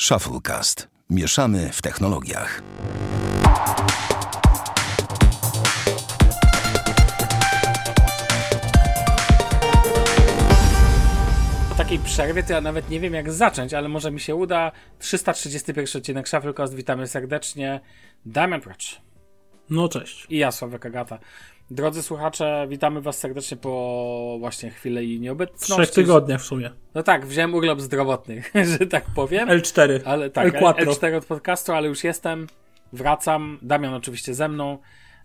Shufflecast. 0.00 0.88
Mieszamy 1.10 1.70
w 1.72 1.82
technologiach. 1.82 2.62
Po 11.68 11.74
takiej 11.74 11.98
przerwie 11.98 12.42
to 12.42 12.52
ja 12.52 12.60
nawet 12.60 12.90
nie 12.90 13.00
wiem 13.00 13.14
jak 13.14 13.32
zacząć, 13.32 13.74
ale 13.74 13.88
może 13.88 14.10
mi 14.10 14.20
się 14.20 14.34
uda. 14.34 14.72
331 14.98 15.84
odcinek 15.96 16.28
Shufflecast. 16.28 16.74
Witamy 16.74 17.06
serdecznie. 17.06 17.80
Damian 18.26 18.60
Procz 18.60 19.00
No 19.70 19.88
cześć. 19.88 20.26
i 20.30 20.36
ja, 20.38 20.52
Sławek 20.52 20.86
Agata. 20.86 21.18
Drodzy 21.70 22.02
słuchacze, 22.02 22.66
witamy 22.68 23.00
was 23.00 23.18
serdecznie 23.18 23.56
po 23.56 24.36
właśnie 24.40 24.70
chwilę 24.70 25.04
i 25.04 25.20
nieobecności. 25.20 25.74
Trzech 25.74 25.90
tygodniach 25.90 26.40
w 26.40 26.44
sumie. 26.44 26.70
No 26.94 27.02
tak, 27.02 27.26
wziąłem 27.26 27.54
urlop 27.54 27.80
zdrowotny, 27.80 28.42
że 28.78 28.86
tak 28.86 29.04
powiem. 29.14 29.48
L4. 29.48 30.00
Ale 30.04 30.30
tak, 30.30 30.54
L4. 30.54 30.74
L4 30.74 31.16
od 31.16 31.24
podcastu, 31.24 31.72
ale 31.72 31.88
już 31.88 32.04
jestem. 32.04 32.46
Wracam. 32.92 33.58
Damian 33.62 33.94
oczywiście 33.94 34.34
ze 34.34 34.48
mną. 34.48 34.78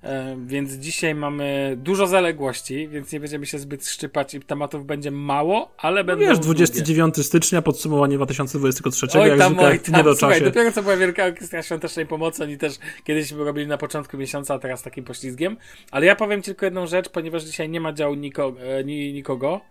E, 0.04 0.38
Więc 0.46 0.72
dzisiaj 0.74 1.16
mamy 1.16 1.74
dużo 1.78 2.08
zaległości, 2.08 2.88
więc 2.88 3.12
nie 3.12 3.20
będziemy 3.20 3.46
się 3.46 3.60
zbyt 3.60 3.88
szczypać 3.88 4.34
i 4.34 4.40
tematów 4.40 4.86
będzie 4.86 5.12
mało, 5.12 5.72
ale 5.78 6.02
No 6.02 6.08
będą 6.08 6.26
wiesz, 6.26 6.40
długie. 6.40 6.56
29 6.56 7.26
stycznia, 7.26 7.62
podsumowanie 7.62 8.16
2023, 8.18 9.20
Oj 9.20 9.30
jak 9.30 9.40
tam, 9.40 9.48
zwykle 9.54 9.68
oj 9.70 9.80
tam, 9.80 9.96
nie 9.96 10.04
do 10.04 10.16
słuchaj, 10.16 10.40
czasie. 10.40 10.46
dopiero 10.52 10.72
co 10.72 10.84
była 10.84 10.98
Wielka 10.98 11.26
Orkiestra 11.26 11.64
Świątecznej 11.64 12.06
Pomocy, 12.06 12.44
oni 12.44 12.58
też 12.58 12.74
kiedyś 13.04 13.32
robili 13.32 13.68
na 13.68 13.78
początku 13.78 14.18
miesiąca, 14.18 14.54
a 14.54 14.60
teraz 14.60 14.84
takim 14.84 15.04
poślizgiem. 15.04 15.58
Ale 15.92 16.06
ja 16.06 16.16
powiem 16.16 16.42
tylko 16.42 16.66
jedną 16.66 16.88
rzecz, 16.88 17.10
ponieważ 17.10 17.44
dzisiaj 17.44 17.70
nie 17.70 17.82
ma 17.82 17.94
działu 17.94 18.16
niko, 18.16 18.54
e, 18.60 18.84
ni, 18.84 19.14
nikogo, 19.14 19.62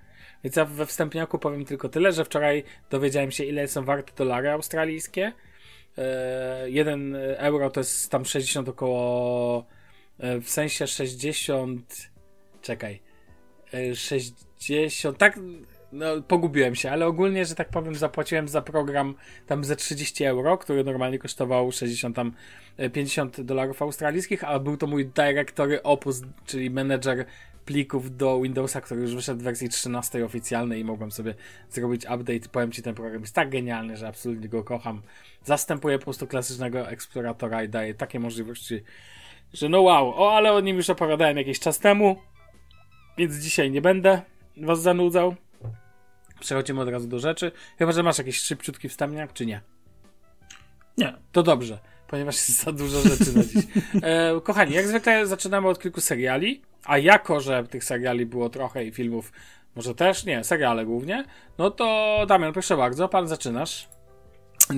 więc 0.44 0.56
ja 0.56 0.64
we 0.64 0.86
wstępniaku 0.86 1.38
powiem 1.38 1.64
tylko 1.64 1.88
tyle, 1.88 2.12
że 2.12 2.24
wczoraj 2.24 2.64
dowiedziałem 2.90 3.30
się, 3.30 3.44
ile 3.44 3.68
są 3.68 3.84
warte 3.84 4.12
dolary 4.16 4.50
australijskie. 4.50 5.32
E, 5.98 6.70
jeden 6.70 7.16
euro 7.36 7.70
to 7.70 7.80
jest 7.80 8.10
tam 8.10 8.24
60 8.24 8.68
około, 8.68 9.64
w 10.42 10.50
sensie 10.50 10.86
60, 10.86 12.10
czekaj, 12.62 13.00
e, 13.74 13.94
60, 13.94 15.18
tak, 15.18 15.38
no 15.92 16.22
pogubiłem 16.22 16.74
się, 16.74 16.90
ale 16.90 17.06
ogólnie, 17.06 17.44
że 17.44 17.54
tak 17.54 17.68
powiem, 17.68 17.94
zapłaciłem 17.94 18.48
za 18.48 18.62
program 18.62 19.14
tam 19.46 19.64
ze 19.64 19.76
30 19.76 20.24
euro, 20.24 20.58
który 20.58 20.84
normalnie 20.84 21.18
kosztował 21.18 21.72
60 21.72 22.16
tam 22.16 22.32
e, 22.76 22.90
50 22.90 23.40
dolarów 23.40 23.82
australijskich, 23.82 24.44
a 24.44 24.58
był 24.58 24.76
to 24.76 24.86
mój 24.86 25.06
Directory 25.06 25.82
Opus, 25.82 26.22
czyli 26.46 26.70
menedżer 26.70 27.24
plików 27.64 28.16
do 28.16 28.40
Windowsa, 28.40 28.80
który 28.80 29.00
już 29.00 29.14
wyszedł 29.14 29.40
w 29.40 29.42
wersji 29.42 29.68
13 29.68 30.24
oficjalnej 30.24 30.80
i 30.80 30.84
mogłem 30.84 31.10
sobie 31.10 31.34
zrobić 31.70 32.04
update. 32.04 32.48
Powiem 32.52 32.72
Ci, 32.72 32.82
ten 32.82 32.94
program 32.94 33.20
jest 33.20 33.34
tak 33.34 33.50
genialny, 33.50 33.96
że 33.96 34.08
absolutnie 34.08 34.48
go 34.48 34.64
kocham. 34.64 35.02
Zastępuje 35.44 35.98
po 35.98 36.04
prostu 36.04 36.26
klasycznego 36.26 36.88
eksploratora 36.88 37.62
i 37.62 37.68
daje 37.68 37.94
takie 37.94 38.20
możliwości, 38.20 38.82
że 39.52 39.68
no 39.68 39.80
wow, 39.82 40.22
o, 40.22 40.36
ale 40.36 40.52
o 40.52 40.60
nim 40.60 40.76
już 40.76 40.90
opowiadałem 40.90 41.36
jakiś 41.36 41.60
czas 41.60 41.78
temu, 41.78 42.16
więc 43.18 43.36
dzisiaj 43.36 43.70
nie 43.70 43.82
będę 43.82 44.22
Was 44.56 44.82
zanudzał. 44.82 45.34
Przechodzimy 46.40 46.80
od 46.80 46.88
razu 46.88 47.08
do 47.08 47.18
rzeczy. 47.18 47.52
Chyba, 47.78 47.92
że 47.92 48.02
masz 48.02 48.18
jakiś 48.18 48.40
szybciutki 48.40 48.88
wstępniak, 48.88 49.32
czy 49.32 49.46
nie? 49.46 49.60
Nie. 50.98 51.14
To 51.32 51.42
dobrze, 51.42 51.78
ponieważ 52.08 52.34
jest 52.34 52.62
za 52.62 52.72
dużo 52.72 53.00
rzeczy 53.00 53.36
na 53.36 53.42
dziś. 53.42 53.64
E, 54.02 54.40
kochani, 54.40 54.74
jak 54.74 54.86
zwykle 54.86 55.26
zaczynamy 55.26 55.68
od 55.68 55.78
kilku 55.78 56.00
seriali, 56.00 56.62
a 56.84 56.98
jako, 56.98 57.40
że 57.40 57.64
tych 57.64 57.84
seriali 57.84 58.26
było 58.26 58.50
trochę 58.50 58.84
i 58.84 58.92
filmów 58.92 59.32
może 59.76 59.94
też, 59.94 60.24
nie, 60.24 60.44
seriale 60.44 60.86
głównie, 60.86 61.24
no 61.58 61.70
to 61.70 62.16
Damian, 62.28 62.52
proszę 62.52 62.76
bardzo, 62.76 63.08
pan 63.08 63.28
zaczynasz. 63.28 63.88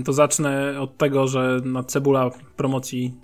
To 0.05 0.12
zacznę 0.12 0.81
od 0.81 0.97
tego, 0.97 1.28
że 1.28 1.61
na 1.65 1.84
cebula 1.84 2.31
promocji 2.56 3.15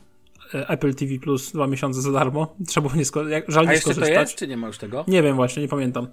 Apple 0.53 0.95
TV 0.95 1.19
Plus 1.23 1.53
dwa 1.53 1.67
miesiące 1.67 2.01
za 2.03 2.13
darmo. 2.13 2.55
Trzeba 2.69 2.89
było 2.89 2.99
nie 2.99 3.05
sko- 3.05 3.29
jak, 3.29 3.45
żal 3.51 3.65
A 3.65 3.67
nie 3.67 3.73
jeszcze 3.73 3.89
to 3.89 3.95
skorzystać. 3.95 4.21
jest, 4.29 4.39
czy 4.39 4.49
nie 4.49 4.57
ma 4.57 4.67
już 4.67 4.79
tego? 4.79 5.05
Nie 5.09 5.23
wiem 5.23 5.37
właśnie, 5.37 5.63
nie 5.63 5.69
pamiętam. 5.69 6.09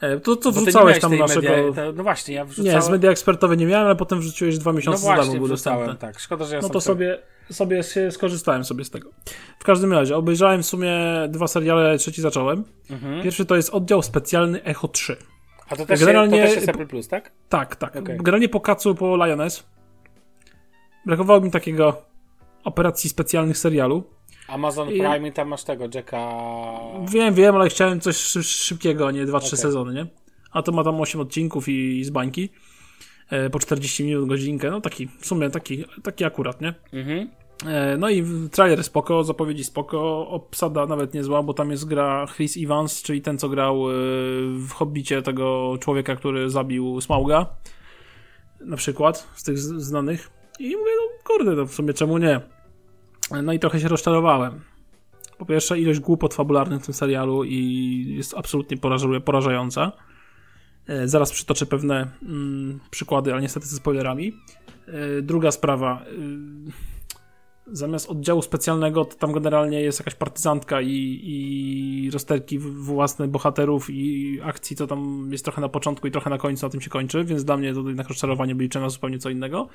E, 0.00 0.20
To, 0.20 0.36
to 0.36 0.52
wrzucałeś 0.52 1.00
tam 1.00 1.16
naszego... 1.18 1.48
Media, 1.48 1.72
to, 1.84 1.92
no 1.92 2.02
właśnie, 2.02 2.34
ja 2.34 2.44
wrzucałem. 2.44 2.74
Nie, 2.76 2.82
z 2.82 2.88
media 2.90 3.10
ekspertowej 3.10 3.58
nie 3.58 3.66
miałem, 3.66 3.86
ale 3.86 3.96
potem 3.96 4.20
wrzuciłeś 4.20 4.58
dwa 4.58 4.72
No 4.72 4.76
miesiące 4.76 5.00
za 5.00 5.08
darmo 5.08 5.22
właśnie, 5.24 5.40
wrzucałem, 5.40 5.78
dostępne. 5.86 6.08
tak. 6.08 6.20
Szkoda, 6.20 6.44
że 6.44 6.54
ja 6.54 6.60
No 6.62 6.68
to 6.68 6.80
sobie, 6.80 7.18
sobie 7.50 7.82
skorzystałem 8.10 8.64
sobie 8.64 8.84
z 8.84 8.90
tego. 8.90 9.10
W 9.58 9.64
każdym 9.64 9.92
razie, 9.92 10.16
obejrzałem 10.16 10.62
w 10.62 10.66
sumie 10.66 10.92
dwa 11.28 11.46
seriale, 11.46 11.98
trzeci 11.98 12.22
zacząłem. 12.22 12.64
Mhm. 12.90 13.22
Pierwszy 13.22 13.44
to 13.46 13.56
jest 13.56 13.70
oddział 13.70 14.02
specjalny 14.02 14.62
Echo 14.64 14.88
3. 14.88 15.16
A 15.68 15.76
to 15.76 15.86
też, 15.86 16.00
Generalnie- 16.00 16.40
to 16.40 16.46
też 16.46 16.56
jest 16.56 16.68
Apple 16.68 16.86
Plus, 16.86 17.08
tak? 17.08 17.32
Tak, 17.48 17.76
tak. 17.76 17.96
Okej. 17.96 18.16
Generalnie 18.16 18.48
po 18.48 18.60
kacu 18.60 18.94
po 18.94 19.26
Lioness 19.26 19.64
brakowało 21.06 21.40
mi 21.40 21.50
takiego 21.50 22.02
operacji 22.66 23.10
specjalnych 23.10 23.58
serialu. 23.58 24.04
Amazon 24.48 24.88
I- 24.90 24.98
Prime 25.00 25.28
i 25.28 25.32
tam 25.32 25.48
masz 25.48 25.64
tego, 25.64 25.84
Jacka... 25.94 26.28
Wiem, 27.08 27.34
wiem, 27.34 27.54
ale 27.56 27.68
chciałem 27.68 28.00
coś 28.00 28.16
szy- 28.16 28.42
szybkiego, 28.42 29.06
a 29.06 29.10
nie 29.10 29.26
2-3 29.26 29.36
Okej. 29.36 29.48
sezony, 29.58 29.94
nie? 29.94 30.06
A 30.52 30.62
to 30.62 30.72
ma 30.72 30.84
tam 30.84 31.00
8 31.00 31.20
odcinków 31.20 31.68
i, 31.68 31.98
i 31.98 32.04
z 32.04 32.10
bańki. 32.10 32.48
E, 33.30 33.50
po 33.50 33.58
40 33.58 34.04
minut, 34.04 34.28
godzinkę. 34.28 34.70
No 34.70 34.80
taki, 34.80 35.08
w 35.20 35.26
sumie 35.26 35.50
taki, 35.50 35.84
taki 36.02 36.24
akurat, 36.24 36.60
nie? 36.60 36.74
Mhm. 36.92 37.30
E, 37.66 37.96
No 37.96 38.08
i 38.10 38.24
trailer 38.52 38.84
spoko, 38.84 39.24
zapowiedzi 39.24 39.64
spoko, 39.64 40.28
obsada 40.28 40.86
nawet 40.86 41.14
niezła, 41.14 41.42
bo 41.42 41.54
tam 41.54 41.70
jest 41.70 41.84
gra 41.84 42.26
Chris 42.36 42.56
Evans, 42.56 43.02
czyli 43.02 43.22
ten, 43.22 43.38
co 43.38 43.48
grał 43.48 43.90
e, 43.90 43.92
w 44.52 44.70
Hobbicie 44.72 45.22
tego 45.22 45.74
człowieka, 45.80 46.16
który 46.16 46.50
zabił 46.50 47.00
Smauga, 47.00 47.46
na 48.60 48.76
przykład, 48.76 49.28
z 49.34 49.42
tych 49.42 49.58
znanych. 49.58 50.30
I 50.58 50.76
mówię, 50.76 50.90
no 50.96 51.24
kurde, 51.24 51.50
no 51.50 51.66
w 51.66 51.74
sumie 51.74 51.92
czemu 51.94 52.18
nie? 52.18 52.40
E, 53.30 53.42
No 53.42 53.52
i 53.52 53.58
trochę 53.58 53.80
się 53.80 53.88
rozczarowałem. 53.88 54.60
Po 55.38 55.46
pierwsze, 55.46 55.78
ilość 55.80 56.00
głupot 56.00 56.34
fabularnych 56.34 56.82
w 56.82 56.84
tym 56.84 56.94
serialu 56.94 57.44
i 57.44 58.14
jest 58.16 58.34
absolutnie 58.34 58.76
poraża- 58.76 59.20
porażająca. 59.20 59.92
E, 60.86 61.08
Zaraz 61.08 61.32
przytoczę 61.32 61.66
pewne 61.66 62.10
mm, 62.22 62.80
przykłady, 62.90 63.32
ale 63.32 63.42
niestety 63.42 63.66
ze 63.66 63.76
spoilerami. 63.76 64.32
E, 65.18 65.22
Druga 65.22 65.50
sprawa. 65.50 66.02
y, 66.12 66.96
zamiast 67.72 68.10
oddziału 68.10 68.42
specjalnego, 68.42 69.04
to 69.04 69.14
tam 69.16 69.32
generalnie 69.32 69.80
jest 69.80 69.98
jakaś 70.00 70.14
partyzantka 70.14 70.80
i, 70.80 71.20
i 71.24 72.10
rozterki 72.10 72.58
w- 72.58 72.74
własne 72.84 73.28
bohaterów 73.28 73.90
i 73.90 74.38
akcji, 74.42 74.76
co 74.76 74.86
tam 74.86 75.28
jest 75.32 75.44
trochę 75.44 75.60
na 75.60 75.68
początku 75.68 76.06
i 76.06 76.10
trochę 76.10 76.30
na 76.30 76.38
końcu, 76.38 76.66
na 76.66 76.70
tym 76.70 76.80
się 76.80 76.90
kończy, 76.90 77.24
więc 77.24 77.44
dla 77.44 77.56
mnie 77.56 77.74
to 77.74 77.80
jednak 77.88 78.08
rozczarowanie, 78.08 78.54
bo 78.54 78.62
liczyłem 78.62 78.82
na 78.86 78.90
zupełnie 78.90 79.18
co 79.18 79.30
innego. 79.30 79.68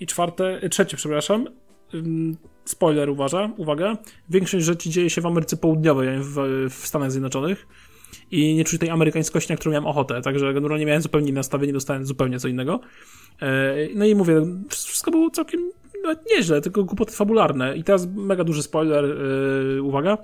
I 0.00 0.06
czwarte, 0.06 0.68
trzecie, 0.70 0.96
przepraszam, 0.96 1.46
spoiler 2.64 3.10
uważa, 3.10 3.50
uwaga, 3.56 3.96
większość 4.30 4.64
rzeczy 4.64 4.90
dzieje 4.90 5.10
się 5.10 5.20
w 5.20 5.26
Ameryce 5.26 5.56
Południowej, 5.56 6.08
w, 6.20 6.34
w 6.70 6.86
Stanach 6.86 7.10
Zjednoczonych 7.10 7.66
i 8.30 8.54
nie 8.54 8.64
czuję 8.64 8.78
tej 8.78 8.90
amerykańskości, 8.90 9.52
na 9.52 9.56
którą 9.56 9.72
miałem 9.72 9.86
ochotę, 9.86 10.22
także 10.22 10.54
generalnie 10.54 10.86
miałem 10.86 11.02
zupełnie 11.02 11.28
inne 11.28 11.38
nastawienie, 11.38 11.72
dostałem 11.72 12.06
zupełnie 12.06 12.38
co 12.38 12.48
innego. 12.48 12.80
E, 13.42 13.74
No 13.94 14.04
i 14.04 14.14
mówię, 14.14 14.46
wszystko 14.68 15.10
było 15.10 15.30
całkiem 15.30 15.70
nawet 16.06 16.30
nieźle, 16.30 16.60
tylko 16.60 16.84
głupoty 16.84 17.12
fabularne. 17.12 17.76
I 17.76 17.84
teraz 17.84 18.06
mega 18.14 18.44
duży 18.44 18.62
spoiler, 18.62 19.04
yy, 19.04 19.82
uwaga. 19.82 20.18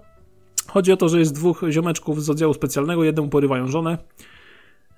Chodzi 0.67 0.93
o 0.93 0.97
to, 0.97 1.09
że 1.09 1.19
jest 1.19 1.35
dwóch 1.35 1.63
ziomeczków 1.71 2.25
z 2.25 2.31
oddziału 2.31 2.55
specjalnego, 2.55 3.05
jednemu 3.05 3.29
porywają 3.29 3.69
żonę, 3.69 3.99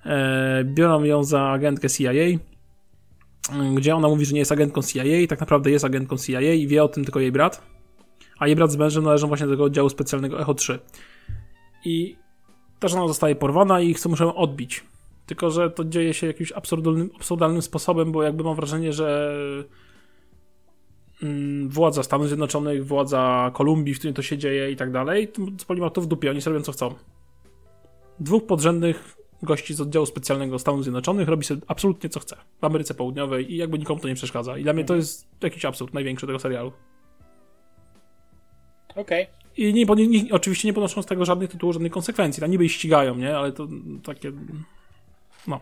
e, 0.05 0.63
biorą 0.63 1.03
ją 1.03 1.23
za 1.23 1.41
agentkę 1.41 1.89
CIA, 1.89 2.11
gdzie 3.75 3.95
ona 3.95 4.07
mówi, 4.07 4.25
że 4.25 4.33
nie 4.33 4.39
jest 4.39 4.51
agentką 4.51 4.81
CIA, 4.81 5.03
tak 5.29 5.39
naprawdę 5.39 5.71
jest 5.71 5.85
agentką 5.85 6.17
CIA 6.17 6.41
i 6.41 6.67
wie 6.67 6.83
o 6.83 6.87
tym 6.87 7.03
tylko 7.03 7.19
jej 7.19 7.31
brat, 7.31 7.61
a 8.39 8.47
jej 8.47 8.55
brat 8.55 8.71
z 8.71 8.75
mężem 8.75 9.03
należą 9.03 9.27
właśnie 9.27 9.45
do 9.45 9.51
tego 9.51 9.63
oddziału 9.63 9.89
specjalnego 9.89 10.41
Echo 10.41 10.53
3. 10.53 10.79
I 11.85 12.17
ta 12.79 12.87
żona 12.87 13.07
zostaje 13.07 13.35
porwana 13.35 13.81
i 13.81 13.93
chcą 13.93 14.09
muszę 14.09 14.35
odbić. 14.35 14.83
Tylko, 15.25 15.51
że 15.51 15.71
to 15.71 15.85
dzieje 15.85 16.13
się 16.13 16.27
jakimś 16.27 16.51
absurdalnym, 16.51 17.09
absurdalnym 17.15 17.61
sposobem, 17.61 18.11
bo 18.11 18.23
jakby 18.23 18.43
mam 18.43 18.55
wrażenie, 18.55 18.93
że 18.93 19.35
mm, 21.23 21.69
władza 21.69 22.03
Stanów 22.03 22.27
Zjednoczonych, 22.27 22.87
władza 22.87 23.51
Kolumbii, 23.53 23.93
w 23.93 23.97
której 23.99 24.13
to 24.13 24.21
się 24.21 24.37
dzieje 24.37 24.71
i 24.71 24.75
tak 24.75 24.91
dalej, 24.91 25.27
to 25.67 25.73
ma 25.73 25.89
to 25.89 26.01
w 26.01 26.07
dupie, 26.07 26.31
oni 26.31 26.41
sobie 26.41 26.53
robią 26.53 26.65
co 26.65 26.71
chcą. 26.71 26.95
Dwóch 28.19 28.45
podrzędnych 28.45 29.14
gości 29.43 29.73
z 29.73 29.81
oddziału 29.81 30.05
specjalnego 30.05 30.59
Stanów 30.59 30.83
Zjednoczonych 30.83 31.27
robi 31.27 31.45
sobie 31.45 31.61
absolutnie 31.67 32.09
co 32.09 32.19
chce 32.19 32.35
w 32.61 32.63
Ameryce 32.63 32.93
Południowej 32.93 33.53
i 33.53 33.57
jakby 33.57 33.79
nikomu 33.79 34.01
to 34.01 34.07
nie 34.07 34.15
przeszkadza. 34.15 34.57
I 34.57 34.63
dla 34.63 34.73
mnie 34.73 34.85
to 34.85 34.95
jest 34.95 35.27
jakiś 35.43 35.65
absurd 35.65 35.93
największy 35.93 36.27
tego 36.27 36.39
serialu. 36.39 36.71
Okej. 38.95 39.27
I 39.57 39.73
nie, 39.73 39.85
nie, 39.85 40.07
nie, 40.07 40.31
oczywiście 40.31 40.67
nie 40.67 40.73
ponoszą 40.73 41.01
z 41.01 41.05
tego 41.05 41.25
żadnych 41.25 41.49
tytułów, 41.49 41.73
żadnych 41.73 41.91
konsekwencji. 41.91 42.41
Tam 42.41 42.51
niby 42.51 42.65
ich 42.65 42.71
ścigają, 42.71 43.15
nie? 43.15 43.37
Ale 43.37 43.51
to 43.51 43.67
takie... 44.03 44.31
No. 45.47 45.59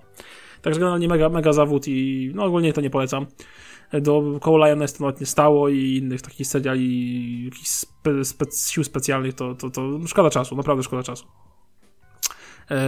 Także 0.61 0.79
generalnie 0.79 1.07
mega, 1.07 1.29
mega 1.29 1.53
zawód 1.53 1.87
i 1.87 2.31
no 2.35 2.43
ogólnie 2.43 2.73
to 2.73 2.81
nie 2.81 2.89
polecam. 2.89 3.25
Do 4.01 4.39
koło 4.41 4.65
Lioness 4.65 4.93
to 4.93 5.03
nawet 5.03 5.19
nie 5.19 5.25
stało 5.25 5.69
i 5.69 5.95
innych 5.95 6.21
takich 6.21 6.47
seriali, 6.47 7.45
jakichś 7.45 7.69
spe, 7.69 8.25
spe, 8.25 8.45
sił 8.71 8.83
specjalnych, 8.83 9.33
to, 9.33 9.55
to, 9.55 9.69
to 9.69 9.99
szkoda 10.07 10.29
czasu, 10.29 10.55
naprawdę 10.55 10.83
szkoda 10.83 11.03
czasu. 11.03 11.25
Eee, 12.69 12.79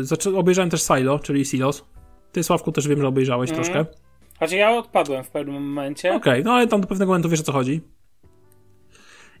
zaczę, 0.00 0.36
obejrzałem 0.36 0.70
też 0.70 0.82
Silo, 0.82 1.18
czyli 1.18 1.44
Silos. 1.44 1.84
Ty, 2.32 2.42
Sławku, 2.42 2.72
też 2.72 2.88
wiem, 2.88 3.00
że 3.00 3.06
obejrzałeś 3.08 3.50
Mhm. 3.50 3.64
troszkę. 3.64 3.92
Znaczy 4.38 4.56
ja 4.56 4.70
odpadłem 4.76 5.24
w 5.24 5.30
pewnym 5.30 5.62
momencie. 5.62 6.14
Okej, 6.14 6.32
okay, 6.32 6.44
no 6.44 6.52
ale 6.52 6.66
tam 6.66 6.80
do 6.80 6.86
pewnego 6.86 7.10
momentu 7.10 7.28
wiesz 7.28 7.40
o 7.40 7.42
co 7.42 7.52
chodzi. 7.52 7.80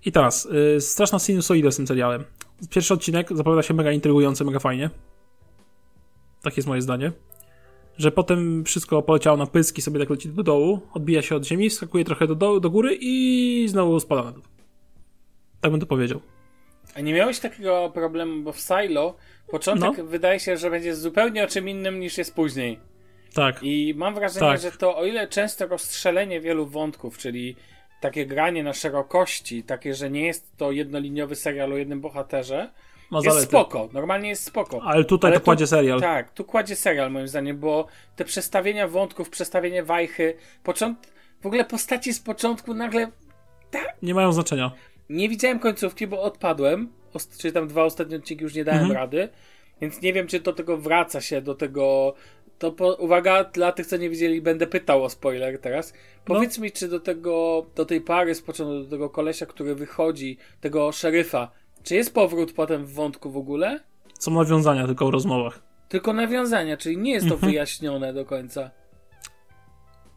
I 0.04 0.12
teraz, 0.12 0.48
yy, 0.74 0.80
straszna 0.80 1.18
sinusoida 1.18 1.70
z 1.70 1.76
tym 1.76 1.86
serialem. 1.86 2.24
Pierwszy 2.70 2.94
odcinek 2.94 3.36
zapowiada 3.36 3.62
się 3.62 3.74
mega 3.74 3.92
intrygujący, 3.92 4.44
mega 4.44 4.58
fajnie. 4.58 4.90
Takie 6.42 6.56
jest 6.56 6.68
moje 6.68 6.82
zdanie. 6.82 7.12
Że 7.98 8.12
potem 8.12 8.64
wszystko 8.64 9.02
poleciało 9.02 9.36
na 9.36 9.46
pyski, 9.46 9.82
sobie 9.82 10.00
tak 10.00 10.10
leci 10.10 10.28
do 10.28 10.42
dołu, 10.42 10.80
odbija 10.94 11.22
się 11.22 11.36
od 11.36 11.46
ziemi, 11.46 11.70
skakuje 11.70 12.04
trochę 12.04 12.26
do, 12.26 12.34
do, 12.34 12.60
do 12.60 12.70
góry 12.70 12.98
i 13.00 13.64
znowu 13.68 14.00
spada 14.00 14.22
na 14.22 14.32
dół. 14.32 14.42
Tak 15.60 15.70
bym 15.70 15.80
to 15.80 15.86
powiedział. 15.86 16.20
A 16.94 17.00
nie 17.00 17.14
miałeś 17.14 17.38
takiego 17.38 17.90
problemu, 17.94 18.42
bo 18.42 18.52
w 18.52 18.60
Silo 18.60 19.16
początek 19.48 19.98
no. 19.98 20.04
wydaje 20.04 20.40
się, 20.40 20.56
że 20.56 20.70
będzie 20.70 20.94
zupełnie 20.94 21.44
o 21.44 21.46
czym 21.46 21.68
innym 21.68 22.00
niż 22.00 22.18
jest 22.18 22.34
później. 22.34 22.80
Tak. 23.34 23.62
I 23.62 23.94
mam 23.96 24.14
wrażenie, 24.14 24.46
tak. 24.46 24.60
że 24.60 24.72
to 24.72 24.96
o 24.96 25.04
ile 25.04 25.28
często 25.28 25.66
rozstrzelenie 25.66 26.40
wielu 26.40 26.66
wątków, 26.66 27.18
czyli 27.18 27.56
takie 28.00 28.26
granie 28.26 28.62
na 28.62 28.72
szerokości, 28.72 29.62
takie, 29.62 29.94
że 29.94 30.10
nie 30.10 30.26
jest 30.26 30.56
to 30.56 30.72
jednoliniowy 30.72 31.36
serial 31.36 31.72
o 31.72 31.76
jednym 31.76 32.00
bohaterze, 32.00 32.72
Ma 33.10 33.18
jest 33.18 33.28
zalety. 33.28 33.46
spoko, 33.46 33.88
normalnie 33.92 34.28
jest 34.28 34.44
spoko. 34.44 34.80
Ale 34.82 35.04
tutaj 35.04 35.30
Ale 35.30 35.40
to 35.40 35.44
kładzie 35.44 35.66
serial. 35.66 36.00
Tak, 36.00 36.32
tu 36.32 36.44
kładzie 36.44 36.76
serial 36.76 37.10
moim 37.10 37.28
zdaniem, 37.28 37.58
bo 37.58 37.86
te 38.16 38.24
przestawienia 38.24 38.88
wątków, 38.88 39.30
przestawienie 39.30 39.82
wajchy, 39.82 40.36
począt... 40.62 41.12
w 41.40 41.46
ogóle 41.46 41.64
postaci 41.64 42.12
z 42.12 42.20
początku 42.20 42.74
nagle... 42.74 43.10
Tak? 43.70 43.94
Nie 44.02 44.14
mają 44.14 44.32
znaczenia. 44.32 44.70
Nie 45.12 45.28
widziałem 45.28 45.58
końcówki, 45.58 46.06
bo 46.06 46.22
odpadłem, 46.22 46.88
czyli 47.38 47.54
tam 47.54 47.68
dwa 47.68 47.84
ostatnie 47.84 48.16
odcinki 48.16 48.44
już 48.44 48.54
nie 48.54 48.64
dałem 48.64 48.80
mhm. 48.80 49.00
rady, 49.00 49.28
więc 49.80 50.02
nie 50.02 50.12
wiem, 50.12 50.26
czy 50.26 50.40
do 50.40 50.52
tego 50.52 50.76
wraca 50.76 51.20
się, 51.20 51.42
do 51.42 51.54
tego 51.54 52.14
to 52.58 52.72
po, 52.72 52.94
uwaga, 52.94 53.44
dla 53.44 53.72
tych, 53.72 53.86
co 53.86 53.96
nie 53.96 54.10
widzieli, 54.10 54.42
będę 54.42 54.66
pytał 54.66 55.04
o 55.04 55.08
spoiler 55.08 55.60
teraz. 55.60 55.92
Powiedz 56.24 56.58
no. 56.58 56.64
mi, 56.64 56.72
czy 56.72 56.88
do 56.88 57.00
tego, 57.00 57.66
do 57.74 57.84
tej 57.84 58.00
pary 58.00 58.34
z 58.34 58.42
początku, 58.42 58.84
do 58.84 58.90
tego 58.90 59.10
kolesia, 59.10 59.46
który 59.46 59.74
wychodzi, 59.74 60.38
tego 60.60 60.92
szeryfa, 60.92 61.50
czy 61.82 61.94
jest 61.94 62.14
powrót 62.14 62.52
potem 62.52 62.86
w 62.86 62.92
wątku 62.92 63.30
w 63.30 63.36
ogóle? 63.36 63.80
Są 64.18 64.30
nawiązania 64.30 64.86
tylko 64.86 65.06
w 65.06 65.10
rozmowach. 65.10 65.62
Tylko 65.88 66.12
nawiązania, 66.12 66.76
czyli 66.76 66.98
nie 66.98 67.12
jest 67.12 67.28
to 67.28 67.34
mhm. 67.34 67.52
wyjaśnione 67.52 68.12
do 68.12 68.24
końca. 68.24 68.70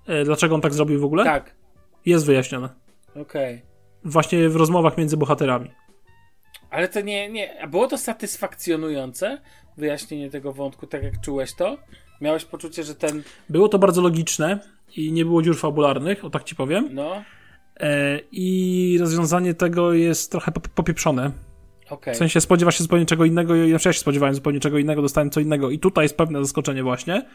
E, 0.07 0.24
dlaczego 0.24 0.56
on 0.56 0.62
tak 0.62 0.74
zrobił 0.74 1.00
w 1.00 1.06
ogóle? 1.06 1.24
Tak. 1.24 1.56
Jest 2.06 2.25
wyjaśnione. 2.25 2.69
Okej. 3.15 3.56
Okay. 3.56 3.75
Właśnie 4.06 4.50
w 4.50 4.56
rozmowach 4.56 4.98
między 4.98 5.18
bohaterami. 5.18 5.72
Ale 6.69 6.88
to 6.88 7.02
nie, 7.02 7.30
nie. 7.30 7.62
A 7.62 7.68
było 7.68 7.88
to 7.88 7.98
satysfakcjonujące? 7.98 9.42
Wyjaśnienie 9.78 10.30
tego 10.30 10.54
wątku, 10.54 10.88
tak 10.88 11.04
jak 11.04 11.22
czułeś 11.22 11.54
to? 11.54 11.78
Miałeś 12.22 12.46
poczucie, 12.46 12.84
że 12.84 12.96
ten. 12.96 13.24
Było 13.50 13.68
to 13.68 13.80
bardzo 13.80 14.02
logiczne 14.02 14.60
i 14.96 15.12
nie 15.12 15.25
było 15.25 15.42
dziur 15.42 15.57
fabularnych, 15.57 16.25
o 16.25 16.30
tak 16.30 16.44
ci 16.44 16.56
powiem. 16.56 16.90
No. 16.92 17.24
E, 17.80 18.19
I 18.31 18.98
rozwiązanie 19.00 19.54
tego 19.54 19.94
jest 19.94 20.31
trochę 20.31 20.52
popieprzone. 20.52 21.31
Okay. 21.90 22.13
W 22.13 22.18
sensie 22.18 22.42
spodziewa 22.42 22.72
się 22.72 22.84
zupełnie 22.84 23.06
czego 23.06 23.25
innego, 23.25 23.56
ja 23.56 23.80
się 23.80 23.94
spodziewałem 23.94 24.36
zupełnie 24.36 24.60
czego 24.60 24.78
innego, 24.78 25.02
dostałem 25.02 25.30
co 25.30 25.40
innego 25.40 25.72
i 25.72 25.80
tutaj 25.80 26.06
jest 26.06 26.18
pewne 26.18 26.40
zaskoczenie 26.40 26.84
właśnie. 26.84 27.25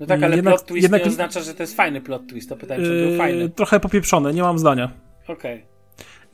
No 0.00 0.06
tak, 0.06 0.22
ale 0.22 0.36
jednak, 0.36 0.54
plot 0.54 0.66
twist 0.66 0.82
jednak, 0.82 1.04
nie 1.04 1.08
oznacza, 1.08 1.40
że 1.40 1.54
to 1.54 1.62
jest 1.62 1.76
fajny 1.76 2.00
plot 2.00 2.26
twist, 2.26 2.48
to 2.48 2.56
pytanie, 2.56 2.84
czy 2.84 3.04
był 3.04 3.14
e, 3.14 3.18
fajny. 3.18 3.48
Trochę 3.48 3.80
popieprzone, 3.80 4.32
nie 4.32 4.42
mam 4.42 4.58
zdania. 4.58 4.90
Okej. 5.28 5.34
Okay. 5.54 5.73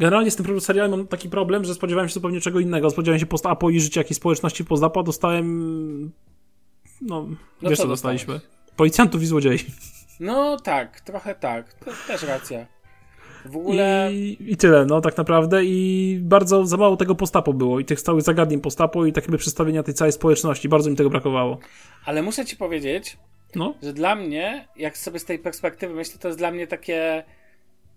Generalnie 0.01 0.31
z 0.31 0.37
tym 0.37 0.61
serialem 0.61 0.91
mam 0.91 1.07
taki 1.07 1.29
problem, 1.29 1.65
że 1.65 1.75
spodziewałem 1.75 2.09
się 2.09 2.15
zupełnie 2.15 2.41
czego 2.41 2.61
innego. 2.61 2.91
Spodziewałem 2.91 3.21
się 3.21 3.27
post-apo 3.27 3.71
i 3.71 3.81
życia 3.81 4.01
jakiejś 4.01 4.17
społeczności 4.17 4.65
post-apo, 4.65 5.03
dostałem 5.03 6.13
no, 7.01 7.27
no 7.63 7.71
wiesz 7.71 7.79
co, 7.79 7.83
co 7.83 7.89
dostaliśmy? 7.89 8.41
Policjantów 8.77 9.23
i 9.23 9.27
złodziei. 9.27 9.59
No 10.21 10.57
tak, 10.57 11.01
trochę 11.01 11.35
tak. 11.35 11.73
To 11.73 11.91
też 12.07 12.23
racja. 12.23 12.67
W 13.45 13.57
ogóle. 13.57 14.11
I, 14.13 14.53
I, 14.53 14.57
tyle, 14.57 14.87
no 14.87 15.01
tak 15.01 15.17
naprawdę. 15.17 15.65
I 15.65 16.19
bardzo 16.23 16.67
za 16.67 16.77
mało 16.77 16.97
tego 16.97 17.15
postapo 17.15 17.53
było. 17.53 17.81
I 17.81 17.85
tych 17.85 18.03
całych 18.03 18.23
zagadnień 18.23 18.61
postapo 18.61 19.07
i 19.07 19.13
tak 19.13 19.25
jakby 19.25 19.39
przedstawienia 19.39 19.83
tej 19.83 19.95
całej 19.95 20.13
społeczności. 20.13 20.69
Bardzo 20.69 20.91
mi 20.91 20.97
tego 20.97 21.11
brakowało. 21.11 21.59
Ale 22.05 22.23
muszę 22.23 22.45
ci 22.45 22.57
powiedzieć, 22.57 23.17
no? 23.55 23.75
że 23.83 23.93
dla 23.93 24.15
mnie, 24.15 24.69
jak 24.77 24.99
sobie 24.99 25.19
z 25.19 25.25
tej 25.25 25.39
perspektywy 25.39 25.95
myślę, 25.95 26.19
to 26.19 26.29
jest 26.29 26.39
dla 26.39 26.51
mnie 26.51 26.67
takie 26.67 27.25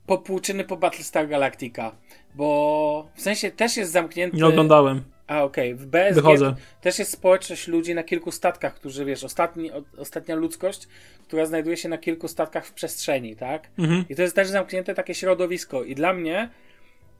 popłuczyny 0.05 0.63
po 0.63 0.77
Battlestar 0.77 1.27
Galactica. 1.27 1.95
Bo 2.35 3.07
w 3.15 3.21
sensie 3.21 3.51
też 3.51 3.77
jest 3.77 3.91
zamknięty. 3.91 4.37
Nie 4.37 4.45
oglądałem. 4.45 5.03
A 5.27 5.43
okej, 5.43 5.73
okay. 5.73 5.85
w 5.85 5.87
BSG 5.87 6.15
Wychodzę. 6.15 6.55
też 6.81 6.99
jest 6.99 7.11
społeczność 7.11 7.67
ludzi 7.67 7.95
na 7.95 8.03
kilku 8.03 8.31
statkach, 8.31 8.75
którzy 8.75 9.05
wiesz, 9.05 9.23
ostatni, 9.23 9.71
ostatnia 9.97 10.35
ludzkość, 10.35 10.87
która 11.23 11.45
znajduje 11.45 11.77
się 11.77 11.89
na 11.89 11.97
kilku 11.97 12.27
statkach 12.27 12.65
w 12.65 12.73
przestrzeni, 12.73 13.35
tak? 13.35 13.69
Mhm. 13.77 14.05
I 14.09 14.15
to 14.15 14.21
jest 14.21 14.35
też 14.35 14.47
zamknięte 14.47 14.93
takie 14.93 15.13
środowisko. 15.13 15.83
I 15.83 15.95
dla 15.95 16.13
mnie 16.13 16.49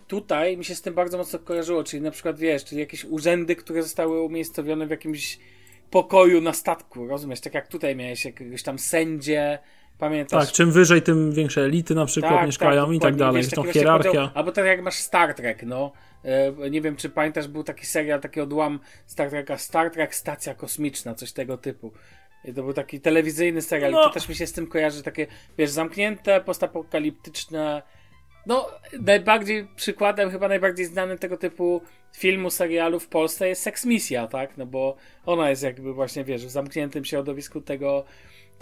tutaj 0.08 0.58
mi 0.58 0.66
się 0.66 0.76
z 0.76 0.82
tym 0.82 0.94
bardzo 0.94 1.18
mocno 1.18 1.40
kojarzyło, 1.40 1.84
czyli 1.84 2.04
na 2.04 2.12
przykład 2.12 2.40
wiesz, 2.40 2.66
czyli 2.66 2.82
jakieś 2.82 3.06
urzędy, 3.06 3.56
które 3.56 3.84
zostały 3.84 4.22
umiejscowione 4.22 4.88
w 4.88 4.90
jakimś 4.90 5.40
pokoju 5.92 6.42
na 6.42 6.54
statku, 6.54 7.08
rozumiesz? 7.08 7.42
Tak 7.42 7.54
jak 7.54 7.68
tutaj 7.68 7.96
miałeś 7.96 8.26
jakiegoś 8.26 8.64
tam 8.64 8.80
sędzie, 8.80 9.60
Pamiętasz? 9.98 10.46
Tak, 10.46 10.56
czym 10.56 10.72
wyżej, 10.72 11.02
tym 11.02 11.32
większe 11.32 11.62
elity 11.62 11.96
na 11.96 12.06
przykład 12.06 12.34
tak, 12.34 12.46
mieszkają 12.46 12.86
tak, 12.86 12.96
i 12.96 13.00
tak 13.00 13.16
dalej. 13.16 13.44
Wiesz, 13.44 13.52
tą 13.52 13.64
hierarchia. 13.64 14.10
Podział, 14.10 14.30
albo 14.34 14.52
tak 14.52 14.66
jak 14.66 14.82
masz 14.82 14.96
Star 14.96 15.34
Trek, 15.34 15.64
no. 15.64 15.92
E, 16.24 16.70
nie 16.70 16.82
wiem, 16.82 16.96
czy 16.96 17.10
pamiętasz, 17.10 17.48
był 17.48 17.64
taki 17.64 17.86
serial, 17.86 18.20
taki 18.20 18.42
odłam 18.42 18.80
Star 19.06 19.30
Treka, 19.30 19.58
Star 19.58 19.92
Trek 19.92 20.16
Stacja 20.16 20.56
Kosmiczna, 20.56 21.16
coś 21.16 21.32
tego 21.32 21.58
typu. 21.58 21.92
I 22.46 22.54
to 22.54 22.64
był 22.64 22.74
taki 22.74 23.02
telewizyjny 23.02 23.62
serial 23.62 23.92
no. 23.92 24.04
to 24.04 24.10
też 24.10 24.30
mi 24.30 24.36
się 24.36 24.48
z 24.48 24.54
tym 24.54 24.68
kojarzy, 24.68 25.04
takie, 25.04 25.28
wiesz, 25.58 25.70
zamknięte, 25.70 26.42
postapokaliptyczne. 26.42 27.82
No, 28.46 28.70
najbardziej 29.02 29.68
przykładem, 29.76 30.32
chyba 30.32 30.48
najbardziej 30.48 30.86
znanym 30.86 31.18
tego 31.18 31.38
typu 31.38 31.82
filmu, 32.16 32.50
serialu 32.50 33.00
w 33.00 33.08
Polsce 33.08 33.48
jest 33.48 33.62
Sex 33.62 33.86
Misja, 33.86 34.28
tak? 34.28 34.58
No 34.58 34.66
bo 34.66 34.96
ona 35.26 35.50
jest 35.50 35.64
jakby 35.64 35.94
właśnie, 35.94 36.24
wiesz, 36.24 36.46
w 36.46 36.50
zamkniętym 36.50 37.06
środowisku 37.06 37.62
tego 37.62 38.06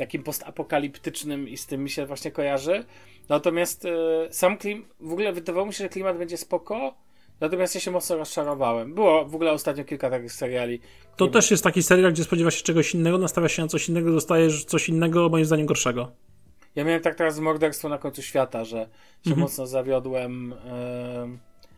takim 0.01 0.23
postapokaliptycznym 0.23 1.49
i 1.49 1.57
z 1.57 1.65
tym 1.65 1.83
mi 1.83 1.89
się 1.89 2.05
właśnie 2.05 2.31
kojarzy. 2.31 2.85
Natomiast 3.29 3.85
e, 3.85 3.89
sam 4.33 4.57
klim, 4.57 4.85
w 4.99 5.13
ogóle 5.13 5.33
wydawało 5.33 5.65
mi 5.65 5.73
się, 5.73 5.83
że 5.83 5.89
klimat 5.89 6.17
będzie 6.17 6.37
spoko, 6.37 6.95
natomiast 7.39 7.75
ja 7.75 7.81
się 7.81 7.91
mocno 7.91 8.17
rozczarowałem. 8.17 8.93
Było 8.93 9.25
w 9.25 9.35
ogóle 9.35 9.51
ostatnio 9.51 9.83
kilka 9.83 10.09
takich 10.09 10.31
seriali. 10.31 10.79
To 11.17 11.27
też 11.27 11.51
jest 11.51 11.63
taki 11.63 11.83
serial, 11.83 12.13
gdzie 12.13 12.23
spodziewasz 12.23 12.55
się 12.55 12.63
czegoś 12.63 12.93
innego, 12.93 13.17
nastawiasz 13.17 13.53
się 13.53 13.61
na 13.61 13.67
coś 13.67 13.89
innego, 13.89 14.11
dostajesz 14.11 14.65
coś 14.65 14.89
innego, 14.89 15.29
moim 15.29 15.45
zdaniem 15.45 15.65
gorszego. 15.65 16.11
Ja 16.75 16.83
miałem 16.83 17.01
tak 17.01 17.15
teraz 17.15 17.39
morderstwo 17.39 17.89
na 17.89 17.97
końcu 17.97 18.21
świata, 18.21 18.65
że 18.65 18.77
się 19.23 19.29
mhm. 19.29 19.39
mocno 19.39 19.67
zawiodłem. 19.67 20.55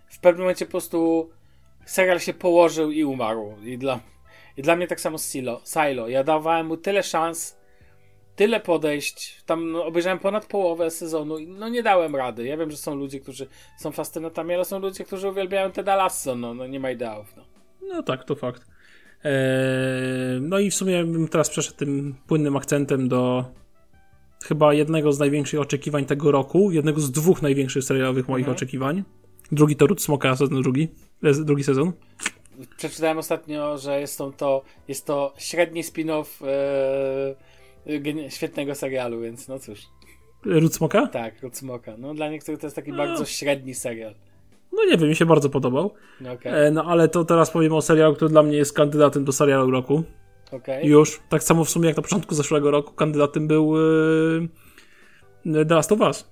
W 0.09 0.19
pewnym 0.19 0.41
momencie 0.41 0.65
po 0.65 0.71
prostu 0.71 1.29
serial 1.85 2.19
się 2.19 2.33
położył 2.33 2.91
i 2.91 3.03
umarł. 3.03 3.55
I 3.63 3.77
dla, 3.77 3.99
i 4.57 4.61
dla 4.61 4.75
mnie 4.75 4.87
tak 4.87 5.01
samo 5.01 5.17
z 5.17 5.31
Silo, 5.31 5.61
Silo. 5.65 6.07
Ja 6.07 6.23
dawałem 6.23 6.67
mu 6.67 6.77
tyle 6.77 7.03
szans, 7.03 7.62
tyle 8.35 8.59
podejść. 8.59 9.43
Tam 9.45 9.71
no, 9.71 9.85
obejrzałem 9.85 10.19
ponad 10.19 10.45
połowę 10.45 10.91
sezonu 10.91 11.37
i 11.37 11.47
no 11.47 11.69
nie 11.69 11.83
dałem 11.83 12.15
rady. 12.15 12.45
Ja 12.47 12.57
wiem, 12.57 12.71
że 12.71 12.77
są 12.77 12.95
ludzie, 12.95 13.19
którzy 13.19 13.47
są 13.77 13.91
fascynatami, 13.91 14.53
ale 14.53 14.65
są 14.65 14.79
ludzie, 14.79 15.03
którzy 15.03 15.29
uwielbiają 15.29 15.71
Teda 15.71 15.95
Lasso. 15.95 16.35
No, 16.35 16.53
no 16.53 16.67
nie 16.67 16.79
ma 16.79 16.91
ideałów. 16.91 17.33
No, 17.37 17.43
no 17.87 18.03
tak, 18.03 18.23
to 18.23 18.35
fakt. 18.35 18.67
Eee, 19.23 20.41
no 20.41 20.59
i 20.59 20.71
w 20.71 20.75
sumie 20.75 21.03
bym 21.03 21.27
teraz 21.27 21.49
przeszedł 21.49 21.77
tym 21.77 22.15
płynnym 22.27 22.57
akcentem 22.57 23.07
do 23.07 23.45
chyba 24.43 24.73
jednego 24.73 25.13
z 25.13 25.19
największych 25.19 25.59
oczekiwań 25.59 26.05
tego 26.05 26.31
roku, 26.31 26.71
jednego 26.71 27.01
z 27.01 27.11
dwóch 27.11 27.41
największych 27.41 27.83
serialowych 27.83 28.27
moich 28.27 28.43
mhm. 28.43 28.55
oczekiwań. 28.55 29.03
Drugi 29.51 29.75
to 29.75 29.87
Ród 29.87 30.01
Smoka, 30.01 30.35
sezon 30.35 30.61
drugi, 30.61 30.87
drugi 31.21 31.63
sezon. 31.63 31.91
Przeczytałem 32.77 33.17
ostatnio, 33.17 33.77
że 33.77 33.99
jest 33.99 34.21
to, 34.37 34.61
jest 34.87 35.05
to 35.05 35.33
średni 35.37 35.83
spin-off 35.83 36.25
e, 36.47 37.35
świetnego 38.29 38.75
serialu, 38.75 39.21
więc 39.21 39.47
no 39.47 39.59
cóż. 39.59 39.79
Ród 40.45 40.75
Smoka? 40.75 41.07
Tak, 41.07 41.41
Ród 41.41 41.57
Smoka. 41.57 41.97
No 41.97 42.13
dla 42.13 42.29
niektórych 42.29 42.59
to 42.59 42.67
jest 42.67 42.75
taki 42.75 42.91
no. 42.91 42.97
bardzo 42.97 43.25
średni 43.25 43.73
serial. 43.73 44.15
No 44.73 44.85
nie 44.85 44.97
wiem, 44.97 45.09
mi 45.09 45.15
się 45.15 45.25
bardzo 45.25 45.49
podobał. 45.49 45.93
Okay. 46.33 46.53
E, 46.53 46.71
no 46.71 46.85
ale 46.85 47.07
to 47.07 47.25
teraz 47.25 47.51
powiem 47.51 47.73
o 47.73 47.81
serialu, 47.81 48.15
który 48.15 48.29
dla 48.29 48.43
mnie 48.43 48.57
jest 48.57 48.73
kandydatem 48.73 49.25
do 49.25 49.31
serialu 49.31 49.71
roku. 49.71 50.03
Okay. 50.51 50.83
Już. 50.83 51.21
Tak 51.29 51.43
samo 51.43 51.65
w 51.65 51.69
sumie 51.69 51.87
jak 51.87 51.97
na 51.97 52.03
początku 52.03 52.35
zeszłego 52.35 52.71
roku 52.71 52.93
kandydatem 52.93 53.47
był 53.47 53.77
yy, 55.45 55.65
The 55.65 55.75
Last 55.75 55.91
of 55.91 55.99
Us. 55.99 56.29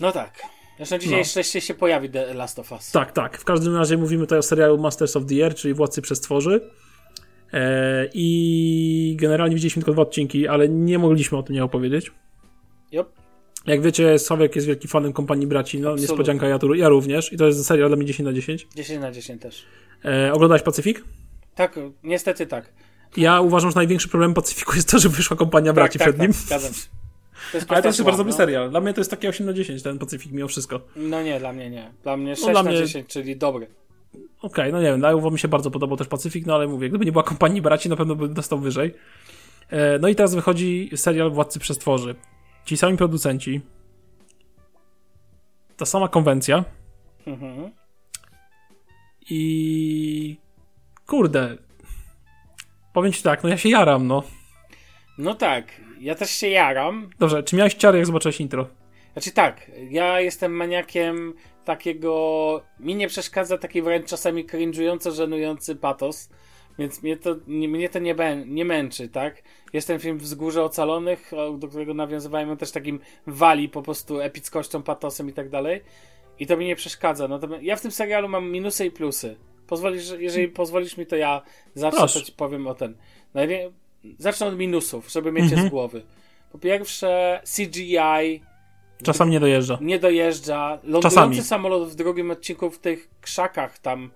No 0.00 0.12
tak. 0.12 0.42
Zresztą 0.76 0.98
dzisiaj 0.98 1.12
no. 1.12 1.18
jeszcze 1.18 1.60
się 1.60 1.74
pojawi 1.74 2.10
The 2.10 2.34
Last 2.34 2.58
of 2.58 2.72
Us. 2.72 2.90
Tak, 2.90 3.12
tak. 3.12 3.38
W 3.38 3.44
każdym 3.44 3.76
razie 3.76 3.96
mówimy 3.96 4.22
tutaj 4.22 4.38
o 4.38 4.42
serialu 4.42 4.78
Masters 4.78 5.16
of 5.16 5.26
the 5.26 5.44
Air, 5.44 5.54
czyli 5.54 5.74
Władcy 5.74 6.02
Przestworzy. 6.02 6.70
E, 7.54 8.08
I 8.14 9.16
generalnie 9.20 9.54
widzieliśmy 9.54 9.82
tylko 9.82 9.92
dwa 9.92 10.02
odcinki, 10.02 10.48
ale 10.48 10.68
nie 10.68 10.98
mogliśmy 10.98 11.38
o 11.38 11.42
tym 11.42 11.54
nie 11.54 11.64
opowiedzieć. 11.64 12.12
Yep. 12.92 13.08
Jak 13.66 13.82
wiecie, 13.82 14.18
Sławek 14.18 14.54
jest 14.56 14.66
wielkim 14.66 14.90
fanem 14.90 15.12
Kompanii 15.12 15.46
Braci, 15.46 15.80
no 15.80 15.88
Absolutnie. 15.88 16.02
niespodzianka, 16.02 16.48
ja, 16.48 16.58
tu, 16.58 16.74
ja 16.74 16.88
również. 16.88 17.32
I 17.32 17.36
to 17.36 17.46
jest 17.46 17.66
serial 17.66 17.88
dla 17.88 17.96
mnie 17.96 18.06
10 18.06 18.26
na 18.26 18.32
10. 18.32 18.66
10 18.76 19.00
na 19.00 19.12
10 19.12 19.42
też. 19.42 19.66
E, 20.04 20.32
oglądałeś 20.32 20.62
Pacyfik? 20.62 21.04
Tak, 21.54 21.78
niestety 22.02 22.46
tak. 22.46 22.72
Ja 23.16 23.40
uważam, 23.40 23.70
że 23.70 23.76
największy 23.76 24.08
problem 24.08 24.34
Pacyfiku 24.34 24.74
jest 24.74 24.90
to, 24.90 24.98
że 24.98 25.08
wyszła 25.08 25.36
Kompania 25.36 25.66
tak, 25.66 25.74
Braci 25.74 25.98
tak, 25.98 26.08
przed 26.08 26.20
nim. 26.20 26.32
Tak, 26.32 26.40
zgadzam 26.42 26.74
się. 26.74 26.80
To 27.52 27.58
jest 27.58 27.70
Ale 27.72 27.82
to 27.82 27.88
jest 27.88 27.98
super 27.98 28.16
dobry 28.16 28.32
słab, 28.32 28.46
serial. 28.46 28.70
Dla 28.70 28.80
mnie 28.80 28.94
to 28.94 29.00
jest 29.00 29.10
takie 29.10 29.28
8 29.28 29.46
na 29.46 29.52
10 29.52 29.82
ten 29.82 29.98
Pacyfik 29.98 30.32
mimo 30.32 30.48
wszystko. 30.48 30.80
No. 30.96 31.02
no 31.08 31.22
nie, 31.22 31.38
dla 31.38 31.52
mnie 31.52 31.70
nie. 31.70 31.90
Dla 32.02 32.16
mnie 32.16 32.36
6 32.36 32.50
dla 32.50 32.62
na 32.62 32.70
mnie- 32.70 32.78
10, 32.78 33.06
czyli 33.08 33.36
dobry. 33.36 33.66
Okej, 34.42 34.72
no 34.72 34.78
nie 34.78 34.86
wiem, 34.86 35.00
dla 35.00 35.30
mi 35.30 35.38
się 35.38 35.48
bardzo 35.48 35.70
podobał 35.70 35.96
też 35.96 36.08
Pacyfik, 36.08 36.46
no 36.46 36.54
ale 36.54 36.66
mówię, 36.66 36.88
gdyby 36.88 37.04
nie 37.04 37.12
była 37.12 37.24
kompanii 37.24 37.62
braci, 37.62 37.88
na 37.88 37.96
pewno 37.96 38.14
bym 38.14 38.34
dostał 38.34 38.58
wyżej. 38.58 38.94
E, 39.70 39.98
No 39.98 40.08
i 40.08 40.14
teraz 40.14 40.34
wychodzi 40.34 40.90
serial 40.96 41.30
Władcy 41.30 41.58
Przestworzy. 41.60 42.14
Ci 42.64 42.76
sami 42.76 42.96
producenci. 42.96 43.60
Ta 45.76 45.86
sama 45.86 46.08
konwencja. 46.08 46.64
Mhm. 47.26 47.70
I 49.30 50.36
kurde. 51.06 51.56
Powiem 52.92 53.12
ci 53.12 53.22
tak, 53.22 53.42
no 53.42 53.48
ja 53.48 53.56
się 53.56 53.68
jaram, 53.68 54.06
no. 54.06 54.22
No 55.18 55.34
tak, 55.34 55.80
ja 56.00 56.14
też 56.14 56.30
się 56.30 56.48
jaram. 56.48 57.10
Dobrze, 57.18 57.42
czy 57.42 57.56
miałeś 57.56 57.74
ciary, 57.74 57.98
jak 57.98 58.06
zobaczyłeś 58.06 58.40
intro? 58.40 58.66
Znaczy 59.14 59.32
tak, 59.32 59.70
ja 59.90 60.20
jestem 60.20 60.52
maniakiem 60.52 61.34
takiego. 61.64 62.62
Mi 62.80 62.94
nie 62.94 63.08
przeszkadza 63.08 63.58
taki 63.58 63.82
wręcz 63.82 64.06
czasami 64.06 64.46
cringe'ująco 64.46 65.12
żenujący 65.12 65.76
patos. 65.76 66.28
Więc 66.78 67.02
mnie 67.02 67.16
to 67.16 67.36
nie, 67.46 67.68
mnie 67.68 67.88
to 67.88 67.98
nie, 67.98 68.16
nie 68.46 68.64
męczy, 68.64 69.08
tak? 69.08 69.42
Jest 69.72 69.86
ten 69.86 70.00
film 70.00 70.18
Wzgórze 70.18 70.64
Ocalonych, 70.64 71.32
do 71.58 71.68
którego 71.68 71.94
nawiązywałem 71.94 72.50
on 72.50 72.56
też 72.56 72.70
takim 72.70 73.00
wali 73.26 73.68
po 73.68 73.82
prostu 73.82 74.20
epickością, 74.20 74.82
patosem 74.82 75.28
i 75.28 75.32
tak 75.32 75.48
dalej. 75.48 75.82
I 76.38 76.46
to 76.46 76.56
mi 76.56 76.66
nie 76.66 76.76
przeszkadza. 76.76 77.28
Natomiast 77.28 77.62
ja 77.62 77.76
w 77.76 77.80
tym 77.80 77.90
serialu 77.90 78.28
mam 78.28 78.50
minusy 78.50 78.86
i 78.86 78.90
plusy. 78.90 79.36
Pozwolisz, 79.66 80.10
jeżeli 80.18 80.48
pozwolisz 80.48 80.96
mi, 80.96 81.06
to 81.06 81.16
ja 81.16 81.42
zawsze 81.74 81.98
Proszę. 81.98 82.20
to 82.20 82.26
ci 82.26 82.32
powiem 82.32 82.66
o 82.66 82.74
ten. 82.74 82.96
Zacznę 84.18 84.46
od 84.46 84.58
minusów, 84.58 85.10
żeby 85.10 85.32
mieć 85.32 85.50
je 85.50 85.56
z 85.56 85.68
głowy. 85.68 86.02
Po 86.52 86.58
pierwsze, 86.58 87.40
CGI 87.56 88.42
Czasami 89.02 89.30
nie 89.30 89.40
dojeżdża. 89.40 89.78
nie 89.80 89.98
dojeżdża. 89.98 90.68
Lądujący 90.84 91.08
Czasami. 91.08 91.42
samolot 91.42 91.88
w 91.88 91.94
drugim 91.94 92.30
odcinku 92.30 92.70
w 92.70 92.78
tych 92.78 93.10
krzakach 93.20 93.78
tam. 93.78 94.10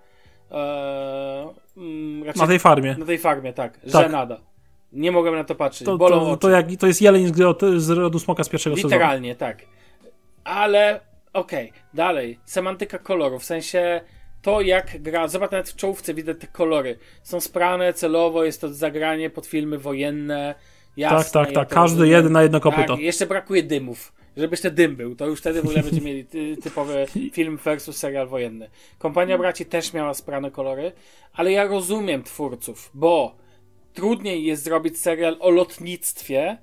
E, 0.50 1.49
mm, 1.76 2.25
raczej 2.25 2.40
Na 2.42 2.47
tej 2.49 2.58
farmie. 2.58 2.97
na 2.99 3.06
tej 3.06 3.18
farmie, 3.18 3.52
tak. 3.52 3.78
Tak. 3.78 3.90
Żenada. 3.90 4.40
Nie 4.92 5.12
mogłem 5.12 5.35
na 5.35 5.44
to 5.44 5.54
patrzeć. 5.54 5.87
To, 5.87 5.99
Bolą 5.99 6.20
to, 6.25 6.37
to, 6.37 6.50
jak, 6.50 6.66
to 6.78 6.87
jest 6.87 7.02
jeleń 7.02 7.26
z, 7.35 7.82
z 7.82 7.90
rodu 7.90 8.18
smoka 8.18 8.44
z 8.44 8.49
pierwszego 8.49 8.76
sezonu. 8.76 8.94
Literalnie, 8.94 9.37
tak. 9.37 9.58
Ale 10.44 11.00
okej, 11.32 11.73
dalej. 11.94 12.38
Semantyka 12.44 12.99
kolorów, 12.99 13.42
w 13.42 13.44
sensie 13.44 14.00
to 14.42 14.61
jak 14.61 15.02
gra, 15.02 15.28
zobacz 15.28 15.50
nawet 15.50 15.70
w 15.70 15.76
czołówce 15.76 16.14
widać 16.14 16.37
te 16.40 16.47
kolory. 16.47 16.99
Są 17.23 17.40
sprane 17.40 17.92
celowo, 17.92 18.44
jest 18.44 18.61
to 18.61 18.68
zagranie 18.68 19.30
pod 19.30 19.47
filmy 19.47 19.78
wojenne. 19.78 20.54
Jasne, 20.97 21.18
Tak, 21.25 21.32
tak, 21.32 21.49
ja 21.49 21.61
tak. 21.61 21.68
to 21.68 21.75
Każdy 21.75 21.97
rozumiem. 21.97 22.12
jeden 22.16 22.32
na 22.32 22.42
jedno 22.42 22.61
kopyto. 22.61 22.92
Tak, 22.94 22.99
jeszcze 23.00 23.26
brakuje 23.26 23.62
dymów. 23.62 24.12
Żeby 24.37 24.52
jeszcze 24.52 24.70
dym 24.70 24.97
był, 24.97 25.16
to 25.16 25.26
już 25.26 25.40
wtedy 25.40 25.62
w 25.62 25.64
ogóle 25.64 25.82
będziemy 25.82 26.06
mieli 26.06 26.25
ty, 26.25 26.56
typowy 26.56 27.06
film 27.32 27.56
versus 27.64 27.97
serial 27.97 28.28
wojenny. 28.28 28.70
Kompania 28.99 29.38
Braci 29.38 29.66
też 29.66 29.92
miała 29.92 30.14
sprane 30.14 30.50
kolory, 30.50 30.92
ale 31.32 31.52
ja 31.52 31.64
rozumiem 31.64 32.23
twórców, 32.23 32.90
bo 32.94 33.37
trudniej 33.94 34.44
jest 34.44 34.64
zrobić 34.64 34.99
serial 35.00 35.37
o 35.40 35.50
lotnictwie 35.50 36.58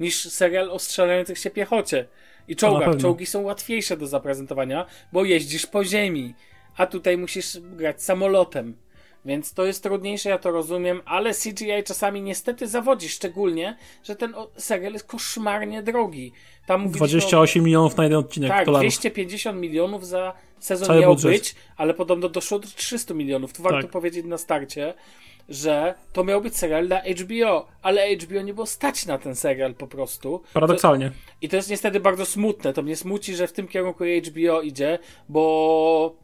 niż 0.00 0.28
serial 0.30 0.70
o 0.70 0.78
strzelających 0.78 1.38
się 1.38 1.50
piechocie. 1.50 2.06
I 2.48 2.56
czołgach. 2.56 2.96
Czołgi 2.96 3.26
są 3.26 3.42
łatwiejsze 3.42 3.96
do 3.96 4.06
zaprezentowania, 4.06 4.86
bo 5.12 5.24
jeździsz 5.24 5.66
po 5.66 5.84
ziemi, 5.84 6.34
a 6.76 6.86
tutaj 6.86 7.16
musisz 7.16 7.60
grać 7.60 8.02
samolotem. 8.02 8.76
Więc 9.28 9.54
to 9.54 9.64
jest 9.66 9.82
trudniejsze, 9.82 10.28
ja 10.30 10.38
to 10.38 10.50
rozumiem, 10.50 11.00
ale 11.04 11.34
CGI 11.34 11.84
czasami 11.84 12.22
niestety 12.22 12.66
zawodzi, 12.68 13.08
szczególnie, 13.08 13.76
że 14.04 14.16
ten 14.16 14.34
serial 14.56 14.92
jest 14.92 15.06
koszmarnie 15.06 15.82
drogi. 15.82 16.32
Tam 16.66 16.80
mówiliśmy 16.80 17.04
o- 17.04 17.08
28 17.08 17.64
milionów 17.64 17.96
na 17.96 18.04
jeden 18.04 18.18
odcinek 18.18 18.50
tak, 18.50 18.66
dolarów. 18.66 18.82
250 18.92 19.60
milionów 19.60 20.06
za 20.06 20.32
sezon 20.58 20.86
Cały 20.86 21.00
miał 21.00 21.14
budżet. 21.14 21.32
być, 21.32 21.54
ale 21.76 21.94
podobno 21.94 22.28
doszło 22.28 22.58
do 22.58 22.68
300 22.68 23.14
milionów. 23.14 23.52
Tu 23.52 23.62
warto 23.62 23.82
Tak. 23.82 23.90
powiedzieć 23.90 24.26
na 24.26 24.38
starcie, 24.38 24.94
że 25.48 25.94
to 26.12 26.24
miał 26.24 26.40
być 26.40 26.56
serial 26.56 26.86
dla 26.86 27.00
HBO, 27.00 27.66
ale 27.82 28.14
HBO 28.16 28.42
nie 28.42 28.54
było 28.54 28.66
stać 28.66 29.06
na 29.06 29.18
ten 29.18 29.36
serial 29.36 29.74
po 29.74 29.86
prostu. 29.86 30.42
Paradoksalnie. 30.54 31.12
I 31.42 31.48
to 31.48 31.56
jest 31.56 31.70
niestety 31.70 32.00
bardzo 32.00 32.26
smutne. 32.26 32.72
To 32.72 32.82
mnie 32.82 32.96
smuci, 32.96 33.34
że 33.36 33.46
w 33.46 33.52
tym 33.52 33.68
kierunku 33.68 34.04
HBO 34.04 34.60
idzie, 34.62 34.98
bo. 35.28 36.14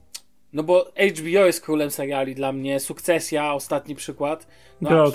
No 0.55 0.63
bo 0.63 0.85
HBO 0.85 1.47
jest 1.47 1.61
królem 1.61 1.91
seriali 1.91 2.35
dla 2.35 2.53
mnie. 2.53 2.81
Sukcesja, 2.81 3.55
ostatni 3.55 3.95
przykład. 3.95 4.47
No, 4.81 4.91
Gra 4.91 5.07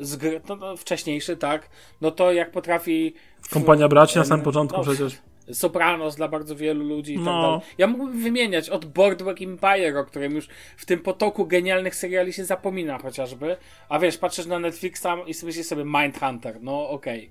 z 0.00 0.22
no, 0.48 0.56
no, 0.56 0.76
wcześniejszy, 0.76 1.36
tak. 1.36 1.70
No 2.00 2.10
to 2.10 2.32
jak 2.32 2.50
potrafi. 2.50 3.14
Kompania 3.50 3.88
braci 3.88 4.18
na 4.18 4.24
samym 4.24 4.40
no, 4.40 4.44
początku 4.44 4.76
no, 4.76 4.82
przecież. 4.82 5.18
Sopranos 5.52 6.16
dla 6.16 6.28
bardzo 6.28 6.56
wielu 6.56 6.84
ludzi 6.84 7.12
i 7.12 7.16
tak 7.16 7.24
No. 7.24 7.42
dalej. 7.42 7.60
Ja 7.78 7.86
mógłbym 7.86 8.22
wymieniać 8.22 8.70
od 8.70 8.84
Boardwalk 8.84 9.42
Empire, 9.42 9.96
o 9.96 10.04
którym 10.04 10.34
już 10.34 10.48
w 10.76 10.86
tym 10.86 10.98
potoku 10.98 11.46
genialnych 11.46 11.94
seriali 11.94 12.32
się 12.32 12.44
zapomina 12.44 12.98
chociażby. 12.98 13.56
A 13.88 13.98
wiesz, 13.98 14.18
patrzysz 14.18 14.46
na 14.46 14.58
Netflixa 14.58 15.06
i 15.26 15.46
myślisz 15.46 15.66
sobie 15.66 15.84
Mindhunter, 15.84 16.58
no 16.60 16.88
okej. 16.88 17.30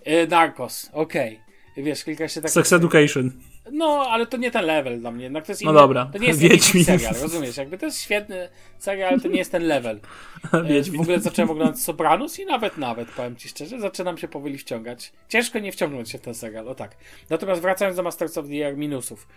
Okay. 0.00 0.26
Narcos, 0.26 0.90
okej. 0.92 1.40
Wiesz, 1.76 2.04
kilka 2.04 2.28
się 2.28 2.40
tak. 2.40 2.50
Sex 2.50 2.72
Education. 2.72 3.30
No, 3.72 4.06
ale 4.10 4.26
to 4.26 4.36
nie 4.36 4.50
ten 4.50 4.64
level 4.64 5.00
dla 5.00 5.10
mnie. 5.10 5.24
Jednak 5.24 5.46
to 5.46 5.52
jest 5.52 5.64
No 5.64 5.70
inny, 5.70 5.80
dobra. 5.80 6.10
To 6.12 6.18
nie 6.18 6.26
jest 6.26 6.40
Wiedźmin. 6.40 6.84
Serial, 6.84 7.14
rozumiesz? 7.22 7.56
Jakby 7.56 7.78
to 7.78 7.86
jest 7.86 8.00
świetny 8.00 8.48
serial, 8.78 9.08
ale 9.08 9.20
to 9.20 9.28
nie 9.28 9.38
jest 9.38 9.52
ten 9.52 9.62
level. 9.66 10.00
E, 10.52 10.62
W 10.62 10.66
Wiedźmin. 10.66 11.00
ogóle 11.00 11.20
zacząłem 11.20 11.50
oglądać 11.54 11.80
Sopranos 11.80 12.38
i 12.38 12.46
nawet, 12.46 12.78
nawet, 12.78 13.10
powiem 13.10 13.36
ci 13.36 13.48
szczerze, 13.48 13.80
zaczynam 13.80 14.18
się 14.18 14.28
powoli 14.28 14.58
wciągać. 14.58 15.12
Ciężko 15.28 15.58
nie 15.58 15.72
wciągnąć 15.72 16.10
się 16.10 16.18
w 16.18 16.20
ten 16.20 16.34
serial, 16.34 16.68
o 16.68 16.74
tak. 16.74 16.96
Natomiast 17.30 17.60
wracając 17.62 17.96
do 17.96 18.02
Masters 18.02 18.38
of 18.38 18.46
the 18.48 18.66
Air, 18.66 18.76
minusów. 18.76 19.28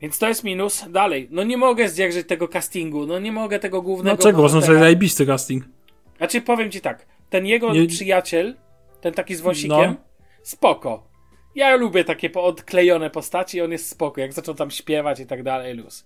Więc 0.00 0.18
to 0.18 0.28
jest 0.28 0.44
minus. 0.44 0.84
Dalej, 0.90 1.28
no 1.30 1.42
nie 1.44 1.56
mogę 1.56 1.88
zdzierżyć 1.88 2.28
tego 2.28 2.48
castingu, 2.48 3.06
no 3.06 3.18
nie 3.18 3.32
mogę 3.32 3.58
tego 3.58 3.82
głównego 3.82 4.16
Dlaczego? 4.16 4.38
Uważam, 4.38 4.60
że 4.64 4.78
zajebisty 4.78 5.26
casting. 5.26 5.64
Znaczy, 6.18 6.40
powiem 6.40 6.70
ci 6.70 6.80
tak, 6.80 7.06
ten 7.30 7.46
jego 7.46 7.72
Nie- 7.74 7.86
przyjaciel, 7.86 8.54
ten 9.00 9.14
taki 9.14 9.34
z 9.34 9.40
wąsikiem, 9.40 9.90
No. 9.90 9.94
spoko. 10.42 11.09
Ja 11.54 11.76
lubię 11.76 12.04
takie 12.04 12.32
odklejone 12.34 13.10
postaci, 13.10 13.60
on 13.60 13.72
jest 13.72 13.88
spoko, 13.88 14.20
jak 14.20 14.32
zaczął 14.32 14.54
tam 14.54 14.70
śpiewać 14.70 15.20
i 15.20 15.26
tak 15.26 15.42
dalej, 15.42 15.74
luz. 15.74 16.04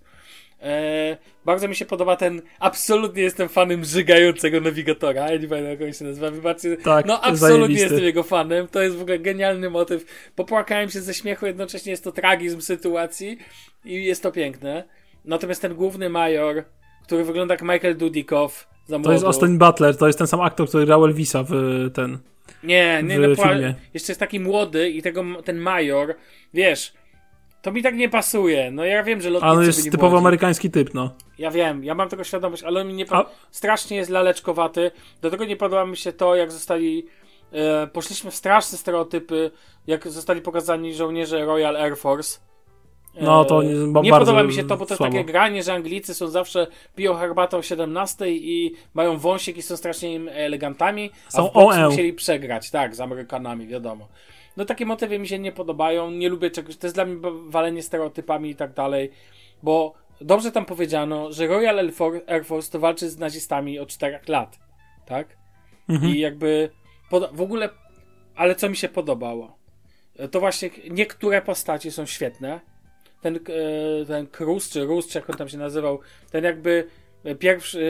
Eee, 0.62 1.16
bardzo 1.44 1.68
mi 1.68 1.76
się 1.76 1.84
podoba 1.84 2.16
ten, 2.16 2.42
absolutnie 2.58 3.22
jestem 3.22 3.48
fanem 3.48 3.84
żygającego 3.84 4.60
nawigatora, 4.60 5.30
ja 5.30 5.36
nie 5.38 5.48
pamiętam 5.48 5.70
jak 5.70 5.82
on 5.82 5.92
się 5.92 6.04
nazywa, 6.04 6.30
wybaczcie. 6.30 6.76
Tak, 6.76 7.06
no 7.06 7.20
absolutnie 7.20 7.58
zajebisty. 7.58 7.82
jestem 7.82 8.04
jego 8.04 8.22
fanem, 8.22 8.68
to 8.68 8.82
jest 8.82 8.96
w 8.96 9.02
ogóle 9.02 9.18
genialny 9.18 9.70
motyw. 9.70 10.30
Popłakałem 10.34 10.90
się 10.90 11.00
ze 11.00 11.14
śmiechu, 11.14 11.46
jednocześnie 11.46 11.90
jest 11.90 12.04
to 12.04 12.12
tragizm 12.12 12.60
sytuacji 12.60 13.38
i 13.84 14.04
jest 14.04 14.22
to 14.22 14.32
piękne. 14.32 14.84
Natomiast 15.24 15.62
ten 15.62 15.74
główny 15.74 16.08
major, 16.08 16.64
który 17.02 17.24
wygląda 17.24 17.54
jak 17.54 17.62
Michael 17.62 17.96
Dudikoff 17.96 18.73
za 18.86 18.98
To 18.98 19.12
jest 19.12 19.24
Austin 19.24 19.58
Butler, 19.58 19.96
to 19.96 20.06
jest 20.06 20.18
ten 20.18 20.28
sam 20.28 20.40
aktor, 20.40 20.68
który 20.68 20.86
grał 20.86 21.04
Elvisa 21.04 21.42
w 21.48 21.50
ten. 21.94 22.18
nie, 22.62 23.02
nie, 23.02 23.18
w 23.20 23.38
no, 23.38 23.44
filmie. 23.48 23.74
jeszcze 23.94 24.12
jest 24.12 24.20
taki 24.20 24.40
młody 24.40 24.90
i 24.90 25.02
tego, 25.02 25.24
ten 25.44 25.58
major, 25.58 26.14
wiesz, 26.54 26.92
to 27.62 27.72
mi 27.72 27.82
tak 27.82 27.94
nie 27.94 28.08
pasuje. 28.08 28.70
No 28.70 28.84
ja 28.84 29.02
wiem, 29.02 29.20
że 29.20 29.30
lotnicy 29.30 29.50
Ale 29.56 29.66
jest 29.66 29.84
typowo 29.84 30.10
młodzi. 30.10 30.22
amerykański 30.22 30.70
typ, 30.70 30.94
no. 30.94 31.14
Ja 31.38 31.50
wiem, 31.50 31.84
ja 31.84 31.94
mam 31.94 32.08
tego 32.08 32.24
świadomość, 32.24 32.62
ale 32.62 32.80
on 32.80 32.86
mi 32.88 32.94
nie 32.94 33.06
po... 33.06 33.16
A- 33.16 33.30
strasznie 33.50 33.96
jest 33.96 34.10
laleczkowaty. 34.10 34.90
Do 35.22 35.30
tego 35.30 35.44
nie 35.44 35.56
podoba 35.56 35.86
mi 35.86 35.96
się 35.96 36.12
to, 36.12 36.34
jak 36.36 36.52
zostali 36.52 37.06
e, 37.52 37.86
poszliśmy 37.86 38.30
w 38.30 38.34
straszne 38.34 38.78
stereotypy, 38.78 39.50
jak 39.86 40.08
zostali 40.08 40.40
pokazani 40.40 40.94
żołnierze 40.94 41.44
Royal 41.44 41.76
Air 41.76 41.96
Force. 41.96 42.38
E, 43.16 43.24
No, 43.24 43.44
to 43.44 43.62
nie- 43.62 44.02
nie 44.02 44.10
podoba 44.10 44.42
mi 44.42 44.52
się 44.52 44.64
to, 44.64 44.76
bo 44.76 44.86
to 44.86 44.92
jest 44.92 44.98
słabo. 44.98 45.12
takie 45.12 45.24
granie, 45.24 45.62
że 45.62 45.72
Anglicy 45.72 46.14
są 46.14 46.28
zawsze 46.28 46.66
piją 46.96 47.14
herbatę 47.14 47.56
o 47.56 47.62
17 47.62 48.28
i 48.30 48.74
mają 48.94 49.18
wąsik 49.18 49.56
i 49.56 49.62
są 49.62 49.76
strasznie 49.76 50.20
elegantami, 50.32 51.10
a 51.28 51.30
Są 51.30 51.48
w 51.48 51.52
boksie 51.52 51.80
OE. 51.80 51.88
musieli 51.88 52.12
przegrać, 52.12 52.70
tak, 52.70 52.94
z 52.96 53.00
Amerykanami, 53.00 53.66
wiadomo. 53.66 54.08
No 54.56 54.64
takie 54.64 54.86
motywy 54.86 55.18
mi 55.18 55.28
się 55.28 55.38
nie 55.38 55.52
podobają, 55.52 56.10
nie 56.10 56.28
lubię 56.28 56.50
czegoś, 56.50 56.76
to 56.76 56.86
jest 56.86 56.96
dla 56.96 57.04
mnie 57.04 57.16
walenie 57.46 57.82
stereotypami 57.82 58.50
i 58.50 58.56
tak 58.56 58.72
dalej, 58.72 59.10
bo 59.62 59.94
dobrze 60.20 60.52
tam 60.52 60.64
powiedziano, 60.64 61.32
że 61.32 61.46
Royal 61.46 61.78
Air 61.78 61.92
For- 61.92 62.22
Air 62.26 62.44
Force 62.44 62.72
to 62.72 62.78
walczy 62.78 63.10
z 63.10 63.18
nazistami 63.18 63.78
od 63.78 63.88
4 63.88 64.18
lat, 64.28 64.58
tak? 65.06 65.36
Mhm. 65.88 66.14
I 66.14 66.18
jakby 66.18 66.70
w 67.32 67.40
ogóle, 67.40 67.68
ale 68.36 68.54
co 68.54 68.68
mi 68.68 68.76
się 68.76 68.88
podobało, 68.88 69.58
to 70.30 70.40
właśnie 70.40 70.70
niektóre 70.90 71.42
postacie 71.42 71.90
są 71.90 72.06
świetne. 72.06 72.60
Ten, 73.24 73.36
e, 73.36 74.06
ten 74.06 74.26
Cruz, 74.26 74.70
czy 74.70 74.84
Rus, 74.84 75.08
czy 75.08 75.18
jak 75.18 75.30
on 75.30 75.36
tam 75.36 75.48
się 75.48 75.58
nazywał, 75.58 76.00
ten 76.30 76.44
jakby 76.44 76.86
pierwszy, 77.38 77.82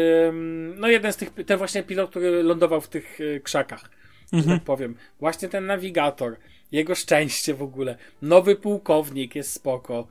no 0.76 0.88
jeden 0.88 1.12
z 1.12 1.16
tych, 1.16 1.30
ten 1.46 1.58
właśnie 1.58 1.82
pilot, 1.82 2.10
który 2.10 2.42
lądował 2.42 2.80
w 2.80 2.88
tych 2.88 3.18
e, 3.20 3.40
krzakach, 3.40 3.90
że 4.32 4.38
Mhm. 4.38 4.58
tak 4.58 4.64
powiem. 4.64 4.96
Właśnie 5.20 5.48
ten 5.48 5.66
nawigator, 5.66 6.36
jego 6.72 6.94
szczęście 6.94 7.54
w 7.54 7.62
ogóle, 7.62 7.96
nowy 8.22 8.56
pułkownik 8.56 9.34
jest 9.34 9.52
spoko. 9.52 10.08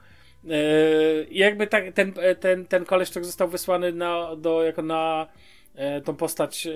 E, 0.50 1.24
I 1.24 1.38
jakby 1.38 1.68
tak, 1.68 1.84
ten, 1.94 2.14
ten, 2.40 2.66
ten 2.66 2.86
koleś, 2.86 3.10
który 3.10 3.26
został 3.26 3.48
wysłany 3.48 3.92
na, 3.92 4.36
do, 4.36 4.64
jako 4.64 4.82
na 4.82 5.28
tą 6.04 6.16
postać 6.16 6.68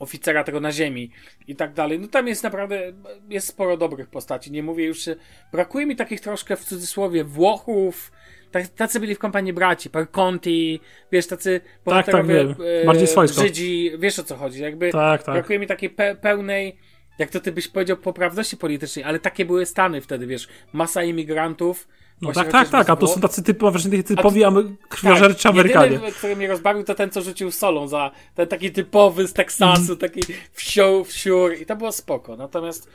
oficera 0.00 0.44
tego 0.44 0.60
na 0.60 0.72
ziemi 0.72 1.10
i 1.48 1.56
tak 1.56 1.72
dalej. 1.72 2.00
No 2.00 2.08
tam 2.08 2.28
jest 2.28 2.42
naprawdę, 2.42 2.92
jest 3.28 3.46
sporo 3.46 3.76
dobrych 3.76 4.08
postaci. 4.08 4.52
Nie 4.52 4.62
mówię 4.62 4.84
już, 4.84 5.08
brakuje 5.52 5.86
mi 5.86 5.96
takich 5.96 6.20
troszkę 6.20 6.56
w 6.56 6.64
cudzysłowie 6.64 7.24
Włochów, 7.24 8.12
tak, 8.50 8.68
tacy 8.68 9.00
byli 9.00 9.14
w 9.14 9.18
kompanii 9.18 9.52
braci, 9.52 9.90
par 9.90 10.10
Conti, 10.10 10.80
wiesz, 11.12 11.26
tacy 11.26 11.60
tak, 11.84 12.06
tak, 12.06 12.26
wiem. 12.26 12.54
Bardziej 12.86 13.06
swojsko. 13.06 13.42
Żydzi, 13.42 13.92
wiesz 13.98 14.18
o 14.18 14.22
co 14.22 14.36
chodzi, 14.36 14.62
jakby 14.62 14.90
tak, 14.90 15.22
tak. 15.22 15.34
brakuje 15.34 15.58
mi 15.58 15.66
takiej 15.66 15.90
pe 15.90 16.14
pełnej 16.14 16.76
jak 17.20 17.30
to 17.30 17.40
ty 17.40 17.52
byś 17.52 17.68
powiedział, 17.68 17.96
poprawności 17.96 18.56
politycznej, 18.56 19.04
ale 19.04 19.18
takie 19.18 19.44
były 19.44 19.66
Stany 19.66 20.00
wtedy, 20.00 20.26
wiesz, 20.26 20.48
masa 20.72 21.02
imigrantów. 21.02 21.88
No 22.22 22.32
tak, 22.32 22.52
tak, 22.52 22.68
tak, 22.68 22.90
a 22.90 22.96
to 22.96 23.06
są 23.06 23.20
tacy 23.20 23.42
typowi, 23.42 23.78
właśnie 23.78 24.02
typowi 24.02 24.44
a, 24.44 24.52
krwiożerczy 24.88 25.42
tak, 25.42 25.52
Amerykanie. 25.52 25.92
Jedyny, 25.92 26.12
który 26.12 26.36
mnie 26.36 26.48
rozbawił, 26.48 26.84
to 26.84 26.94
ten, 26.94 27.10
co 27.10 27.22
rzucił 27.22 27.50
solą 27.50 27.88
za 27.88 28.10
ten 28.34 28.48
taki 28.48 28.70
typowy 28.70 29.28
z 29.28 29.32
Teksasu, 29.32 29.82
mm. 29.82 29.96
taki 29.96 30.20
wsią, 30.52 31.04
wsiur 31.04 31.54
i 31.60 31.66
to 31.66 31.76
było 31.76 31.92
spoko. 31.92 32.36
Natomiast 32.36 32.88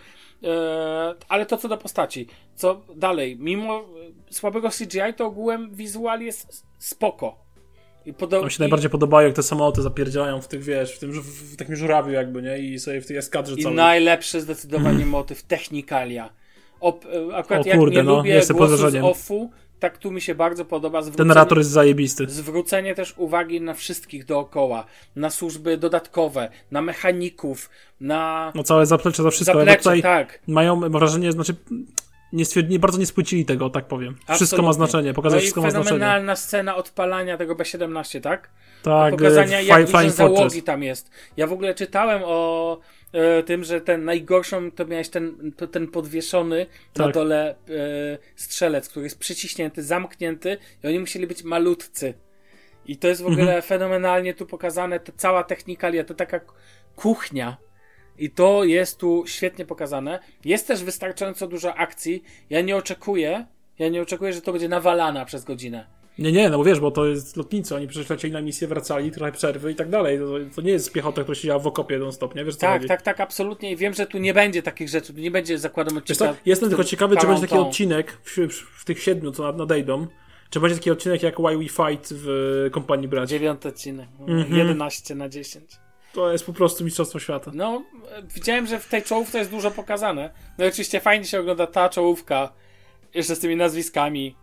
e, 0.44 1.15
ale 1.27 1.46
to 1.46 1.58
co 1.58 1.67
do 1.67 1.77
postaci, 1.77 2.27
co 2.55 2.82
dalej, 2.96 3.38
mimo 3.39 3.86
słabego 4.29 4.70
CGI, 4.70 5.13
to 5.17 5.25
ogółem 5.25 5.75
wizual 5.75 6.22
jest 6.22 6.65
spoko. 6.77 7.46
I 8.05 8.13
podo- 8.13 8.44
Mi 8.44 8.51
się 8.51 8.58
I... 8.58 8.60
najbardziej 8.60 8.89
podobają, 8.89 9.27
jak 9.27 9.36
te 9.36 9.44
samoloty 9.44 9.82
zapierdzielają 9.82 10.41
w 10.41 10.48
tych, 10.48 10.63
wiesz, 10.63 10.96
w 10.96 11.00
tym 11.00 11.12
w 11.22 11.55
takim 11.55 11.75
żurawiu 11.75 12.12
jakby, 12.12 12.41
nie? 12.41 12.60
I 12.60 12.79
sobie 12.79 13.01
w 13.01 13.08
tej 13.08 13.17
eskadrze 13.17 13.55
I 13.55 13.67
najlepszy 13.67 14.41
zdecydowanie 14.41 15.05
motyw, 15.17 15.44
technikalia. 15.44 16.29
Op, 16.79 17.05
e, 17.05 17.36
akurat 17.36 17.67
o, 17.67 17.72
kurde, 17.72 17.96
jak 17.96 18.05
nie 18.05 18.12
no, 18.12 18.17
lubię 18.17 18.41
głosu 18.53 18.89
z 18.89 18.96
offu, 18.96 19.51
tak 19.79 19.98
tu 19.98 20.12
mi 20.12 20.22
się 20.22 20.36
bardzo 20.36 20.65
podoba. 20.65 21.01
Ten 21.01 21.27
narrator 21.27 21.58
jest 21.58 21.70
zajebisty. 21.70 22.25
Zwrócenie 22.29 22.96
też 22.96 23.13
uwagi 23.17 23.62
na 23.62 23.74
wszystkich 23.74 24.25
dookoła, 24.25 24.86
na 25.15 25.29
służby 25.29 25.77
dodatkowe, 25.77 26.50
na 26.72 26.82
mechaników, 26.82 27.70
na... 28.01 28.51
No 28.55 28.63
całe 28.63 28.86
zaplecze, 28.86 29.24
to 29.24 29.32
wszystko. 29.32 29.58
Zaplecze, 29.58 29.77
tutaj 29.77 30.01
tak. 30.01 30.39
Mają 30.48 30.79
wrażenie, 30.79 31.32
znaczy 31.32 31.55
nie, 32.34 32.46
nie 32.70 32.79
bardzo 32.79 32.98
nie 32.98 33.05
spłycili 33.05 33.46
tego, 33.46 33.70
tak 33.70 33.86
powiem. 33.86 34.13
Absolutnie. 34.13 34.36
Wszystko 34.36 34.62
ma 34.62 34.74
znaczenie, 34.74 35.13
pokazać 35.13 35.38
no 35.38 35.41
wszystko 35.41 35.62
ma 35.62 35.72
znaczenie. 35.72 35.89
fenomenalna 35.89 36.36
scena 36.36 36.75
odpalania 36.75 37.38
tego 37.38 37.55
B-17, 37.55 38.22
tak? 38.22 38.50
Tak. 38.84 39.12
Pokazania, 39.13 39.62
jak 39.62 39.86
dużo 39.86 40.10
załogi 40.10 40.63
tam 40.63 40.84
jest. 40.84 41.12
Ja 41.38 41.48
w 41.48 41.53
ogóle 41.53 41.75
czytałem 41.75 42.22
o 42.25 42.79
e, 43.15 43.43
tym, 43.43 43.63
że 43.63 43.81
ten 43.81 44.05
najgorszą 44.05 44.72
to 44.72 44.86
miałeś 44.86 45.10
ten, 45.10 45.51
ten 45.72 45.88
podwieszony 45.88 46.65
tak. 46.93 47.05
na 47.05 47.12
dole 47.12 47.50
e, 47.51 47.55
strzelec, 48.36 48.89
który 48.89 49.05
jest 49.05 49.19
przyciśnięty, 49.19 49.84
zamknięty 49.84 50.57
i 50.84 50.88
oni 50.88 51.00
musieli 51.00 51.27
być 51.27 51.43
malutcy. 51.43 52.13
I 52.86 52.98
to 52.98 53.07
jest 53.07 53.22
w 53.22 53.25
ogóle 53.25 53.41
mhm. 53.41 53.62
fenomenalnie 53.62 54.34
tu 54.34 54.45
pokazane, 54.45 55.00
to 55.00 55.12
cała 55.17 55.43
technikalia, 55.43 56.03
to 56.03 56.13
taka 56.13 56.39
kuchnia 56.95 57.57
i 58.17 58.29
to 58.29 58.63
jest 58.63 59.00
tu 59.00 59.24
świetnie 59.27 59.65
pokazane. 59.65 60.19
Jest 60.45 60.67
też 60.67 60.84
wystarczająco 60.84 61.48
dużo 61.48 61.75
akcji. 61.75 62.24
Ja 62.50 62.62
nie 62.62 62.75
oczekuję, 62.75 63.45
ja 63.79 63.89
nie 63.89 64.01
oczekuję, 64.01 64.34
że 64.34 64.41
to 64.41 64.51
będzie 64.51 64.69
nawalana 64.69 65.25
przez 65.25 65.43
godzinę. 65.43 65.88
Nie, 66.19 66.31
nie, 66.31 66.50
no 66.50 66.57
bo 66.57 66.63
wiesz, 66.63 66.79
bo 66.79 66.91
to 66.91 67.05
jest 67.05 67.38
lotnicy, 67.38 67.75
oni 67.75 67.88
przecież 67.88 68.10
lecieli 68.10 68.34
na 68.34 68.41
misję, 68.41 68.67
wracali, 68.67 69.12
trochę 69.12 69.31
przerwy 69.31 69.72
i 69.72 69.75
tak 69.75 69.89
dalej. 69.89 70.19
To, 70.19 70.55
to 70.55 70.62
nie 70.62 70.72
jest 70.72 70.91
piechota, 70.91 71.22
która 71.22 71.36
siedziała 71.36 71.60
w 71.60 71.67
okopie 71.67 72.00
non 72.00 72.12
stop, 72.12 72.36
nie? 72.36 72.45
Wiesz, 72.45 72.55
co 72.55 72.62
tak, 72.62 72.74
chodzi? 72.74 72.88
tak, 72.88 73.01
tak, 73.01 73.19
absolutnie. 73.19 73.72
I 73.72 73.75
wiem, 73.75 73.93
że 73.93 74.07
tu 74.07 74.17
nie 74.17 74.34
będzie 74.34 74.63
takich 74.63 74.89
rzeczy, 74.89 75.13
tu 75.13 75.19
nie 75.19 75.31
będzie 75.31 75.57
zakładam 75.57 75.98
odcinka. 75.98 76.36
Jestem 76.45 76.69
tylko 76.69 76.84
ciekawy, 76.84 77.17
czy 77.17 77.27
będzie 77.27 77.41
taki 77.41 77.55
odcinek 77.55 78.17
w, 78.24 78.38
w, 78.38 78.81
w, 78.81 78.86
tych 78.86 79.03
siedmiu, 79.03 79.31
co 79.31 79.51
nadejdą, 79.51 80.07
czy 80.50 80.60
będzie 80.60 80.75
taki 80.75 80.91
odcinek 80.91 81.24
jak 81.24 81.36
Why 81.39 81.57
We 81.57 81.69
Fight 81.69 82.10
w 82.12 82.67
Kompanii 82.72 83.07
Braci. 83.07 83.29
Dziewiąty 83.29 83.67
odcinek, 83.67 84.10
mm 84.27 84.43
-hmm. 84.43 84.55
11 84.55 85.15
na 85.15 85.29
10. 85.29 85.65
To 86.13 86.31
jest 86.31 86.45
po 86.45 86.53
prostu 86.53 86.84
Mistrzostwo 86.84 87.19
Świata. 87.19 87.51
No, 87.53 87.84
widziałem, 88.36 88.67
że 88.67 88.79
w 88.79 88.89
tej 88.89 89.03
czołówce 89.03 89.38
jest 89.38 89.51
dużo 89.51 89.72
pokazane. 89.72 90.29
No 90.57 90.65
i 90.65 90.67
oczywiście 90.67 91.00
fajnie 91.00 91.25
się 91.25 91.39
ogląda 91.39 91.67
ta 91.67 91.89
czołówka, 91.89 92.53
jeszcze 93.13 93.36
z 93.36 93.39
tymi 93.39 93.55
nazwiskami. 93.55 94.36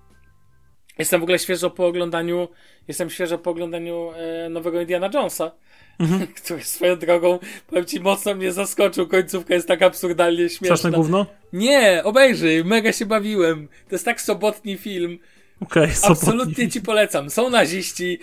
Jestem 0.98 1.20
w 1.20 1.22
ogóle 1.22 1.38
świeżo 1.38 1.70
po 1.70 1.86
oglądaniu, 1.86 2.48
jestem 2.88 3.10
świeżo 3.10 3.38
po 3.38 3.50
oglądaniu 3.50 4.10
e, 4.16 4.48
nowego 4.48 4.80
Indiana 4.80 5.10
Jonesa, 5.14 5.50
mhm. 5.98 6.26
który 6.44 6.64
swoją 6.64 6.96
drogą, 6.96 7.38
powiem 7.66 7.84
ci, 7.84 8.00
mocno 8.00 8.34
mnie 8.34 8.52
zaskoczył. 8.52 9.08
Końcówka 9.08 9.54
jest 9.54 9.68
tak 9.68 9.82
absurdalnie 9.82 10.48
śmieszna. 10.48 10.76
Straszne 10.76 10.90
gówno? 10.90 11.26
Nie, 11.52 12.00
obejrzyj, 12.04 12.64
mega 12.64 12.92
się 12.92 13.06
bawiłem. 13.06 13.68
To 13.88 13.94
jest 13.94 14.04
tak 14.04 14.20
sobotni 14.20 14.76
film. 14.76 15.18
Okay, 15.62 15.88
Absolutnie 16.02 16.68
ci 16.68 16.80
polecam. 16.80 17.30
Są 17.30 17.50
naziści, 17.50 18.18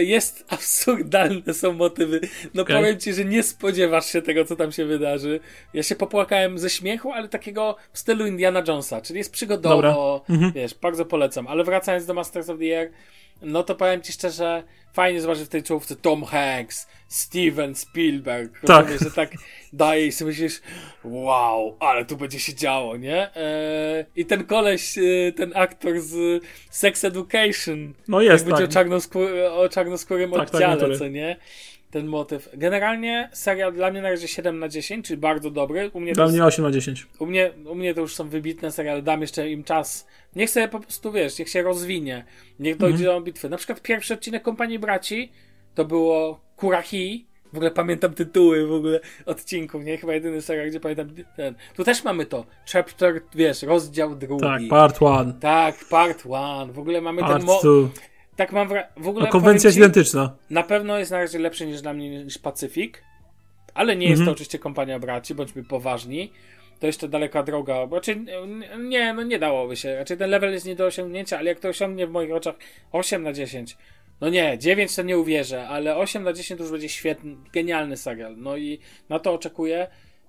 jest 0.00 0.44
absurdalne 0.48 1.54
są 1.54 1.72
motywy. 1.72 2.20
No 2.54 2.62
okay. 2.62 2.76
powiem 2.76 3.00
ci, 3.00 3.12
że 3.12 3.24
nie 3.24 3.42
spodziewasz 3.42 4.06
się 4.06 4.22
tego, 4.22 4.44
co 4.44 4.56
tam 4.56 4.72
się 4.72 4.84
wydarzy. 4.84 5.40
Ja 5.74 5.82
się 5.82 5.96
popłakałem 5.96 6.58
ze 6.58 6.70
śmiechu, 6.70 7.12
ale 7.12 7.28
takiego 7.28 7.76
w 7.92 7.98
stylu 7.98 8.26
Indiana 8.26 8.62
Jonesa, 8.68 9.00
czyli 9.00 9.18
jest 9.18 9.32
przygodowo, 9.32 10.24
mhm. 10.30 10.52
wiesz, 10.52 10.74
bardzo 10.74 11.04
polecam. 11.04 11.46
Ale 11.46 11.64
wracając 11.64 12.06
do 12.06 12.14
Masters 12.14 12.48
of 12.48 12.58
the 12.58 12.78
Air, 12.78 12.90
no 13.42 13.62
to 13.62 13.74
powiem 13.74 14.02
ci 14.02 14.12
szczerze, 14.12 14.62
fajnie 14.92 15.20
zobaczyć 15.20 15.44
w 15.44 15.48
tej 15.48 15.62
czołówce 15.62 15.96
Tom 15.96 16.24
Hanks, 16.24 16.88
Steven 17.08 17.74
Spielberg. 17.74 18.60
Tak. 18.60 18.86
Rozumiem, 18.86 18.98
że 18.98 19.10
tak 19.10 19.30
daje 19.72 20.06
i 20.06 20.12
sobie 20.12 20.28
myślisz, 20.28 20.60
wow, 21.04 21.76
ale 21.80 22.04
tu 22.04 22.16
będzie 22.16 22.40
się 22.40 22.54
działo, 22.54 22.96
nie? 22.96 23.36
Eee, 23.36 24.04
I 24.16 24.26
ten 24.26 24.44
koleś, 24.44 24.98
e, 24.98 25.32
ten 25.32 25.52
aktor 25.54 26.00
z 26.00 26.42
Sex 26.70 27.04
Education. 27.04 27.94
No 28.08 28.20
jest, 28.20 28.44
tak. 28.44 28.50
Będzie 28.50 28.64
o, 28.64 28.72
czarnoskór 28.72 29.28
o 29.52 29.68
czarnoskórym 29.68 30.30
tak, 30.30 30.40
tak 30.40 30.54
oddziale, 30.54 30.88
tak, 30.88 30.98
co 30.98 31.08
nie? 31.08 31.36
Ten 31.94 32.06
motyw. 32.06 32.48
Generalnie 32.54 33.28
serial 33.32 33.72
dla 33.72 33.90
mnie 33.90 34.02
na 34.02 34.10
razie 34.10 34.28
7 34.28 34.58
na 34.58 34.68
10, 34.68 35.06
czyli 35.06 35.16
bardzo 35.16 35.50
dobry. 35.50 35.90
U 35.92 36.00
mnie 36.00 36.12
dla 36.12 36.26
mnie 36.26 36.44
8 36.44 36.64
na 36.64 36.70
10. 36.70 37.06
U 37.18 37.26
mnie, 37.26 37.50
u 37.66 37.74
mnie 37.74 37.94
to 37.94 38.00
już 38.00 38.14
są 38.14 38.28
wybitne 38.28 38.72
seriale, 38.72 39.02
dam 39.02 39.20
jeszcze 39.20 39.50
im 39.50 39.64
czas. 39.64 40.06
Niech 40.36 40.50
sobie 40.50 40.68
po 40.68 40.80
prostu, 40.80 41.12
wiesz, 41.12 41.38
niech 41.38 41.48
się 41.48 41.62
rozwinie. 41.62 42.24
Niech 42.58 42.76
dojdzie 42.76 43.04
-hmm. 43.04 43.14
do 43.14 43.20
bitwy. 43.20 43.48
Na 43.48 43.56
przykład 43.56 43.82
pierwszy 43.82 44.14
odcinek 44.14 44.42
Kompanii 44.42 44.78
Braci 44.78 45.32
to 45.74 45.84
było 45.84 46.40
Kurahi. 46.56 47.26
W 47.52 47.56
ogóle 47.56 47.70
pamiętam 47.70 48.14
tytuły 48.14 48.66
w 48.66 48.72
ogóle 48.72 49.00
odcinków, 49.26 49.84
nie? 49.84 49.96
Chyba 49.98 50.14
jedyny 50.14 50.42
serial, 50.42 50.68
gdzie 50.68 50.80
pamiętam 50.80 51.08
ten. 51.36 51.54
Tu 51.76 51.84
też 51.84 52.04
mamy 52.04 52.26
to. 52.26 52.46
Chapter, 52.72 53.22
wiesz, 53.34 53.62
rozdział 53.62 54.16
drugi. 54.16 54.42
Tak, 54.42 54.62
part 54.70 55.02
one. 55.02 55.32
Tak, 55.40 55.74
part 55.90 56.24
one. 56.30 56.72
W 56.72 56.78
ogóle 56.78 57.00
mamy 57.00 57.20
part 57.20 57.36
ten... 57.36 57.46
Mo- 57.46 57.60
two. 57.62 57.90
Tak 58.36 58.52
mam 58.52 58.68
wra- 58.68 58.86
w 58.96 59.08
ogóle. 59.08 59.28
A 59.28 59.30
konwencja 59.30 59.68
jest 59.68 59.76
identyczna. 59.76 60.36
Na 60.50 60.62
pewno 60.62 60.98
jest 60.98 61.10
na 61.10 61.18
razie 61.18 61.38
lepszy 61.38 61.66
niż 61.66 61.82
dla 61.82 61.92
mnie 61.92 62.24
niż 62.24 62.38
Pacyfik, 62.38 63.02
ale 63.74 63.96
nie 63.96 64.06
jest 64.06 64.18
to 64.18 64.22
mhm. 64.22 64.34
oczywiście 64.34 64.58
kompania 64.58 64.98
braci, 64.98 65.34
bądźmy 65.34 65.64
poważni. 65.64 66.32
To 66.80 66.86
jeszcze 66.86 67.08
daleka 67.08 67.42
droga. 67.42 67.86
Raczej 67.92 68.26
nie, 68.78 69.12
no 69.12 69.22
nie 69.22 69.38
dałoby 69.38 69.76
się. 69.76 69.96
Raczej 69.96 70.16
ten 70.16 70.30
level 70.30 70.52
jest 70.52 70.66
nie 70.66 70.76
do 70.76 70.86
osiągnięcia, 70.86 71.38
ale 71.38 71.48
jak 71.48 71.60
to 71.60 71.68
osiągnie 71.68 72.06
w 72.06 72.10
moich 72.10 72.32
oczach 72.32 72.54
8 72.92 73.22
na 73.22 73.32
10. 73.32 73.76
No 74.20 74.28
nie, 74.28 74.58
9 74.58 74.96
to 74.96 75.02
nie 75.02 75.18
uwierzę, 75.18 75.68
ale 75.68 75.96
8 75.96 76.22
na 76.22 76.32
10 76.32 76.58
to 76.58 76.64
już 76.64 76.72
będzie 76.72 76.88
świetny, 76.88 77.36
genialny 77.52 77.96
serial. 77.96 78.34
No 78.36 78.56
i 78.56 78.78
na 79.08 79.18
to 79.18 79.34
oczekuję. 79.34 79.86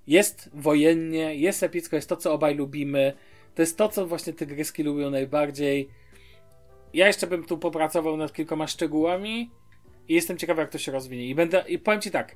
Jest 0.08 0.50
wojennie, 0.54 1.36
jest 1.36 1.64
epicko, 1.64 1.96
jest 1.96 2.10
to, 2.10 2.18
co 2.18 2.34
obaj 2.34 2.56
lubimy. 2.56 3.14
To 3.56 3.62
jest 3.62 3.78
to, 3.78 3.90
co 3.90 4.08
właśnie 4.08 4.34
tygryski 4.34 4.84
lubią 4.84 5.10
najbardziej 5.10 5.90
ja 6.96 7.08
jeszcze 7.08 7.28
bym 7.28 7.44
tu 7.44 7.58
popracował 7.58 8.18
nad 8.18 8.34
kilkoma 8.34 8.68
szczegółami 8.68 9.52
i 10.08 10.14
jestem 10.14 10.38
ciekawy, 10.38 10.62
jak 10.62 10.72
to 10.72 10.78
się 10.78 10.92
rozwinie. 10.92 11.28
I 11.28 11.36
będę, 11.36 11.64
i 11.68 11.80
powiem 11.80 12.02
ci 12.02 12.12
tak, 12.12 12.36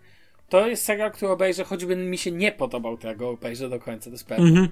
to 0.49 0.67
jest 0.67 0.85
serial, 0.85 1.11
który 1.11 1.31
obejrzę, 1.31 1.63
choćby 1.63 1.95
mi 1.95 2.17
się 2.17 2.31
nie 2.31 2.51
podobał 2.51 2.97
tego, 2.97 3.29
obejrzę 3.29 3.69
do 3.69 3.79
końca, 3.79 4.05
to 4.05 4.11
jest 4.11 4.27
pewne. 4.27 4.49
Mhm. 4.49 4.67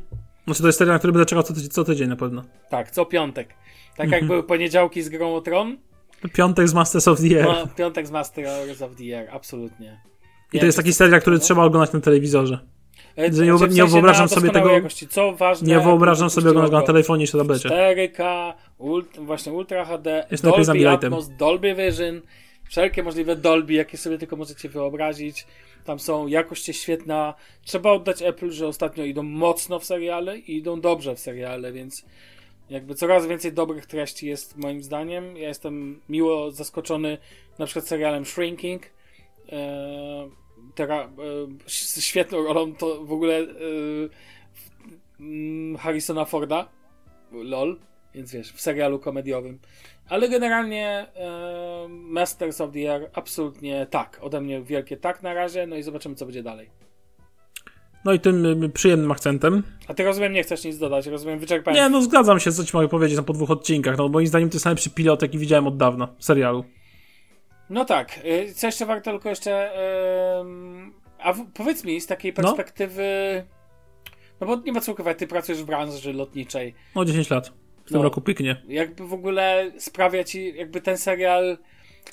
Znaczy 0.46 0.62
to 0.62 0.68
jest 0.68 0.80
serial, 0.80 0.96
na 0.96 1.00
który 1.00 1.14
będę 1.14 1.26
czekał 1.26 1.44
co, 1.44 1.54
tydzień, 1.54 1.70
co 1.70 1.84
tydzień 1.84 2.10
na 2.10 2.16
pewno. 2.16 2.44
Tak, 2.70 2.92
co 2.92 3.06
piątek. 3.06 3.48
Tak 3.98 4.06
mhm. 4.06 4.12
jak 4.12 4.28
były 4.28 4.44
poniedziałki 4.44 5.02
z 5.02 5.10
Grą 5.10 5.36
o 5.36 5.42
Tron. 5.42 5.78
Piątek 6.34 6.68
z 6.68 6.74
Masters 6.74 7.08
of 7.08 7.20
the 7.20 7.26
Air. 7.26 7.46
No, 7.46 7.68
piątek 7.68 8.08
z 8.08 8.12
Masters 8.12 8.82
of 8.82 8.96
the 8.96 9.18
Air, 9.18 9.30
absolutnie. 9.32 10.02
I 10.54 10.60
to 10.60 10.66
jest 10.66 10.78
taki 10.78 10.94
serial, 10.94 11.22
który 11.22 11.36
no? 11.36 11.44
trzeba 11.44 11.64
oglądać 11.64 11.94
na 11.94 12.00
telewizorze. 12.00 12.60
E, 13.16 13.30
nie, 13.30 13.42
nie, 13.42 13.68
nie 13.68 13.86
wyobrażam 13.86 14.30
sobie 14.30 14.50
tego. 14.50 14.72
Jakości. 14.72 15.08
Co 15.08 15.34
ważne, 15.34 15.68
nie 15.68 15.80
wyobrażam 15.80 16.30
sobie 16.30 16.54
go 16.54 16.68
na 16.68 16.82
telefonie 16.82 17.28
czy 17.28 17.38
tablecie. 17.38 17.70
4K, 17.70 18.54
ult, 18.78 19.20
właśnie 19.20 19.54
Ultra 19.54 19.86
HD, 19.86 20.28
jest 20.32 20.44
Dolby 20.44 20.90
Atmos, 20.90 21.30
Dolby 21.30 21.76
Vision, 21.76 22.22
wszelkie 22.70 23.04
możliwe 23.04 23.36
Dolby, 23.36 23.74
jakie 23.74 23.98
sobie 23.98 24.18
tylko 24.18 24.36
możecie 24.36 24.70
wyobrazić. 24.70 25.48
Tam 25.86 26.00
są 26.00 26.28
jakość 26.28 26.66
świetna. 26.78 27.34
Trzeba 27.62 27.92
oddać 27.92 28.22
Apple, 28.22 28.52
że 28.52 28.68
ostatnio 28.68 29.04
idą 29.04 29.24
mocno 29.24 29.80
w 29.80 29.86
seriale 29.86 30.38
i 30.38 30.58
idą 30.58 30.82
dobrze 30.82 31.16
w 31.16 31.20
seriale, 31.20 31.72
więc 31.74 32.06
jakby 32.70 32.96
coraz 32.96 33.28
więcej 33.28 33.54
dobrych 33.54 33.86
treści 33.86 34.28
jest 34.28 34.58
moim 34.58 34.84
zdaniem. 34.84 35.38
Ja 35.38 35.48
jestem 35.48 36.02
miło 36.10 36.52
zaskoczony 36.52 37.18
na 37.60 37.66
przykład 37.66 37.88
serialem 37.88 38.26
Shrinking. 38.26 38.84
Eee, 39.50 40.30
teraz 40.76 41.10
e, 41.98 42.02
świetną 42.02 42.44
rolą 42.44 42.76
to 42.76 43.06
w 43.06 43.12
ogóle 43.12 43.40
e, 43.40 43.46
mm, 45.20 45.78
Harrisona 45.78 46.26
Forda. 46.26 46.70
LOL. 47.32 47.80
Więc 48.16 48.32
wiesz, 48.32 48.52
w 48.52 48.62
serialu 48.62 49.00
komediowym. 49.00 49.60
Ale 50.10 50.30
generalnie 50.30 50.88
e, 51.16 51.88
Masters 51.90 52.62
of 52.62 52.72
the 52.74 52.94
Air 52.94 53.10
absolutnie 53.14 53.88
tak. 53.90 54.20
Ode 54.22 54.42
mnie 54.42 54.62
wielkie 54.62 54.98
tak 54.98 55.24
na 55.24 55.34
razie, 55.34 55.68
no 55.68 55.76
i 55.76 55.84
zobaczymy, 55.84 56.16
co 56.16 56.26
będzie 56.26 56.44
dalej. 56.44 56.70
No 58.06 58.14
i 58.14 58.20
tym 58.20 58.64
y, 58.64 58.70
przyjemnym 58.70 59.12
akcentem. 59.12 59.64
A 59.88 59.94
ty 59.94 60.04
rozumiem, 60.04 60.34
nie 60.34 60.44
chcesz 60.44 60.64
nic 60.64 60.78
dodać, 60.78 61.08
rozumiem, 61.08 61.40
wyczerpałem. 61.40 61.76
Nie, 61.84 61.90
no 61.90 62.02
zgadzam 62.02 62.40
się, 62.40 62.52
co 62.52 62.66
ci 62.66 62.72
mogę 62.78 62.88
powiedzieć 62.88 63.18
na 63.18 63.24
po 63.24 63.34
dwóch 63.34 63.52
odcinkach. 63.52 63.98
No 63.98 64.08
moim 64.10 64.28
zdaniem 64.28 64.50
to 64.50 64.56
jest 64.56 64.66
najlepszy 64.66 64.90
pilot, 64.90 65.22
jaki 65.22 65.38
widziałem 65.38 65.68
od 65.68 65.78
dawna 65.78 66.08
w 66.18 66.26
serialu. 66.26 66.64
No 67.70 67.86
tak, 67.86 68.20
y, 68.26 68.54
co 68.54 68.68
jeszcze 68.68 68.86
warto 68.86 69.12
tylko 69.12 69.30
jeszcze. 69.30 69.72
ym, 70.42 70.94
a 71.20 71.34
w, 71.34 71.46
powiedz 71.54 71.84
mi 71.84 72.02
z 72.02 72.08
takiej 72.08 72.34
No. 72.38 72.44
perspektywy. 72.44 73.04
No. 74.42 74.48
bo 74.48 74.56
nie 74.56 74.72
ma 74.72 74.82
co 74.82 74.92
ukrywać, 74.92 75.18
ty 75.18 75.28
pracujesz 75.28 75.62
w 75.64 75.66
branży 75.66 76.14
lotniczej. 76.14 76.74
No 76.96 77.06
10 77.06 77.30
lat. 77.30 77.54
W 77.88 77.90
tym 77.90 77.98
No. 77.98 78.04
roku 78.04 78.22
piknie. 78.22 78.56
Jakby 78.68 79.08
w 79.08 79.14
ogóle 79.14 79.72
sprawia 79.78 80.24
ci, 80.24 80.56
jakby 80.56 80.82
ten 80.82 80.98
serial. 80.98 81.58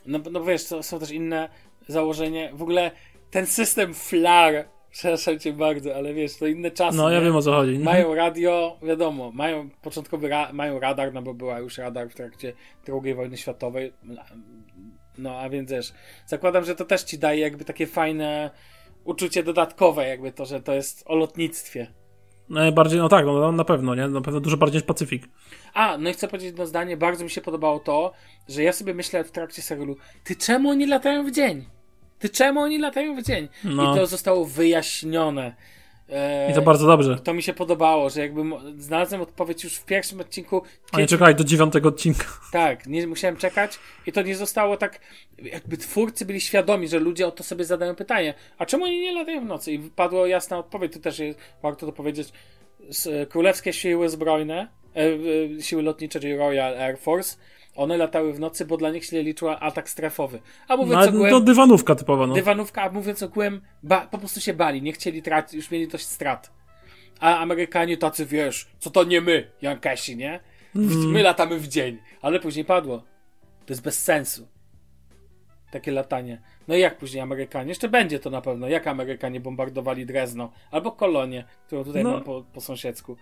No, 0.07 0.19
no 0.31 0.45
wiesz, 0.45 0.65
to 0.69 0.83
są 0.83 0.99
też 0.99 1.11
inne 1.11 1.49
założenia. 1.89 2.51
W 2.53 2.63
ogóle 2.63 2.91
ten 3.31 3.47
system 3.47 3.95
FLAR, 3.95 4.69
przepraszam 4.91 5.39
cię 5.39 5.53
bardzo, 5.53 5.95
ale 5.97 6.15
wiesz, 6.15 6.37
to 6.37 6.47
inne 6.47 6.71
czasy. 6.71 6.97
No 6.99 7.11
ja 7.11 7.19
nie? 7.19 7.25
wiem 7.25 7.37
o 7.37 7.43
co 7.43 7.53
chodzi. 7.53 7.75
Mhm. 7.75 7.85
Mają 7.85 8.15
radio, 8.15 8.79
wiadomo, 8.83 9.31
mają 9.33 9.71
początkowy 9.83 10.29
ra 10.29 10.53
mają 10.53 10.81
radar, 10.81 11.13
no 11.13 11.23
bo 11.23 11.35
była 11.35 11.59
już 11.59 11.79
radar 11.79 12.09
w 12.11 12.15
trakcie 12.15 12.53
II 13.05 13.15
wojny 13.15 13.37
światowej. 13.37 13.93
No 15.19 15.39
a 15.39 15.49
więc 15.49 15.71
wiesz, 15.71 15.93
zakładam, 16.27 16.65
że 16.65 16.75
to 16.75 16.85
też 16.85 17.03
ci 17.03 17.19
daje 17.19 17.41
jakby 17.41 17.65
takie 17.65 17.87
fajne 17.87 18.51
uczucie 19.05 19.43
dodatkowe, 19.43 20.09
jakby 20.09 20.33
to, 20.33 20.45
że 20.45 20.61
to 20.63 20.75
jest 20.75 21.03
o 21.07 21.15
lotnictwie. 21.17 21.87
Najbardziej, 22.49 22.99
no 22.99 23.09
tak, 23.09 23.27
no 23.27 23.53
na 23.53 23.65
pewno, 23.65 23.95
nie? 23.95 24.09
Na 24.09 24.21
pewno 24.21 24.41
dużo 24.41 24.57
bardziej 24.57 24.79
niż 24.79 24.87
Pacyfik. 24.87 25.29
A, 25.75 25.99
no 25.99 26.11
i 26.11 26.13
chcę 26.13 26.29
powiedzieć 26.29 26.47
jedno 26.47 26.67
zdanie, 26.67 26.97
bardzo 26.97 27.25
mi 27.25 27.31
się 27.31 27.41
podobało 27.41 27.79
to, 27.79 28.13
że 28.49 28.63
ja 28.63 28.73
sobie 28.73 28.95
myślę 28.95 29.25
w 29.25 29.31
trakcie 29.31 29.63
serialu, 29.63 29.97
ty 30.25 30.37
czemu 30.37 30.71
oni 30.71 30.87
latają 30.87 31.27
w 31.27 31.31
dzień? 31.31 31.65
Ty 32.19 32.29
czemu 32.29 32.61
oni 32.61 32.79
latają 32.79 33.17
w 33.17 33.23
dzień? 33.23 33.49
No. 33.65 33.93
I 33.93 33.97
to 33.99 34.07
zostało 34.07 34.45
wyjaśnione. 34.45 35.55
E, 36.09 36.51
I 36.51 36.55
to 36.55 36.63
bardzo 36.63 36.87
dobrze. 36.87 37.17
to 37.25 37.35
mi 37.35 37.43
się 37.43 37.53
podobało, 37.53 38.11
że 38.11 38.21
jakby 38.21 38.43
znalazłem 38.79 39.21
odpowiedź 39.23 39.65
już 39.65 39.75
w 39.75 39.85
pierwszym 39.85 40.21
odcinku. 40.21 40.63
A 40.93 40.97
nie 40.97 41.05
Kiedy- 41.07 41.19
czekaj 41.19 41.35
do 41.35 41.45
dziewiątego 41.45 41.89
odcinka. 41.89 42.25
Tak, 42.53 42.87
nie 42.87 43.07
musiałem 43.07 43.37
czekać 43.37 43.79
i 44.07 44.13
to 44.13 44.23
nie 44.23 44.37
zostało 44.37 44.77
tak, 44.77 45.01
jakby 45.43 45.77
twórcy 45.77 46.25
byli 46.27 46.41
świadomi, 46.41 46.89
że 46.89 46.99
ludzie 46.99 47.27
o 47.27 47.31
to 47.31 47.45
sobie 47.45 47.65
zadają 47.65 47.95
pytanie, 47.95 48.35
a 48.59 48.67
czemu 48.67 48.85
oni 48.85 49.01
nie 49.01 49.13
latają 49.13 49.41
w 49.41 49.45
nocy? 49.45 49.73
I 49.73 49.79
padła 49.79 50.29
jasna 50.29 50.59
odpowiedź, 50.59 50.93
tu 50.93 51.01
też 51.01 51.19
jest, 51.19 51.39
warto 51.63 51.87
to 51.87 51.93
powiedzieć, 51.93 52.29
s- 52.89 53.09
królewskie 53.29 53.73
siły 53.73 54.09
zbrojne, 54.09 54.69
e, 54.97 55.01
e, 55.59 55.63
siły 55.63 55.83
lotnicze, 55.83 56.21
czyli 56.21 56.37
Royal 56.37 56.79
Air 56.79 56.99
Force, 56.99 57.37
one 57.75 57.97
latały 57.97 58.33
w 58.33 58.41
nocy, 58.41 58.65
bo 58.65 58.77
dla 58.77 58.91
nich 58.91 59.05
się 59.05 59.23
liczyła 59.23 59.61
atak 59.61 59.89
strefowy. 59.91 60.41
A 60.69 60.77
mówiąc 60.77 61.05
No, 61.07 61.09
ogółem, 61.09 61.31
to 61.31 61.41
dywanówka 61.41 61.95
typowa, 61.95 62.27
no. 62.27 62.35
dywanówka, 62.35 62.83
a 62.83 62.91
mówiąc 62.91 63.23
ogółem, 63.23 63.61
ba, 63.83 64.07
po 64.07 64.19
prostu 64.19 64.41
się 64.41 64.55
bali, 64.55 64.83
nie 64.83 64.93
chcieli 64.93 65.23
tracić, 65.23 65.55
już 65.55 65.71
mieli 65.71 65.89
dość 65.89 66.07
strat. 66.07 66.53
A 67.21 67.39
Amerykanie 67.39 67.97
tacy, 67.97 68.27
wiesz, 68.27 68.69
co 68.79 68.91
to 68.91 69.05
nie 69.05 69.21
my, 69.21 69.51
Jankesi, 69.63 70.17
nie? 70.17 70.41
Mm. 70.77 71.11
My 71.11 71.23
latamy 71.23 71.59
w 71.59 71.69
dzień, 71.69 71.99
ale 72.23 72.41
później 72.41 72.65
padło. 72.65 72.99
To 73.67 73.73
jest 73.73 73.83
bez 73.83 74.03
sensu. 74.03 74.49
Takie 75.71 75.93
latanie. 75.93 76.43
No 76.69 76.75
i 76.77 76.81
jak 76.81 76.99
później 76.99 77.21
Amerykanie? 77.23 77.69
Jeszcze 77.69 77.89
będzie 77.89 78.19
to 78.19 78.31
na 78.31 78.41
pewno. 78.41 78.69
Jak 78.69 78.87
Amerykanie 78.87 79.41
bombardowali 79.41 80.07
Drezno 80.07 80.53
albo 80.71 80.93
Kolonię, 80.93 81.45
którą 81.67 81.85
tutaj 81.85 82.05
No. 82.05 82.11
mam 82.11 82.23
po, 82.25 82.45
po 82.53 82.61
sąsiedzku. 82.61 83.17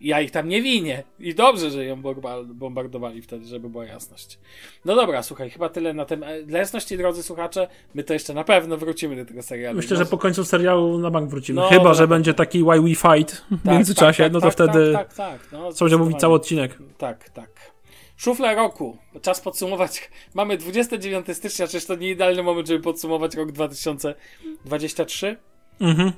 Ja 0.00 0.20
ich 0.20 0.30
tam 0.30 0.48
nie 0.48 0.62
winię. 0.62 1.02
I 1.18 1.34
dobrze, 1.34 1.70
że 1.70 1.84
ją 1.84 2.02
bomba- 2.02 2.44
bombardowali 2.54 3.22
wtedy, 3.22 3.46
żeby 3.46 3.68
była 3.68 3.84
jasność. 3.84 4.38
No 4.84 4.94
dobra, 4.94 5.22
słuchaj, 5.22 5.50
chyba 5.50 5.68
tyle 5.68 5.94
na 5.94 6.04
tym. 6.04 6.24
Dla 6.46 6.58
jasności, 6.58 6.96
drodzy 6.96 7.22
słuchacze, 7.22 7.68
my 7.94 8.04
to 8.04 8.12
jeszcze 8.12 8.34
na 8.34 8.44
pewno 8.44 8.76
wrócimy 8.76 9.16
do 9.16 9.24
tego 9.24 9.42
serialu. 9.42 9.76
Myślę, 9.76 9.96
że 9.96 10.06
po 10.06 10.18
końcu 10.18 10.44
serialu 10.44 10.98
na 10.98 11.10
bank 11.10 11.30
wrócimy. 11.30 11.60
No, 11.60 11.68
Chyba, 11.68 11.94
że 11.94 12.02
na 12.02 12.06
będzie 12.06 12.34
taki 12.34 12.62
Why 12.62 12.80
We 12.80 12.94
Fight 12.94 13.44
w 13.50 13.62
Tak, 13.64 13.74
międzyczasie, 13.74 14.22
tak, 14.22 14.32
no 14.32 14.40
to 14.40 14.46
tak, 14.46 14.52
wtedy 14.52 14.92
Tak, 14.92 15.14
tak, 15.14 15.40
tak. 15.40 15.52
No, 15.52 15.72
co 15.72 15.84
będzie 15.84 15.96
mówić 15.96 16.18
cały 16.18 16.34
odcinek. 16.34 16.78
Tak, 16.98 17.28
tak. 17.30 17.50
Szufla 18.16 18.54
roku. 18.54 18.98
Czas 19.22 19.40
podsumować. 19.40 20.10
Mamy 20.34 20.56
29 20.56 21.26
stycznia, 21.32 21.66
czyż 21.68 21.86
to 21.86 21.94
nie 21.94 22.10
idealny 22.10 22.42
moment, 22.42 22.68
żeby 22.68 22.80
podsumować 22.80 23.34
rok 23.34 23.52
2023? 23.52 25.36
Mhm. 25.80 26.12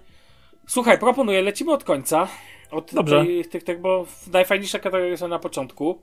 Słuchaj, 0.66 0.98
proponuję, 0.98 1.42
lecimy 1.42 1.72
od 1.72 1.84
końca. 1.84 2.28
Od 2.70 2.94
Dobrze. 2.94 3.24
tej- 3.24 3.44
tych, 3.44 3.64
tych, 3.64 3.80
bo 3.80 4.06
najfajniejsze 4.32 4.80
kategorie 4.80 5.16
są 5.16 5.28
na 5.28 5.38
początku. 5.38 6.02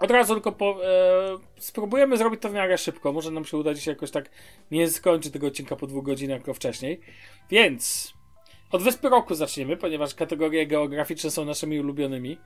Od 0.00 0.10
razu 0.10 0.34
tylko 0.34 0.52
po, 0.52 0.86
e, 0.86 1.38
spróbujemy 1.56 2.16
zrobić 2.16 2.40
to 2.42 2.48
w 2.48 2.52
miarę 2.52 2.78
szybko. 2.78 3.12
Może 3.12 3.30
nam 3.30 3.44
się 3.44 3.56
uda 3.56 3.74
dzisiaj 3.74 3.94
jakoś 3.94 4.10
tak 4.10 4.30
nie 4.70 4.88
skończyć 4.88 5.32
tego 5.32 5.46
odcinka 5.46 5.76
po 5.76 5.86
dwóch 5.86 6.04
godzinach, 6.04 6.38
jako 6.38 6.54
wcześniej. 6.54 7.00
Więc 7.50 8.12
od 8.72 8.82
Wyspy 8.82 9.08
Roku 9.08 9.34
zaczniemy, 9.34 9.76
ponieważ 9.76 10.14
kategorie 10.14 10.66
geograficzne 10.66 11.30
są 11.30 11.44
naszymi 11.44 11.80
ulubionymi. 11.80 12.38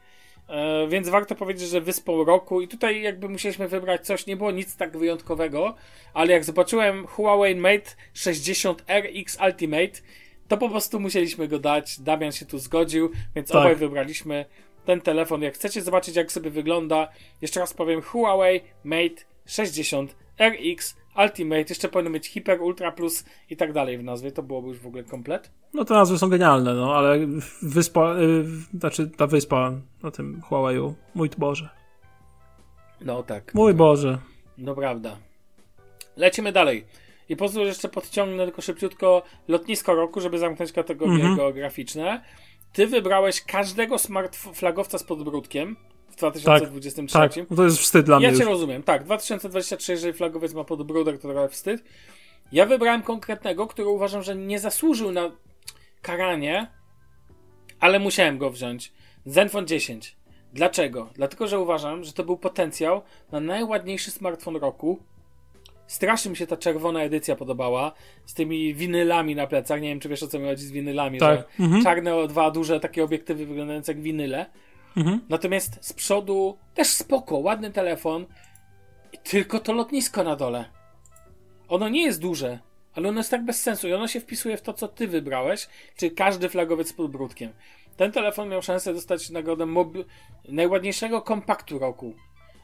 E, 0.49 0.87
więc 0.88 1.09
warto 1.09 1.35
powiedzieć, 1.35 1.68
że 1.68 1.81
Wyspą 1.81 2.25
Roku 2.25 2.61
i 2.61 2.68
tutaj 2.68 3.03
jakby 3.03 3.29
musieliśmy 3.29 3.68
wybrać 3.68 4.07
coś, 4.07 4.27
nie 4.27 4.37
było 4.37 4.51
nic 4.51 4.77
tak 4.77 4.97
wyjątkowego, 4.99 5.75
ale 6.14 6.33
jak 6.33 6.44
zobaczyłem 6.44 7.07
Huawei 7.07 7.57
Mate 7.57 7.90
60 8.14 8.85
RX 8.88 9.38
Ultimate, 9.47 10.01
to 10.49 10.57
po 10.57 10.69
prostu 10.69 11.01
musieliśmy 11.01 11.49
go 11.49 11.59
dać. 11.59 12.01
Damian 12.01 12.33
się 12.33 12.47
tu 12.47 12.59
zgodził, 12.59 13.11
więc 13.35 13.49
Tak. 13.49 13.57
obaj 13.57 13.77
wybraliśmy 13.77 14.45
ten 14.85 15.01
telefon. 15.01 15.43
Jak 15.43 15.55
chcecie 15.55 15.83
zobaczyć, 15.83 16.17
jak 16.17 16.33
sobie 16.33 16.51
wygląda, 16.51 17.09
jeszcze 17.43 17.61
raz 17.61 17.75
powiem 17.75 18.03
Huawei 18.03 18.61
Mate 18.85 19.23
60 19.47 20.17
RX 20.41 20.97
Ultimate. 21.25 21.65
Jeszcze 21.69 21.89
powinno 21.89 22.11
mieć 22.11 22.29
Hyper 22.31 22.61
Ultra 22.63 22.93
Plus 22.93 23.25
i 23.51 23.57
tak 23.57 23.73
dalej 23.73 23.99
w 23.99 24.05
nazwie. 24.05 24.33
To 24.33 24.43
byłoby 24.43 24.69
już 24.69 24.79
w 24.79 24.87
ogóle 24.87 25.05
komplet. 25.05 25.51
No 25.75 25.85
te 25.85 25.95
nazwy 25.95 26.19
są 26.19 26.29
genialne, 26.29 26.75
no 26.75 26.95
ale 26.95 27.19
wyspa, 27.63 28.15
y, 28.19 28.45
znaczy 28.79 29.11
ta 29.17 29.27
wyspa 29.27 29.73
na 30.03 30.11
tym 30.11 30.43
Huawei'u, 30.51 30.93
mój 31.15 31.31
Boże. 31.39 31.69
No 33.01 33.23
tak. 33.23 33.55
Mój 33.55 33.75
Boże. 33.75 34.19
No 34.59 34.75
prawda. 34.75 35.17
Lecimy 36.17 36.53
dalej. 36.53 36.85
I 37.29 37.37
pozwól, 37.37 37.67
jeszcze 37.67 37.88
podciągnę 37.88 38.45
tylko 38.45 38.62
szybciutko 38.62 39.23
lotnisko 39.49 39.95
roku, 39.95 40.21
żeby 40.21 40.38
zamknąć 40.38 40.73
kategorie 40.73 41.14
Mhm. 41.14 41.37
geograficzne. 41.37 42.23
Ty 42.73 42.87
wybrałeś 42.87 43.41
każdego 43.45 43.99
smart 43.99 44.37
flagowca 44.37 44.99
z 44.99 45.05
podbródkiem 45.05 45.77
w 46.09 46.17
2023. 46.17 47.19
Tak, 47.19 47.51
no 47.51 47.57
to 47.57 47.64
jest 47.64 47.79
wstyd 47.79 48.07
dla 48.07 48.14
ja 48.14 48.29
mnie 48.29 48.38
cię 48.38 48.45
już. 48.45 48.53
rozumiem. 48.53 48.83
Tak, 48.83 49.05
2023, 49.05 49.93
jeżeli 49.93 50.12
flagowiec 50.12 50.55
ma 50.55 50.64
podbródek, 50.64 51.21
to 51.21 51.29
trochę 51.29 51.49
wstyd. 51.49 51.85
Ja 52.53 52.67
wybrałem 52.67 53.03
konkretnego, 53.03 53.67
który 53.67 53.88
uważam, 53.88 54.23
że 54.23 54.37
nie 54.37 54.59
zasłużył 54.59 55.12
na 55.12 55.31
karanie, 56.03 56.67
ale 57.81 57.99
musiałem 57.99 58.38
go 58.38 58.51
wziąć. 58.51 58.93
Zenfone 59.27 59.67
10. 59.67 60.17
Dlaczego? 60.53 61.11
Dlatego, 61.14 61.47
że 61.47 61.59
uważam, 61.61 62.05
że 62.05 62.12
to 62.12 62.25
był 62.25 62.37
potencjał 62.37 63.03
na 63.33 63.41
najładniejszy 63.41 64.11
smartfon 64.11 64.57
roku. 64.57 64.99
Strasznie 65.88 66.31
mi 66.31 66.37
się 66.37 66.46
ta 66.46 66.57
czerwona 66.57 67.03
edycja 67.03 67.37
podobała, 67.37 67.92
z 68.24 68.35
tymi 68.35 68.74
winylami 68.74 69.35
na 69.35 69.46
plecach. 69.46 69.81
Nie 69.81 69.88
wiem, 69.88 70.01
czy 70.01 70.09
wiesz 70.09 70.22
o 70.22 70.29
co 70.29 70.38
mi 70.38 70.44
chodzi 70.46 70.64
z 70.64 70.70
winylami, 70.70 71.18
Tak. 71.18 71.38
że 71.59 71.64
Mhm. 71.64 71.83
czarne 71.83 72.14
o 72.16 72.27
dwa 72.27 72.51
duże 72.51 72.81
takie 72.81 73.05
obiektywy 73.05 73.46
wyglądające 73.46 73.92
jak 73.92 74.01
winyle. 74.03 74.46
Mhm. 74.96 75.20
Natomiast 75.29 75.79
z 75.81 75.92
przodu 75.92 76.59
też 76.74 76.88
spoko, 76.88 77.37
ładny 77.38 77.70
telefon, 77.70 78.27
i 79.12 79.18
tylko 79.18 79.61
to 79.61 79.72
lotnisko 79.72 80.24
na 80.24 80.37
dole. 80.37 80.64
Ono 81.68 81.88
nie 81.88 82.03
jest 82.05 82.20
duże, 82.20 82.59
ale 82.94 83.09
ono 83.09 83.18
jest 83.20 83.31
tak 83.31 83.44
bez 83.44 83.62
sensu 83.62 83.88
i 83.88 83.92
ono 83.92 84.09
się 84.09 84.20
wpisuje 84.20 84.57
w 84.57 84.62
to, 84.62 84.72
co 84.72 84.88
ty 84.88 85.09
wybrałeś, 85.09 85.68
czyli 85.96 86.12
każdy 86.12 86.48
flagowiec 86.48 86.88
z 86.88 86.92
podbródkiem. 86.92 87.53
Ten 87.96 88.12
telefon 88.12 88.48
miał 88.48 88.62
szansę 88.62 88.94
dostać 88.94 89.31
nagrodę 89.31 89.64
mob- 89.64 90.05
najładniejszego 90.48 91.22
kompaktu 91.22 91.79
roku, 91.79 92.14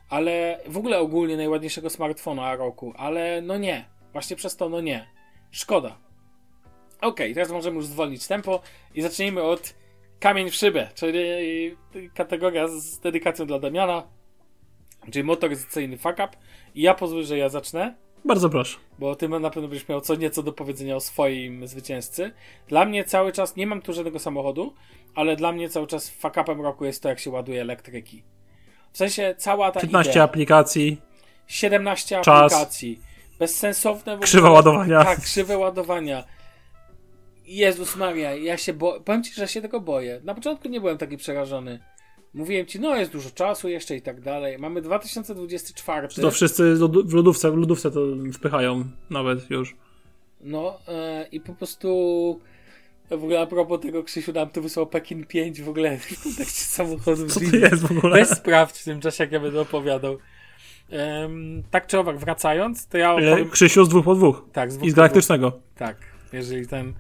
ale 0.09 0.61
w 0.67 0.77
ogóle 0.77 0.99
ogólnie 0.99 1.37
najładniejszego 1.37 1.91
smartfona 1.91 2.57
roku, 2.57 2.95
ale 2.97 3.43
no 3.43 3.59
nie. 3.59 3.85
Właśnie 4.13 4.37
przez 4.37 4.57
to 4.57 4.69
no 4.69 4.81
nie. 4.81 5.07
Szkoda. 5.51 5.99
Okej, 7.01 7.35
teraz 7.35 7.51
możemy 7.51 7.77
już 7.77 7.87
zwolnić 7.87 8.27
tempo 8.27 8.61
i 8.95 9.03
zacznijmy 9.03 9.43
od 9.43 9.75
kamień 10.21 10.51
w 10.51 10.55
szybę, 10.55 10.89
czyli 10.95 11.21
kategoria 12.15 12.69
z 12.69 13.01
dedykacją 13.01 13.47
dla 13.47 13.59
Damiana, 13.59 14.03
czyli 15.13 15.25
motoryzacyjny 15.25 15.99
fuck 15.99 16.15
up. 16.15 16.29
I 16.75 16.83
ja 16.83 16.95
pozwolę, 16.95 17.25
że 17.25 17.39
ja 17.39 17.49
zacznę, 17.49 17.95
Bardzo 18.25 18.49
proszę. 18.49 18.79
bo 18.99 19.17
ty 19.17 19.29
na 19.29 19.51
pewno 19.51 19.69
będziesz 19.69 19.89
miał 19.89 20.01
co 20.01 20.15
nieco 20.15 20.43
do 20.43 20.53
powiedzenia 20.53 20.97
o 20.97 21.01
swoim 21.01 21.67
zwycięzcy. 21.67 22.31
Dla 22.69 22.85
mnie 22.85 23.05
cały 23.05 23.33
czas, 23.33 23.57
nie 23.57 23.67
mam 23.67 23.83
tu 23.83 23.93
żadnego 23.93 24.19
samochodu, 24.19 24.75
ale 25.15 25.37
dla 25.37 25.53
mnie 25.53 25.69
cały 25.69 25.87
czas 25.87 26.11
fuck 26.11 26.37
upem 26.37 26.61
roku 26.61 26.85
jest 26.85 27.03
to, 27.03 27.09
jak 27.09 27.19
się 27.19 27.31
ładuje 27.31 27.61
elektryki. 27.61 28.23
W 28.95 28.97
sensie 28.99 29.35
cała 29.39 29.73
ta 29.73 29.81
15 29.81 30.13
idea, 30.13 30.25
aplikacji. 30.25 31.01
17 31.47 32.21
Czas. 32.25 32.53
aplikacji, 32.53 33.01
bezsensowne 33.39 34.19
Krzywe 34.19 34.51
ładowania. 34.51 35.05
Tak, 35.05 35.21
krzywe 35.21 35.59
ładowania. 35.59 36.25
Jezus 37.47 37.97
Maria, 37.97 38.35
ja 38.35 38.57
się 38.57 38.73
bo... 38.73 39.01
powiem 39.01 39.25
ci, 39.25 39.35
że 39.35 39.49
się 39.49 39.63
tego 39.63 39.81
boję. 39.81 40.21
Na 40.25 40.35
początku 40.35 40.69
nie 40.69 40.81
byłem 40.81 40.99
taki 40.99 41.17
przerażony. 41.17 41.79
Mówiłem 42.35 42.67
ci, 42.67 42.81
no 42.81 42.97
jest 42.97 43.13
dużo 43.13 43.31
czasu 43.31 43.69
jeszcze 43.69 43.97
i 43.97 44.03
tak 44.03 44.21
dalej. 44.21 44.59
Mamy 44.59 44.83
2024. 44.83 46.09
Czy 46.09 46.21
to 46.21 46.31
wszyscy 46.31 46.75
w 47.05 47.15
lodówce, 47.15 47.51
w 47.51 47.57
lodówce 47.57 47.91
to 47.91 48.01
wpychają 48.33 48.85
nawet 49.11 49.51
już. 49.51 49.77
No 50.41 50.79
e, 50.89 51.27
i 51.33 51.41
po 51.41 51.55
prostu 51.55 52.41
w 53.19 53.25
ogóle 53.25 53.41
a 53.41 53.47
propos 53.47 53.81
tego 53.81 54.05
Krzysiu 54.05 54.33
nam 54.33 54.51
tu 54.51 54.63
wysłał 54.63 54.87
Pekin 54.87 55.27
5 55.27 55.63
w 55.63 55.69
ogóle 55.69 55.99
w 55.99 56.23
kontekście 56.23 56.65
samochodów. 56.65 57.33
Co 57.33 57.41
to 57.41 57.57
jest 57.57 57.87
w 57.87 57.99
ogóle? 57.99 58.15
Weź 58.15 58.29
sprawdź 58.29 58.79
w 58.79 58.85
tym 58.85 59.01
czasie, 59.01 59.25
jak 59.25 59.33
ja 59.33 59.41
będę 59.41 59.61
opowiadał. 59.61 60.19
Um, 60.91 61.63
tak 61.71 61.87
czy 61.87 61.99
owak, 61.99 62.19
wracając, 62.19 62.87
to 62.87 62.99
ja 62.99 63.11
E, 63.11 63.13
opowiem... 63.13 63.51
Krzysiu 63.51 63.85
z 63.85 63.89
dwóch 63.89 64.05
po 64.05 64.15
dwóch. 64.15 64.45
Tak, 64.53 64.73
z 64.73 64.75
I 64.75 64.77
z 64.77 64.81
dwóch 64.81 64.93
Galaktycznego. 64.93 65.61
Tak, 65.77 65.97
jeżeli 66.33 66.67
ten 66.67 66.95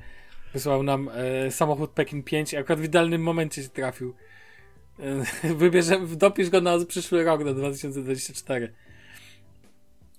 wysłał 0.52 0.82
nam 0.82 1.10
e, 1.14 1.50
samochód 1.50 1.90
Pekin 1.90 2.22
5, 2.22 2.54
akurat 2.54 2.80
w 2.80 2.84
idealnym 2.84 3.22
momencie 3.22 3.62
się 3.62 3.68
trafił. 3.68 4.14
E, 5.44 5.54
wybierze, 5.54 6.00
dopisz 6.06 6.50
go 6.50 6.60
na 6.60 6.84
przyszły 6.84 7.24
rok, 7.24 7.44
na 7.44 7.52
2024. 7.52 8.72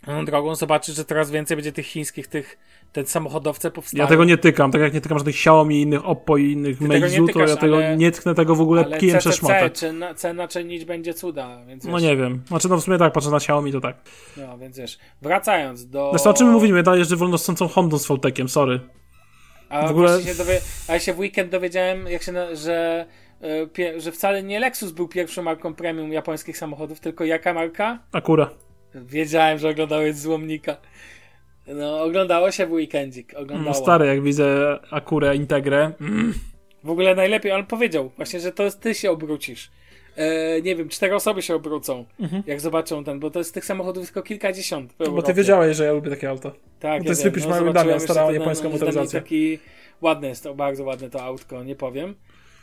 No, 0.07 0.23
drogą 0.23 0.55
zobaczysz, 0.55 0.95
że 0.95 1.05
coraz 1.05 1.31
więcej 1.31 1.57
będzie 1.57 1.71
tych 1.71 1.85
chińskich, 1.85 2.27
tych 2.27 2.57
te 2.95 3.05
samochodowce 3.05 3.71
powstają. 3.71 4.03
Ja 4.03 4.07
tego 4.07 4.23
nie 4.25 4.37
tykam, 4.37 4.71
tak 4.71 4.81
jak 4.81 4.93
nie 4.93 5.01
tykam 5.01 5.17
żadnych 5.17 5.35
Xiaomi, 5.35 5.81
innych 5.81 6.05
Oppo 6.05 6.37
i 6.37 6.51
innych 6.51 6.81
Meizu, 6.81 7.27
to 7.27 7.39
ja 7.39 7.55
tego 7.55 7.75
ale- 7.75 7.97
nie 7.97 8.11
tknę 8.11 8.35
tego 8.35 8.55
w 8.55 8.61
ogóle 8.61 8.85
Ale 8.85 8.97
kijem 8.97 9.19
przez 9.19 9.35
CCC, 9.35 9.47
szmatę. 9.47 9.69
czy 9.69 9.93
na, 9.93 10.13
cena 10.13 10.47
czynić 10.47 10.85
będzie 10.85 11.13
cuda, 11.13 11.65
więc 11.67 11.83
No 11.83 11.91
wiesz, 11.93 12.01
nie 12.03 12.17
wiem. 12.17 12.41
Znaczy 12.47 12.69
no 12.69 12.77
w 12.77 12.83
sumie 12.83 12.97
tak, 12.97 13.13
patrzę 13.13 13.29
na 13.29 13.37
Xiaomi 13.37 13.71
to 13.71 13.81
tak. 13.81 13.97
No, 14.37 14.57
więc 14.57 14.77
wiesz, 14.77 14.97
wracając 15.21 15.89
do... 15.89 16.09
Zresztą 16.11 16.29
o 16.29 16.33
czym 16.33 16.47
my 16.47 16.53
mówimy? 16.53 16.77
Ja 16.77 16.83
daję, 16.83 17.05
że 17.05 17.15
wolnossącą 17.15 17.67
Hondą 17.67 17.97
z 17.99 18.07
Voltekiem, 18.07 18.49
sorry. 18.49 18.79
A 19.69 19.87
W 19.87 19.91
ogóle- 19.91 20.21
się 20.23 20.35
dowie... 20.35 20.59
A 20.87 20.93
ja 20.93 20.99
się 20.99 21.13
w 21.13 21.19
weekend 21.19 21.51
dowiedziałem, 21.51 22.07
jak 22.07 22.23
się 22.23 22.31
na... 22.31 22.55
że, 22.55 23.05
e, 23.77 23.99
że 24.01 24.11
wcale 24.11 24.43
nie 24.43 24.59
Lexus 24.59 24.91
był 24.91 25.07
pierwszą 25.07 25.41
marką 25.43 25.73
premium 25.73 26.13
japońskich 26.13 26.57
samochodów, 26.57 26.99
tylko 26.99 27.25
jaka 27.25 27.53
marka? 27.53 27.99
Akura. 28.11 28.49
Wiedziałem, 28.95 29.57
że 29.59 29.69
oglądałeś 29.69 30.15
złomnika. 30.15 30.77
No, 31.67 32.03
oglądało 32.03 32.51
się 32.51 32.65
w 32.65 32.71
weekendzik. 32.71 33.33
Oglądało. 33.33 33.61
No 33.69 33.73
stary, 33.73 34.05
jak 34.05 34.23
widzę 34.23 34.79
Akurę 34.91 35.35
Integrę. 35.35 35.91
Mm. 36.01 36.33
W 36.83 36.89
ogóle 36.89 37.15
najlepiej, 37.15 37.51
on 37.51 37.65
powiedział 37.65 38.11
właśnie, 38.17 38.39
że 38.39 38.51
to 38.51 38.71
ty 38.71 38.93
się 38.93 39.11
obrócisz. 39.11 39.71
E, 40.15 40.61
nie 40.61 40.75
wiem, 40.75 40.89
cztery 40.89 41.15
osoby 41.15 41.41
się 41.41 41.55
obrócą, 41.55 42.05
jak 42.47 42.61
zobaczą 42.61 43.03
ten, 43.03 43.19
bo 43.19 43.31
to 43.31 43.39
jest 43.39 43.53
tych 43.53 43.65
samochodów 43.65 44.05
tylko 44.05 44.21
kilkadziesiąt. 44.21 44.91
w 44.93 45.01
Mhm. 45.01 45.15
Bo 45.15 45.21
ty 45.21 45.33
wiedziałeś, 45.33 45.77
że 45.77 45.85
ja 45.85 45.93
lubię 45.93 46.09
takie 46.09 46.29
auto. 46.29 46.51
Tak, 46.79 46.99
Bo 46.99 47.05
to 47.05 47.11
jest 47.11 47.23
wypisz 47.23 47.45
no, 47.45 47.73
Damian, 47.73 47.99
stara 47.99 48.31
japońska 48.31 48.63
no, 48.63 48.69
motoryzacja. 48.69 49.01
motoryzacja. 49.01 49.21
Taki 49.21 49.59
ładne 50.01 50.27
jest 50.27 50.43
to, 50.43 50.55
bardzo 50.55 50.83
ładne 50.83 51.09
to 51.09 51.23
autko, 51.23 51.63
nie 51.63 51.75
powiem. 51.75 52.15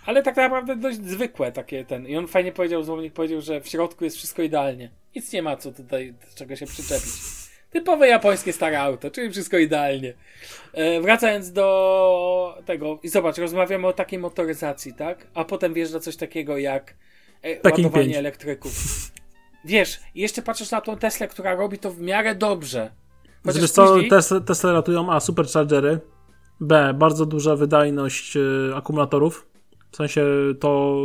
Ale 0.07 0.23
tak 0.23 0.37
naprawdę 0.37 0.77
dość 0.77 0.99
zwykłe 0.99 1.53
takie 1.53 1.85
ten. 1.85 2.07
I 2.07 2.17
on 2.17 2.29
fajnie 2.29 2.53
powiedział, 2.53 2.85
Złomnik 2.85 3.13
powiedział, 3.13 3.41
że 3.41 3.61
w 3.61 3.69
środku 3.69 4.05
jest 4.05 4.17
wszystko 4.17 4.43
idealnie. 4.43 4.91
Nic 5.17 5.33
nie 5.33 5.43
ma 5.43 5.57
co 5.57 5.73
tutaj, 5.73 6.13
do 6.13 6.37
czego 6.37 6.57
się 6.57 6.67
przyczepić. 6.67 7.42
Typowe 7.73 8.09
japońskie 8.09 8.53
stare 8.53 8.81
auto, 8.81 9.11
czyli 9.11 9.31
wszystko 9.31 9.59
idealnie. 9.59 10.15
E, 10.73 11.01
wracając 11.01 11.53
do 11.53 12.59
tego, 12.65 12.99
i 13.03 13.09
zobacz, 13.09 13.39
rozmawiamy 13.39 13.87
o 13.87 13.93
takiej 13.93 14.19
motoryzacji, 14.19 14.95
tak? 14.95 15.27
A 15.35 15.45
potem 15.45 15.75
wjeżdża 15.75 16.01
coś 16.01 16.17
takiego 16.17 16.59
jak 16.59 16.95
e, 17.43 17.71
ładowanie 17.71 18.05
5. 18.05 18.17
elektryków. 18.17 18.73
Wiesz, 19.65 20.01
jeszcze 20.15 20.43
patrzysz 20.43 20.71
na 20.71 20.81
tą 20.81 20.97
Teslę, 20.97 21.29
która 21.29 21.55
robi 21.55 21.79
to 21.79 21.91
w 21.91 22.01
miarę 22.01 22.35
dobrze. 22.35 22.91
Chociaż 23.45 23.63
Wiesz 23.63 23.71
co, 23.71 23.87
później- 23.87 24.11
Tesla, 24.11 24.41
Tesla 24.41 24.73
ratują 24.73 25.13
A, 25.13 25.21
superchargery, 25.21 26.01
B, 26.61 26.95
bardzo 26.95 27.27
duża 27.27 27.57
wydajność 27.57 28.37
y, 28.37 28.73
akumulatorów, 28.77 29.47
w 29.93 29.97
sensie 29.97 30.25
to 30.61 31.03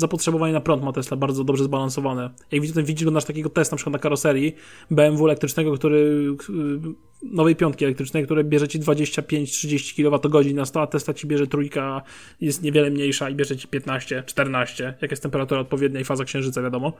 zapotrzebowanie 0.00 0.52
na 0.52 0.60
prąd 0.60 0.82
ma 0.82 0.92
Tesla 0.92 1.16
bardzo 1.16 1.44
dobrze 1.44 1.64
zbalansowane. 1.64 2.30
Jak 2.52 2.62
widzisz, 2.62 2.76
widzisz, 2.84 3.02
oglądasz 3.02 3.24
takiego 3.24 3.50
testa 3.50 3.74
na 3.74 3.76
przykład 3.76 3.92
na 3.92 3.98
karoserii 3.98 4.54
BMW 4.90 5.26
elektrycznego, 5.26 5.72
który 5.72 5.98
y, 5.98 7.26
nowej 7.32 7.56
piątki 7.56 7.84
elektrycznej, 7.84 8.24
które 8.24 8.44
bierze 8.44 8.68
ci 8.68 8.80
25-30 8.80 9.94
kWh 9.96 10.54
na 10.54 10.64
100, 10.64 10.82
a 10.82 10.86
Tesla 10.86 11.14
ci 11.14 11.26
bierze 11.26 11.46
trójka, 11.46 12.02
jest 12.40 12.62
niewiele 12.62 12.90
mniejsza 12.90 13.30
i 13.30 13.34
bierze 13.34 13.56
ci 13.56 13.68
15, 13.68 14.22
14, 14.26 14.94
jak 15.02 15.10
jest 15.10 15.22
temperatura 15.22 15.60
odpowiednia 15.60 16.00
i 16.00 16.04
faza 16.04 16.24
księżyca, 16.24 16.62
wiadomo. 16.62 16.92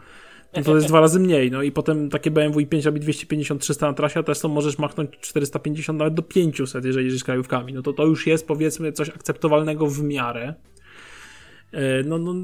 No 0.56 0.62
to 0.62 0.74
jest 0.74 0.88
dwa 0.88 1.00
razy 1.00 1.20
mniej, 1.20 1.50
no 1.50 1.62
i 1.62 1.72
potem 1.72 2.10
takie 2.10 2.30
BMW 2.30 2.60
i5 2.60 2.84
robi 2.84 3.00
250-300 3.00 3.82
na 3.82 3.92
trasie, 3.92 4.20
a 4.20 4.22
Tesla 4.22 4.50
możesz 4.50 4.78
machnąć 4.78 5.10
450 5.20 5.98
nawet 5.98 6.14
do 6.14 6.22
500, 6.22 6.84
jeżeli 6.84 7.06
jedziesz 7.06 7.24
krajówkami. 7.24 7.72
No 7.72 7.82
to 7.82 7.92
to 7.92 8.06
już 8.06 8.26
jest 8.26 8.46
powiedzmy 8.46 8.92
coś 8.92 9.08
akceptowalnego 9.08 9.86
w 9.86 10.02
miarę. 10.02 10.54
E, 11.72 12.02
No, 12.02 12.18
no, 12.18 12.34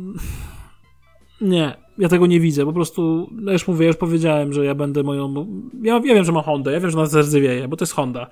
nie, 1.40 1.74
ja 1.98 2.08
tego 2.08 2.26
nie 2.26 2.40
widzę, 2.40 2.64
po 2.64 2.72
prostu, 2.72 3.28
no 3.32 3.52
już 3.52 3.68
mówię, 3.68 3.86
już 3.86 3.96
powiedziałem, 3.96 4.52
że 4.52 4.64
ja 4.64 4.74
będę 4.74 5.02
moją, 5.02 5.46
ja, 5.82 5.94
ja 5.94 6.14
wiem, 6.14 6.24
że 6.24 6.32
mam 6.32 6.42
Hondę, 6.42 6.72
ja 6.72 6.80
wiem, 6.80 6.90
że 6.90 6.98
ona 6.98 7.06
zerdzewieje, 7.06 7.68
bo 7.68 7.76
to 7.76 7.82
jest 7.82 7.92
Honda. 7.94 8.30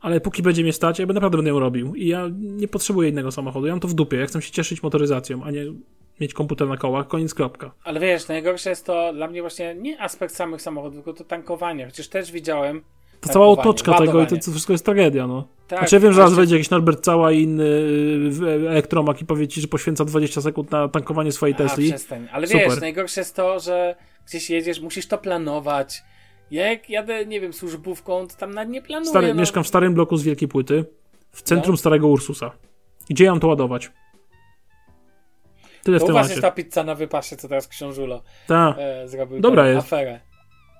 Ale 0.00 0.20
póki 0.20 0.42
będzie 0.42 0.62
mnie 0.62 0.72
stać, 0.72 0.98
ja 0.98 1.06
naprawdę 1.06 1.38
będę 1.38 1.50
ją 1.50 1.58
robił. 1.58 1.94
I 1.94 2.06
ja 2.06 2.28
nie 2.38 2.68
potrzebuję 2.68 3.08
innego 3.08 3.32
samochodu. 3.32 3.66
Ja 3.66 3.72
mam 3.72 3.80
to 3.80 3.88
w 3.88 3.94
dupie. 3.94 4.16
Ja 4.16 4.26
chcę 4.26 4.42
się 4.42 4.50
cieszyć 4.50 4.82
motoryzacją, 4.82 5.44
a 5.44 5.50
nie 5.50 5.64
mieć 6.20 6.34
komputer 6.34 6.68
na 6.68 6.76
kołach. 6.76 7.08
Koniec, 7.08 7.34
kropka. 7.34 7.74
Ale 7.84 8.00
wiesz, 8.00 8.28
najgorsze 8.28 8.70
jest 8.70 8.86
to 8.86 9.12
dla 9.12 9.28
mnie 9.28 9.40
właśnie 9.40 9.74
nie 9.74 10.00
aspekt 10.00 10.34
samych 10.34 10.62
samochodów, 10.62 10.94
tylko 10.94 11.12
to 11.12 11.24
tankowanie. 11.24 11.86
Chociaż 11.86 12.08
też 12.08 12.32
widziałem. 12.32 12.82
To 13.26 13.32
cała 13.32 13.46
otoczka 13.46 13.98
tego 13.98 14.22
i 14.22 14.26
to, 14.26 14.36
to 14.36 14.50
wszystko 14.50 14.72
jest 14.72 14.84
tragedia, 14.84 15.26
no. 15.26 15.48
Tak, 15.68 15.78
znaczy 15.78 15.96
ja 15.96 16.00
wiem, 16.00 16.12
że 16.12 16.20
raz 16.20 16.34
wejdzie 16.34 16.54
jakiś 16.56 16.70
Norbert 16.70 17.00
Cała 17.04 17.32
i 17.32 17.42
inny 17.42 17.64
y, 17.64 18.68
elektromak 18.70 19.20
i 19.22 19.26
powie 19.26 19.48
ci, 19.48 19.60
że 19.60 19.68
poświęca 19.68 20.04
20 20.04 20.40
sekund 20.40 20.70
na 20.70 20.88
tankowanie 20.88 21.32
swojej 21.32 21.54
A, 21.54 21.58
Tesli. 21.58 21.88
przestań. 21.88 22.28
Ale 22.32 22.46
Super. 22.46 22.70
wiesz, 22.70 22.80
najgorsze 22.80 23.20
jest 23.20 23.36
to, 23.36 23.60
że 23.60 23.94
gdzieś 24.28 24.50
jedziesz, 24.50 24.80
musisz 24.80 25.06
to 25.08 25.18
planować. 25.18 26.02
Ja 26.50 26.70
Jak 26.70 26.90
jadę, 26.90 27.26
nie 27.26 27.40
wiem, 27.40 27.52
służbówką, 27.52 28.26
to 28.28 28.36
tam 28.36 28.54
nawet 28.54 28.70
nie 28.72 28.82
planuję. 28.82 29.10
Stary, 29.10 29.28
no. 29.34 29.40
Mieszkam 29.40 29.64
w 29.64 29.68
starym 29.68 29.94
bloku 29.94 30.16
z 30.16 30.22
Wielkiej 30.22 30.48
Płyty, 30.48 30.84
w 31.32 31.42
centrum 31.42 31.72
No. 31.72 31.76
starego 31.76 32.08
Ursusa. 32.08 32.50
Gdzie 33.10 33.24
ja 33.24 33.30
mam 33.30 33.40
to 33.40 33.48
ładować? 33.48 33.90
Tyle 35.82 35.98
w 35.98 36.00
To 36.00 36.06
was 36.06 36.14
temacie. 36.14 36.30
jest 36.30 36.42
ta 36.42 36.50
pizza 36.50 36.84
na 36.84 36.94
wypasie, 36.94 37.36
co 37.36 37.48
teraz 37.48 37.68
książulo 37.68 38.22
Ta. 38.46 38.74
e, 38.78 39.08
zrobił 39.08 39.40
Dobra 39.40 39.68
jest. 39.68 39.86
aferę. 39.86 40.20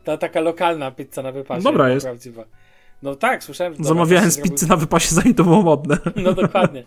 Ta 0.04 0.16
taka 0.16 0.40
lokalna 0.40 0.90
pizza 0.90 1.22
na 1.22 1.32
wypasie. 1.32 1.62
Dobra 1.62 1.84
ta 1.84 1.90
jest. 1.90 2.06
Prawdziwa. 2.06 2.44
No 3.02 3.14
tak, 3.16 3.44
słyszałem, 3.44 3.72
że 3.72 3.76
dobra, 3.78 3.88
Zamawiałem 3.88 4.24
właśnie 4.24 4.30
z 4.30 4.36
zrobił- 4.46 4.52
pizzy 4.52 4.68
na 4.68 4.76
wypasie, 4.76 5.14
zanim 5.14 5.34
to 5.34 5.44
było 5.44 5.62
modne. 5.62 5.98
No 6.16 6.32
dokładnie. 6.32 6.84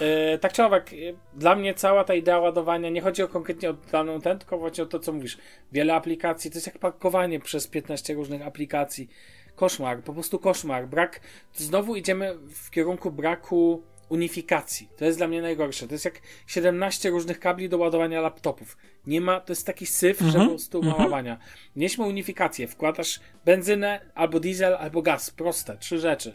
E, 0.00 0.38
tak 0.38 0.52
czy 0.52 0.64
owak, 0.64 0.92
e, 0.92 0.96
dla 1.34 1.56
mnie 1.56 1.74
cała 1.74 2.04
ta 2.04 2.14
idea 2.14 2.38
ładowania 2.38 2.90
nie 2.90 3.00
chodzi 3.00 3.22
o 3.22 3.28
konkretnie 3.28 3.70
o 3.70 3.74
daną 3.92 4.20
ten, 4.20 4.38
tylko 4.38 4.58
właśnie 4.58 4.84
o 4.84 4.86
to, 4.86 4.98
co 4.98 5.12
mówisz. 5.12 5.38
Wiele 5.72 5.94
aplikacji, 5.94 6.50
to 6.50 6.56
jest 6.56 6.66
jak 6.66 6.78
parkowanie 6.78 7.40
przez 7.40 7.66
15 7.66 8.14
różnych 8.14 8.46
aplikacji. 8.46 9.08
Koszmar, 9.56 10.02
po 10.02 10.12
prostu 10.12 10.38
koszmar. 10.38 10.88
Brak, 10.88 11.20
znowu 11.54 11.96
idziemy 11.96 12.34
w 12.54 12.70
kierunku 12.70 13.10
braku 13.10 13.82
unifikacji. 14.08 14.88
To 14.96 15.04
jest 15.04 15.18
dla 15.18 15.28
mnie 15.28 15.42
najgorsze. 15.42 15.88
To 15.88 15.94
jest 15.94 16.04
jak 16.04 16.20
17 16.46 17.10
różnych 17.10 17.40
kabli 17.40 17.68
do 17.68 17.78
ładowania 17.78 18.20
laptopów. 18.20 18.76
Nie 19.06 19.20
ma, 19.20 19.40
to 19.40 19.52
jest 19.52 19.66
taki 19.66 19.86
syf, 19.86 20.20
że 20.20 20.38
po 20.38 20.46
prostu 20.46 20.82
ma 20.82 20.94
ładowania. 20.94 21.38
Mieliśmy 21.76 22.04
unifikację. 22.04 22.68
Wkładasz 22.68 23.20
benzynę, 23.44 24.00
albo 24.14 24.40
diesel, 24.40 24.74
albo 24.74 25.02
gaz. 25.02 25.30
Proste. 25.30 25.76
Trzy 25.76 25.98
rzeczy 25.98 26.32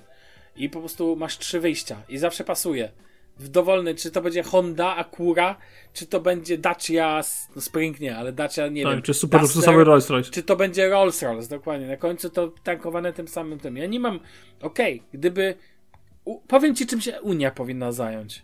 i 0.55 0.69
po 0.69 0.79
prostu 0.79 1.15
masz 1.15 1.37
trzy 1.37 1.59
wyjścia 1.59 2.01
i 2.09 2.17
zawsze 2.17 2.43
pasuje. 2.43 2.91
W 3.37 3.47
dowolny, 3.47 3.95
czy 3.95 4.11
to 4.11 4.21
będzie 4.21 4.43
Honda 4.43 4.95
Acura, 4.95 5.57
czy 5.93 6.05
to 6.05 6.19
będzie 6.19 6.57
Dacia, 6.57 7.21
no 7.55 7.61
Spring 7.61 7.99
nie, 7.99 8.17
ale 8.17 8.31
Dacia, 8.31 8.67
nie 8.67 8.83
wiem. 8.83 8.95
Tak, 8.95 9.03
czy 9.03 9.13
super 9.13 9.41
luksusowy 9.41 9.83
Rolls 9.83 10.09
Royce. 10.09 10.31
Czy 10.31 10.43
to 10.43 10.55
będzie 10.55 10.89
Rolls 10.89 11.21
Royce, 11.21 11.49
dokładnie. 11.49 11.87
Na 11.87 11.97
końcu 11.97 12.29
to 12.29 12.51
tankowane 12.63 13.13
tym 13.13 13.27
samym 13.27 13.59
tym. 13.59 13.77
Ja 13.77 13.85
nie 13.85 13.99
mam, 13.99 14.19
okej, 14.61 15.03
gdyby, 15.13 15.55
u, 16.25 16.39
powiem 16.39 16.75
ci 16.75 16.87
czym 16.87 17.01
się 17.01 17.21
Unia 17.21 17.51
powinna 17.51 17.91
zająć. 17.91 18.43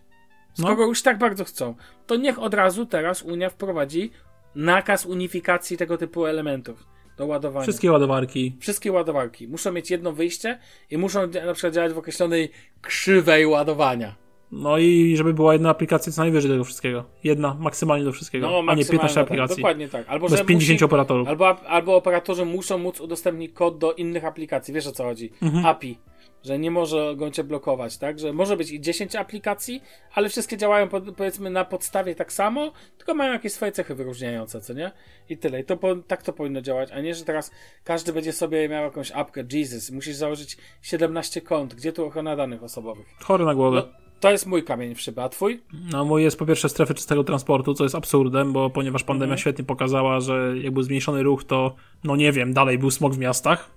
Skoro 0.54 0.76
No. 0.76 0.86
już 0.86 1.02
tak 1.02 1.18
bardzo 1.18 1.46
chcą, 1.46 1.76
to 2.08 2.16
niech 2.16 2.40
od 2.40 2.54
razu 2.54 2.86
teraz 2.86 3.22
Unia 3.22 3.50
wprowadzi 3.50 4.12
nakaz 4.56 5.06
unifikacji 5.06 5.78
tego 5.78 5.98
typu 5.98 6.26
elementów 6.26 6.86
do 7.18 7.26
ładowania. 7.26 7.64
Wszystkie 7.64 7.92
ładowarki. 7.92 8.56
Wszystkie 8.60 8.92
ładowarki 8.92 9.48
muszą 9.48 9.72
mieć 9.72 9.92
jedno 9.92 10.12
wyjście 10.12 10.60
i 10.92 10.98
muszą 10.98 11.28
na 11.28 11.54
przykład 11.54 11.74
działać 11.74 11.94
w 11.94 11.98
określonej 11.98 12.52
krzywej 12.82 13.46
ładowania. 13.46 14.16
No 14.52 14.78
i 14.78 15.18
żeby 15.18 15.34
była 15.34 15.54
jedna 15.54 15.70
aplikacja 15.70 16.12
co 16.12 16.22
najwyżej 16.22 16.52
tego 16.52 16.64
wszystkiego. 16.64 17.06
Jedna, 17.24 17.54
maksymalnie 17.60 18.06
do 18.06 18.12
wszystkiego, 18.12 18.48
a 18.48 18.50
nie 18.50 18.56
maksymalnie 18.56 18.86
15 18.92 19.16
tak, 19.16 19.24
aplikacji. 19.24 19.56
Dokładnie 19.56 19.88
tak. 19.88 20.06
Albo, 20.10 20.30
Bez 20.30 20.40
że 20.40 20.46
50 20.46 20.76
musi, 20.76 20.86
operatorów. 20.86 21.28
albo, 21.28 21.60
albo 21.60 21.96
operatorzy 21.96 22.46
muszą 22.46 22.78
móc 22.78 23.02
udostępnić 23.02 23.54
kod 23.54 23.78
do 23.78 23.94
innych 23.94 24.26
aplikacji. 24.26 24.74
Wiesz 24.74 24.88
o 24.88 24.92
co 24.92 25.04
chodzi? 25.04 25.32
Mhm. 25.42 25.66
API. 25.66 25.98
Że 26.44 26.60
nie 26.60 26.72
może 26.72 27.14
go 27.18 27.32
cię 27.32 27.44
blokować, 27.44 27.98
tak? 27.98 28.20
Że 28.20 28.34
może 28.34 28.58
być 28.58 28.72
i 28.72 28.82
10 28.82 29.16
aplikacji, 29.16 29.82
ale 30.14 30.30
wszystkie 30.30 30.58
działają 30.58 30.88
pod, 30.88 31.16
powiedzmy 31.16 31.50
na 31.50 31.66
podstawie 31.66 32.16
tak 32.16 32.34
samo, 32.34 32.72
tylko 32.98 33.14
mają 33.14 33.34
jakieś 33.34 33.54
swoje 33.54 33.72
cechy 33.72 33.96
wyróżniające, 33.96 34.62
co 34.62 34.74
nie? 34.74 34.92
I 35.30 35.38
tyle. 35.38 35.60
I 35.60 35.64
to 35.64 35.78
po, 35.78 35.96
tak 35.96 36.24
to 36.24 36.34
powinno 36.34 36.62
działać, 36.62 36.92
a 36.92 37.02
nie, 37.02 37.16
że 37.16 37.26
teraz 37.26 37.52
każdy 37.84 38.14
będzie 38.14 38.34
sobie 38.34 38.70
miał 38.70 38.84
jakąś 38.84 39.12
apkę. 39.12 39.44
Jesus, 39.54 39.92
musisz 39.92 40.16
założyć 40.16 40.58
17 40.82 41.42
kont. 41.42 41.76
Gdzie 41.76 41.94
tu 41.94 42.06
ochrona 42.06 42.36
danych 42.36 42.64
osobowych? 42.64 43.08
Chory 43.24 43.46
na 43.46 43.56
głowę. 43.56 43.84
No, 43.86 44.09
To 44.20 44.32
jest 44.32 44.46
mój 44.46 44.64
kamień 44.64 44.96
w 44.96 45.02
szybę, 45.02 45.24
a 45.24 45.30
twój? 45.30 45.62
No 45.92 46.06
mój 46.06 46.24
jest 46.24 46.40
po 46.40 46.46
pierwsze 46.46 46.70
strefy 46.70 46.94
czystego 46.94 47.24
transportu, 47.24 47.74
co 47.74 47.84
jest 47.84 47.96
absurdem, 47.96 48.54
bo 48.54 48.70
ponieważ 48.70 49.04
pandemia 49.04 49.26
Mhm. 49.26 49.38
świetnie 49.38 49.66
pokazała, 49.66 50.20
że 50.20 50.54
jak 50.62 50.74
był 50.74 50.84
zmniejszony 50.84 51.24
ruch, 51.24 51.44
to 51.44 51.76
no 52.04 52.16
nie 52.16 52.32
wiem, 52.32 52.54
dalej 52.54 52.78
był 52.78 52.92
smog 52.92 53.14
w 53.14 53.18
miastach. 53.18 53.72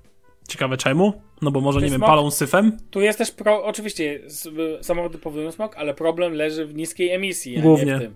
Ciekawe 0.48 0.76
czemu? 0.76 1.22
No 1.42 1.50
bo 1.50 1.60
może, 1.60 1.78
Czy 1.78 1.84
nie 1.84 1.90
wiem, 1.90 1.98
smog? 1.98 2.08
palą 2.10 2.30
syfem? 2.30 2.76
Tu 2.90 3.00
jest 3.00 3.18
też 3.18 3.30
pro, 3.30 3.64
oczywiście 3.64 4.20
samochody 4.80 5.18
powodują 5.18 5.52
smog, 5.52 5.76
ale 5.76 5.94
problem 5.94 6.32
leży 6.34 6.66
w 6.66 6.74
niskiej 6.74 7.10
emisji, 7.10 7.60
Głównie. 7.60 7.84
nie 7.86 7.96
w 7.96 8.00
tym. 8.00 8.14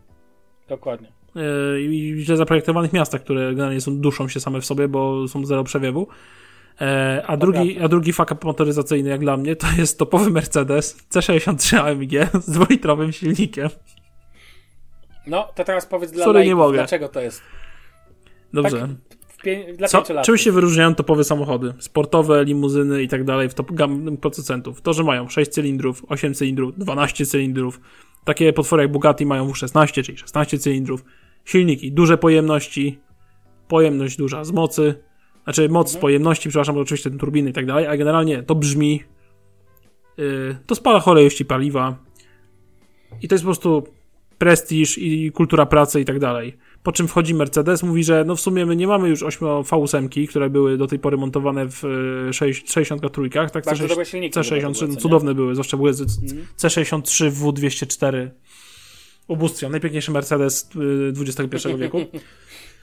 Dokładnie. 0.69 1.13
Yy, 1.35 1.83
i 1.83 2.15
źle 2.25 2.37
zaprojektowanych 2.37 2.93
miastach, 2.93 3.23
które 3.25 3.51
generalnie 3.51 3.81
są, 3.81 4.01
duszą 4.01 4.29
się 4.29 4.41
same 4.41 4.61
w 4.61 4.67
sobie, 4.67 4.89
bo 4.89 5.29
są 5.29 5.47
zero 5.47 5.65
przewiewu. 5.65 6.07
E, 6.81 7.23
a, 7.27 7.37
drugi, 7.37 7.81
a 7.81 7.89
drugi 7.89 8.13
fuck 8.13 8.45
motoryzacyjny, 8.45 9.11
jak 9.11 9.21
dla 9.21 9.37
mnie, 9.37 9.57
to 9.57 9.67
jest 9.79 9.99
topowy 9.99 10.31
Mercedes 10.31 10.97
C63 11.11 11.77
AMG 11.77 12.43
z 12.43 12.51
dwulitrowym 12.51 13.13
silnikiem. 13.13 13.69
No, 15.27 15.49
to 15.55 15.65
teraz 15.65 15.87
powiedz 15.87 16.13
dla 16.13 16.25
Sorry, 16.25 16.45
nie 16.45 16.55
mogę. 16.57 16.79
dlaczego 16.79 17.09
to 17.09 17.21
jest. 17.21 17.43
Dobrze. 18.53 18.81
Tak, 18.81 18.91
w 19.29 19.43
pię- 19.43 19.77
dla 19.77 19.89
Co, 19.89 20.05
czym 20.25 20.39
się 20.39 20.53
wyróżniają 20.53 20.95
topowe 20.95 21.25
samochody? 21.25 21.75
Sportowe, 21.79 22.45
limuzyny 22.45 23.03
i 23.03 23.09
tak 23.09 23.25
dalej 23.25 23.49
w 23.49 23.55
top 23.55 23.73
producentów. 24.21 24.83
To, 24.83 24.93
że 24.93 25.05
mają 25.05 25.29
6 25.29 25.51
cylindrów, 25.51 26.03
8 26.09 26.35
cylindrów, 26.35 26.79
12 26.79 27.27
cylindrów. 27.27 27.81
Takie 28.25 28.53
potwory 28.53 28.83
jak 28.83 28.93
Bugatti 28.93 29.27
mają 29.27 29.49
W16, 29.49 30.03
czyli 30.03 30.19
16 30.19 30.59
cylindrów. 30.59 31.05
Silniki, 31.45 31.93
duże 31.93 32.19
pojemności, 32.19 33.01
pojemność 33.69 34.17
duża 34.17 34.45
z 34.45 34.53
mocy, 34.53 35.03
znaczy 35.47 35.69
moc 35.69 35.93
z 35.93 35.97
pojemności, 35.97 36.49
przepraszam, 36.49 36.77
oczywiście 36.79 37.11
turbiny 37.11 37.51
i 37.51 37.53
tak 37.53 37.67
dalej, 37.67 37.87
a 37.87 37.97
generalnie 37.97 38.43
to 38.43 38.55
brzmi, 38.55 39.03
yy, 40.17 40.57
to 40.67 40.75
spala 40.75 41.01
chore 41.01 41.21
ilości 41.21 41.45
paliwa 41.45 41.97
i 43.23 43.29
to 43.29 43.35
jest 43.35 43.45
po 43.45 43.49
prostu 43.49 43.87
prestiż 44.39 44.99
i 44.99 45.33
kultura 45.33 45.67
pracy 45.67 46.01
i 46.01 46.05
tak 46.05 46.19
dalej. 46.19 46.57
Po 46.83 46.93
czym 46.93 47.09
wchodzi 47.09 47.35
Mercedes, 47.35 47.83
mówi, 47.83 48.05
że 48.05 48.25
no 48.27 48.37
w 48.37 48.41
sumie 48.41 48.67
my 48.67 48.77
nie 48.77 48.87
mamy 48.87 49.09
już 49.09 49.23
8 49.23 49.49
V8, 49.49 50.29
które 50.29 50.51
były 50.51 50.77
do 50.79 50.87
tej 50.87 50.99
pory 50.99 51.17
montowane 51.17 51.67
w 51.69 51.85
e, 52.29 52.33
6, 52.33 52.73
63, 52.73 53.31
tak? 53.31 53.53
Bardzo 53.53 53.85
C6, 53.85 53.89
dobre 53.89 54.05
silniki. 54.07 54.39
C63, 54.39 54.61
były, 54.61 54.75
co 54.75 54.87
no, 54.87 54.95
nie? 54.95 55.01
cudowne 55.01 55.35
były, 55.35 55.55
zwłaszcza 55.55 55.77
były 55.77 55.95
z- 55.95 56.01
Mhm. 56.23 56.47
C63 56.59 57.31
W204. 57.31 58.29
Ubóstwiam, 59.29 59.71
najpiękniejszy 59.73 60.11
Mercedes 60.11 60.71
y, 60.77 61.13
XXI 61.21 61.69
wieku. 61.79 61.99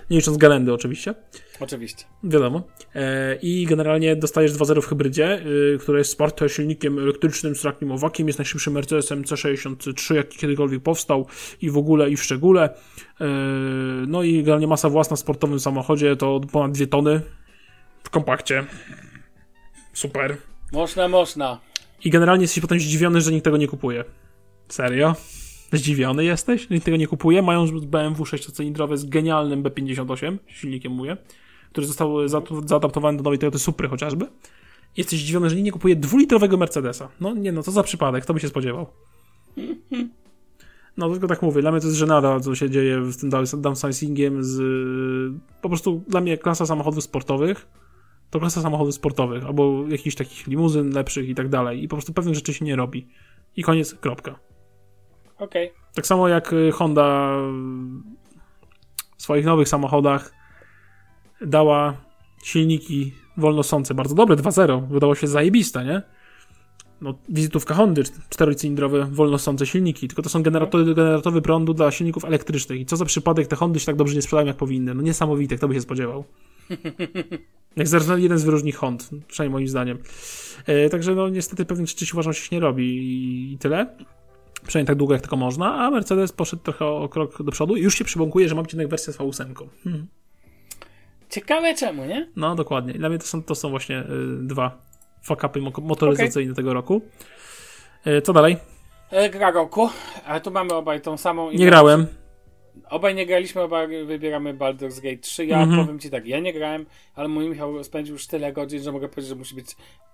Nie 0.10 0.18
licząc 0.18 0.38
Galendy 0.38 0.74
oczywiście. 0.74 1.16
Oczywiście. 1.60 2.06
Wiadomo. 2.24 2.62
E, 2.96 3.36
I 3.36 3.66
generalnie 3.66 4.16
dostajesz 4.16 4.52
2.0 4.52 4.82
w 4.82 4.88
hybrydzie, 4.88 5.42
y, 5.76 5.78
które 5.80 5.98
jest 5.98 6.12
wsparte 6.12 6.50
silnikiem 6.50 7.00
elektrycznym 7.00 7.56
z 7.56 7.62
trakiem 7.62 7.92
owakiem, 7.92 8.28
jest 8.28 8.40
najszybszym 8.40 8.74
Mercedesem 8.74 9.24
C63, 9.24 10.16
jaki 10.16 10.38
kiedykolwiek 10.38 10.84
powstał 10.84 11.28
i 11.62 11.70
w 11.70 11.78
ogóle 11.78 12.10
i 12.10 12.18
w 12.18 12.24
szczególe. 12.24 12.70
E, 13.22 13.26
no 14.08 14.24
i 14.24 14.38
generalnie 14.38 14.68
masa 14.68 14.90
własna 14.90 15.16
w 15.16 15.20
sportowym 15.20 15.60
samochodzie 15.60 16.16
to 16.16 16.42
ponad 16.52 16.72
2 16.72 16.86
tony 16.86 17.22
w 18.04 18.10
kompakcie. 18.10 18.66
Super. 19.94 20.38
Można, 20.72 21.08
można. 21.08 21.60
I 22.04 22.10
generalnie 22.10 22.44
jesteś 22.44 22.62
potem 22.62 22.80
zdziwiony, 22.80 23.22
że 23.22 23.32
nikt 23.32 23.44
tego 23.44 23.58
nie 23.58 23.68
kupuje. 23.68 24.04
Serio? 24.70 25.16
Zdziwiony 25.78 26.26
jesteś? 26.26 26.70
Nikt 26.70 26.86
tego 26.86 26.98
nie 26.98 27.08
kupuje? 27.08 27.42
Mają 27.42 27.66
BMW 27.82 28.24
6-cylindrowe 28.24 28.98
z 28.98 29.06
genialnym 29.06 29.64
B58, 29.64 30.38
silnikiem 30.48 30.92
mówię, 30.92 31.18
który 31.72 31.88
został 31.88 32.28
za- 32.28 32.42
zaadaptowany 32.66 33.18
do 33.18 33.24
nowej 33.24 33.40
Toyota 33.40 33.60
Supry 33.60 33.88
chociażby. 33.90 34.26
Jesteś 34.98 35.20
zdziwiony, 35.20 35.50
że 35.50 35.56
nie 35.56 35.72
kupuje 35.72 35.96
dwulitrowego 35.96 36.58
Mercedesa. 36.58 37.10
No 37.20 37.34
nie 37.34 37.52
no, 37.52 37.64
co 37.64 37.72
za 37.72 37.84
przypadek, 37.84 38.24
kto 38.24 38.34
by 38.34 38.40
się 38.40 38.48
spodziewał? 38.48 38.88
No 40.98 41.10
tylko 41.10 41.28
tak 41.28 41.42
mówię, 41.42 41.62
dla 41.62 41.72
mnie 41.72 41.82
to 41.82 41.88
jest 41.88 41.98
żenada, 42.00 42.40
co 42.40 42.56
się 42.56 42.70
dzieje 42.70 43.12
z 43.12 43.18
tym 43.18 43.30
down- 43.30 43.62
downsizingiem, 43.62 44.44
z... 44.44 44.62
Po 45.62 45.70
prostu 45.70 46.04
dla 46.08 46.22
mnie 46.22 46.38
klasa 46.38 46.66
samochodów 46.66 47.04
sportowych 47.04 47.68
to 48.30 48.40
klasa 48.40 48.62
samochodów 48.62 48.96
sportowych, 48.96 49.46
albo 49.46 49.86
jakichś 49.88 50.16
takich 50.16 50.48
limuzyn 50.48 50.90
lepszych 50.94 51.30
i 51.30 51.36
tak 51.36 51.50
dalej. 51.50 51.84
I 51.84 51.88
po 51.88 51.96
prostu 51.96 52.14
pewnych 52.14 52.36
rzeczy 52.36 52.54
się 52.54 52.66
nie 52.66 52.76
robi. 52.76 53.08
I 53.56 53.64
koniec, 53.64 53.96
kropka. 53.96 54.40
Okej. 55.38 55.72
Tak 55.96 56.08
samo 56.08 56.28
jak 56.28 56.54
y, 56.54 56.72
Honda 56.72 57.38
w 59.18 59.24
swoich 59.24 59.46
nowych 59.46 59.70
samochodach 59.70 60.34
dała 61.42 61.98
silniki 62.44 63.14
wolnosące, 63.38 63.94
bardzo 63.94 64.16
dobre, 64.16 64.36
2.0, 64.36 64.88
wydało 64.88 65.16
się 65.16 65.28
zajebiste, 65.28 65.86
nie? 65.86 66.02
No, 67.02 67.14
wizytówka 67.30 67.74
Hondy, 67.74 68.04
czterocylindrowe, 68.30 69.06
wolnosące 69.12 69.66
silniki, 69.66 70.08
tylko 70.08 70.22
to 70.22 70.30
są 70.30 70.44
generatory, 70.44 70.96
generatory 70.96 71.42
prądu 71.42 71.74
dla 71.74 71.92
silników 71.92 72.26
elektrycznych. 72.26 72.80
I 72.80 72.86
co 72.86 72.98
za 72.98 73.06
przypadek 73.06 73.48
te 73.48 73.56
Hondy 73.56 73.80
się 73.80 73.86
tak 73.86 73.96
dobrze 73.96 74.16
nie 74.16 74.22
sprzedają, 74.22 74.48
jak 74.48 74.58
powinny. 74.58 74.94
No 74.94 75.02
niesamowite, 75.02 75.58
kto 75.58 75.68
by 75.68 75.74
się 75.74 75.82
spodziewał. 75.82 76.24
Jak 77.76 77.88
zresztą 77.88 78.18
jeden 78.18 78.38
z 78.38 78.44
wyróżnik 78.44 78.76
Hond, 78.76 79.10
przynajmniej 79.28 79.54
moim 79.54 79.68
zdaniem. 79.68 79.98
E, 80.66 80.90
także 80.90 81.16
no 81.16 81.30
niestety 81.30 81.66
pewnych 81.66 81.88
rzeczy 81.88 82.06
się 82.06 82.14
uważam, 82.14 82.34
że 82.34 82.40
się 82.40 82.56
nie 82.56 82.60
robi 82.60 82.84
i, 82.84 83.54
i 83.54 83.58
tyle. 83.58 83.98
Przynajmniej 84.68 84.88
tak 84.88 84.96
długo 84.98 85.14
jak 85.14 85.22
tylko 85.22 85.36
można, 85.36 85.76
a 85.76 85.92
Mercedes 85.92 86.32
poszedł 86.32 86.62
trochę 86.64 86.86
o 86.86 87.10
krok 87.10 87.44
do 87.44 87.52
przodu 87.52 87.76
i 87.76 87.82
już 87.82 87.98
się 87.98 88.04
przybąkuje, 88.06 88.50
że 88.50 88.56
ma 88.56 88.62
być 88.62 88.74
jednak 88.74 88.88
wersja 88.88 89.14
z 89.14 89.18
V8. 89.18 89.54
Hmm. 89.84 90.08
Ciekawe 91.30 91.74
czemu, 91.76 92.06
nie? 92.06 92.28
No 92.36 92.56
dokładnie. 92.56 92.94
Dla 92.94 93.10
mnie 93.10 93.18
to 93.20 93.26
są, 93.26 93.44
to 93.44 93.56
są 93.56 93.70
właśnie 93.70 94.00
y, 94.00 94.04
dwa 94.42 94.78
fuck-upy 95.28 95.62
mo- 95.62 95.72
motoryzacyjne 95.82 96.54
tego 96.54 96.74
roku. 96.74 97.02
Y, 98.08 98.22
co 98.22 98.34
dalej? 98.34 98.58
E, 99.12 99.30
Gra 99.30 99.52
roku, 99.52 99.90
ale 100.26 100.42
tu 100.42 100.52
mamy 100.52 100.74
obaj 100.74 101.02
tą 101.02 101.18
samą. 101.18 101.52
Nie 101.52 101.66
grałem. 101.66 102.06
Obaj 102.90 103.16
nie 103.16 103.26
graliśmy, 103.26 103.62
obaj 103.62 104.06
wybieramy 104.06 104.54
Baldur's 104.54 105.02
Gate 105.02 105.18
3. 105.18 105.46
Ja 105.46 105.62
Mhm. 105.62 105.82
powiem 105.86 106.00
ci 106.00 106.10
tak, 106.10 106.26
ja 106.28 106.40
nie 106.40 106.54
grałem, 106.54 106.86
ale 107.16 107.28
mój 107.28 107.50
Michał 107.50 107.84
spędził 107.84 108.14
już 108.16 108.28
tyle 108.28 108.54
godzin, 108.54 108.84
że 108.84 108.92
mogę 108.92 109.10
powiedzieć, 109.10 109.30
że 109.30 109.36
musi 109.36 109.56
być. 109.56 109.68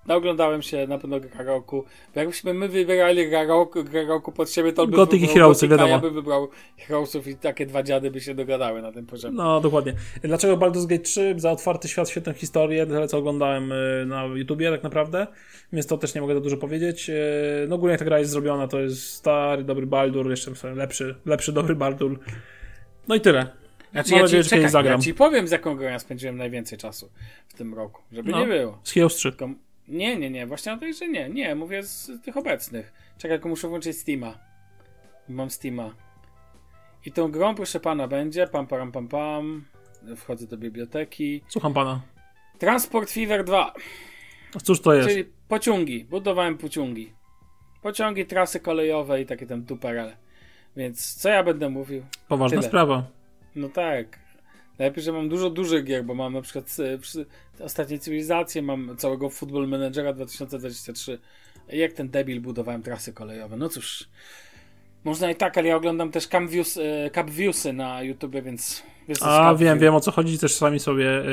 Naoglądałem 0.09 0.61
się 0.61 0.87
na 0.87 0.97
pewno 0.97 1.19
gra 1.19 1.43
roku. 1.43 1.83
Bo 2.13 2.19
jakbyśmy 2.19 2.53
my 2.53 2.67
wybierali 2.67 3.29
gra 3.29 3.43
roku, 3.43 3.83
gra 3.83 4.03
roku 4.03 4.31
pod 4.31 4.51
siebie, 4.51 4.73
to 4.73 4.87
by 4.87 4.95
Gothic 4.95 5.21
i 5.23 5.27
Heroesy, 5.27 5.67
wiadomo. 5.67 5.89
Ja 5.89 5.99
bym 5.99 6.13
wybrał 6.13 6.47
Heroesów 6.77 7.27
i 7.27 7.35
takie 7.35 7.65
dwa 7.65 7.83
dziady 7.83 8.11
by 8.11 8.21
się 8.21 8.35
dogadały 8.35 8.81
na 8.81 8.91
tym 8.91 9.05
poziomie. 9.05 9.37
No 9.37 9.61
dokładnie. 9.61 9.93
Dlaczego 10.23 10.57
Baldur's 10.57 10.85
Gate 10.87 11.03
3? 11.03 11.33
Za 11.37 11.51
otwarty 11.51 11.87
świat, 11.87 12.09
świetną 12.09 12.33
historię, 12.33 12.85
tyle 12.85 13.07
co 13.07 13.17
oglądałem 13.17 13.71
y, 13.71 14.05
na 14.07 14.23
YouTubie 14.25 14.71
tak 14.71 14.83
naprawdę, 14.83 15.27
więc 15.73 15.87
to 15.87 15.97
też 15.97 16.15
nie 16.15 16.21
mogę 16.21 16.33
za 16.33 16.39
dużo 16.41 16.57
powiedzieć. 16.57 17.09
Y, 17.09 17.13
No 17.67 17.75
ogólnie 17.75 17.91
jak 17.91 17.99
ta 17.99 18.05
gra 18.05 18.19
jest 18.19 18.31
zrobiona, 18.31 18.67
to 18.67 18.79
jest 18.79 19.13
stary, 19.13 19.63
dobry 19.63 19.87
Baldur, 19.87 20.29
jeszcze 20.29 20.51
lepszy, 20.75 21.15
lepszy, 21.25 21.53
dobry 21.53 21.75
Baldur. 21.75 22.19
No 23.07 23.15
i 23.15 23.21
tyle. 23.21 23.47
Znaczy, 23.91 24.11
Mam 24.11 24.17
ja, 24.17 24.23
nadzieję, 24.23 24.43
ci, 24.43 24.49
czekaj, 24.49 24.69
zagram. 24.69 24.93
ja 24.93 24.99
ci 25.05 25.13
powiem, 25.13 25.47
z 25.47 25.51
jaką 25.51 25.75
grą 25.75 25.87
ja 25.89 25.99
spędziłem 25.99 26.37
najwięcej 26.37 26.77
czasu 26.77 27.09
w 27.47 27.53
tym 27.53 27.73
roku. 27.73 28.01
Żeby 28.11 28.31
No. 28.31 28.39
nie 28.39 28.47
było. 28.47 28.79
Z 28.83 28.91
Heroes 28.91 29.15
3. 29.15 29.31
Tylko... 29.31 29.49
Nie, 29.89 30.17
nie, 30.17 30.29
nie, 30.29 30.47
właśnie 30.47 30.73
o 30.73 30.77
tej, 30.77 30.93
że 30.93 31.07
nie. 31.07 31.29
Nie, 31.29 31.55
mówię 31.55 31.83
z 31.83 32.11
tych 32.23 32.37
obecnych. 32.37 32.93
Czekaj, 33.17 33.37
tylko 33.37 33.49
muszę 33.49 33.67
włączyć 33.67 33.97
Steama. 33.97 34.37
Mam 35.29 35.49
Steama. 35.49 35.95
I 37.05 37.11
tą 37.11 37.31
grą, 37.31 37.55
proszę 37.55 37.79
pana, 37.79 38.07
będzie 38.07 38.47
pam, 38.47 38.67
pam, 38.67 38.91
pam, 38.91 39.07
pam. 39.07 39.65
Wchodzę 40.17 40.47
do 40.47 40.57
biblioteki. 40.57 41.41
Słucham 41.47 41.73
pana. 41.73 42.01
Transport 42.59 43.11
Fever 43.11 43.43
2, 43.43 43.73
A 44.55 44.59
cóż 44.59 44.81
to 44.81 44.93
jest? 44.93 45.09
czyli 45.09 45.25
pociągi. 45.47 46.05
Budowałem 46.05 46.57
pociągi. 46.57 47.13
Pociągi, 47.81 48.25
trasy 48.25 48.59
kolejowe 48.59 49.21
i 49.21 49.25
takie 49.25 49.45
tam 49.45 49.65
tuperele. 49.65 50.17
Więc 50.75 51.15
co 51.15 51.29
ja 51.29 51.43
będę 51.43 51.69
mówił? 51.69 52.03
Poważna 52.27 52.57
tyle. 52.57 52.69
sprawa. 52.69 53.03
No 53.55 53.69
tak. 53.69 54.19
Najlepiej, 54.79 55.03
że 55.03 55.11
mam 55.11 55.29
dużo 55.29 55.49
dużych 55.49 55.83
gier, 55.83 56.05
bo 56.05 56.15
mam 56.15 56.33
na 56.33 56.41
przykład 56.41 56.77
e, 57.59 57.63
ostatnie 57.63 57.99
cywilizacje, 57.99 58.61
mam 58.61 58.97
całego 58.97 59.29
Football 59.29 59.67
Managera 59.67 60.13
2023. 60.13 61.19
Jak 61.67 61.93
ten 61.93 62.09
debil 62.09 62.41
budowałem 62.41 62.83
trasy 62.83 63.13
kolejowe. 63.13 63.57
No 63.57 63.69
cóż. 63.69 64.09
Można 65.03 65.31
i 65.31 65.35
tak, 65.35 65.57
ale 65.57 65.67
ja 65.67 65.75
oglądam 65.75 66.11
też 66.11 66.27
Cam 66.27 66.47
Views, 66.47 66.77
e, 66.77 67.09
Cap 67.09 67.29
Viewsy 67.29 67.73
na 67.73 68.03
YouTube, 68.03 68.35
więc 68.43 68.83
A 69.21 69.55
wiem, 69.55 69.79
wiem 69.79 69.95
o 69.95 69.99
co 69.99 70.11
chodzi. 70.11 70.39
Też 70.39 70.55
sami 70.55 70.79
sobie 70.79 71.23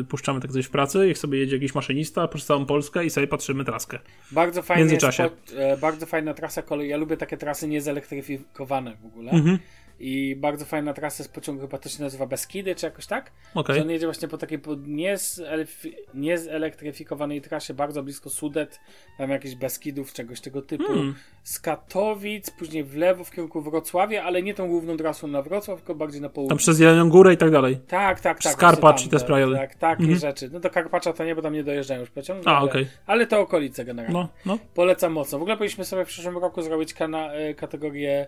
y, 0.00 0.04
puszczamy 0.04 0.40
tak 0.40 0.52
coś 0.52 0.66
w 0.66 0.70
pracy. 0.70 1.08
Jak 1.08 1.18
sobie 1.18 1.38
jedzie 1.38 1.56
jakiś 1.56 1.74
maszynista 1.74 2.28
przez 2.28 2.46
całą 2.46 2.66
Polskę 2.66 3.04
i 3.04 3.10
sobie 3.10 3.26
patrzymy 3.26 3.64
traskę. 3.64 3.98
Bardzo 4.30 4.62
w 4.62 4.66
fajnie 4.66 4.84
międzyczasie. 4.84 5.22
Jest, 5.22 5.80
bardzo 5.80 6.06
fajna 6.06 6.34
trasa 6.34 6.62
kolei. 6.62 6.88
Ja 6.88 6.96
lubię 6.96 7.16
takie 7.16 7.36
trasy 7.36 7.68
niezelektryfikowane 7.68 8.96
w 9.02 9.06
ogóle. 9.06 9.30
Mhm. 9.30 9.58
I 9.98 10.36
bardzo 10.36 10.64
fajna 10.64 10.92
trasa 10.94 11.24
z 11.24 11.28
pociągu, 11.28 11.60
chyba 11.60 11.78
to 11.78 11.88
się 11.88 12.02
nazywa 12.02 12.26
Beskidy, 12.26 12.74
czy 12.74 12.86
jakoś 12.86 13.06
tak? 13.06 13.32
Okej. 13.54 13.76
Że 13.76 13.82
on 13.82 13.90
jedzie 13.90 14.06
właśnie 14.06 14.28
po 14.28 14.38
takiej 14.38 14.58
po 14.58 14.70
niezelektryfi- 14.70 15.92
niezelektryfikowanej 16.14 17.40
trasie, 17.40 17.74
bardzo 17.74 18.02
blisko 18.02 18.30
Sudet, 18.30 18.80
tam 19.18 19.30
jakichś 19.30 19.54
Beskidów, 19.54 20.12
czegoś 20.12 20.40
tego 20.40 20.62
typu. 20.62 20.84
Hmm. 20.86 21.14
Z 21.42 21.60
Katowic, 21.60 22.50
później 22.50 22.84
w 22.84 22.96
lewo 22.96 23.24
w 23.24 23.30
kierunku 23.30 23.60
Wrocławia, 23.62 24.22
ale 24.24 24.42
nie 24.42 24.54
tą 24.54 24.68
główną 24.68 24.96
trasą 24.96 25.26
na 25.28 25.42
Wrocław, 25.42 25.78
tylko 25.78 25.94
bardziej 25.94 26.20
na 26.20 26.28
południe. 26.28 26.48
Tam 26.48 26.58
przez 26.58 26.80
Jelenią 26.80 27.10
Górę 27.10 27.34
i 27.34 27.36
tak 27.36 27.50
dalej. 27.50 27.78
Tak, 27.88 28.20
tak, 28.20 28.42
tak. 28.42 28.52
Skarpacz 28.52 29.00
i 29.00 29.04
te 29.04 29.10
tam, 29.10 29.20
sprawy. 29.20 29.54
Tak, 29.56 29.74
takie 29.74 30.02
Mhm. 30.02 30.18
rzeczy. 30.20 30.50
No 30.52 30.60
do 30.60 30.70
Karpacza 30.70 31.12
to 31.12 31.24
nie, 31.24 31.34
bo 31.34 31.42
tam 31.42 31.52
nie 31.52 31.64
dojeżdżają 31.64 32.00
już 32.00 32.10
pociągi. 32.10 32.42
A, 32.48 32.56
ale, 32.58 32.70
okej. 32.70 32.86
ale 33.06 33.26
to 33.26 33.40
okolice 33.40 33.84
generalnie. 33.84 34.14
No, 34.18 34.28
no. 34.46 34.58
Polecam 34.74 35.12
mocno. 35.12 35.38
W 35.38 35.42
ogóle 35.42 35.56
powinniśmy 35.56 35.84
sobie 35.84 36.04
w 36.04 36.08
przyszłym 36.08 36.38
roku 36.38 36.62
zrobić 36.62 36.94
kana- 36.94 37.32
e, 37.32 37.54
kategorię 37.54 38.26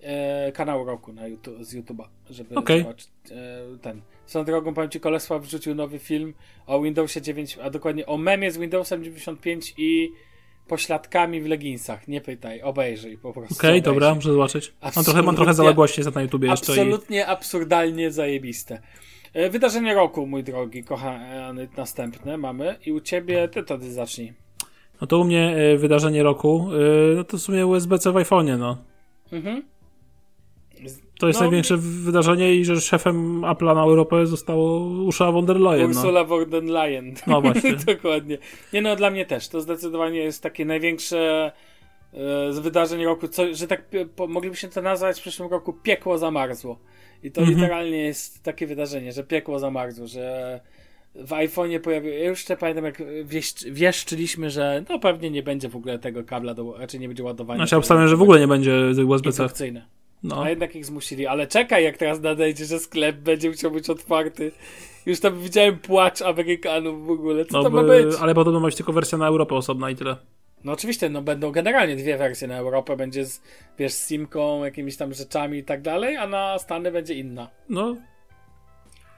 e, 0.00 0.52
kanału 0.52 0.84
roku 0.84 1.12
na 1.12 1.26
YouTube, 1.26 1.64
z 1.64 1.74
YouTube'a, 1.74 2.04
żeby 2.30 2.54
Okej. 2.54 2.82
zobaczyć 2.82 3.08
e, 3.30 3.78
ten. 3.82 4.00
Swoją 4.26 4.44
drogą 4.44 4.74
powiem 4.74 4.90
Ci, 4.90 5.00
Kolesław 5.00 5.42
wrzucił 5.42 5.74
nowy 5.74 5.98
film 5.98 6.34
o 6.66 6.82
Windowsie 6.82 7.22
9, 7.22 7.58
a 7.62 7.70
dokładnie 7.70 8.06
o 8.06 8.16
memie 8.16 8.50
z 8.50 8.58
Windowsem 8.58 9.04
95 9.04 9.74
i 9.78 10.10
pośladkami 10.68 11.40
w 11.40 11.46
leginsach. 11.46 12.08
Nie 12.08 12.20
pytaj, 12.20 12.62
obejrzyj 12.62 13.18
po 13.18 13.32
prostu. 13.32 13.54
Okej, 13.54 13.70
obejrzyj. 13.70 13.82
dobra, 13.82 14.14
muszę 14.14 14.32
zobaczyć. 14.32 14.72
Mam 14.96 15.04
trochę, 15.04 15.22
mam 15.22 15.36
trochę 15.36 15.54
zaległości 15.54 16.00
na 16.14 16.22
YouTubie 16.22 16.48
jeszcze 16.48 16.76
i... 16.76 16.80
Absolutnie 16.80 17.26
absurdalnie 17.26 18.10
zajebiste. 18.10 18.80
E, 19.32 19.50
Wydarzenie 19.50 19.94
roku, 19.94 20.26
mój 20.26 20.44
drogi, 20.44 20.84
kochany, 20.84 21.68
następne 21.76 22.36
mamy 22.36 22.76
i 22.86 22.92
u 22.92 23.00
ciebie, 23.00 23.48
ty 23.48 23.62
to 23.62 23.78
ty 23.78 23.92
zacznij. 23.92 24.32
No 25.00 25.06
to 25.06 25.18
u 25.18 25.24
mnie 25.24 25.56
e, 25.56 25.76
wydarzenie 25.76 26.22
roku, 26.22 26.68
e, 27.12 27.16
no 27.16 27.24
to 27.24 27.36
w 27.36 27.40
sumie 27.40 27.66
USB-C 27.66 28.12
w 28.12 28.14
iPhone'ie, 28.14 28.58
no. 28.58 28.78
Mhm. 29.32 29.62
To 31.18 31.26
jest 31.26 31.40
No, 31.40 31.46
największe 31.46 31.76
wydarzenie 31.76 32.54
i 32.54 32.64
że 32.64 32.80
szefem 32.80 33.40
Apple'a 33.40 33.74
na 33.74 33.82
Europę 33.82 34.26
zostało 34.26 34.78
Ursula 34.86 35.32
von 35.32 35.46
der 35.46 35.60
Leyen, 35.60 35.90
no. 35.90 35.98
Ursula 35.98 36.24
von 36.24 36.50
der 36.50 36.64
Leyen. 36.64 37.14
No 37.26 37.40
właśnie. 37.40 37.76
Dokładnie. 37.94 38.38
Nie 38.72 38.82
no, 38.82 38.96
dla 38.96 39.10
mnie 39.10 39.26
też. 39.26 39.48
To 39.48 39.60
zdecydowanie 39.60 40.18
jest 40.18 40.42
takie 40.42 40.64
największe 40.64 41.52
e, 42.12 42.52
z 42.52 42.58
wydarzeń 42.58 43.04
roku, 43.04 43.28
co, 43.28 43.54
że 43.54 43.66
tak 43.66 43.82
po, 44.16 44.26
moglibyśmy 44.26 44.68
to 44.68 44.82
nazwać 44.82 45.18
w 45.18 45.20
przyszłym 45.20 45.50
roku 45.50 45.72
piekło 45.72 46.18
zamarzło. 46.18 46.78
I 47.22 47.30
to 47.30 47.40
Mhm. 47.40 47.58
literalnie 47.58 47.98
jest 47.98 48.42
takie 48.42 48.66
wydarzenie, 48.66 49.12
że 49.12 49.24
piekło 49.24 49.58
zamarzło, 49.58 50.06
że 50.06 50.60
w 51.14 51.30
iPhone'ie 51.30 51.80
pojawił. 51.80 52.12
Ja 52.12 52.28
już 52.28 52.38
jeszcze 52.38 52.56
pamiętam, 52.56 52.84
jak 52.84 53.02
wieść, 53.24 53.70
wieszczyliśmy, 53.70 54.50
że 54.50 54.84
no 54.88 54.98
pewnie 54.98 55.30
nie 55.30 55.42
będzie 55.42 55.68
w 55.68 55.76
ogóle 55.76 55.98
tego 55.98 56.24
kabla, 56.24 56.54
do, 56.54 56.78
raczej 56.78 57.00
nie 57.00 57.08
będzie 57.08 57.24
ładowania. 57.24 57.58
Znaczy, 57.58 57.74
ja 57.74 57.78
obstawiam, 57.78 58.08
że 58.08 58.16
w 58.16 58.22
ogóle 58.22 58.40
nie 58.40 58.48
będzie 58.48 58.92
USB-C. 59.06 59.48
No. 60.28 60.42
A 60.42 60.50
jednak 60.50 60.76
ich 60.76 60.86
zmusili. 60.86 61.26
Ale 61.26 61.46
czekaj, 61.46 61.84
jak 61.84 61.96
teraz 61.96 62.20
nadejdzie, 62.20 62.64
że 62.64 62.78
sklep 62.78 63.16
będzie 63.16 63.48
musiał 63.50 63.70
być 63.70 63.90
otwarty. 63.90 64.52
Już 65.06 65.20
tam 65.20 65.40
widziałem 65.40 65.78
płacz 65.78 66.22
Amerykanów 66.22 67.06
w 67.06 67.10
ogóle. 67.10 67.44
Co 67.44 67.58
No, 67.58 67.62
to 67.64 67.70
ma 67.70 67.82
by- 67.82 68.04
być? 68.04 68.16
ale 68.20 68.34
podobno 68.34 68.60
ma 68.60 68.66
być 68.66 68.76
tylko 68.76 68.92
wersja 68.92 69.18
na 69.18 69.26
Europę 69.26 69.54
osobna 69.54 69.90
i 69.90 69.96
tyle. 69.96 70.16
No 70.64 70.72
oczywiście, 70.72 71.08
no 71.08 71.22
będą 71.22 71.50
generalnie 71.50 71.96
dwie 71.96 72.18
wersje 72.18 72.48
na 72.48 72.56
Europę. 72.56 72.96
Będzie 72.96 73.24
z, 73.24 73.42
wiesz, 73.78 73.92
z 73.92 74.06
simką, 74.06 74.64
jakimiś 74.64 74.96
tam 74.96 75.14
rzeczami 75.14 75.58
i 75.58 75.64
tak 75.64 75.82
dalej, 75.82 76.16
a 76.16 76.26
na 76.26 76.58
Stany 76.58 76.92
będzie 76.92 77.14
inna. 77.14 77.50
No, 77.68 77.96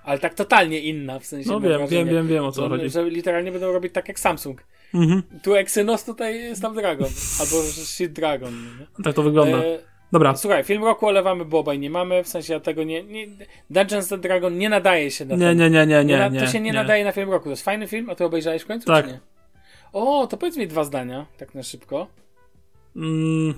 Ale 0.05 0.19
tak 0.19 0.35
totalnie 0.35 0.81
inna, 0.81 1.19
w 1.19 1.27
sensie 1.27 1.51
no 1.51 1.61
wiem, 1.61 1.73
wrażenie, 1.79 1.89
wiem, 2.05 2.09
wiem, 2.15 2.29
wiem 2.29 2.45
o 2.45 2.53
co 2.53 2.63
że, 2.63 2.69
chodzi. 2.69 2.91
że 2.91 3.11
literalnie 3.11 3.53
będą 3.53 3.73
robić 3.73 3.93
tak 3.95 4.09
jak 4.09 4.21
Samsung. 4.21 4.65
Mhm. 4.95 5.23
Tu 5.43 5.55
Exynos, 5.55 6.05
tutaj 6.05 6.57
Snapdragon. 6.57 7.09
albo 7.41 7.63
Shit 7.63 8.13
Dragon. 8.13 8.55
Nie? 8.99 9.05
Tak 9.05 9.15
to 9.15 9.23
wygląda. 9.23 9.59
E, 9.59 9.79
Dobra, 10.13 10.37
Słuchaj, 10.37 10.65
film 10.65 10.85
roku 10.85 11.07
olewamy, 11.07 11.45
bo 11.45 11.59
obaj 11.59 11.79
nie 11.79 11.91
mamy, 11.91 12.25
w 12.25 12.29
sensie 12.29 12.53
ja 12.53 12.61
tego 12.61 12.85
nie... 12.85 13.03
nie 13.05 13.27
Dungeons 13.71 14.13
and 14.13 14.23
Dragon 14.23 14.59
nie 14.59 14.69
nadaje 14.69 15.11
się 15.11 15.25
na 15.25 15.35
nie, 15.35 15.41
ten 15.41 15.59
nie, 15.59 15.71
nie, 15.71 15.87
nie, 15.87 16.05
Nie, 16.05 16.31
nie. 16.33 16.41
to 16.41 16.47
się 16.47 16.61
nie, 16.61 16.73
nadaje 16.73 17.05
na 17.05 17.13
film 17.13 17.31
roku. 17.31 17.45
To 17.45 17.51
jest 17.51 17.65
fajny 17.65 17.87
film, 17.87 18.11
a 18.11 18.15
ty 18.15 18.25
obejrzałeś 18.25 18.63
w 18.63 18.67
końcu, 18.67 18.87
Tak. 18.87 19.05
czy 19.07 19.13
nie? 19.13 19.21
O, 19.93 20.27
to 20.27 20.37
powiedz 20.37 20.57
mi 20.57 20.67
dwa 20.67 20.85
zdania, 20.85 21.27
tak 21.39 21.55
na 21.55 21.63
szybko. 21.63 22.07
Mm. 22.97 23.55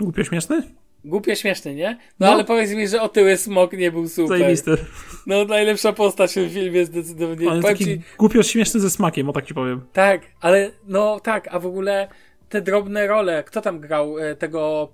Głupio 0.00 0.24
śmieszny? 0.24 0.62
Głupie, 1.04 1.36
śmieszny, 1.36 1.74
nie? 1.74 1.98
No, 2.20 2.26
No. 2.26 2.32
ale 2.32 2.44
powiedz 2.44 2.70
mi, 2.70 2.88
że 2.88 3.02
otyły 3.02 3.36
smok 3.36 3.72
nie 3.72 3.92
był 3.92 4.08
super. 4.08 4.38
Zajebisty. 4.38 4.76
No, 5.26 5.44
najlepsza 5.44 5.92
postać 5.92 6.30
w 6.30 6.34
tym 6.34 6.50
filmie 6.50 6.84
zdecydowanie. 6.86 7.48
On 7.48 7.54
jest 7.56 7.62
Powiem 7.62 7.76
taki 7.78 7.84
ci, 7.84 8.00
głupio 8.18 8.42
śmieszny 8.42 8.80
ze 8.80 8.90
smakiem, 8.90 9.28
o 9.28 9.32
tak 9.32 9.46
ci 9.46 9.54
powiem. 9.54 9.80
tak, 9.92 10.22
ale 10.40 10.70
no 10.88 11.20
tak, 11.20 11.48
a 11.54 11.58
w 11.58 11.66
ogóle 11.66 12.08
te 12.48 12.62
drobne 12.62 13.06
role, 13.06 13.44
kto 13.44 13.60
tam 13.60 13.80
grał 13.80 14.18
e, 14.18 14.36
tego 14.36 14.92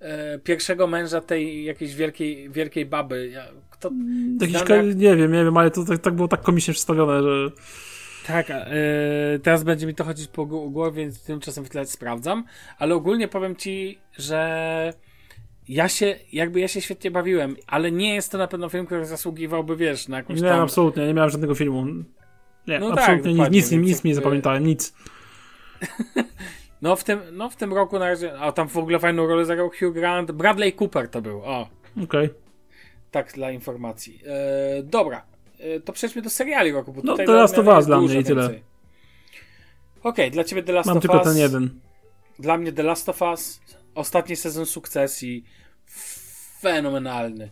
e, 0.00 0.38
pierwszego 0.38 0.86
męża 0.86 1.20
tej 1.20 1.64
jakiejś 1.64 1.94
wielkiej, 1.94 2.50
wielkiej 2.50 2.86
baby? 2.86 3.32
Kto... 3.70 3.90
Jakiś, 4.40 4.56
Znam 4.56 4.66
ka- 4.66 4.76
jak- 4.76 4.96
nie 4.96 5.16
wiem, 5.16 5.32
nie 5.32 5.44
wiem, 5.44 5.56
ale 5.56 5.70
to 5.70 5.84
tak, 5.84 5.98
tak 5.98 6.14
było 6.14 6.28
tak 6.28 6.42
komicznie 6.42 6.74
przedstawione, 6.74 7.22
że... 7.22 7.50
Tak, 8.26 8.46
e, 8.50 8.64
teraz 9.42 9.62
będzie 9.64 9.86
mi 9.86 9.94
to 9.94 10.04
chodzić 10.04 10.28
po 10.28 10.46
gł- 10.46 10.70
głowie, 10.70 11.02
więc 11.02 11.22
tymczasem 11.22 11.64
w 11.64 11.68
tle 11.68 11.86
sprawdzam, 11.86 12.44
ale 12.78 12.94
ogólnie 12.94 13.28
powiem 13.28 13.56
ci, 13.56 13.98
że 14.18 14.92
ja 15.68 15.88
się, 15.88 16.16
jakby 16.32 16.60
ja 16.60 16.68
się 16.68 16.80
świetnie 16.80 17.10
bawiłem, 17.10 17.56
ale 17.66 17.92
nie 17.92 18.14
jest 18.14 18.32
to 18.32 18.38
na 18.38 18.46
pewno 18.46 18.68
film, 18.68 18.86
który 18.86 19.06
zasługiwałby, 19.06 19.76
wiesz, 19.76 20.08
na 20.08 20.16
jakąś 20.16 20.40
Nie, 20.40 20.48
tam... 20.48 20.60
absolutnie, 20.60 21.06
nie 21.06 21.14
miałem 21.14 21.30
żadnego 21.30 21.54
filmu. 21.54 21.86
Nie, 22.66 22.78
No 22.78 22.90
tak, 22.90 22.98
absolutnie 22.98 23.30
dokładnie, 23.32 23.58
nic, 23.58 23.70
nic, 23.70 23.82
nic, 23.82 24.04
nie 24.04 24.14
zapamiętałem, 24.14 24.66
nic. 24.66 24.94
No 26.84 26.96
w 26.96 27.04
tym, 27.04 27.20
no 27.32 27.50
w 27.50 27.56
tym 27.56 27.72
roku 27.72 27.98
na 27.98 28.08
razie, 28.08 28.38
a 28.38 28.52
tam 28.52 28.68
w 28.68 28.76
ogóle 28.76 28.98
fajną 28.98 29.26
rolę 29.26 29.44
zagrał 29.44 29.70
Hugh 29.70 29.94
Grant, 29.94 30.32
Bradley 30.32 30.72
Cooper 30.72 31.08
to 31.08 31.22
był, 31.22 31.42
o, 31.44 31.68
Okej. 32.04 32.30
tak 33.10 33.32
dla 33.32 33.50
informacji. 33.50 34.20
E, 34.26 34.82
dobra, 34.82 35.24
e, 35.58 35.80
to 35.80 35.92
przejdźmy 35.92 36.22
do 36.22 36.30
seriali 36.30 36.72
roku, 36.72 36.92
bo 36.92 37.00
No, 37.04 37.12
tutaj 37.12 37.26
The 37.26 37.32
Last 37.32 37.54
dla 37.54 37.60
of 37.60 37.66
mnie 37.66 37.74
Us 37.74 37.78
jest 37.78 37.88
dla 37.88 37.96
dużo 38.00 38.12
mnie 38.12 38.20
i 38.20 38.24
tyle. 38.24 38.60
Okej, 40.02 40.30
dla 40.30 40.44
ciebie 40.44 40.62
The 40.62 40.72
Last 40.72 40.86
Mam 40.86 40.96
of 40.96 41.02
tylko 41.02 41.16
Us. 41.16 41.24
ten 41.24 41.36
jeden. 41.36 41.80
Dla 42.38 42.58
mnie 42.58 42.72
The 42.72 42.82
Last 42.82 43.08
of 43.08 43.22
Us, 43.22 43.60
ostatni 43.94 44.36
sezon 44.36 44.66
sukcesji, 44.66 45.44
fenomenalny. 46.60 47.50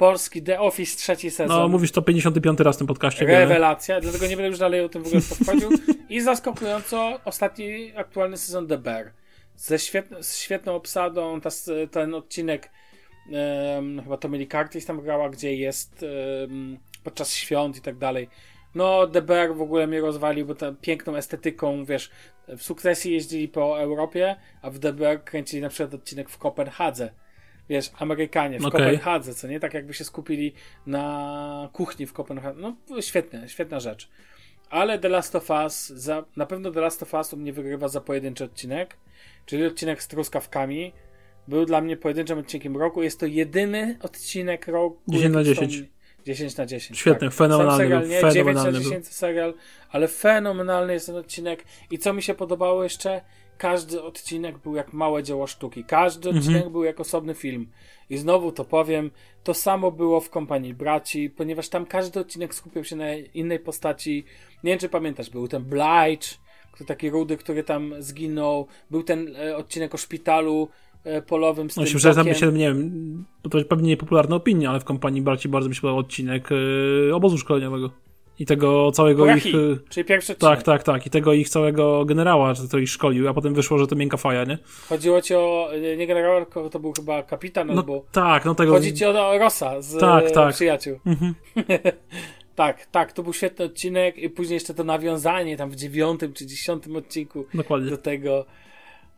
Polski 0.00 0.42
The 0.42 0.60
Office, 0.60 0.96
trzeci 0.96 1.30
sezon. 1.30 1.58
No, 1.58 1.68
mówisz 1.68 1.92
to 1.92 2.02
55 2.02 2.60
raz 2.60 2.76
w 2.76 2.78
tym 2.78 2.86
podcaście. 2.86 3.26
wiemy. 3.26 3.38
Rewelacja, 3.38 4.00
dlatego 4.00 4.26
nie 4.26 4.36
będę 4.36 4.48
już 4.48 4.58
dalej 4.58 4.80
o 4.80 4.88
tym 4.88 5.02
w 5.02 5.06
ogóle 5.06 5.22
podchodził. 5.28 5.70
I 6.08 6.20
zaskakująco 6.20 7.20
ostatni 7.24 7.92
aktualny 7.96 8.36
sezon 8.36 8.66
The 8.66 8.78
Bear. 8.78 9.12
Ze 9.56 9.76
świetn- 9.76 10.22
z 10.22 10.38
świetną 10.38 10.74
obsadą, 10.74 11.40
ta, 11.40 11.50
ten 11.90 12.14
odcinek 12.14 12.70
em, 13.32 14.02
chyba 14.02 14.16
to 14.16 14.28
Millie 14.28 14.46
Curtis 14.46 14.86
tam 14.86 15.00
grała, 15.00 15.30
gdzie 15.30 15.54
jest 15.56 16.04
em, 16.44 16.78
podczas 17.04 17.34
świąt 17.34 17.76
i 17.76 17.80
tak 17.80 17.98
dalej. 17.98 18.28
No, 18.74 19.06
The 19.06 19.22
Bear 19.22 19.54
w 19.54 19.62
ogóle 19.62 19.86
mnie 19.86 20.00
rozwalił, 20.00 20.46
bo 20.46 20.54
tam 20.54 20.76
piękną 20.76 21.16
estetyką, 21.16 21.84
wiesz, 21.84 22.10
w 22.48 22.62
sukcesji 22.62 23.12
jeździli 23.12 23.48
po 23.48 23.80
Europie, 23.80 24.36
a 24.62 24.70
w 24.70 24.78
The 24.78 24.92
Bear 24.92 25.24
kręcili 25.24 25.62
na 25.62 25.68
przykład 25.68 25.94
odcinek 25.94 26.30
w 26.30 26.38
Kopenhadze. 26.38 27.10
Wiesz, 27.70 27.90
Amerykanie 27.98 28.60
w 28.60 28.66
Okej. 28.66 28.80
Kopenhadze, 28.80 29.34
co 29.34 29.48
nie? 29.48 29.60
Tak 29.60 29.74
jakby 29.74 29.94
się 29.94 30.04
skupili 30.04 30.52
na 30.86 31.68
kuchni 31.72 32.06
w 32.06 32.12
Kopenhadze. 32.12 32.60
No, 32.60 33.02
świetne, 33.02 33.48
świetna 33.48 33.80
rzecz. 33.80 34.08
Ale 34.70 34.98
The 34.98 35.08
Last 35.08 35.36
of 35.36 35.50
Us, 35.50 35.88
za, 35.88 36.24
na 36.36 36.46
pewno 36.46 36.70
The 36.70 36.80
Last 36.80 37.02
of 37.02 37.14
Us 37.14 37.32
u 37.32 37.36
mnie 37.36 37.52
wygrywa 37.52 37.88
za 37.88 38.00
pojedynczy 38.00 38.44
odcinek, 38.44 38.96
czyli 39.46 39.66
odcinek 39.66 40.02
z 40.02 40.08
truskawkami. 40.08 40.92
Był 41.48 41.64
dla 41.64 41.80
mnie 41.80 41.96
pojedynczym 41.96 42.38
odcinkiem 42.38 42.76
roku. 42.76 43.02
Jest 43.02 43.20
to 43.20 43.26
jedyny 43.26 43.98
odcinek 44.02 44.68
roku. 44.68 45.00
10 45.08 45.34
na 45.34 45.38
jaki 45.40 45.50
10. 45.50 45.72
wspomni- 45.72 45.86
10 46.26 46.56
na 46.56 46.66
10. 46.66 46.98
Świetny, 46.98 47.28
tak. 47.28 47.36
fenomenalny 47.36 47.84
serial, 47.84 48.08
nie? 48.08 48.20
9 48.20 48.24
na 48.24 48.32
fenomenalny 48.32 48.72
był. 48.72 48.90
10 48.90 49.06
serial, 49.08 49.54
ale 49.90 50.08
fenomenalny 50.08 50.92
jest 50.92 51.06
ten 51.06 51.16
odcinek. 51.16 51.64
I 51.90 51.98
co 51.98 52.12
mi 52.12 52.22
się 52.22 52.34
podobało 52.34 52.82
jeszcze? 52.84 53.20
Każdy 53.60 54.02
odcinek 54.02 54.58
był 54.58 54.74
jak 54.76 54.92
małe 54.92 55.22
dzieło 55.22 55.46
sztuki. 55.46 55.84
Każdy 55.84 56.28
Mhm. 56.28 56.38
odcinek 56.44 56.68
był 56.72 56.84
jak 56.84 57.00
osobny 57.00 57.34
film. 57.34 57.66
I 58.10 58.16
znowu 58.18 58.52
to 58.52 58.64
powiem, 58.64 59.10
to 59.44 59.54
samo 59.54 59.90
było 59.92 60.20
w 60.20 60.30
kompanii 60.30 60.74
braci, 60.74 61.30
ponieważ 61.30 61.68
tam 61.68 61.86
każdy 61.86 62.20
odcinek 62.20 62.54
skupiał 62.54 62.84
się 62.84 62.96
na 62.96 63.14
innej 63.14 63.58
postaci. 63.58 64.24
Nie 64.64 64.70
wiem, 64.72 64.78
czy 64.78 64.88
pamiętasz, 64.88 65.30
był 65.30 65.48
ten 65.48 65.62
Blige, 65.64 66.28
który 66.72 66.86
taki 66.86 67.10
rudy, 67.10 67.36
który 67.36 67.64
tam 67.64 67.94
zginął. 67.98 68.66
Był 68.90 69.02
ten 69.02 69.36
e, 69.36 69.56
odcinek 69.56 69.94
o 69.94 69.98
szpitalu 69.98 70.68
e, 71.04 71.22
polowym 71.22 71.70
z 71.70 71.76
No 71.76 71.82
tym 71.84 71.98
się 72.00 72.12
dokiem. 72.14 72.34
się, 72.34 72.52
nie 72.52 72.68
wiem, 72.68 73.24
to 73.50 73.58
pewnie 73.68 73.88
niepopularna 73.88 74.36
opinia, 74.36 74.70
ale 74.70 74.80
w 74.80 74.84
kompanii 74.84 75.22
braci 75.22 75.48
bardzo 75.48 75.68
mi 75.68 75.74
się 75.74 75.80
podobał 75.80 76.00
odcinek 76.00 76.48
yy, 76.50 77.14
obozu 77.14 77.38
szkoleniowego. 77.38 77.90
I 78.40 78.46
tego 78.46 78.92
całego 78.92 79.34
ich... 79.34 79.46
Yy, 79.46 79.78
czyli 79.88 80.04
pierwszy 80.04 80.32
odcinek. 80.32 80.56
tak, 80.56 80.62
tak, 80.62 80.82
tak. 80.82 81.06
I 81.06 81.10
tego 81.10 81.32
ich 81.32 81.48
całego 81.48 82.04
generała, 82.04 82.54
że 82.54 82.68
to 82.68 82.78
ich 82.78 82.90
szkolił, 82.90 83.28
a 83.28 83.34
potem 83.34 83.54
wyszło, 83.54 83.78
że 83.78 83.86
to 83.86 83.96
miękka 83.96 84.16
faja, 84.16 84.44
nie? 84.44 84.58
Chodziło 84.88 85.22
ci 85.22 85.34
o, 85.34 85.70
e, 85.72 85.96
nie 85.96 86.06
generała, 86.06 86.44
tylko 86.44 86.70
to 86.70 86.80
był 86.80 86.92
chyba 86.92 87.22
kapitan, 87.22 87.66
No 87.66 87.74
albo... 87.74 88.04
tak, 88.12 88.44
no 88.44 88.54
tego... 88.54 88.72
Chodzi 88.72 88.94
ci 88.94 89.04
o 89.04 89.38
Rosa 89.38 89.82
z 89.82 89.98
Tak, 89.98 90.24
tak, 90.24 90.32
tak. 90.32 90.54
przyjaciół. 90.54 90.98
Mhm. 91.06 91.34
tak, 92.54 92.86
tak, 92.86 93.12
to 93.12 93.22
był 93.22 93.32
świetny 93.32 93.64
odcinek 93.64 94.18
i 94.18 94.30
później 94.30 94.54
jeszcze 94.54 94.74
to 94.74 94.84
nawiązanie 94.84 95.56
tam 95.56 95.70
w 95.70 95.76
dziewiątym 95.76 96.32
czy 96.32 96.46
dziesiątym 96.46 96.96
odcinku 96.96 97.44
Dokładnie. 97.54 97.90
do 97.90 97.96
tego. 97.96 98.44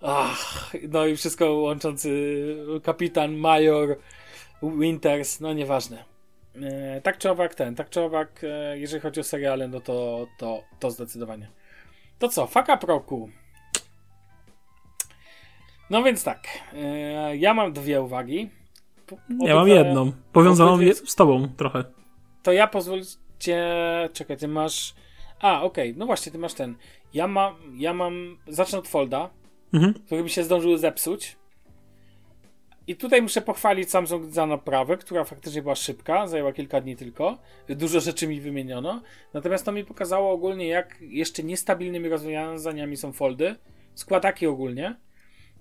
Ach, 0.00 0.70
no 0.88 1.06
i 1.06 1.16
wszystko 1.16 1.52
łączący 1.54 2.10
kapitan, 2.82 3.36
major, 3.36 3.96
Winters, 4.62 5.40
no 5.40 5.52
nieważne. 5.52 6.11
E, 6.54 7.00
tak 7.00 7.18
czy 7.18 7.30
owak 7.30 7.54
ten, 7.54 7.74
tak 7.74 7.90
czy 7.90 8.00
owak, 8.00 8.40
e, 8.44 8.78
jeżeli 8.78 9.02
chodzi 9.02 9.20
o 9.20 9.24
seriale, 9.24 9.68
no 9.68 9.80
to, 9.80 10.26
to, 10.38 10.62
to 10.78 10.90
zdecydowanie. 10.90 11.48
To 12.18 12.28
co, 12.28 12.46
faka 12.46 12.76
proku. 12.76 13.30
No 15.90 16.02
więc 16.02 16.24
tak, 16.24 16.46
e, 16.74 17.36
ja 17.36 17.54
mam 17.54 17.72
dwie 17.72 18.02
uwagi. 18.02 18.50
Ja 19.40 19.54
mam 19.54 19.68
jedną, 19.68 20.12
powiązaną 20.32 20.72
obydwie... 20.72 20.94
z 20.94 21.14
tobą 21.14 21.48
trochę. 21.56 21.84
To 22.42 22.52
ja 22.52 22.66
pozwólcie, 22.66 23.58
czekaj, 24.12 24.36
ty 24.36 24.48
masz... 24.48 24.94
A, 25.40 25.62
okej, 25.62 25.90
okay. 25.90 25.98
no 25.98 26.06
właśnie, 26.06 26.32
ty 26.32 26.38
masz 26.38 26.54
ten. 26.54 26.74
Ja 27.14 27.28
mam, 27.28 27.54
ja 27.74 27.94
mam, 27.94 28.38
zacznę 28.48 28.78
od 28.78 28.88
folda, 28.88 29.30
mhm. 29.74 29.94
który 29.94 30.22
mi 30.22 30.30
się 30.30 30.44
zdążył 30.44 30.76
zepsuć. 30.76 31.36
I 32.86 32.96
tutaj 32.96 33.22
muszę 33.22 33.42
pochwalić 33.42 33.90
Samsung 33.90 34.32
za 34.32 34.46
naprawę, 34.46 34.96
która 34.96 35.24
faktycznie 35.24 35.62
była 35.62 35.74
szybka, 35.74 36.26
zajęła 36.26 36.52
kilka 36.52 36.80
dni 36.80 36.96
tylko. 36.96 37.38
Dużo 37.68 38.00
rzeczy 38.00 38.28
mi 38.28 38.40
wymieniono. 38.40 39.02
Natomiast 39.34 39.64
to 39.64 39.72
mi 39.72 39.84
pokazało 39.84 40.32
ogólnie, 40.32 40.68
jak 40.68 40.96
jeszcze 41.00 41.42
niestabilnymi 41.42 42.08
rozwiązaniami 42.08 42.96
są 42.96 43.12
foldy. 43.12 43.56
Składaki 43.94 44.46
ogólnie. 44.46 44.96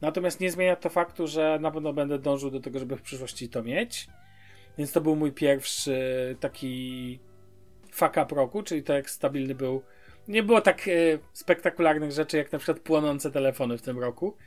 Natomiast 0.02 0.40
nie 0.40 0.52
zmienia 0.52 0.76
to 0.76 0.90
faktu, 0.90 1.28
że 1.28 1.60
na 1.62 1.72
pewno 1.72 1.94
będę 1.94 2.20
dążył 2.20 2.52
do 2.52 2.60
tego, 2.60 2.80
żeby 2.80 2.98
w 2.98 3.02
przyszłości 3.02 3.50
to 3.50 3.64
mieć. 3.64 4.08
Więc 4.78 4.92
to 4.92 5.02
był 5.02 5.16
mój 5.16 5.32
pierwszy 5.32 6.36
taki 6.40 7.20
fuck 7.92 8.18
up 8.26 8.36
roku, 8.36 8.64
czyli 8.64 8.84
to 8.84 8.94
jak 8.94 9.10
stabilny 9.10 9.56
był. 9.56 9.84
Nie 10.28 10.44
było 10.44 10.62
tak 10.62 10.88
e, 10.88 10.92
spektakularnych 11.34 12.12
rzeczy 12.12 12.38
jak 12.38 12.52
na 12.52 12.60
przykład 12.60 12.80
płonące 12.80 13.32
telefony 13.32 13.78
w 13.78 13.82
tym 13.82 14.00
roku. 14.00 14.38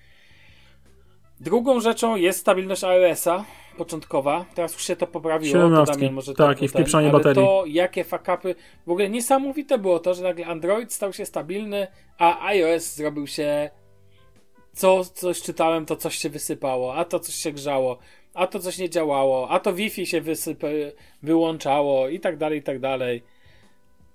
Drugą 1.40 1.80
rzeczą 1.80 2.16
jest 2.16 2.40
stabilność 2.40 2.84
iOS-a 2.84 3.44
początkowa. 3.76 4.44
Teraz 4.54 4.72
już 4.72 4.82
się 4.82 4.96
to 4.96 5.06
poprawiło. 5.06 5.52
17. 5.52 5.92
To 5.92 5.98
Damian 5.98 6.14
może 6.14 6.34
tak, 6.34 6.62
i 6.62 6.68
wpieprzanie 6.68 7.10
baterii. 7.10 7.34
to 7.34 7.64
jakie 7.66 8.04
fakapy. 8.04 8.54
W 8.86 8.90
ogóle 8.90 9.10
niesamowite 9.10 9.78
było 9.78 9.98
to, 9.98 10.14
że 10.14 10.22
nagle 10.22 10.46
Android 10.46 10.92
stał 10.92 11.12
się 11.12 11.26
stabilny, 11.26 11.86
a 12.18 12.46
iOS 12.46 12.94
zrobił 12.94 13.26
się 13.26 13.70
co 14.72 15.04
coś 15.04 15.42
czytałem, 15.42 15.86
to 15.86 15.96
coś 15.96 16.16
się 16.16 16.30
wysypało, 16.30 16.94
a 16.94 17.04
to 17.04 17.20
coś 17.20 17.34
się 17.34 17.52
grzało, 17.52 17.98
a 18.34 18.46
to 18.46 18.58
coś 18.58 18.78
nie 18.78 18.90
działało, 18.90 19.50
a 19.50 19.60
to 19.60 19.72
Wi-Fi 19.72 20.06
się 20.06 20.20
wysypy, 20.20 20.92
wyłączało 21.22 22.08
i 22.08 22.20
tak 22.20 22.36
dalej, 22.36 22.58
i 22.58 22.62
tak 22.62 22.80
dalej. 22.80 23.22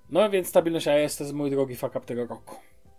No 0.10 0.30
więc 0.30 0.48
stabilność 0.48 0.88
iOS 0.88 1.18
to 1.18 1.24
jest 1.24 1.34
mój 1.34 1.52
drogi 1.52 1.76
fuck 1.76 1.96
up 1.96 2.06
tego 2.06 2.26
roku. 2.26 2.56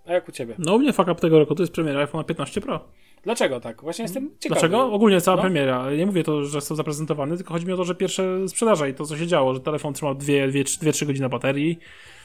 A 0.07 0.13
jak 0.13 0.29
u 0.29 0.33
ciebie? 0.33 0.55
No 0.59 0.75
u 0.75 0.79
mnie 0.79 0.93
fuck 0.93 1.09
up 1.09 1.21
tego 1.21 1.39
roku 1.39 1.55
to 1.55 1.63
jest 1.63 1.73
premiera 1.73 2.01
iPhone 2.01 2.25
15 2.25 2.61
Pro. 2.61 2.81
Dlaczego 3.23 3.61
tak? 3.61 3.83
Właśnie 3.83 4.03
jestem 4.03 4.31
ciekawy. 4.41 4.61
Dlaczego? 4.61 4.93
Ogólnie 4.93 5.21
cała 5.21 5.37
no. 5.37 5.43
premiera. 5.43 5.95
Nie 5.95 6.07
mówię 6.07 6.25
to, 6.25 6.45
że 6.45 6.51
został 6.51 6.77
zaprezentowany, 6.77 7.37
tylko 7.37 7.55
chodzi 7.55 7.67
mi 7.67 7.73
o 7.73 7.77
to, 7.77 7.85
że 7.85 7.95
pierwsze 7.95 8.49
sprzedaże 8.49 8.91
i 8.91 8.95
to, 8.95 9.07
co 9.07 9.17
się 9.17 9.27
działo, 9.27 9.55
że 9.55 9.61
telefon 9.61 9.95
trzymał 9.95 10.15
2-3 10.15 11.07
godziny 11.07 11.29
baterii. 11.29 11.79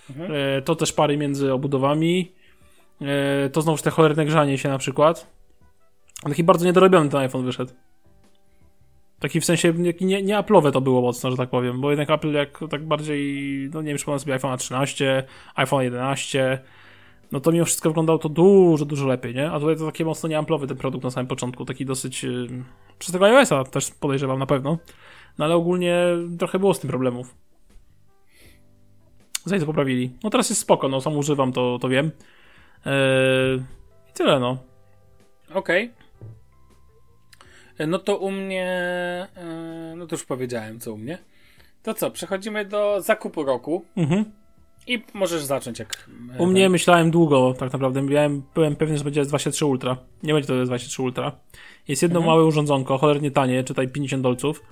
Mhm. 0.10 0.32
E, 0.36 0.62
to 0.62 0.76
też 0.76 0.93
pary 0.93 1.18
między 1.18 1.54
obudowami. 1.54 2.32
E, 3.02 3.50
to 3.50 3.62
znowuż 3.62 3.82
te 3.82 3.89
cholerne 3.89 4.26
grzanie 4.26 4.58
się 4.58 4.70
na 4.70 4.78
przykład. 4.78 5.28
Taki 6.24 6.43
bardzo 6.43 6.66
niedorobiony 6.66 7.10
ten 7.10 7.20
iPhone 7.20 7.46
wyszedł. 7.46 7.74
Taki 9.20 9.41
w 9.41 9.46
sensie, 9.46 9.74
nie, 10.02 10.24
nie 10.24 10.38
Apple'owe 10.38 10.72
to 10.72 10.82
było 10.82 11.02
mocno, 11.02 11.32
że 11.32 11.38
tak 11.38 11.50
powiem, 11.50 11.82
bo 11.82 11.89
jednak 11.89 12.10
Apple 12.10 12.32
jak 12.32 12.60
tak 12.70 12.86
bardziej, 12.86 13.70
no 13.74 13.82
nie 13.82 13.88
wiem, 13.88 13.98
przypomnę 13.98 14.20
sobie 14.20 14.34
iPhone 14.34 14.58
13, 14.58 15.24
iPhone 15.56 15.84
11, 15.84 16.60
no 17.32 17.39
to 17.39 17.51
mimo 17.51 17.65
wszystko 17.65 17.89
wyglądało 17.89 18.19
to 18.19 18.30
dużo, 18.30 18.86
dużo 18.86 19.07
lepiej, 19.07 19.36
nie? 19.36 19.51
A 19.51 19.59
tutaj 19.59 19.78
to 19.78 19.86
takie 19.86 20.05
mocno 20.05 20.30
nieamplowy 20.30 20.67
ten 20.67 20.78
produkt 20.78 21.03
na 21.03 21.11
samym 21.11 21.28
początku, 21.28 21.65
taki 21.65 21.86
dosyć, 21.86 22.23
yy, 22.23 22.63
przez 22.99 23.13
tego 23.13 23.26
iOS-a 23.26 23.63
też 23.63 23.91
podejrzewam 23.91 24.39
na 24.39 24.45
pewno, 24.45 24.78
no 25.38 25.45
ale 25.45 25.55
ogólnie 25.55 26.03
trochę 26.39 26.59
było 26.59 26.73
z 26.73 26.80
tym 26.80 26.89
problemów. 26.89 27.36
Zanim 29.45 29.61
to 29.61 29.65
poprawili. 29.65 30.11
No 30.23 30.30
teraz 30.30 30.49
jest 30.49 30.61
spoko, 30.61 30.88
no 30.88 31.01
sam 31.01 31.17
używam, 31.17 31.53
to, 31.53 31.80
to 31.82 31.89
wiem. 31.89 32.11
Yy, 32.86 32.91
I 34.09 34.13
tyle, 34.13 34.39
no. 34.39 34.57
Okej. 35.53 35.91
Okay. 37.76 37.88
No 37.88 37.99
to 37.99 38.17
u 38.17 38.32
mnie, 38.32 39.28
yy, 39.89 39.95
no 39.95 40.07
to 40.07 40.15
już 40.15 40.26
powiedziałem, 40.26 40.80
co 40.80 40.93
u 40.93 40.97
mnie. 40.97 41.17
To 41.84 41.93
co, 41.93 42.11
przechodzimy 42.11 42.65
do 42.65 43.01
zakupu 43.01 43.43
roku. 43.43 43.86
Mhm. 43.97 44.26
I 44.88 45.03
możesz 45.13 45.43
zacząć 45.43 45.79
jak. 45.79 46.09
E, 46.33 46.38
U 46.38 46.45
mnie 46.45 46.69
myślałem 46.69 47.11
długo, 47.11 47.53
tak 47.53 47.73
naprawdę. 47.73 48.01
Miałem, 48.01 48.43
byłem 48.55 48.75
pewny, 48.75 48.97
że 48.97 49.03
będzie 49.03 49.25
23 49.25 49.65
Ultra. 49.65 49.97
Nie 50.23 50.33
będzie 50.33 50.47
to 50.47 50.65
23 50.65 51.01
Ultra. 51.01 51.31
Jest 51.88 52.01
jedno 52.01 52.19
mhm. 52.19 52.36
małe 52.36 52.45
urządzonko, 52.45 52.97
cholernie 52.97 53.31
tanie, 53.31 53.63
czytaj 53.63 53.88
50 53.88 54.23
dolców, 54.23 54.63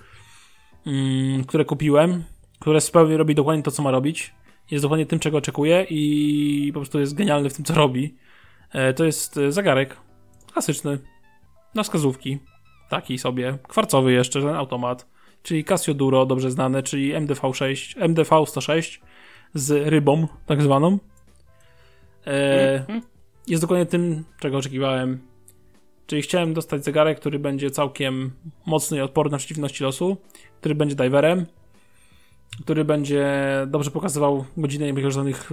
mm, 0.87 1.43
które 1.43 1.65
kupiłem, 1.65 2.23
które 2.59 2.81
zupełnie 2.81 3.17
robi 3.17 3.35
dokładnie 3.35 3.63
to, 3.63 3.71
co 3.71 3.83
ma 3.83 3.91
robić. 3.91 4.33
Jest 4.71 4.85
dokładnie 4.85 5.05
tym, 5.05 5.19
czego 5.19 5.37
oczekuję 5.37 5.85
i 5.89 6.71
po 6.73 6.79
prostu 6.79 6.99
jest 6.99 7.15
genialny 7.15 7.49
w 7.49 7.53
tym, 7.53 7.65
co 7.65 7.73
robi. 7.73 8.15
E, 8.71 8.93
to 8.93 9.05
jest 9.05 9.37
e, 9.37 9.51
zegarek 9.51 9.97
klasyczny, 10.53 10.99
na 11.75 11.83
wskazówki. 11.83 12.39
Taki 12.89 13.17
sobie, 13.17 13.57
kwarcowy 13.67 14.11
jeszcze, 14.11 14.41
ten 14.41 14.55
automat. 14.55 15.07
Czyli 15.43 15.63
Casio 15.63 15.93
Duro, 15.93 16.25
dobrze 16.25 16.51
znane, 16.51 16.83
czyli 16.83 17.13
MDV6, 17.13 17.99
MDV106 17.99 18.99
z 19.53 19.87
rybą, 19.89 20.27
tak 20.45 20.61
zwaną. 20.61 20.99
E, 22.27 22.79
mhm. 22.79 23.01
jest 23.47 23.63
dokładnie 23.63 23.85
tym, 23.85 24.23
czego 24.39 24.57
oczekiwałem. 24.57 25.19
Czyli 26.07 26.21
chciałem 26.21 26.53
dostać 26.53 26.85
zegarek, 26.85 27.19
który 27.19 27.39
będzie 27.39 27.71
całkiem 27.71 28.31
mocny 28.65 28.97
i 28.97 29.01
odporny 29.01 29.31
na 29.31 29.37
przeciwności 29.37 29.83
losu, 29.83 30.17
który 30.59 30.75
będzie 30.75 30.95
diverem, 30.95 31.45
który 32.61 32.85
będzie 32.85 33.27
dobrze 33.67 33.91
pokazywał 33.91 34.45
godzinę, 34.57 34.85
nie 34.85 34.93
będzie 34.93 35.11
żadnych 35.11 35.49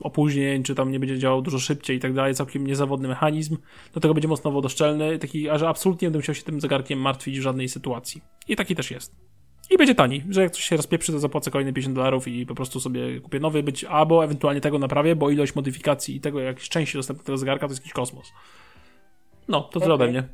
opóźnień, 0.00 0.62
czy 0.62 0.74
tam 0.74 0.90
nie 0.90 1.00
będzie 1.00 1.18
działał 1.18 1.42
dużo 1.42 1.58
szybciej 1.58 1.96
i 1.96 2.00
tak 2.00 2.12
dalej, 2.12 2.34
całkiem 2.34 2.66
niezawodny 2.66 3.08
mechanizm. 3.08 3.56
Do 3.94 4.00
tego 4.00 4.14
będzie 4.14 4.28
mocno 4.28 4.50
wodoszczelny, 4.50 5.18
taki, 5.18 5.48
że 5.54 5.68
absolutnie 5.68 6.06
nie 6.06 6.10
będę 6.10 6.18
musiał 6.18 6.34
się 6.34 6.42
tym 6.42 6.60
zegarkiem 6.60 6.98
martwić 6.98 7.38
w 7.38 7.42
żadnej 7.42 7.68
sytuacji. 7.68 8.22
I 8.48 8.56
taki 8.56 8.74
też 8.74 8.90
jest. 8.90 9.16
I 9.70 9.78
będzie 9.78 9.94
tani, 9.94 10.24
że 10.28 10.42
jak 10.42 10.50
coś 10.50 10.64
się 10.64 10.76
rozpieprzy, 10.76 11.12
to 11.12 11.18
zapłacę 11.18 11.50
kolejne 11.50 11.72
50 11.72 11.96
dolarów 11.96 12.28
i 12.28 12.46
po 12.46 12.54
prostu 12.54 12.80
sobie 12.80 13.20
kupię 13.20 13.40
nowy, 13.40 13.62
być 13.62 13.84
albo 13.84 14.24
ewentualnie 14.24 14.60
tego 14.60 14.78
naprawię, 14.78 15.16
bo 15.16 15.30
ilość 15.30 15.54
modyfikacji 15.54 16.16
i 16.16 16.20
tego, 16.20 16.40
jak 16.40 16.60
części 16.60 16.98
dostępnych 16.98 17.26
tego 17.26 17.38
zegarka, 17.38 17.66
to 17.66 17.72
jest 17.72 17.82
jakiś 17.82 17.92
kosmos. 17.92 18.32
No, 19.48 19.60
to 19.60 19.80
tyle 19.80 19.94
okay. 19.94 20.04
ode 20.06 20.12
mnie. 20.12 20.28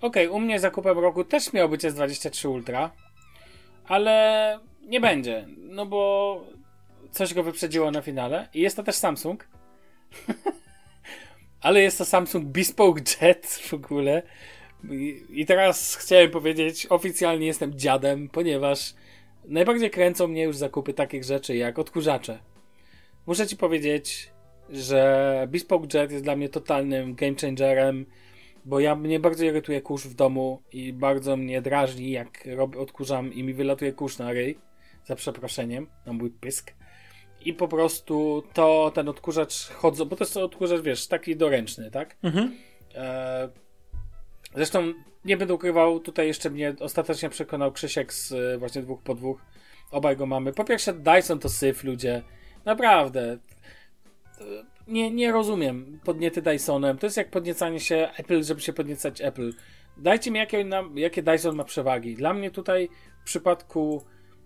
Okej, 0.00 0.26
okay, 0.26 0.36
u 0.36 0.40
mnie 0.40 0.60
zakupem 0.60 0.98
roku 0.98 1.24
też 1.24 1.52
miał 1.52 1.68
być 1.68 1.82
S23 1.82 2.48
Ultra, 2.48 2.90
ale 3.84 4.60
nie 4.82 5.00
będzie, 5.00 5.46
no 5.58 5.86
bo 5.86 6.44
coś 7.10 7.34
go 7.34 7.42
wyprzedziło 7.42 7.90
na 7.90 8.02
finale 8.02 8.48
i 8.54 8.60
jest 8.60 8.76
to 8.76 8.82
też 8.82 8.94
Samsung. 8.96 9.48
ale 11.60 11.82
jest 11.82 11.98
to 11.98 12.04
Samsung 12.04 12.44
Bespoke 12.44 13.02
Jet 13.20 13.46
w 13.46 13.74
ogóle. 13.74 14.22
I 15.30 15.46
teraz 15.46 15.96
chciałem 15.96 16.30
powiedzieć, 16.30 16.86
oficjalnie 16.90 17.46
jestem 17.46 17.78
dziadem, 17.78 18.28
ponieważ 18.28 18.94
najbardziej 19.44 19.90
kręcą 19.90 20.28
mnie 20.28 20.42
już 20.42 20.56
zakupy 20.56 20.94
takich 20.94 21.24
rzeczy 21.24 21.56
jak 21.56 21.78
odkurzacze. 21.78 22.38
Muszę 23.26 23.46
ci 23.46 23.56
powiedzieć, 23.56 24.30
że 24.70 25.46
Bespoke 25.50 25.98
Jet 25.98 26.12
jest 26.12 26.24
dla 26.24 26.36
mnie 26.36 26.48
totalnym 26.48 27.14
game 27.14 27.34
changerem, 27.40 28.06
bo 28.64 28.80
ja 28.80 28.94
mnie 28.94 29.20
bardzo 29.20 29.44
irytuje 29.44 29.80
kurz 29.80 30.04
w 30.04 30.14
domu 30.14 30.62
i 30.72 30.92
bardzo 30.92 31.36
mnie 31.36 31.62
drażni, 31.62 32.10
jak 32.10 32.48
rob, 32.56 32.76
odkurzam 32.76 33.32
i 33.32 33.42
mi 33.42 33.54
wylatuje 33.54 33.92
kurz 33.92 34.18
na 34.18 34.32
ryj, 34.32 34.58
za 35.04 35.16
przeproszeniem, 35.16 35.86
na 36.06 36.12
mój 36.12 36.30
pysk. 36.30 36.74
I 37.44 37.54
po 37.54 37.68
prostu 37.68 38.42
to 38.52 38.92
ten 38.94 39.08
odkurzacz 39.08 39.68
chodzą, 39.68 40.04
bo 40.04 40.16
to 40.16 40.24
jest 40.24 40.36
odkurzacz, 40.36 40.80
wiesz, 40.80 41.06
taki 41.06 41.36
doręczny, 41.36 41.90
tak? 41.90 42.16
Mhm. 42.22 42.56
E, 42.94 43.48
Zresztą 44.54 44.92
nie 45.24 45.36
będę 45.36 45.54
ukrywał, 45.54 46.00
tutaj 46.00 46.26
jeszcze 46.26 46.50
mnie 46.50 46.74
ostatecznie 46.80 47.28
przekonał 47.28 47.72
Krzysiek 47.72 48.12
z 48.12 48.32
y, 48.32 48.58
właśnie 48.58 48.82
dwóch 48.82 49.02
po 49.02 49.14
dwóch. 49.14 49.40
Obaj 49.90 50.16
go 50.16 50.26
mamy. 50.26 50.52
Po 50.52 50.64
pierwsze, 50.64 50.92
Dyson 50.92 51.38
to 51.38 51.48
syf, 51.48 51.84
ludzie. 51.84 52.22
Naprawdę. 52.64 53.38
Nie, 54.88 55.10
nie 55.10 55.32
rozumiem 55.32 56.00
podniety 56.04 56.42
Dysonem. 56.42 56.98
To 56.98 57.06
jest 57.06 57.16
jak 57.16 57.30
podniecanie 57.30 57.80
się 57.80 58.08
Apple, 58.16 58.42
żeby 58.42 58.60
się 58.60 58.72
podniecać 58.72 59.20
Apple. 59.20 59.52
Dajcie 59.96 60.30
mi, 60.30 60.38
jakie, 60.38 60.64
jakie 60.94 61.22
Dyson 61.22 61.56
ma 61.56 61.64
przewagi. 61.64 62.14
Dla 62.14 62.34
mnie 62.34 62.50
tutaj 62.50 62.88
w 63.20 63.24
przypadku. 63.24 64.02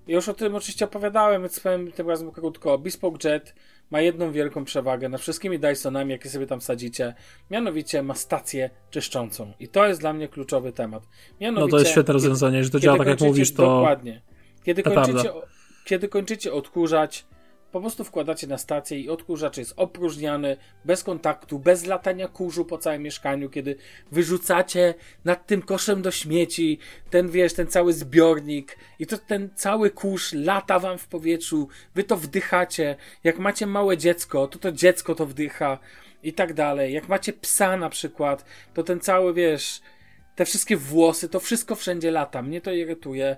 już 0.06 0.28
o 0.28 0.34
tym 0.34 0.54
oczywiście 0.54 0.84
opowiadałem, 0.84 1.42
więc 1.42 1.60
powiem 1.60 1.92
tym 1.92 2.08
razem 2.08 2.32
krótko. 2.32 2.78
Bespoke 2.78 3.28
Jet 3.28 3.54
ma 3.90 4.00
jedną 4.00 4.32
wielką 4.32 4.64
przewagę 4.64 5.08
nad 5.08 5.20
wszystkimi 5.20 5.58
Dysonami, 5.58 6.10
jakie 6.10 6.28
sobie 6.28 6.46
tam 6.46 6.60
sadzicie. 6.60 7.14
Mianowicie 7.50 8.02
ma 8.02 8.14
stację 8.14 8.70
czyszczącą. 8.90 9.52
I 9.60 9.68
to 9.68 9.86
jest 9.86 10.00
dla 10.00 10.12
mnie 10.12 10.28
kluczowy 10.28 10.72
temat. 10.72 11.02
Mianowicie, 11.40 11.66
no 11.66 11.70
to 11.70 11.78
jest 11.78 11.90
świetne 11.90 12.12
rozwiązanie, 12.12 12.64
że 12.64 12.70
to 12.70 12.80
działa 12.80 12.98
tak 12.98 13.06
jak 13.06 13.20
mówisz, 13.20 13.54
to. 13.54 13.62
Dokładnie. 13.62 14.22
Kiedy 14.64 14.82
kończycie, 14.82 15.32
kiedy 15.84 16.08
kończycie 16.08 16.52
odkurzać, 16.52 17.26
po 17.72 17.80
prostu 17.80 18.04
wkładacie 18.04 18.46
na 18.46 18.58
stację 18.58 19.00
i 19.00 19.08
odkurzacz 19.08 19.56
jest 19.56 19.72
opróżniany, 19.76 20.56
bez 20.84 21.04
kontaktu, 21.04 21.58
bez 21.58 21.86
latania 21.86 22.28
kurzu 22.28 22.64
po 22.64 22.78
całym 22.78 23.02
mieszkaniu, 23.02 23.50
kiedy 23.50 23.76
wyrzucacie 24.12 24.94
nad 25.24 25.46
tym 25.46 25.62
koszem 25.62 26.02
do 26.02 26.10
śmieci 26.10 26.78
ten, 27.10 27.30
wiesz, 27.30 27.54
ten 27.54 27.66
cały 27.66 27.92
zbiornik 27.92 28.78
i 28.98 29.06
to 29.06 29.18
ten 29.18 29.50
cały 29.54 29.90
kurz 29.90 30.32
lata 30.32 30.78
wam 30.78 30.98
w 30.98 31.08
powietrzu, 31.08 31.68
wy 31.94 32.04
to 32.04 32.16
wdychacie. 32.16 32.96
Jak 33.24 33.38
macie 33.38 33.66
małe 33.66 33.98
dziecko, 33.98 34.46
to 34.46 34.58
to 34.58 34.72
dziecko 34.72 35.14
to 35.14 35.26
wdycha 35.26 35.78
i 36.22 36.32
tak 36.32 36.54
dalej. 36.54 36.92
Jak 36.92 37.08
macie 37.08 37.32
psa 37.32 37.76
na 37.76 37.88
przykład, 37.88 38.44
to 38.74 38.82
ten 38.82 39.00
cały, 39.00 39.34
wiesz, 39.34 39.80
te 40.36 40.44
wszystkie 40.44 40.76
włosy, 40.76 41.28
to 41.28 41.40
wszystko 41.40 41.74
wszędzie 41.74 42.10
lata. 42.10 42.42
Mnie 42.42 42.60
to 42.60 42.72
irytuje. 42.72 43.36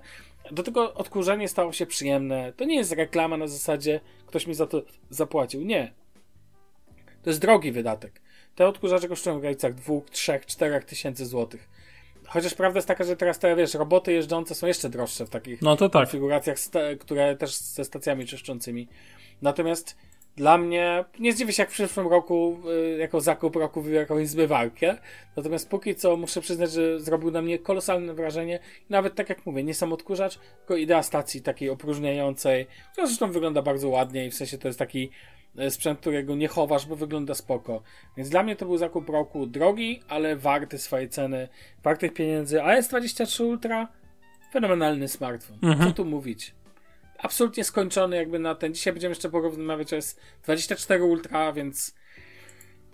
Do 0.51 0.63
tego 0.63 0.93
odkurzanie 0.93 1.47
stało 1.47 1.73
się 1.73 1.85
przyjemne. 1.85 2.53
To 2.53 2.65
nie 2.65 2.75
jest 2.75 2.91
reklama 2.91 3.37
na 3.37 3.47
zasadzie 3.47 3.99
ktoś 4.27 4.47
mi 4.47 4.53
za 4.53 4.67
to 4.67 4.81
zapłacił. 5.09 5.61
Nie. 5.61 5.93
To 7.23 7.29
jest 7.29 7.39
drogi 7.41 7.71
wydatek. 7.71 8.21
Te 8.55 8.67
odkurzacze 8.67 9.07
kosztują 9.07 9.37
w 9.37 9.41
granicach 9.41 9.73
2, 9.73 9.93
3, 10.11 10.39
4 10.45 10.85
tysięcy 10.85 11.25
złotych. 11.25 11.69
Chociaż 12.27 12.53
prawda 12.53 12.77
jest 12.77 12.87
taka, 12.87 13.03
że 13.03 13.15
teraz 13.15 13.39
te, 13.39 13.55
wiesz, 13.55 13.73
roboty 13.73 14.13
jeżdżące 14.13 14.55
są 14.55 14.67
jeszcze 14.67 14.89
droższe 14.89 15.25
w 15.25 15.29
takich 15.29 15.61
No 15.61 15.75
to 15.75 15.89
tak. 15.89 16.03
konfiguracjach, 16.03 16.57
które 16.99 17.35
też 17.35 17.55
ze 17.55 17.85
stacjami 17.85 18.25
czyszczącymi. 18.25 18.87
Natomiast 19.41 19.97
dla 20.35 20.57
mnie, 20.57 21.05
nie 21.19 21.33
zdziwię 21.33 21.53
się 21.53 21.63
jak 21.63 21.69
w 21.69 21.73
przyszłym 21.73 22.07
roku, 22.07 22.57
y, 22.95 22.97
jako 22.97 23.21
zakup 23.21 23.55
roku 23.55 23.81
wybiorę 23.81 24.01
jakąś 24.01 24.27
zmywarkę. 24.27 24.97
Natomiast 25.37 25.69
póki 25.69 25.95
co 25.95 26.17
muszę 26.17 26.41
przyznać, 26.41 26.71
że 26.71 26.99
zrobił 26.99 27.31
na 27.31 27.41
mnie 27.41 27.59
kolosalne 27.59 28.13
wrażenie. 28.13 28.59
I 28.81 28.85
nawet 28.89 29.15
tak 29.15 29.29
jak 29.29 29.45
mówię, 29.45 29.63
nie 29.63 29.73
sam 29.73 29.93
odkurzacz, 29.93 30.39
tylko 30.57 30.75
idea 30.75 31.03
stacji 31.03 31.41
takiej 31.41 31.69
opróżniającej, 31.69 32.67
która 32.91 33.07
zresztą 33.07 33.31
wygląda 33.31 33.61
bardzo 33.61 33.89
ładnie 33.89 34.25
i 34.25 34.31
w 34.31 34.35
sensie 34.35 34.57
to 34.57 34.67
jest 34.67 34.79
taki 34.79 35.09
y, 35.59 35.71
sprzęt, 35.71 35.99
którego 35.99 36.35
nie 36.35 36.47
chowasz, 36.47 36.85
bo 36.85 36.95
wygląda 36.95 37.35
spoko. 37.35 37.81
Więc 38.17 38.29
dla 38.29 38.43
mnie 38.43 38.55
to 38.55 38.65
był 38.65 38.77
zakup 38.77 39.09
roku 39.09 39.45
drogi, 39.45 40.01
ale 40.07 40.35
warty 40.35 40.77
swojej 40.77 41.09
ceny, 41.09 41.47
wartych 41.83 42.13
pieniędzy. 42.13 42.63
A 42.63 42.81
S23 42.81 43.45
Ultra, 43.45 43.87
fenomenalny 44.51 45.07
smartfon. 45.07 45.57
Mhm. 45.61 45.89
Co 45.89 45.95
tu 45.95 46.05
mówić? 46.05 46.53
Absolutnie 47.17 47.63
skończony 47.63 48.15
jakby 48.15 48.39
na 48.39 48.55
ten. 48.55 48.73
Dzisiaj 48.73 48.93
będziemy 48.93 49.11
jeszcze 49.11 49.29
porównywać, 49.29 49.89
to 49.89 49.95
jest 49.95 50.19
24 50.43 51.03
Ultra, 51.03 51.53
więc... 51.53 51.95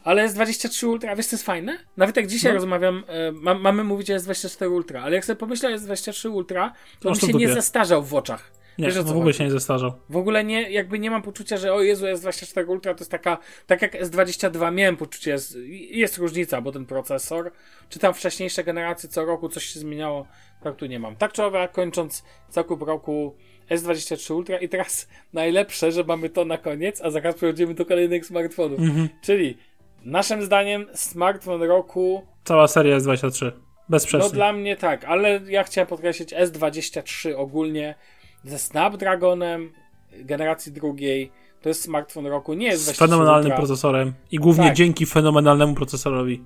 Ale 0.04 0.22
jest 0.24 0.36
23 0.36 0.88
Ultra, 0.88 1.16
wiesz 1.16 1.26
co 1.28 1.36
jest 1.36 1.46
fajne? 1.46 1.78
Nawet 1.98 2.16
jak 2.18 2.28
dzisiaj 2.28 2.52
No. 2.52 2.56
rozmawiam, 2.56 3.04
e, 3.08 3.32
ma, 3.32 3.54
mamy 3.54 3.84
mówić 3.84 4.12
o 4.12 4.16
S24 4.16 4.72
Ultra, 4.72 5.02
ale 5.02 5.16
jak 5.16 5.26
sobie 5.26 5.38
pomyślę 5.38 5.70
o 5.70 5.76
S23 5.76 6.30
Ultra, 6.32 6.74
to 7.00 7.10
on 7.10 7.16
się 7.16 7.28
nie 7.28 7.50
zestarzał 7.54 8.04
w 8.04 8.14
oczach. 8.14 8.52
Nie, 8.78 8.86
Wiesz, 8.88 8.98
o 8.98 9.04
w 9.04 9.10
ogóle 9.10 9.24
chodzi? 9.26 9.38
się 9.38 9.44
nie 9.44 9.52
zestarzał. 9.52 9.92
W 10.10 10.18
ogóle 10.18 10.44
nie, 10.44 10.72
jakby 10.72 11.00
nie 11.00 11.12
mam 11.12 11.22
poczucia, 11.22 11.58
że 11.58 11.74
o 11.74 11.82
Jezu, 11.82 12.06
S24 12.06 12.70
Ultra 12.70 12.94
to 12.94 13.00
jest 13.00 13.12
taka, 13.12 13.38
tak 13.68 13.82
jak 13.82 13.94
S22 14.02 14.74
miałem 14.74 14.98
poczucie, 14.98 15.32
jest, 15.32 15.58
jest 15.90 16.18
różnica, 16.18 16.62
bo 16.62 16.72
ten 16.72 16.86
procesor, 16.86 17.52
czy 17.90 18.00
tam 18.00 18.14
wcześniejsze 18.14 18.64
generacje 18.64 19.10
co 19.10 19.26
roku 19.26 19.50
coś 19.50 19.66
się 19.66 19.80
zmieniało, 19.80 20.28
tak 20.64 20.76
tu 20.76 20.86
nie 20.86 21.00
mam. 21.00 21.16
Tak 21.16 21.34
czy 21.34 21.44
owak, 21.44 21.72
kończąc 21.72 22.24
zakup 22.50 22.82
roku 22.82 23.36
S23 23.72 24.34
Ultra 24.36 24.58
i 24.58 24.70
teraz 24.70 25.08
najlepsze, 25.34 25.92
że 25.92 26.04
mamy 26.04 26.30
to 26.30 26.46
na 26.46 26.58
koniec, 26.58 27.02
a 27.02 27.12
zaraz 27.12 27.36
przechodzimy 27.36 27.74
do 27.74 27.86
kolejnych 27.86 28.26
smartfonów. 28.26 28.80
Mhm. 28.80 29.10
Czyli 29.22 29.58
naszym 30.06 30.42
zdaniem 30.44 30.86
smartfon 30.94 31.62
roku 31.64 32.26
Cała 32.44 32.68
seria 32.68 32.94
jest 32.94 33.06
23. 33.06 33.52
Bezsprzecznie. 33.90 34.28
no 34.30 34.34
dla 34.34 34.54
mnie 34.54 34.78
tak, 34.78 35.04
ale 35.06 35.42
ja 35.48 35.64
chciałem 35.64 35.88
podkreślić 35.88 36.34
S23 36.34 37.34
ogólnie 37.38 37.96
ze 38.44 38.60
Snapdragonem 38.60 39.72
generacji 40.12 40.72
drugiej. 40.72 41.32
To 41.62 41.70
jest 41.70 41.82
smartfon 41.82 42.26
roku, 42.28 42.54
nie 42.54 42.66
jest 42.68 42.82
z 42.82 42.86
23 42.86 43.10
fenomenalnym 43.10 43.46
Ultra. 43.52 43.58
procesorem. 43.58 44.14
I 44.32 44.38
głównie 44.38 44.66
Tak. 44.66 44.76
dzięki 44.76 45.06
fenomenalnemu 45.06 45.76
procesorowi. 45.76 46.44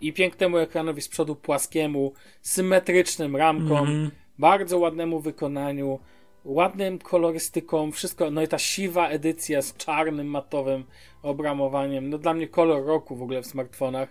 I 0.00 0.12
pięknemu 0.12 0.58
ekranowi 0.58 1.02
z 1.02 1.08
przodu 1.08 1.36
płaskiemu, 1.36 2.12
symetrycznym 2.40 3.36
ramkom, 3.36 3.78
Mhm. 3.78 4.10
bardzo 4.38 4.78
ładnemu 4.78 5.20
wykonaniu, 5.20 5.98
ładnym 6.44 6.98
kolorystyką, 6.98 7.92
wszystko, 7.92 8.30
no 8.30 8.42
i 8.42 8.48
ta 8.48 8.58
siwa 8.58 9.08
edycja 9.08 9.62
z 9.62 9.76
czarnym 9.76 10.26
matowym 10.26 10.84
obramowaniem. 11.22 12.10
No 12.10 12.18
dla 12.18 12.34
mnie 12.34 12.48
kolor 12.48 12.86
roku 12.86 13.16
w 13.16 13.22
ogóle 13.22 13.42
w 13.42 13.46
smartfonach. 13.46 14.08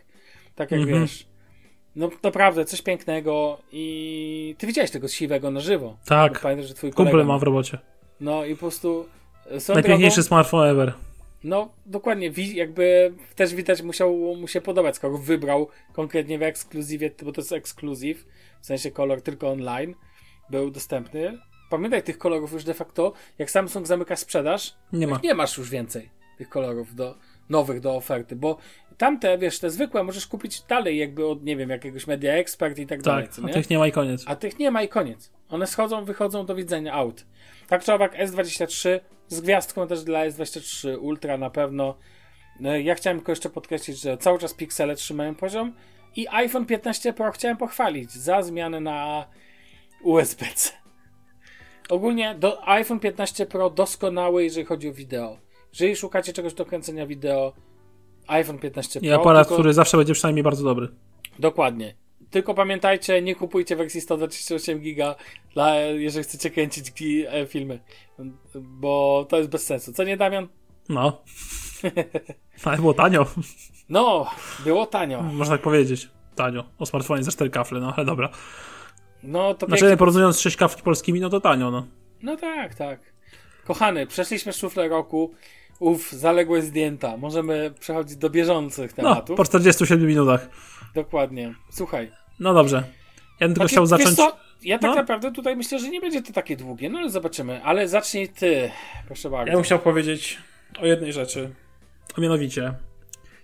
Tak 0.56 0.72
jak 0.72 0.82
Mhm. 0.82 1.02
wiesz. 1.02 1.28
No 1.96 2.10
naprawdę, 2.24 2.66
coś 2.66 2.82
pięknego 2.82 3.58
i 3.72 4.56
ty 4.58 4.68
widziałeś 4.68 4.92
tego 4.92 5.08
siwego 5.08 5.52
na 5.52 5.60
żywo. 5.60 5.98
Tak. 6.06 6.34
Bo 6.34 6.40
Pamiętasz, 6.40 6.68
że 6.68 6.74
twój 6.74 6.92
Kumple 6.92 7.24
ma 7.24 7.38
w 7.38 7.44
robocie. 7.44 7.78
No 8.20 8.46
i 8.46 8.54
po 8.54 8.60
prostu 8.60 9.06
e, 9.70 9.74
Najpiękniejszy 9.74 10.16
drogą, 10.16 10.28
smartfon 10.28 10.68
ever. 10.68 10.94
No 11.44 11.70
dokładnie, 11.86 12.32
jakby 12.54 13.14
też 13.36 13.56
widać 13.56 13.82
musiał 13.82 14.14
mu 14.16 14.48
się 14.48 14.62
podobać, 14.62 14.96
skoro 14.96 15.18
wybrał 15.18 15.68
konkretnie 15.94 16.40
w 16.40 16.44
ekskluzywie, 16.44 17.12
bo 17.24 17.32
to 17.32 17.42
jest 17.42 17.52
ekskluzyw, 17.52 18.26
w 18.62 18.66
sensie 18.66 18.92
kolor 18.92 19.22
tylko 19.22 19.50
online 19.50 19.96
był 20.50 20.72
dostępny. 20.72 21.40
Pamiętaj 21.72 22.04
tych 22.04 22.18
kolorów 22.18 22.52
już 22.54 22.64
de 22.64 22.74
facto, 22.74 23.14
jak 23.40 23.52
Samsung 23.52 23.88
zamyka 23.88 24.16
sprzedaż, 24.16 24.74
Nie 24.94 25.08
ma. 25.08 25.20
nie 25.24 25.34
masz 25.34 25.58
już 25.58 25.70
więcej 25.70 26.10
tych 26.38 26.50
kolorów 26.50 26.96
do 26.96 27.16
nowych 27.50 27.80
do 27.80 27.96
oferty, 27.96 28.36
bo 28.36 28.58
tamte, 28.98 29.38
wiesz, 29.38 29.60
te 29.60 29.70
zwykłe 29.70 30.04
możesz 30.04 30.28
kupić 30.28 30.62
dalej 30.62 30.98
jakby 30.98 31.28
od, 31.28 31.44
nie 31.44 31.56
wiem, 31.58 31.70
jakiegoś 31.70 32.08
Media 32.08 32.34
Expert 32.34 32.80
i 32.80 32.88
tak, 32.88 33.02
dalej, 33.02 33.28
Tak, 33.36 33.46
a 33.46 33.54
tych 33.54 33.70
nie 33.70 33.80
ma 33.80 33.88
i 33.88 33.92
koniec. 33.92 34.24
A 34.28 34.36
tych 34.36 34.60
nie 34.60 34.72
ma 34.72 34.84
i 34.84 34.90
koniec. 34.90 35.32
One 35.50 35.68
schodzą, 35.68 36.06
wychodzą 36.06 36.46
do 36.46 36.56
widzenia 36.56 36.94
out. 36.94 37.26
Tak 37.68 37.84
czy 37.84 37.94
owak 37.94 38.18
S23 38.18 39.00
z 39.28 39.42
gwiazdką 39.42 39.88
też 39.88 40.04
dla 40.04 40.28
S23 40.30 40.98
Ultra 41.00 41.38
na 41.38 41.50
pewno. 41.50 41.98
No, 42.60 42.78
Ja 42.78 42.96
chciałem 42.96 43.20
tylko 43.20 43.32
jeszcze 43.32 43.50
podkreślić, 43.50 44.00
że 44.02 44.18
cały 44.18 44.40
czas 44.40 44.54
piksele 44.54 44.96
trzymają 44.96 45.36
poziom 45.36 45.74
i 46.16 46.28
iPhone 46.30 46.66
15 46.66 47.14
Pro 47.14 47.32
chciałem 47.32 47.58
pochwalić 47.58 48.12
za 48.12 48.42
zmianę 48.42 48.80
na 48.80 49.28
USB-C. 50.04 50.81
Ogólnie 51.90 52.36
do 52.36 52.68
iPhone 52.68 53.00
15 53.00 53.46
Pro 53.46 53.70
doskonały, 53.70 54.44
jeżeli 54.44 54.66
chodzi 54.66 54.90
o 54.90 54.94
wideo. 54.94 55.38
Jeżeli 55.74 55.96
szukacie 55.96 56.34
czegoś 56.34 56.54
do 56.54 56.66
kręcenia 56.66 57.08
wideo, 57.08 57.54
iPhone 58.28 58.60
15 58.60 59.00
Pro. 59.00 59.10
I 59.10 59.12
aparat, 59.12 59.48
tylko- 59.48 59.56
który 59.56 59.74
zawsze 59.74 59.98
będzie 59.98 60.14
przynajmniej 60.14 60.44
bardzo 60.44 60.64
dobry. 60.64 60.88
Dokładnie. 61.40 61.96
Tylko 62.30 62.54
pamiętajcie, 62.54 63.22
nie 63.22 63.36
kupujcie 63.36 63.76
wersji 63.76 64.02
128 64.02 64.80
giga, 64.80 65.16
dla, 65.54 65.76
jeżeli 65.80 66.24
chcecie 66.24 66.50
kręcić 66.50 66.94
e, 67.30 67.46
filmy, 67.48 67.80
bo 68.56 69.26
to 69.30 69.38
jest 69.38 69.50
bez 69.50 69.66
sensu. 69.66 69.94
Co 69.94 70.04
nie, 70.04 70.18
Damian? 70.18 70.48
No. 70.90 71.22
Ale 72.64 72.78
było 72.78 72.94
tanio, 72.94 73.26
No, 73.90 74.32
było 74.64 74.86
tanio. 74.86 75.22
można 75.22 75.56
tak 75.56 75.62
powiedzieć. 75.62 76.10
Tanio. 76.36 76.64
O 76.80 76.86
smartfonie 76.86 77.24
za 77.24 77.32
4 77.32 77.50
kafle, 77.50 77.80
no 77.80 77.94
ale 77.98 78.06
dobra. 78.06 78.30
No 79.24 79.54
to 79.54 79.66
Znaczy, 79.66 79.82
pięknie. 79.82 79.98
porównując 79.98 80.40
6 80.40 80.58
kafli 80.58 80.84
polskimi, 80.84 81.20
no 81.20 81.30
to 81.30 81.42
tanio, 81.42 81.72
no. 81.72 81.88
No 82.22 82.36
tak, 82.38 82.76
tak. 82.76 83.00
Kochany, 83.66 84.08
przeszliśmy 84.08 84.54
szuflę 84.54 84.88
roku. 84.88 85.34
Uf, 85.80 86.12
zaległe 86.12 86.62
zdjęta. 86.62 87.18
Możemy 87.18 87.74
przechodzić 87.80 88.18
do 88.18 88.30
bieżących 88.30 88.98
No, 88.98 89.04
tematów. 89.04 89.38
po 89.38 89.44
47 89.46 90.08
minutach. 90.08 90.50
Dokładnie. 90.96 91.54
Słuchaj. 91.72 92.12
No 92.40 92.54
dobrze. 92.54 92.84
Ja 93.40 93.48
bym 93.48 93.56
tylko 93.56 93.68
Znaczy, 93.68 93.72
chciał 93.74 93.84
wiesz 93.84 93.90
zacząć... 93.90 94.16
co? 94.16 94.38
Ja 94.64 94.80
tak 94.80 94.90
No. 94.90 94.96
naprawdę 94.96 95.32
tutaj 95.32 95.56
myślę, 95.56 95.80
że 95.80 95.90
nie 95.90 96.02
będzie 96.02 96.22
to 96.22 96.34
takie 96.34 96.58
długie, 96.58 96.90
no 96.90 97.00
ale 97.00 97.10
zobaczymy. 97.10 97.64
Ale 97.64 97.88
zacznij 97.88 98.30
ty, 98.30 98.72
proszę 99.08 99.30
bardzo. 99.30 99.48
Ja 99.50 99.54
bym 99.54 99.64
chciał 99.64 99.80
powiedzieć 99.80 100.38
o 100.80 100.86
jednej 100.86 101.14
rzeczy. 101.14 101.56
A 102.18 102.22
mianowicie, 102.22 102.74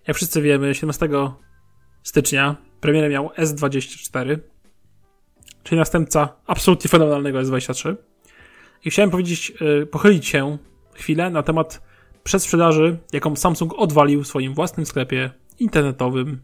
jak 0.08 0.18
wszyscy 0.18 0.42
wiemy, 0.42 0.76
17 0.76 1.10
stycznia 2.04 2.56
premierę 2.82 3.10
miał 3.10 3.28
S24, 3.28 4.38
czyli 5.68 5.80
następca 5.80 6.30
absolutnie 6.46 6.90
fenomenalnego 6.90 7.40
S23. 7.40 7.96
I 8.86 8.90
chciałem 8.90 9.12
powiedzieć, 9.12 9.54
y, 9.82 9.86
pochylić 9.86 10.28
się 10.28 10.58
chwilę 10.94 11.30
na 11.30 11.44
temat 11.44 11.82
przedsprzedaży, 12.24 12.98
jaką 13.14 13.36
Samsung 13.36 13.74
odwalił 13.74 14.24
w 14.24 14.28
swoim 14.28 14.54
własnym 14.54 14.86
sklepie 14.86 15.32
internetowym 15.60 16.42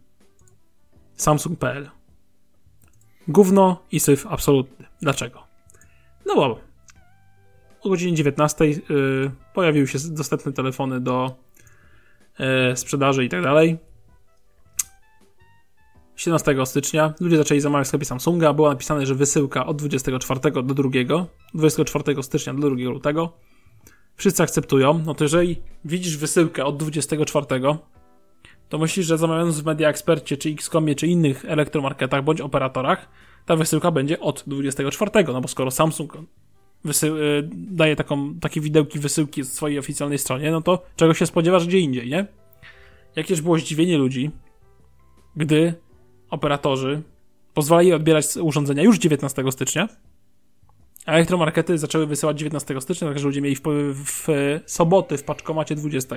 samsung.pl. 1.16 1.90
Gówno 3.28 3.84
i 3.92 4.00
syf 4.00 4.28
absolutny. 4.30 4.86
Dlaczego? 5.02 5.44
No 6.26 6.36
bo 6.36 6.60
o 7.82 7.90
godzinie 7.90 8.18
19 8.18 8.66
y, 8.66 8.82
pojawiły 9.54 9.88
się 9.88 10.00
dostępne 10.10 10.54
telefony 10.54 11.00
do 11.00 11.36
y, 12.72 12.76
sprzedaży 12.76 13.26
i 13.26 13.30
tak 13.30 13.44
dalej. 13.44 13.78
17 16.16 16.66
stycznia 16.66 17.14
ludzie 17.20 17.38
zaczęli 17.38 17.60
zamawiać 17.60 17.86
w 17.86 17.88
sklepie 17.88 18.06
Samsunga. 18.06 18.54
Było 18.54 18.70
napisane, 18.70 19.06
że 19.06 19.16
wysyłka 19.16 19.66
od 19.66 19.78
24 19.78 20.40
do 20.52 20.62
2, 20.62 20.90
24 21.54 22.24
stycznia 22.24 22.54
do 22.54 22.70
2 22.70 22.70
lutego. 22.90 23.34
Wszyscy 24.16 24.44
akceptują. 24.44 25.02
No 25.06 25.16
to 25.16 25.24
jeżeli 25.24 25.62
widzisz 25.86 26.18
wysyłkę 26.18 26.66
od 26.66 26.78
24, 26.78 27.46
to 28.70 28.78
myślisz, 28.78 29.06
że 29.06 29.18
zamawiając 29.18 29.62
w 29.62 29.66
Media 29.66 29.90
Expercie, 29.90 30.38
czy 30.38 30.50
Xcomie, 30.50 30.96
czy 30.96 31.08
innych 31.08 31.46
elektromarketach 31.46 32.24
bądź 32.24 32.42
operatorach, 32.42 33.10
ta 33.46 33.56
wysyłka 33.56 33.92
będzie 33.92 34.20
od 34.20 34.44
24, 34.48 35.12
no 35.28 35.42
bo 35.42 35.48
skoro 35.48 35.72
Samsung 35.72 36.16
y, 36.16 37.50
daje 37.52 37.96
taką, 37.96 38.40
takie 38.40 38.62
widełki 38.62 39.00
wysyłki 39.00 39.44
z 39.44 39.54
swojej 39.54 39.80
oficjalnej 39.80 40.18
stronie, 40.18 40.52
no 40.52 40.62
to 40.62 40.84
czego 40.96 41.14
się 41.14 41.26
spodziewasz 41.26 41.68
gdzie 41.68 41.80
indziej, 41.80 42.10
nie? 42.10 42.26
Jakież 43.16 43.42
było 43.42 43.58
zdziwienie 43.58 43.98
ludzi, 43.98 44.32
gdy 45.36 45.74
operatorzy 46.34 47.02
pozwalali 47.54 47.94
odbierać 47.94 48.26
urządzenia 48.42 48.84
już 48.84 49.00
19 49.00 49.44
stycznia, 49.52 49.88
a 51.06 51.12
elektromarkety 51.12 51.78
zaczęły 51.78 52.08
wysyłać 52.08 52.40
19 52.40 52.82
stycznia, 52.82 53.08
także 53.08 53.26
ludzie 53.26 53.42
mieli 53.42 53.56
w, 53.56 53.62
w, 53.62 54.28
w 54.28 54.28
soboty 54.66 55.18
w 55.18 55.24
paczkomacie 55.24 55.76
20. 55.76 56.16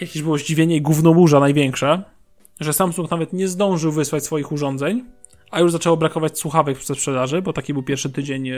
Jakieś 0.00 0.22
było 0.22 0.38
zdziwienie 0.38 0.76
i 0.76 0.82
gównoburza 0.82 1.40
największa, 1.40 2.04
że 2.60 2.72
Samsung 2.72 3.10
nawet 3.10 3.32
nie 3.32 3.48
zdążył 3.48 3.92
wysłać 3.92 4.24
swoich 4.24 4.52
urządzeń, 4.52 5.04
a 5.50 5.60
już 5.60 5.72
zaczęło 5.72 5.96
brakować 5.96 6.38
słuchawek 6.38 6.78
przez 6.78 6.98
sprzedaży, 6.98 7.42
bo 7.42 7.52
taki 7.52 7.72
był 7.72 7.82
pierwszy 7.82 8.10
tydzień 8.10 8.48
e, 8.48 8.54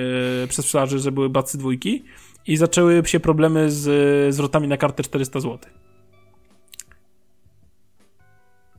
przez 0.49 0.65
sprzedaży, 0.65 0.99
że 0.99 1.13
były 1.13 1.29
bacy 1.29 1.59
dwójki 1.59 2.05
i 2.47 2.57
zaczęły 2.57 3.03
się 3.07 3.21
problemy 3.21 3.71
z 3.71 4.35
zwrotami 4.35 4.69
na 4.69 4.77
kartę 4.77 5.03
400 5.03 5.41
zł. 5.41 5.59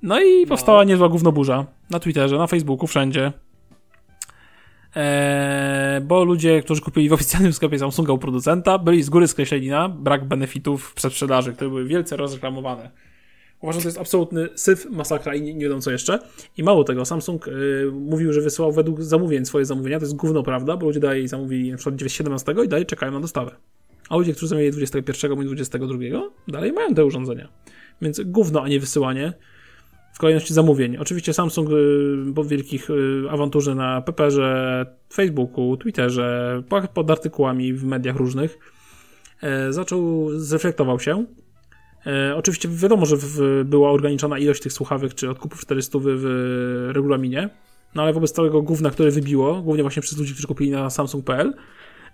No 0.01 0.21
i 0.21 0.47
powstała 0.47 0.83
niezła 0.83 1.09
gównoburza 1.09 1.65
na 1.89 1.99
Twitterze, 1.99 2.37
na 2.37 2.47
Facebooku, 2.47 2.87
wszędzie. 2.87 3.31
Eee, 4.95 6.01
bo 6.01 6.23
ludzie, 6.23 6.61
którzy 6.61 6.81
kupili 6.81 7.09
w 7.09 7.13
oficjalnym 7.13 7.53
sklepie 7.53 7.79
Samsunga 7.79 8.13
u 8.13 8.17
producenta, 8.17 8.77
byli 8.77 9.03
z 9.03 9.09
góry 9.09 9.27
skreśleni 9.27 9.67
na 9.67 9.89
brak 9.89 10.25
benefitów 10.25 10.93
przed 10.93 11.13
sprzedaży, 11.13 11.53
które 11.53 11.69
były 11.69 11.85
wielce 11.85 12.17
rozreklamowane. 12.17 12.91
Uważam, 13.61 13.79
że 13.79 13.83
to 13.83 13.89
jest 13.89 13.99
absolutny 13.99 14.49
syf, 14.55 14.87
masakra 14.89 15.35
i 15.35 15.41
nie, 15.41 15.53
nie 15.53 15.63
wiadomo 15.63 15.81
co 15.81 15.91
jeszcze. 15.91 16.19
I 16.57 16.63
mało 16.63 16.83
tego, 16.83 17.05
Samsung 17.05 17.47
y, 17.47 17.91
mówił, 17.93 18.33
że 18.33 18.41
wysyłał 18.41 18.71
według 18.71 19.01
zamówień 19.01 19.45
swoje 19.45 19.65
zamówienia. 19.65 19.99
To 19.99 20.05
jest 20.05 20.15
gówno 20.15 20.43
prawda, 20.43 20.77
bo 20.77 20.85
ludzie 20.85 20.99
dalej 20.99 21.27
zamówili 21.27 21.71
na 21.71 21.77
przykład 21.77 22.11
17 22.11 22.55
i 22.65 22.67
dalej 22.67 22.85
czekają 22.85 23.11
na 23.11 23.19
dostawę. 23.19 23.55
A 24.09 24.17
ludzie, 24.17 24.31
którzy 24.31 24.47
zamówili 24.47 24.71
21 24.71 25.41
i 25.41 25.45
22 25.45 25.97
dalej 26.47 26.73
mają 26.73 26.93
te 26.93 27.05
urządzenia. 27.05 27.49
Więc 28.01 28.21
gówno, 28.25 28.63
a 28.63 28.67
nie 28.67 28.79
wysyłanie 28.79 29.33
kolejności 30.19 30.53
zamówień. 30.53 30.97
Oczywiście 30.97 31.33
Samsung 31.33 31.69
y, 31.69 32.33
po 32.35 32.43
wielkich 32.43 32.89
y, 32.89 33.23
awanturze 33.29 33.75
na 33.75 34.01
Pepperze, 34.01 34.85
Facebooku, 35.13 35.77
Twitterze, 35.77 36.61
pod 36.93 37.11
artykułami 37.11 37.73
w 37.73 37.83
mediach 37.83 38.15
różnych 38.15 38.57
y, 39.69 39.73
zaczął, 39.73 40.29
zreflektował 40.39 40.99
się 40.99 41.25
E, 42.05 42.35
oczywiście 42.35 42.69
wiadomo, 42.69 43.05
że 43.05 43.15
w, 43.17 43.63
była 43.65 43.91
ograniczona 43.91 44.37
ilość 44.37 44.61
tych 44.61 44.73
słuchawek 44.73 45.13
czy 45.13 45.29
odkupów 45.29 45.61
400 45.61 45.99
w, 46.01 46.91
regulaminie, 46.93 47.49
no 47.95 48.03
ale 48.03 48.13
wobec 48.13 48.31
całego 48.31 48.61
gówna, 48.61 48.89
które 48.89 49.11
wybiło, 49.11 49.61
głównie 49.61 49.83
właśnie 49.83 50.01
przez 50.01 50.17
ludzi, 50.17 50.33
którzy 50.33 50.47
kupili 50.47 50.71
na 50.71 50.89
Samsung.pl, 50.89 51.53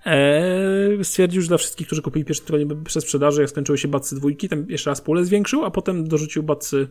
e, 0.06 1.03
stwierdził, 1.03 1.41
że 1.41 1.47
dla 1.47 1.58
wszystkich, 1.58 1.88
którzy 1.88 2.01
kupili 2.01 2.26
pierwszy 2.26 2.43
tygodnie 2.43 2.76
przez 2.86 3.03
sprzedaży, 3.03 3.41
jak 3.41 3.49
skończyły 3.49 3.78
się 3.78 3.88
bacy 3.88 4.16
dwójki, 4.16 4.49
tam 4.49 4.66
jeszcze 4.70 4.89
raz 4.89 5.01
pulę 5.01 5.26
zwiększył, 5.26 5.66
a 5.66 5.72
potem 5.72 6.08
dorzucił 6.08 6.43
e, 6.43 6.88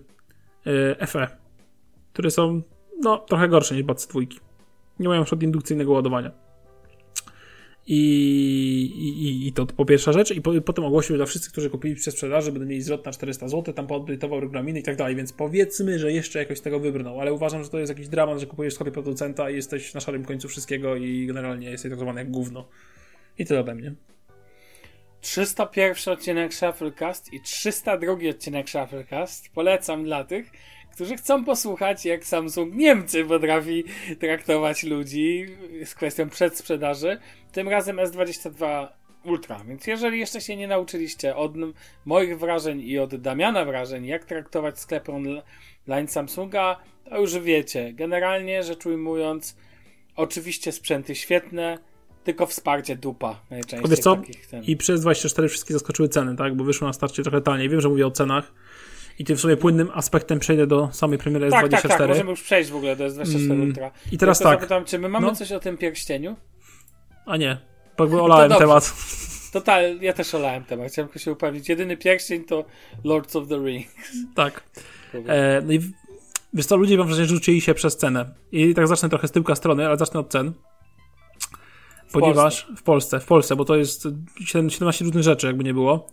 FE, 1.07 1.29
które 2.13 2.31
są 2.31 2.63
no, 3.03 3.19
trochę 3.19 3.49
gorsze 3.49 3.75
niż 3.75 3.85
bacy 3.85 4.09
dwójki. 4.09 4.39
Nie 5.01 5.09
mają 5.09 5.25
przed 5.25 5.43
indukcyjnego 5.43 5.93
ładowania. 5.93 6.31
I, 7.87 8.83
i, 8.97 9.47
I 9.47 9.53
to 9.53 9.67
po 9.67 9.85
pierwsza 9.85 10.13
rzecz, 10.13 10.31
i 10.31 10.43
po, 10.43 10.53
potem 10.65 10.85
ogłosił 10.85 11.17
dla 11.17 11.27
wszystkich, 11.27 11.53
którzy 11.53 11.71
kupili 11.71 11.95
przez 11.95 12.15
sprzedaży, 12.15 12.53
będą 12.53 12.69
mieli 12.69 12.83
zwrot 12.83 13.07
na 13.07 13.13
400 13.13 13.49
zł, 13.49 13.75
tam 13.75 13.87
poupdate'ował 13.87 14.41
regulaminy 14.41 14.81
i 14.81 14.83
tak 14.83 14.97
dalej, 14.97 15.17
więc 15.17 15.33
powiedzmy, 15.33 15.99
że 15.99 16.13
jeszcze 16.13 16.39
jakoś 16.39 16.59
z 16.59 16.63
tego 16.63 16.81
wybrnął, 16.81 17.21
ale 17.21 17.33
uważam, 17.33 17.65
że 17.65 17.71
to 17.71 17.79
jest 17.79 17.91
jakiś 17.91 18.09
dramat, 18.09 18.41
że 18.41 18.47
kupujesz 18.47 18.75
sklepie 18.75 18.93
producenta 18.93 19.51
i 19.51 19.55
jesteś 19.55 19.95
na 19.95 20.01
szarym 20.01 20.25
końcu 20.25 20.49
wszystkiego 20.49 20.97
i 20.97 21.27
generalnie 21.27 21.71
jesteś 21.71 21.91
traktowany 21.91 22.21
jak 22.21 22.31
gówno. 22.31 22.69
I 23.39 23.47
tyle 23.47 23.61
ode 23.61 23.75
mnie. 23.75 23.95
301 25.25 26.13
odcinek 26.13 26.55
Shufflecast 26.55 27.33
i 27.33 27.41
302 27.41 28.13
odcinek 28.31 28.71
Shufflecast 28.71 29.49
polecam 29.49 30.05
dla 30.05 30.25
tych, 30.25 30.51
którzy 30.93 31.17
chcą 31.17 31.45
posłuchać, 31.45 32.05
jak 32.07 32.25
Samsung 32.25 32.75
Niemcy 32.75 33.25
potrafi 33.25 33.85
traktować 34.21 34.83
ludzi 34.83 35.47
z 35.85 35.95
kwestią 35.95 36.31
przedsprzedaży. 36.31 37.19
Tym 37.53 37.69
razem 37.69 37.97
S22 37.97 38.89
Ultra. 39.25 39.65
Więc 39.65 39.87
jeżeli 39.87 40.19
jeszcze 40.19 40.41
się 40.41 40.57
nie 40.57 40.69
nauczyliście 40.69 41.37
od 41.37 41.53
moich 42.05 42.39
wrażeń 42.39 42.81
i 42.81 42.99
od 42.99 43.17
Damiana 43.17 43.65
wrażeń, 43.65 44.07
jak 44.07 44.25
traktować 44.25 44.79
sklepy 44.81 45.13
online 45.13 46.09
Samsunga, 46.09 46.81
to 47.11 47.21
już 47.21 47.39
wiecie. 47.39 47.93
Generalnie 47.93 48.63
rzecz 48.63 48.87
ujmując, 48.87 49.57
oczywiście 50.17 50.73
sprzęty 50.73 51.15
świetne, 51.15 51.79
tylko 52.25 52.47
wsparcie 52.47 52.97
dupa 52.97 53.41
najczęściej. 53.51 53.91
Wiesz 53.91 54.01
co? 54.01 54.17
I 54.63 54.77
przez 54.77 55.01
24 55.01 55.49
wszystkie 55.49 55.75
zaskoczyły 55.75 56.09
ceny, 56.09 56.37
tak? 56.37 56.57
Bo 56.57 56.65
wyszło 56.65 56.87
na 56.87 56.93
starcie 56.93 57.23
trochę 57.23 57.41
taniej. 57.41 57.69
Wiem, 57.69 57.81
że 57.81 57.89
mówię 57.89 58.07
o 58.07 58.11
cenach, 58.11 58.53
i 59.19 59.25
tym 59.25 59.37
w 59.37 59.41
sumie 59.41 59.57
płynnym 59.57 59.91
aspektem 59.95 60.39
przejdę 60.39 60.67
do 60.67 60.89
samej 60.93 61.19
premiery 61.19 61.51
tak, 61.51 61.67
S24. 61.67 61.71
Tak, 61.71 61.99
tak, 61.99 62.09
możemy 62.09 62.31
już 62.31 62.43
przejść 62.43 62.71
w 62.71 62.77
ogóle 62.77 62.97
do 62.97 63.05
S24 63.05 63.45
mm, 63.45 63.61
Ultra. 63.61 63.91
I 64.13 64.19
teraz 64.19 64.39
tak. 64.39 64.61
zapytam, 64.61 64.85
czy 64.85 64.99
my 64.99 65.09
mamy 65.09 65.27
no. 65.27 65.35
coś 65.35 65.53
o 65.53 65.61
tym 65.61 65.77
pierścieniu? 65.77 66.37
A 67.27 67.37
nie, 67.37 67.59
bo 67.99 68.25
olałem 68.25 68.51
no 68.51 68.59
temat. 68.59 68.93
Total, 69.53 70.01
ja 70.01 70.13
też 70.13 70.35
olałem 70.35 70.65
temat, 70.65 70.93
chciałem 70.93 71.09
tylko 71.09 71.19
się 71.19 71.33
upewnić. 71.33 71.69
Jedyny 71.69 71.97
pierścień 71.97 72.45
to 72.45 72.65
Lords 73.05 73.37
of 73.37 73.49
the 73.49 73.59
Rings. 73.59 73.89
Tak. 74.35 74.65
E, 75.27 75.63
no 75.67 75.73
i 75.73 75.81
wiesz 76.55 76.67
co, 76.67 76.77
ludzie 76.77 76.99
mam 76.99 77.07
wrażenie, 77.07 77.29
że 77.29 77.35
rzucili 77.35 77.61
się 77.61 77.75
przez 77.75 77.97
cenę. 77.97 78.35
I 78.53 78.75
tak 78.75 78.89
zacznę 78.89 79.09
trochę 79.09 79.29
z 79.29 79.33
tyłka 79.33 79.55
strony, 79.55 79.87
ale 79.87 79.97
zacznę 79.97 80.21
od 80.21 80.31
cen. 80.31 80.53
Ponieważ 82.21 82.63
Polsce. 82.63 82.77
w 82.77 82.83
Polsce, 82.83 83.21
w 83.21 83.25
Polsce, 83.25 83.57
bo 83.57 83.65
to 83.65 83.77
jest 83.77 84.09
17 84.45 85.05
różnych 85.05 85.25
rzeczy, 85.25 85.47
jakby 85.47 85.65
nie 85.65 85.75
było. 85.75 86.07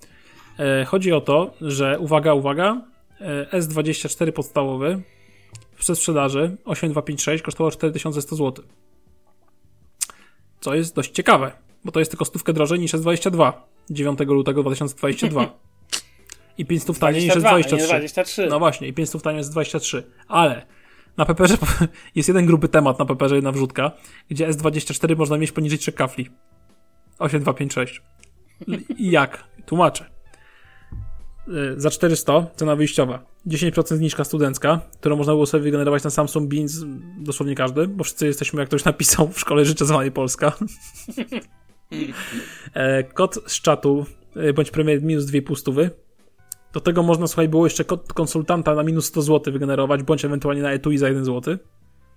E, 0.60 0.86
chodzi 0.86 1.12
o 1.12 1.22
to, 1.22 1.54
że 1.62 1.99
uwaga, 1.99 2.34
uwaga, 2.34 2.82
e, 3.20 3.60
S24 3.60 4.32
podstawowy 4.32 5.02
w 5.76 5.95
sprzedaży 5.95 6.58
8256 6.66 7.43
kosztowało 7.43 7.72
4100 7.72 8.36
zł. 8.36 8.66
Co 10.60 10.76
jest 10.76 10.95
dość 10.95 11.12
ciekawe, 11.12 11.52
bo 11.86 11.91
to 11.91 11.99
jest 11.99 12.12
tylko 12.12 12.26
stówkę 12.26 12.54
drożej 12.54 12.80
niż 12.80 12.93
S22 12.93 13.54
9 13.89 14.20
lutego 14.20 14.62
2022. 14.64 15.45
I 16.58 16.66
500 16.66 16.99
taniej 16.99 17.24
niż 17.24 17.34
S23. 17.34 17.88
23. 17.88 18.47
No 18.47 18.60
właśnie, 18.60 18.88
i 18.88 18.93
500 18.93 19.24
taniej 19.24 19.38
jest 19.38 19.52
23. 19.52 20.04
Ale 20.28 20.66
na 21.18 21.26
Pepperze 21.26 21.57
jest 22.16 22.30
jeden 22.30 22.45
gruby 22.45 22.68
temat 22.68 22.99
na 22.99 23.05
Pepperze, 23.05 23.36
jedna 23.36 23.51
wrzutka, 23.51 23.91
gdzie 24.30 24.47
S24 24.47 25.18
można 25.18 25.38
mieć 25.38 25.51
poniżej 25.51 25.80
3 25.80 25.91
kafli. 25.91 26.30
8256. 27.20 28.01
I 28.97 29.12
jak? 29.12 29.43
Tłumaczę. 29.66 30.05
Y, 31.47 31.80
za 31.82 31.89
400 31.89 32.47
cena 32.55 32.76
wyjściowa. 32.76 33.26
10% 33.47 33.95
zniżka 33.95 34.24
studencka, 34.24 34.82
którą 34.99 35.16
można 35.16 35.34
było 35.34 35.45
sobie 35.45 35.64
wygenerować 35.64 36.03
na 36.03 36.09
Samsung 36.09 36.49
Beans 36.49 36.84
dosłownie 37.18 37.55
każdy, 37.55 37.88
bo 37.88 38.03
wszyscy 38.03 38.26
jesteśmy, 38.26 38.59
jak 38.59 38.70
ktoś 38.70 38.86
napisał, 38.86 39.28
w 39.28 39.39
szkole 39.39 39.66
życzę 39.66 39.86
zwanej 39.86 40.12
Polska. 40.12 40.51
E, 42.74 43.03
kod 43.03 43.39
z 43.47 43.62
czatu 43.62 44.05
y, 44.38 44.53
bądź 44.53 44.72
premier 44.72 45.03
minus 45.03 45.26
2,5 45.26 45.55
stówy. 45.55 45.89
Do 46.74 46.80
tego 46.80 47.03
można, 47.03 47.28
słuchaj, 47.28 47.49
było 47.49 47.65
jeszcze 47.65 47.86
konsultanta 48.13 48.76
na 48.76 48.84
minus 48.84 49.05
100 49.05 49.22
zł 49.22 49.53
wygenerować, 49.53 50.03
bądź 50.03 50.26
ewentualnie 50.26 50.61
na 50.61 50.72
etui 50.72 50.97
za 50.97 51.07
1 51.07 51.26
zł. 51.26 51.57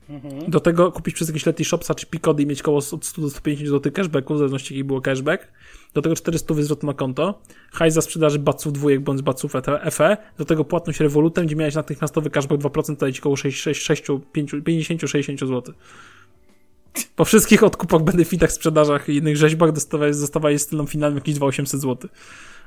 Mhm. 0.08 0.50
Do 0.50 0.60
tego 0.60 0.92
kupić 0.92 1.14
przez 1.14 1.28
jakieś 1.28 1.46
Letty 1.46 1.64
Shopsa 1.64 1.94
czy 1.94 2.06
Picody 2.06 2.42
i 2.42 2.46
mieć 2.46 2.62
koło 2.62 2.78
od 2.78 3.04
100 3.04 3.22
do 3.22 3.30
150 3.30 3.70
zł 3.70 3.92
cashbacku, 3.92 4.34
w 4.34 4.38
zależności 4.38 4.74
jaki 4.74 4.84
było 4.84 5.00
cashback. 5.00 5.48
Do 5.94 6.02
tego 6.02 6.16
400 6.16 6.54
zwrotu 6.54 6.86
na 6.86 6.94
konto. 6.94 7.42
Hajs 7.72 7.94
za 7.94 8.02
sprzedaży 8.02 8.38
baców 8.38 8.72
dwójek 8.72 9.00
bądź 9.00 9.22
baców 9.22 9.52
FE. 9.90 10.16
Do 10.38 10.44
tego 10.44 10.64
płatność 10.64 11.00
rewolutem, 11.00 11.46
gdzie 11.46 11.56
miałeś 11.56 11.74
natychmiastowy 11.74 12.30
cashback 12.30 12.62
2%, 12.62 12.96
to 12.96 13.12
ci 13.12 13.20
koło 13.20 13.36
50-60 13.36 15.38
zł. 15.38 15.74
Po 17.16 17.24
wszystkich 17.24 17.62
odkupach, 17.62 18.02
benefitach, 18.12 18.52
sprzedażach 18.52 19.08
i 19.08 19.16
innych 19.16 19.36
rzeźbach 19.36 19.72
dostawałeś, 19.72 20.16
dostawałeś 20.16 20.62
stylną 20.62 20.86
finalną 20.86 21.16
jakieś 21.16 21.34
2800 21.34 21.80
zł 21.80 22.10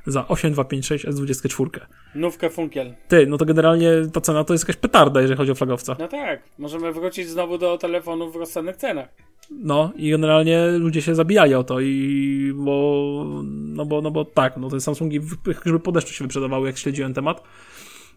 za 0.06 0.28
8256 0.28 1.06
S24. 1.06 1.80
Nówkę 2.16 2.50
funkiel. 2.50 2.94
Ty, 3.08 3.28
no 3.28 3.38
to 3.38 3.46
generalnie 3.46 3.92
ta 4.14 4.22
cena 4.22 4.44
to 4.44 4.54
jest 4.54 4.64
jakaś 4.64 4.76
petarda, 4.76 5.22
jeżeli 5.22 5.38
chodzi 5.38 5.52
o 5.52 5.56
flagowca. 5.56 5.96
No 6.00 6.08
tak, 6.08 6.44
możemy 6.58 6.94
wrócić 6.94 7.30
znowu 7.30 7.58
do 7.58 7.78
telefonów 7.78 8.34
w 8.34 8.36
rozsądnych 8.36 8.78
cenach. 8.78 9.10
No 9.52 9.92
i 9.96 10.10
generalnie 10.10 10.68
ludzie 10.68 11.02
się 11.02 11.16
zabijali 11.16 11.56
o 11.56 11.64
to 11.64 11.80
i 11.80 12.54
bo, 12.56 13.24
no 13.46 13.86
bo, 13.86 14.02
no 14.02 14.12
bo 14.12 14.26
tak, 14.26 14.58
no 14.58 14.70
te 14.70 14.82
Samsungi 14.82 15.20
jakby 15.66 15.80
po 15.80 15.92
deszczu 15.92 16.14
się 16.14 16.24
wyprzedawały, 16.24 16.68
jak 16.68 16.78
śledziłem 16.78 17.14
temat 17.14 17.44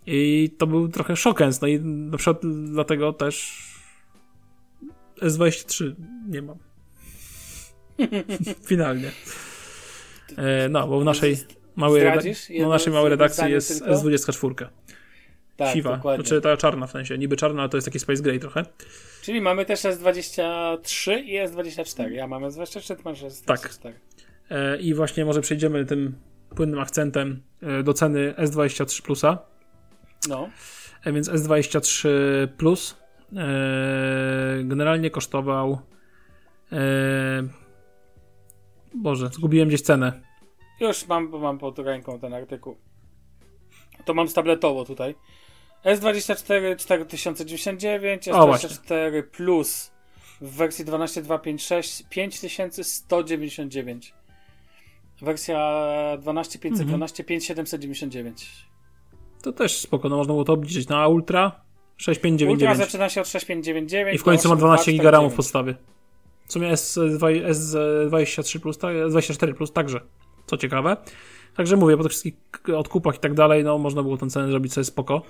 i 0.06 0.50
to 0.58 0.66
był 0.66 0.88
trochę 0.88 1.16
szokens, 1.16 1.60
no 1.60 1.68
i 1.68 1.80
na 1.80 2.16
przykład 2.16 2.40
dlatego 2.72 3.12
też 3.12 3.64
S23 5.22 5.94
nie 6.28 6.42
mam. 6.42 6.58
Finalnie. 8.68 9.10
E, 10.36 10.68
no, 10.68 10.88
bo 10.88 11.00
w 11.00 11.04
naszej 11.04 11.36
małej, 11.76 12.02
reda- 12.02 12.22
no, 12.60 12.68
naszej 12.68 12.92
małej 12.92 13.10
redakcji 13.10 13.50
jest 13.50 13.84
S24. 13.84 14.66
Tak, 15.56 15.74
siwa. 15.74 15.96
dokładnie. 15.96 16.24
Znaczy 16.24 16.40
ta 16.40 16.56
czarna 16.56 16.86
w 16.86 16.90
sensie, 16.90 17.18
niby 17.18 17.36
czarna, 17.36 17.62
ale 17.62 17.68
to 17.68 17.76
jest 17.76 17.84
taki 17.84 17.98
Space 17.98 18.22
Gray 18.22 18.40
trochę. 18.40 18.62
Czyli 19.22 19.40
mamy 19.40 19.64
też 19.64 19.80
S23 19.80 21.24
i 21.24 21.38
S24. 21.38 22.10
Ja 22.10 22.26
mam 22.26 22.42
S24, 22.42 22.96
ty 22.96 23.02
masz 23.04 23.22
S24. 23.22 23.44
Tak. 23.44 23.92
E, 24.50 24.76
I 24.76 24.94
właśnie 24.94 25.24
może 25.24 25.40
przejdziemy 25.40 25.84
tym 25.84 26.14
płynnym 26.56 26.80
akcentem 26.80 27.42
e, 27.62 27.82
do 27.82 27.94
ceny 27.94 28.34
S23 28.38 29.02
Plusa. 29.02 29.38
No. 30.28 30.50
E, 31.04 31.12
więc 31.12 31.30
S23 31.30 32.08
Plus 32.56 32.96
e, 33.36 34.64
generalnie 34.64 35.10
kosztował 35.10 35.78
Boże, 38.94 39.28
zgubiłem 39.32 39.68
gdzieś 39.68 39.80
cenę. 39.80 40.29
Już 40.80 41.06
mam, 41.06 41.30
bo 41.30 41.38
mam 41.38 41.58
pod 41.58 41.78
ręką 41.78 42.18
ten 42.18 42.34
artykuł. 42.34 42.76
To 44.04 44.14
mam 44.14 44.28
tabletowo 44.28 44.84
tutaj. 44.84 45.14
S24 45.84 46.76
4099, 46.76 48.28
O, 48.28 48.46
właśnie. 48.46 48.68
S24 48.68 49.22
Plus 49.22 49.90
w 50.40 50.56
wersji 50.56 50.84
12256 50.84 52.02
5199. 52.10 54.14
Wersja 55.22 55.58
12512 56.18 57.24
5799. 57.24 58.70
To 59.42 59.52
też 59.52 59.78
spoko, 59.78 60.08
no 60.08 60.16
można 60.16 60.32
było 60.32 60.44
to 60.44 60.52
obliczyć 60.52 60.88
na 60.88 61.08
Ultra 61.08 61.44
Ultra 61.46 61.60
6599 61.96 62.78
zaczyna 62.78 63.08
się 63.08 63.20
od 63.20 63.28
6599 63.28 64.14
i 64.14 64.18
w 64.18 64.24
końcu 64.24 64.48
ma 64.48 64.54
do 64.54 64.58
12 64.58 64.92
GB 64.92 65.10
RAM 65.10 65.30
w 65.30 65.32
8249. 65.32 65.36
podstawie. 65.36 65.74
W 66.46 66.52
sumie 66.52 66.72
S2, 66.72 67.50
S23 67.50 68.60
Plus, 68.60 68.78
tak, 68.78 68.96
S24 68.96 69.54
Plus 69.54 69.72
także, 69.72 70.00
co 70.50 70.56
ciekawe. 70.56 70.96
Także 71.56 71.76
mówię, 71.76 71.96
po 71.96 72.02
tych 72.02 72.12
wszystkich 72.12 72.34
odkupach 72.76 73.16
i 73.16 73.18
tak 73.18 73.34
dalej, 73.34 73.64
no 73.64 73.78
można 73.78 74.02
było 74.02 74.16
tę 74.16 74.26
cenę 74.30 74.48
zrobić 74.48 74.72
sobie 74.72 74.84
spoko. 74.84 75.22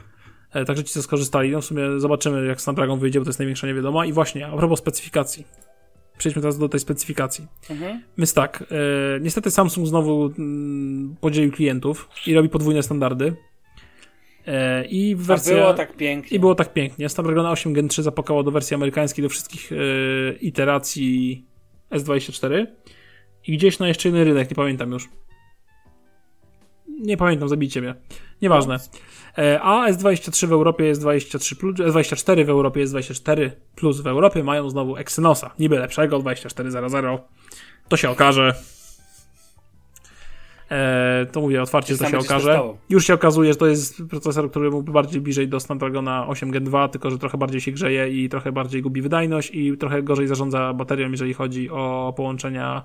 E, 0.53 0.65
Także 0.65 0.85
ci 0.85 0.93
co 0.93 1.03
skorzystali, 1.03 1.51
no 1.51 1.61
w 1.61 1.65
sumie 1.65 1.83
zobaczymy 2.01 2.47
jak 2.47 2.61
Snapdragon 2.61 2.99
wyjdzie, 2.99 3.19
bo 3.19 3.25
to 3.25 3.29
jest 3.29 3.39
największa 3.39 3.67
niewiadoma. 3.67 4.07
I 4.07 4.13
właśnie, 4.13 4.47
a 4.47 4.57
propos 4.57 4.79
specyfikacji. 4.79 5.47
Przejdźmy 6.19 6.43
teraz 6.43 6.59
do 6.59 6.69
tej 6.69 6.81
specyfikacji. 6.81 7.47
Mhm. 7.71 8.03
Więc 8.19 8.35
tak, 8.35 8.65
e, 9.17 9.21
niestety 9.21 9.51
Samsung 9.51 9.87
znowu 9.87 10.33
mm, 10.39 11.17
podzielił 11.21 11.53
klientów 11.53 12.09
i 12.27 12.35
robi 12.35 12.49
podwójne 12.49 12.83
standardy. 12.83 13.37
E, 14.47 14.85
I 14.85 15.17
w 15.17 15.21
A 15.21 15.25
wersji. 15.25 15.55
było 15.55 15.75
tak 15.75 15.97
pięknie. 15.97 16.37
I 16.37 16.41
było 16.41 16.55
tak 16.55 16.73
pięknie. 16.73 17.09
Snapdragon 17.09 17.47
8 17.47 17.73
Gen 17.73 17.89
3 17.89 18.03
zapakował 18.03 18.43
do 18.43 18.51
wersji 18.51 18.75
amerykańskiej 18.75 19.23
do 19.23 19.29
wszystkich 19.29 19.73
e, 19.73 19.77
iteracji 20.33 21.45
S24. 21.91 22.67
I 23.47 23.57
gdzieś 23.57 23.79
na 23.79 23.89
jeszcze 23.89 24.09
jeden 24.09 24.25
rynek, 24.25 24.51
nie 24.51 24.57
pamiętam 24.57 24.93
już. 24.93 25.09
Nie 27.01 27.17
pamiętam, 27.17 27.49
zabijcie 27.49 27.81
mnie. 27.81 27.95
Nieważne. 28.43 28.79
E, 29.39 29.61
a 29.63 29.91
S23 29.93 30.47
w 30.47 30.53
Europie 30.53 30.85
jest 30.85 31.01
23 31.01 31.57
plus, 31.57 31.77
S24 31.77 32.45
w 32.45 32.51
Europie 32.51 32.81
jest 32.81 32.93
24 32.93 33.53
plus 33.77 34.01
w 34.01 34.07
Europie 34.07 34.45
mają 34.45 34.71
znowu 34.71 34.97
Exynosa. 34.97 35.51
Niby 35.59 35.79
lepszego, 35.79 36.19
2400. 36.19 37.19
To 37.89 37.97
się 37.97 38.11
okaże. 38.11 38.55
E, 40.71 41.27
to 41.33 41.41
mówię 41.41 41.63
otwarcie, 41.63 41.97
to 41.97 42.09
się 42.09 42.19
okaże. 42.19 42.47
testował. 42.47 42.79
Już 42.89 43.07
się 43.07 43.15
okazuje, 43.15 43.53
że 43.53 43.59
to 43.59 43.67
jest 43.67 44.03
procesor, 44.11 44.51
który 44.51 44.71
mógłby 44.71 44.93
bardziej 44.93 45.21
bliżej 45.21 45.49
do 45.49 45.61
Snapdragona 45.61 46.29
8 46.29 46.51
Gen 46.51 46.65
2, 46.65 46.89
tylko 46.89 47.11
że 47.11 47.19
trochę 47.19 47.39
bardziej 47.39 47.61
się 47.61 47.73
grzeje 47.73 48.09
i 48.09 48.29
trochę 48.29 48.53
bardziej 48.53 48.83
gubi 48.83 49.03
wydajność 49.03 49.51
i 49.55 49.77
trochę 49.77 50.03
gorzej 50.03 50.27
zarządza 50.27 50.73
baterią, 50.73 51.11
jeżeli 51.11 51.35
chodzi 51.35 51.71
o 51.71 52.15
połączenia 52.17 52.85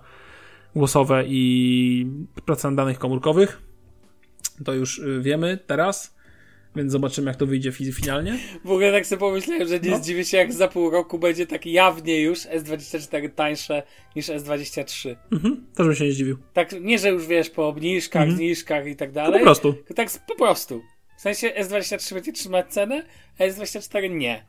głosowe 0.76 1.24
i 1.28 2.08
pracę 2.46 2.70
na 2.70 2.76
danych 2.76 3.00
komórkowych. 3.00 3.62
To 4.66 4.74
już 4.74 5.00
y, 5.00 5.22
wiemy 5.22 5.58
teraz, 5.68 6.16
więc 6.76 6.92
zobaczymy, 6.92 7.28
jak 7.28 7.36
to 7.38 7.46
wyjdzie 7.46 7.72
finalnie. 7.72 8.38
W 8.66 8.72
ogóle 8.72 8.92
tak 8.92 9.06
sobie 9.06 9.20
pomyślałem, 9.20 9.68
że 9.68 9.80
nie 9.80 9.90
No. 9.92 9.98
zdziwię 9.98 10.26
się, 10.26 10.38
jak 10.38 10.54
za 10.54 10.68
pół 10.68 10.90
roku 10.90 11.20
będzie 11.20 11.48
tak 11.48 11.66
jawnie 11.66 12.22
już 12.22 12.40
S24 12.40 13.30
tańsze 13.30 13.84
niż 14.16 14.28
S23. 14.28 15.16
Mhm, 15.32 15.66
też 15.76 15.86
bym 15.86 15.96
się 15.96 16.06
nie 16.06 16.12
zdziwił. 16.12 16.38
Tak, 16.54 16.76
nie, 16.82 17.00
że 17.00 17.10
już 17.10 17.28
wiesz, 17.28 17.50
po 17.50 17.68
obniżkach, 17.68 18.22
Mhm. 18.22 18.38
zniżkach 18.38 18.88
i 18.88 18.96
tak 18.96 19.10
To 19.10 19.16
dalej. 19.16 19.40
po 19.40 19.46
prostu. 19.46 19.74
Tak 19.96 20.10
po 20.28 20.36
prostu. 20.36 20.82
W 21.18 21.22
sensie 21.22 21.48
S23 21.50 22.14
będzie 22.14 22.32
trzymać 22.32 22.74
cenę, 22.74 23.04
a 23.40 23.44
S24 23.44 24.10
nie. 24.10 24.46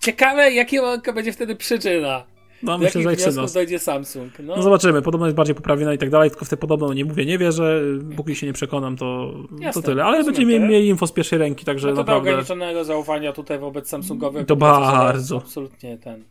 Ciekawe, 0.00 0.52
jaka 0.52 1.12
będzie 1.12 1.32
wtedy 1.32 1.56
przyczyna. 1.56 2.26
No, 2.62 2.78
myślę, 2.78 3.02
że 3.02 3.08
wniosków 3.08 3.28
Exynos. 3.28 3.52
dojdzie 3.52 3.78
Samsung. 3.78 4.32
No, 4.38 4.56
No 4.56 4.62
zobaczymy, 4.62 5.02
podobno 5.02 5.26
jest 5.26 5.36
bardziej 5.36 5.54
poprawiona 5.54 5.94
i 5.94 5.98
tak 5.98 6.10
dalej, 6.10 6.30
tylko 6.30 6.44
w 6.44 6.48
te 6.48 6.56
podobno 6.56 6.92
nie 6.94 7.04
mówię, 7.04 7.26
nie 7.26 7.38
wierzę, 7.38 7.82
póki 8.16 8.36
się 8.36 8.46
nie 8.46 8.52
przekonam, 8.52 8.96
to, 8.96 9.34
Jasne, 9.60 9.82
to 9.82 9.88
tyle. 9.88 10.04
Ale 10.04 10.24
będziemy 10.24 10.60
to. 10.60 10.66
mieli 10.66 10.88
info 10.88 11.06
z 11.06 11.12
pierwszej 11.12 11.38
ręki, 11.38 11.64
także 11.64 11.86
no 11.88 11.92
to 11.92 11.96
do 11.96 12.02
naprawdę... 12.02 12.30
ograniczonego 12.30 12.84
zaufania 12.84 13.32
tutaj 13.32 13.58
wobec 13.58 13.88
Samsungowego. 13.88 14.46
To 14.46 14.56
bardzo. 14.56 15.36
Absolutnie 15.36 15.98
ten. 15.98 16.24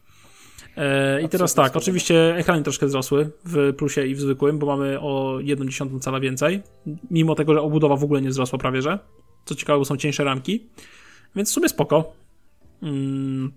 E, 0.78 1.22
I 1.22 1.30
teraz 1.30 1.54
tak, 1.54 1.76
oczywiście 1.76 2.36
ekrany 2.36 2.64
troszkę 2.64 2.86
wzrosły 2.86 3.30
w 3.46 3.74
plusie 3.78 4.06
i 4.06 4.16
w 4.16 4.22
zwykłym, 4.22 4.60
bo 4.60 4.66
mamy 4.66 5.00
o 5.00 5.38
1,1 5.42 6.00
cala 6.00 6.20
więcej, 6.20 6.62
mimo 7.12 7.36
tego, 7.36 7.54
że 7.54 7.62
obudowa 7.62 7.96
w 7.96 8.04
ogóle 8.04 8.22
nie 8.22 8.30
wzrosła 8.30 8.60
prawie, 8.60 8.82
że. 8.82 9.00
Co 9.46 9.56
ciekawe, 9.56 9.86
są 9.86 9.98
cieńsze 9.98 10.24
ramki, 10.24 10.70
więc 11.36 11.50
w 11.50 11.54
sumie 11.54 11.70
spoko. 11.70 12.14
Mm. 12.84 13.52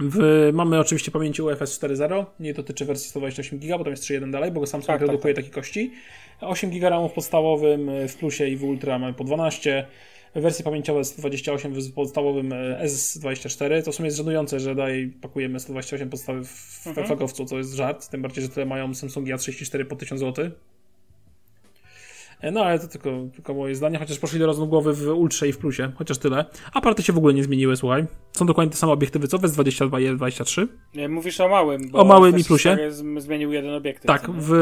W, 0.00 0.50
mamy 0.52 0.78
oczywiście 0.78 1.10
pamięci 1.10 1.42
UFS 1.42 1.80
4.0, 1.80 2.24
nie 2.40 2.54
dotyczy 2.54 2.84
wersji 2.84 3.10
128 3.10 3.58
GB, 3.58 3.78
bo 3.78 3.84
tam 3.84 3.90
jest 3.90 4.04
3.1 4.04 4.30
dalej, 4.30 4.50
bo 4.50 4.66
Samsung 4.66 4.86
Tak, 4.86 5.00
tak, 5.00 5.08
redukuje 5.08 5.34
takie 5.34 5.50
kości. 5.50 5.92
8 6.40 6.70
GB 6.70 6.90
RAMu 6.90 7.08
w 7.08 7.12
podstawowym, 7.12 7.88
e, 7.88 8.08
w 8.08 8.16
plusie 8.16 8.48
i 8.48 8.56
w 8.56 8.64
ultra 8.64 8.98
mamy 8.98 9.14
po 9.14 9.24
12. 9.24 9.86
Wersje 10.34 10.64
pamięciowe 10.64 11.04
128 11.04 11.74
w 11.74 11.92
podstawowym 11.92 12.52
e, 12.52 12.80
S24. 12.84 13.82
To 13.82 13.92
w 13.92 13.94
sumie 13.94 14.06
jest 14.06 14.16
żenujące, 14.16 14.60
że 14.60 14.74
dalej 14.74 15.08
pakujemy 15.20 15.60
128 15.60 16.10
podstawy 16.10 16.44
w 16.44 16.86
Mhm. 16.86 17.06
flagowcu, 17.06 17.46
to 17.46 17.58
jest 17.58 17.74
żart. 17.74 18.08
Tym 18.08 18.22
bardziej, 18.22 18.44
że 18.44 18.48
tyle 18.50 18.66
mają 18.66 18.94
Samsungi 18.94 19.34
A34 19.34 19.84
po 19.84 19.96
1000 19.96 20.20
zł. 20.20 20.50
E, 22.40 22.50
No 22.50 22.64
ale 22.64 22.78
to 22.78 22.88
tylko, 22.88 23.10
tylko 23.34 23.54
moje 23.54 23.74
zdanie, 23.74 23.98
chociaż 23.98 24.18
poszli 24.18 24.38
do 24.38 24.46
rozgłowy 24.46 24.92
w 24.92 25.08
Ultrze 25.08 25.48
i 25.48 25.52
w 25.52 25.58
Plusie, 25.58 25.92
chociaż 25.96 26.18
tyle. 26.18 26.44
Aparaty 26.72 27.02
się 27.02 27.12
w 27.12 27.18
ogóle 27.18 27.34
nie 27.34 27.44
zmieniły, 27.44 27.76
słuchaj. 27.76 28.06
Są 28.32 28.46
dokładnie 28.46 28.70
te 28.70 28.76
same 28.76 28.92
obiektywy, 28.92 29.28
co 29.28 29.38
w 29.38 29.42
S22 29.42 30.02
i 30.02 30.16
S23. 30.16 30.66
Nie, 30.94 31.08
Mówisz 31.08 31.40
o 31.40 31.48
małym. 31.48 31.90
Bo 31.90 31.98
O 31.98 32.04
małym 32.04 32.38
i 32.38 32.42
S24 32.42 32.46
plusie? 32.46 32.76
Zmienił 33.16 33.52
jeden 33.52 33.74
obiektyw. 33.74 34.06
Tak, 34.06 34.30
w 34.30 34.52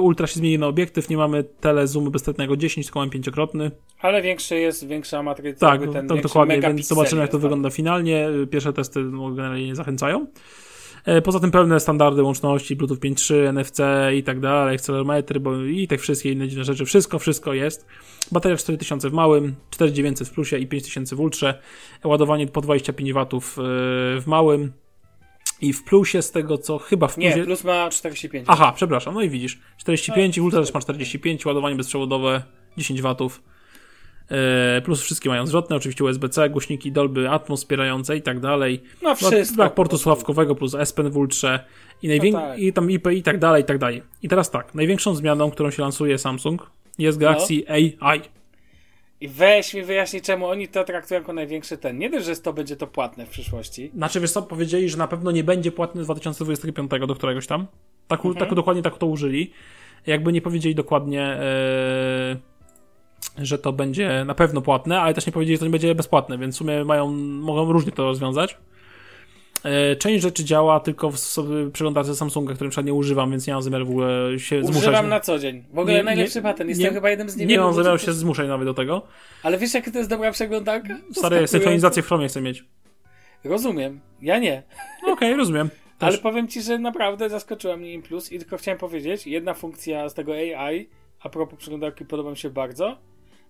Ultra 0.00 0.26
się 0.26 0.34
zmieni 0.34 0.58
na 0.58 0.66
obiektyw, 0.66 1.08
nie 1.08 1.16
mamy 1.16 1.44
tele 1.44 1.86
zoomu 1.86 2.10
bezstretnego 2.10 2.56
10, 2.56 2.86
tylko 2.86 2.98
mamy 2.98 3.10
pięciokrotny. 3.10 3.70
Ale 4.00 4.22
większy 4.22 4.56
jest, 4.58 4.86
większa 4.86 5.22
matryca. 5.22 5.66
Tak, 5.66 5.80
ten 5.80 5.92
to 5.92 6.14
większy 6.14 6.22
dokładnie, 6.22 6.60
więc 6.60 6.86
zobaczymy 6.86 7.20
jak 7.20 7.30
to 7.30 7.36
tak. 7.36 7.42
wygląda 7.42 7.70
finalnie. 7.70 8.28
Pierwsze 8.50 8.72
testy 8.72 9.00
no, 9.00 9.30
generalnie 9.30 9.66
nie 9.66 9.76
zachęcają. 9.76 10.26
E, 11.08 11.22
Poza 11.22 11.40
tym 11.40 11.50
pełne 11.50 11.80
standardy 11.80 12.22
łączności, 12.22 12.76
Bluetooth 12.76 12.96
5.3, 12.96 13.52
NFC 13.52 13.80
i 14.16 14.22
tak 14.22 14.40
dalej, 14.40 14.74
akcelerometry 14.74 15.40
bo 15.40 15.56
i 15.64 15.88
te 15.88 15.98
wszystkie 15.98 16.32
inne 16.32 16.48
dziwne 16.48 16.64
rzeczy. 16.64 16.84
Wszystko, 16.84 17.18
wszystko 17.18 17.54
jest. 17.54 17.86
Bateria 18.32 18.56
4000 18.56 19.10
w 19.10 19.12
małym, 19.12 19.54
4900 19.70 20.28
w 20.28 20.30
plusie 20.32 20.58
i 20.58 20.66
5000 20.66 21.16
w 21.16 21.20
ultrze. 21.20 21.62
Ładowanie 22.04 22.46
po 22.46 22.60
25 22.60 23.12
W 23.12 23.18
e, 23.20 23.26
w 24.20 24.24
małym 24.26 24.72
i 25.60 25.72
w 25.72 25.84
plusie 25.84 26.22
z 26.22 26.30
tego 26.30 26.58
co 26.58 26.78
chyba 26.78 27.08
w 27.08 27.14
plusie... 27.14 27.36
Nie, 27.36 27.44
plus 27.44 27.64
ma 27.64 27.90
45. 27.90 28.44
Aha, 28.48 28.72
przepraszam, 28.76 29.14
no 29.14 29.22
i 29.22 29.30
widzisz. 29.30 29.58
45 29.76 30.36
i 30.36 30.40
Ultra 30.40 30.60
też 30.60 30.74
ma 30.74 30.80
45, 30.80 31.46
ładowanie 31.46 31.76
bezprzewodowe 31.76 32.42
10 32.76 33.02
watów. 33.02 33.42
E, 34.30 34.80
Plus 34.84 35.02
wszystkie 35.02 35.28
mają 35.28 35.46
zwrotne, 35.46 35.76
oczywiście 35.76 36.04
USB-C, 36.04 36.50
głośniki 36.50 36.92
Dolby 36.92 37.30
Atmos 37.30 37.60
wspierające 37.60 38.16
i 38.16 38.22
tak 38.22 38.40
dalej. 38.40 38.82
No 39.02 39.08
No, 39.08 39.14
wszystko. 39.14 39.56
brak 39.56 39.70
po 39.70 39.76
portu 39.76 39.88
prostu. 39.90 40.02
słuchawkowego 40.02 40.54
plus 40.54 40.74
S 40.74 40.92
Pen 40.92 41.10
w 41.10 41.16
Ultrze 41.16 41.64
i, 42.02 42.08
najwię- 42.08 42.32
No 42.32 42.40
tak. 42.40 42.58
i 42.58 42.72
tam 42.72 42.90
IP 42.90 43.06
i 43.12 43.22
tak 43.22 43.38
dalej, 43.38 43.62
i 43.62 43.66
tak 43.66 43.78
dalej. 43.78 44.02
I 44.22 44.28
teraz 44.28 44.50
tak, 44.50 44.74
największą 44.74 45.14
zmianą, 45.14 45.50
którą 45.50 45.70
się 45.70 45.82
lansuje 45.82 46.18
Samsung 46.18 46.70
jest 46.98 47.18
Galaxy 47.18 47.54
No. 47.68 47.74
AI. 48.06 48.20
I 49.20 49.28
weź 49.28 49.74
mi 49.74 49.82
wyjaśnij, 49.82 50.22
czemu 50.22 50.46
oni 50.46 50.68
to 50.68 50.84
traktują 50.84 51.20
jako 51.20 51.32
największy 51.32 51.78
ten. 51.78 51.98
Nie 51.98 52.10
dość, 52.10 52.26
że 52.26 52.36
to 52.36 52.52
będzie 52.52 52.76
to 52.76 52.86
płatne 52.86 53.26
w 53.26 53.28
przyszłości. 53.28 53.90
Znaczy, 53.94 54.20
wiesz 54.20 54.30
co, 54.30 54.42
powiedzieli, 54.42 54.88
że 54.88 54.98
na 54.98 55.08
pewno 55.08 55.30
nie 55.30 55.44
będzie 55.44 55.72
płatny 55.72 56.02
z 56.02 56.04
2025 56.06 57.06
do 57.06 57.14
któregoś 57.14 57.46
tam. 57.46 57.66
Tak, 58.08 58.18
Mhm. 58.20 58.34
tak 58.46 58.54
dokładnie 58.54 58.82
tak 58.82 58.98
to 58.98 59.06
użyli. 59.06 59.52
Jakby 60.06 60.32
nie 60.32 60.40
powiedzieli 60.42 60.74
dokładnie, 60.74 61.22
e, 61.22 62.36
że 63.42 63.58
to 63.58 63.72
będzie 63.72 64.24
na 64.26 64.34
pewno 64.34 64.60
płatne, 64.62 65.00
ale 65.00 65.14
też 65.14 65.26
nie 65.26 65.32
powiedzieli, 65.32 65.56
że 65.56 65.60
to 65.60 65.64
nie 65.66 65.70
będzie 65.70 65.94
bezpłatne, 65.94 66.38
więc 66.38 66.54
w 66.54 66.58
sumie 66.58 66.84
mają, 66.84 67.12
mogą 67.40 67.72
różnie 67.72 67.92
to 67.92 68.04
rozwiązać. 68.04 68.56
E, 69.64 69.96
część 69.96 70.22
rzeczy 70.22 70.44
działa 70.44 70.80
tylko 70.80 71.10
w 71.10 71.18
przeglądarce 71.72 72.14
Samsunga, 72.14 72.54
którym 72.54 72.70
przykład 72.70 72.86
nie 72.86 72.94
używam, 72.94 73.30
więc 73.30 73.46
nie 73.46 73.52
mam 73.52 73.62
zamiaru 73.62 73.86
w 73.86 73.90
ogóle 73.90 74.38
się 74.38 74.62
zmuszać. 74.64 74.82
Używam 74.82 75.08
na 75.08 75.20
co 75.20 75.38
dzień. 75.38 75.64
W 75.72 75.78
ogóle 75.78 75.94
Nie- 75.96 76.02
najlepszy 76.02 76.38
nie- 76.38 76.42
patent. 76.42 76.68
Jestem 76.70 76.86
nie- 76.88 76.92
chyba 76.94 77.10
jednym 77.10 77.30
z 77.30 77.36
Nie 77.36 77.44
niewielu. 77.46 77.62
mam 77.62 77.70
ludzi, 77.70 77.84
zamiaru 77.84 77.98
się 77.98 78.12
zmuszać 78.12 78.48
nawet 78.48 78.68
do 78.68 78.74
tego. 78.74 79.02
Ale 79.42 79.58
wiesz, 79.58 79.74
jaka 79.74 79.90
to 79.90 79.98
jest 79.98 80.10
dobra 80.10 80.30
przeglądarka? 80.32 80.96
Stary, 81.12 81.48
synchronizację 81.48 82.02
w 82.02 82.06
Chromie 82.06 82.28
chcę 82.28 82.40
mieć. 82.40 82.64
Rozumiem. 83.44 84.00
Ja 84.22 84.38
nie. 84.38 84.62
Okej, 85.06 85.36
rozumiem. 85.42 85.68
Też. 85.70 86.08
Ale 86.08 86.18
powiem 86.18 86.48
ci, 86.48 86.62
że 86.62 86.78
naprawdę 86.78 87.28
zaskoczyła 87.30 87.76
mnie 87.76 87.92
im 87.92 88.02
plus 88.02 88.32
i 88.32 88.38
tylko 88.38 88.56
chciałem 88.56 88.78
powiedzieć, 88.78 89.26
jedna 89.26 89.54
funkcja 89.54 90.08
z 90.08 90.14
tego 90.14 90.32
AI, 90.32 90.88
a 91.20 91.28
propos 91.28 91.58
przeglądarki 91.58 92.04
podoba 92.04 92.30
mi 92.30 92.36
się 92.36 92.50
bardzo, 92.50 92.98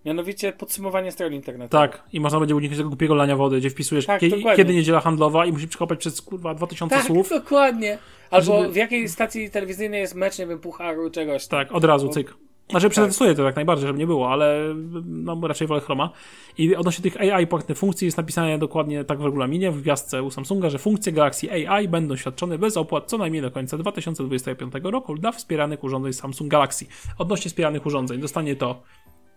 Mianowicie 0.04 0.52
podsumowanie 0.52 1.12
stron 1.12 1.32
internetowych. 1.32 1.90
Tak, 1.90 2.02
i 2.12 2.20
można 2.20 2.38
będzie 2.40 2.56
uniknąć 2.56 2.78
tego 2.78 2.88
głupiego 2.88 3.14
lania 3.14 3.36
wody, 3.36 3.58
gdzie 3.58 3.70
wpisujesz 3.70 4.06
Tak, 4.06 4.20
kie- 4.20 4.56
kiedy 4.56 4.74
niedziela 4.74 5.00
handlowa 5.00 5.46
i 5.46 5.52
musisz 5.52 5.68
przekopać 5.68 5.98
przez 5.98 6.22
kurwa 6.22 6.54
2000 6.54 6.96
Tak, 6.96 7.04
słów. 7.06 7.28
dokładnie. 7.28 7.98
Albo 8.30 8.60
Żeby- 8.62 8.72
w 8.72 8.76
jakiej 8.76 9.08
stacji 9.08 9.50
telewizyjnej 9.50 10.00
jest 10.00 10.14
mecz, 10.14 10.38
nie 10.38 10.46
wiem, 10.46 10.58
pucharu, 10.58 11.10
czegoś. 11.10 11.46
Tak, 11.46 11.72
od 11.72 11.84
razu, 11.84 12.06
Bo- 12.06 12.12
cyk. 12.12 12.34
Znaczy 12.70 12.88
przetestuję 12.90 13.34
to 13.34 13.42
jak 13.42 13.56
najbardziej, 13.56 13.86
żeby 13.86 13.98
nie 13.98 14.06
było, 14.06 14.30
ale 14.32 14.74
no, 15.04 15.40
raczej 15.42 15.66
wolę 15.66 15.80
Chroma. 15.80 16.10
I 16.58 16.76
odnośnie 16.76 17.02
tych 17.02 17.20
AI 17.20 17.46
płatnych 17.46 17.78
funkcji 17.78 18.04
jest 18.04 18.16
napisane 18.16 18.58
dokładnie 18.58 19.04
tak 19.04 19.18
w 19.18 19.24
regulaminie, 19.24 19.70
w 19.70 19.80
gwiazdce 19.82 20.22
u 20.22 20.30
Samsunga, 20.30 20.70
że 20.70 20.78
funkcje 20.78 21.12
Galaxy 21.12 21.66
AI 21.68 21.88
będą 21.88 22.16
świadczone 22.16 22.58
bez 22.58 22.76
opłat 22.76 23.04
co 23.06 23.18
najmniej 23.18 23.42
do 23.42 23.50
końca 23.50 23.78
2025 23.78 24.72
roku 24.90 25.14
dla 25.14 25.32
wspieranych 25.32 25.84
urządzeń 25.84 26.12
Samsung 26.12 26.50
Galaxy. 26.50 26.86
Odnośnie 27.18 27.48
wspieranych 27.48 27.86
urządzeń 27.86 28.20
dostanie 28.20 28.56
to 28.56 28.82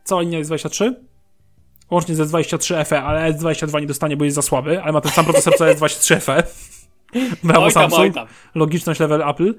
cała 0.04 0.22
linia 0.22 0.42
S23, 0.42 0.94
łącznie 1.92 2.16
z 2.16 2.20
S23 2.32 2.86
FE, 2.86 3.02
ale 3.04 3.34
S22 3.34 3.82
nie 3.82 3.88
dostanie, 3.88 4.18
bo 4.18 4.26
jest 4.26 4.36
za 4.36 4.42
słaby, 4.42 4.82
ale 4.84 4.92
ma 4.92 5.02
ten 5.02 5.12
sam 5.12 5.26
procesor 5.26 5.56
co 5.58 5.66
S23 5.66 6.20
FE. 6.22 6.44
Brawo 7.44 7.66
Oj 7.66 7.74
tam, 7.74 7.84
oj 7.84 7.90
Samsung 7.92 8.16
tam. 8.16 8.28
logiczność 8.56 9.00
level 9.00 9.30
Apple. 9.30 9.54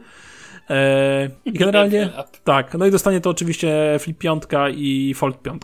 E, 0.71 1.31
I 1.45 1.53
generalnie 1.53 2.11
tak, 2.45 2.75
no 2.75 2.87
i 2.87 2.91
dostanie 2.91 3.21
to 3.21 3.31
oczywiście 3.31 3.97
Flip 4.01 4.19
5 4.19 4.43
i 4.75 5.15
Fold 5.15 5.43
5. 5.43 5.63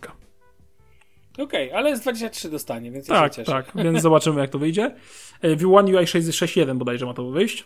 Okej, 1.38 1.72
ale 1.72 1.96
z 1.96 2.00
23 2.00 2.50
dostanie, 2.50 2.90
więc 2.90 3.08
ja 3.08 3.14
Tak, 3.14 3.32
się 3.32 3.36
cieszę. 3.36 3.52
tak, 3.52 3.72
więc 3.74 4.02
zobaczymy 4.02 4.40
jak 4.40 4.50
to 4.50 4.58
wyjdzie. 4.58 4.94
E, 5.42 5.56
w 5.56 5.74
One 5.74 5.88
UI 5.98 6.04
6.6.1 6.06 6.78
bodajże 6.78 7.06
ma 7.06 7.14
to 7.14 7.30
wyjść. 7.30 7.64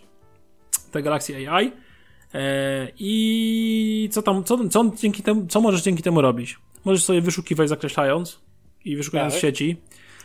Te 0.90 1.02
Galaxy 1.02 1.48
AI. 1.48 1.72
E, 2.34 2.88
I 2.98 4.08
co 4.12 4.22
tam, 4.22 4.44
co, 4.44 4.68
co, 4.68 4.90
dzięki 5.02 5.22
temu, 5.22 5.46
co 5.48 5.60
możesz 5.60 5.82
dzięki 5.82 6.02
temu 6.02 6.20
robić? 6.20 6.56
Możesz 6.84 7.04
sobie 7.04 7.20
wyszukiwać 7.20 7.68
zakreślając 7.68 8.40
i 8.84 8.96
wyszukując 8.96 9.32
Tak. 9.32 9.38
w 9.38 9.42
sieci. 9.42 9.76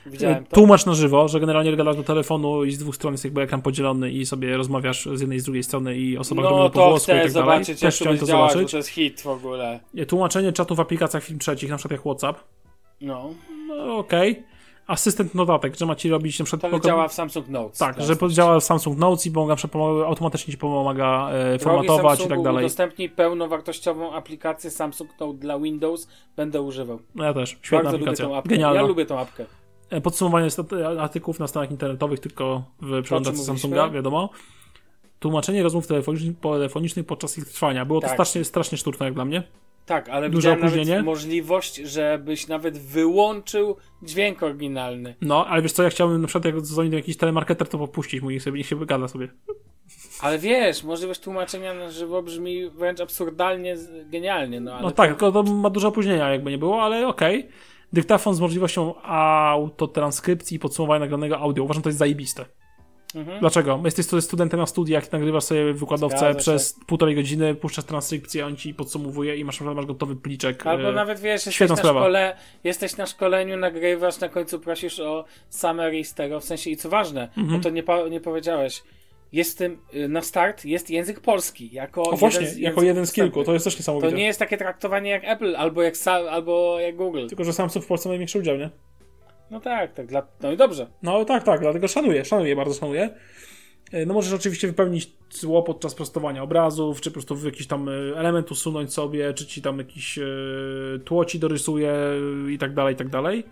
Widziałem 0.05 0.45
to. 0.45 0.55
Tłumacz 0.55 0.85
na 0.85 0.93
żywo, 0.93 1.27
że 1.27 1.39
generalnie 1.39 1.75
gadasz 1.75 1.95
do 1.95 2.03
telefonu 2.03 2.63
i 2.63 2.71
z 2.71 2.77
dwóch 2.77 2.95
stron 2.95 3.13
jest 3.13 3.23
jakby 3.23 3.41
ekran 3.41 3.61
podzielony 3.61 4.11
i 4.11 4.25
sobie 4.25 4.57
rozmawiasz 4.57 5.09
z 5.13 5.19
jednej 5.21 5.37
i 5.37 5.41
z 5.41 5.43
drugiej 5.43 5.63
strony 5.63 5.97
i 5.97 6.17
osoba, 6.17 6.41
No 6.43 6.49
mówi 6.49 6.63
po 6.63 6.69
to 6.69 6.89
włosku 6.89 7.11
i 7.11 7.15
tak 7.15 7.31
dalej. 7.31 7.65
Też 7.65 7.79
to 7.79 7.89
chciałem 7.89 8.17
to 8.17 8.25
działać, 8.25 8.51
zobaczyć. 8.51 8.71
to 8.71 8.77
jest 8.77 8.89
hit 8.89 9.21
w 9.21 9.27
ogóle. 9.27 9.79
Tłumaczenie 10.07 10.53
czatu 10.53 10.75
w 10.75 10.79
aplikacjach 10.79 11.23
film 11.23 11.39
trzecich, 11.39 11.69
na 11.69 11.77
przykład 11.77 11.91
jak 11.91 12.01
WhatsApp. 12.01 12.39
No, 13.01 13.33
No 13.67 13.97
okej. 13.97 14.43
Asystent 14.87 15.35
notatek, 15.35 15.77
że 15.77 15.85
ma 15.85 15.95
ci 15.95 16.09
robić 16.09 16.39
na 16.39 16.45
przykład... 16.45 16.71
to 16.71 16.79
działa 16.79 17.07
w 17.07 17.13
Samsung 17.13 17.47
Notes. 17.49 17.79
Tak, 17.79 18.01
że 18.01 18.15
działa 18.29 18.59
w 18.59 18.63
Samsung 18.63 18.97
Notes 18.97 19.25
i 19.25 19.31
pomaga, 19.31 19.55
automatycznie 20.05 20.51
ci 20.51 20.57
pomaga 20.57 21.29
e, 21.31 21.59
formatować 21.59 22.25
i 22.25 22.27
tak 22.27 22.41
dalej. 22.41 22.65
udostępnij 22.65 23.09
pełnowartościową 23.09 24.13
aplikację 24.13 24.71
Samsung 24.71 25.19
Note 25.19 25.37
dla 25.39 25.59
Windows. 25.59 26.07
Będę 26.35 26.61
używał. 26.61 26.99
No 27.15 27.23
ja 27.23 27.33
też. 27.33 27.57
Świetna 27.61 27.83
Bardzo 27.83 27.97
aplikacja. 27.97 28.25
lubię 28.25 28.33
tą 28.33 28.37
apkę. 28.39 28.49
Genialna. 28.49 28.81
Ja 28.81 28.87
lubię 28.87 29.05
tą 29.05 29.19
apkę. 29.19 29.45
E, 29.89 30.01
Podsumowanie 30.01 30.47
artykułów 30.99 31.39
na 31.39 31.47
stronach 31.47 31.71
internetowych 31.71 32.19
tylko 32.19 32.63
w 32.81 33.01
przeglądarce? 33.01 33.43
Samsunga, 33.43 33.89
wiadomo. 33.89 34.29
Tłumaczenie 35.19 35.63
rozmów 35.63 35.87
telefonicznych, 35.87 36.39
telefonicznych 36.39 37.05
podczas 37.05 37.37
ich 37.37 37.45
trwania. 37.45 37.85
Było 37.85 38.01
to 38.01 38.07
Tak. 38.07 38.15
strasznie, 38.15 38.43
strasznie 38.43 38.77
sztuczne 38.77 39.05
jak 39.05 39.13
dla 39.15 39.25
mnie. 39.25 39.43
Tak, 39.87 40.09
ale 40.09 40.29
Duże 40.29 40.53
opóźnienie? 40.53 41.03
możliwość, 41.03 41.75
żebyś 41.75 42.47
nawet 42.47 42.77
wyłączył 42.77 43.75
dźwięk 44.03 44.43
oryginalny. 44.43 45.15
No, 45.21 45.47
ale 45.47 45.61
wiesz 45.61 45.71
co, 45.71 45.83
ja 45.83 45.89
chciałbym 45.89 46.21
na 46.21 46.27
przykład 46.27 46.45
jak 46.45 46.61
dzwoni 46.61 46.89
do 46.89 46.95
jakiś 46.95 47.17
telemarketer, 47.17 47.67
to 47.67 47.77
popuścić 47.77 48.21
mu, 48.21 48.29
niech 48.29 48.43
sobie, 48.43 48.57
niech 48.57 48.67
się 48.67 48.75
wygada 48.75 49.07
sobie. 49.07 49.27
Ale 50.21 50.39
wiesz, 50.39 50.83
możliwość 50.83 51.19
tłumaczenia 51.19 51.73
na 51.73 51.89
żywo 51.89 52.23
brzmi 52.23 52.69
wręcz 52.69 52.99
absurdalnie, 52.99 53.75
genialnie. 54.05 54.59
No, 54.59 54.73
ale 54.73 54.81
No 54.81 54.91
tak, 54.91 55.09
tylko 55.09 55.31
to 55.31 55.43
ma 55.43 55.69
dużo 55.69 55.87
opóźnienia 55.87 56.29
jakby 56.29 56.51
nie 56.51 56.57
było, 56.57 56.83
ale 56.83 57.07
okej. 57.07 57.47
Dyktafon 57.93 58.35
z 58.35 58.39
możliwością 58.39 59.01
autotranskrypcji 59.01 60.57
i 60.57 60.59
podsumowania 60.59 60.99
nagranego 60.99 61.37
audio. 61.39 61.63
Uważam, 61.63 61.83
to 61.83 61.89
jest 61.89 61.99
zajebiste. 61.99 62.45
Mhm. 63.15 63.39
Dlaczego? 63.39 63.81
Jesteś 63.85 64.05
studentem 64.23 64.59
na 64.59 64.65
studiach, 64.65 65.11
nagrywasz 65.11 65.43
sobie 65.43 65.73
wykładowcę 65.73 66.17
Zgadza 66.17 66.33
się. 66.33 66.41
przez 66.41 66.79
półtorej 66.87 67.15
godziny, 67.15 67.55
puszczasz 67.55 67.85
transkrypcję, 67.85 68.45
on 68.45 68.55
ci 68.55 68.73
podsumowuje 68.73 69.35
i 69.35 69.43
masz, 69.45 69.61
masz 69.61 69.85
gotowy 69.85 70.15
pliczek. 70.15 70.67
Albo 70.67 70.89
e, 70.89 70.91
nawet 70.91 71.19
wiesz, 71.19 71.45
jesteś 71.45 71.69
na, 71.69 71.75
sprawa. 71.75 71.99
szkole, 71.99 72.37
jesteś 72.63 72.97
na 72.97 73.05
szkoleniu, 73.05 73.57
nagrywasz, 73.57 74.19
na 74.19 74.29
końcu 74.29 74.59
prosisz 74.59 74.99
o 74.99 75.25
summary 75.49 76.03
z 76.03 76.13
tego, 76.13 76.39
w 76.39 76.43
sensie 76.43 76.69
i 76.69 76.77
co 76.77 76.89
ważne, 76.89 77.29
Mhm. 77.37 77.47
bo 77.57 77.63
to 77.63 77.69
nie, 77.69 77.83
nie 78.09 78.21
powiedziałeś, 78.21 78.83
jest 79.31 79.57
tym, 79.57 79.77
y, 79.95 80.07
na 80.07 80.21
start 80.21 80.65
jest 80.65 80.89
język 80.89 81.19
polski, 81.19 81.69
jako 81.71 82.03
O 82.03 82.17
właśnie, 82.17 82.41
jeden 82.41 82.55
z 82.55 82.59
jako 82.59 82.81
jeden 82.83 83.05
z 83.05 83.11
kilku, 83.13 83.43
to 83.43 83.53
jest 83.53 83.65
też 83.65 83.75
To 83.75 83.79
niesamowite. 83.79 84.11
nie 84.13 84.25
jest 84.25 84.39
takie 84.39 84.57
traktowanie 84.57 85.09
jak 85.09 85.23
Apple, 85.25 85.55
albo 85.55 85.81
jak, 85.83 85.93
albo 86.29 86.79
jak 86.79 86.95
Google. 86.95 87.27
Tylko, 87.27 87.43
że 87.43 87.53
Samsung 87.53 87.85
w 87.85 87.87
Polsce 87.87 88.09
ma 88.09 88.11
największy 88.11 88.39
udział, 88.39 88.57
nie? 88.57 88.69
No 89.51 89.59
tak, 89.59 89.93
tak, 89.93 90.05
dla... 90.07 90.27
no 90.41 90.51
i 90.51 90.57
dobrze. 90.57 90.87
No 91.03 91.25
tak, 91.25 91.43
tak, 91.43 91.61
dlatego 91.61 91.87
szanuję, 91.87 92.25
szanuję, 92.25 92.55
bardzo 92.55 92.73
szanuję. 92.73 93.09
E, 93.91 94.05
No 94.05 94.13
możesz 94.13 94.33
oczywiście 94.33 94.67
wypełnić 94.67 95.11
zło 95.29 95.63
podczas 95.63 95.95
prostowania 95.95 96.43
obrazów, 96.43 97.01
czy 97.01 97.11
po 97.11 97.13
prostu 97.13 97.45
jakiś 97.45 97.67
tam 97.67 97.89
e, 97.89 97.91
element 97.91 98.51
usunąć 98.51 98.93
sobie, 98.93 99.33
czy 99.33 99.45
ci 99.45 99.61
tam 99.61 99.77
jakiś 99.77 100.17
e, 100.17 100.23
tło 101.05 101.25
ci 101.25 101.39
dorysuje 101.39 101.93
i 102.49 102.57
tak 102.57 102.73
dalej, 102.73 102.93
i 102.93 102.97
tak 102.97 103.09
dalej. 103.09 103.43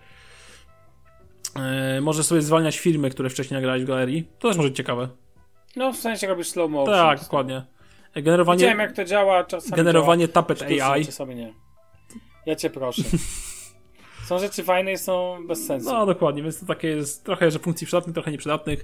Możesz 2.02 2.26
sobie 2.26 2.42
zwalniać 2.42 2.80
filmy, 2.80 3.10
które 3.10 3.30
wcześniej 3.30 3.56
nagrałeś 3.56 3.84
w 3.84 3.88
galerii. 3.88 4.28
To 4.40 4.48
też 4.48 4.58
może 4.58 4.70
być 4.70 4.78
ciekawe. 4.78 5.10
No 5.76 5.94
w 5.94 5.98
sensie 5.98 6.28
robisz 6.28 6.48
slow 6.50 6.72
motion. 6.72 6.96
Tak, 6.96 7.20
dokładnie. 7.20 7.62
Generowanie, 8.16 8.58
Widziałem 8.58 8.80
jak 8.80 8.92
to 8.92 9.06
działa, 9.06 9.44
czasami 9.44 9.76
generowanie 9.76 10.28
działa 10.28 10.34
tapet 10.34 10.62
AI. 10.62 11.06
czasami 11.06 11.36
nie. 11.36 11.54
Ja 12.46 12.56
cię 12.56 12.70
proszę. 12.70 13.04
Są 14.26 14.40
rzeczy 14.40 14.64
fajne 14.64 14.92
i 14.94 14.98
są 14.98 15.38
bez 15.48 15.66
sensu. 15.66 15.90
No 15.94 16.06
dokładnie, 16.06 16.44
więc 16.44 16.60
to 16.60 16.66
takie 16.66 16.88
jest 16.88 17.24
trochę, 17.24 17.52
że 17.52 17.60
funkcji 17.60 17.88
przydatnych, 17.88 18.14
trochę 18.14 18.32
nieprzydatnych. 18.32 18.82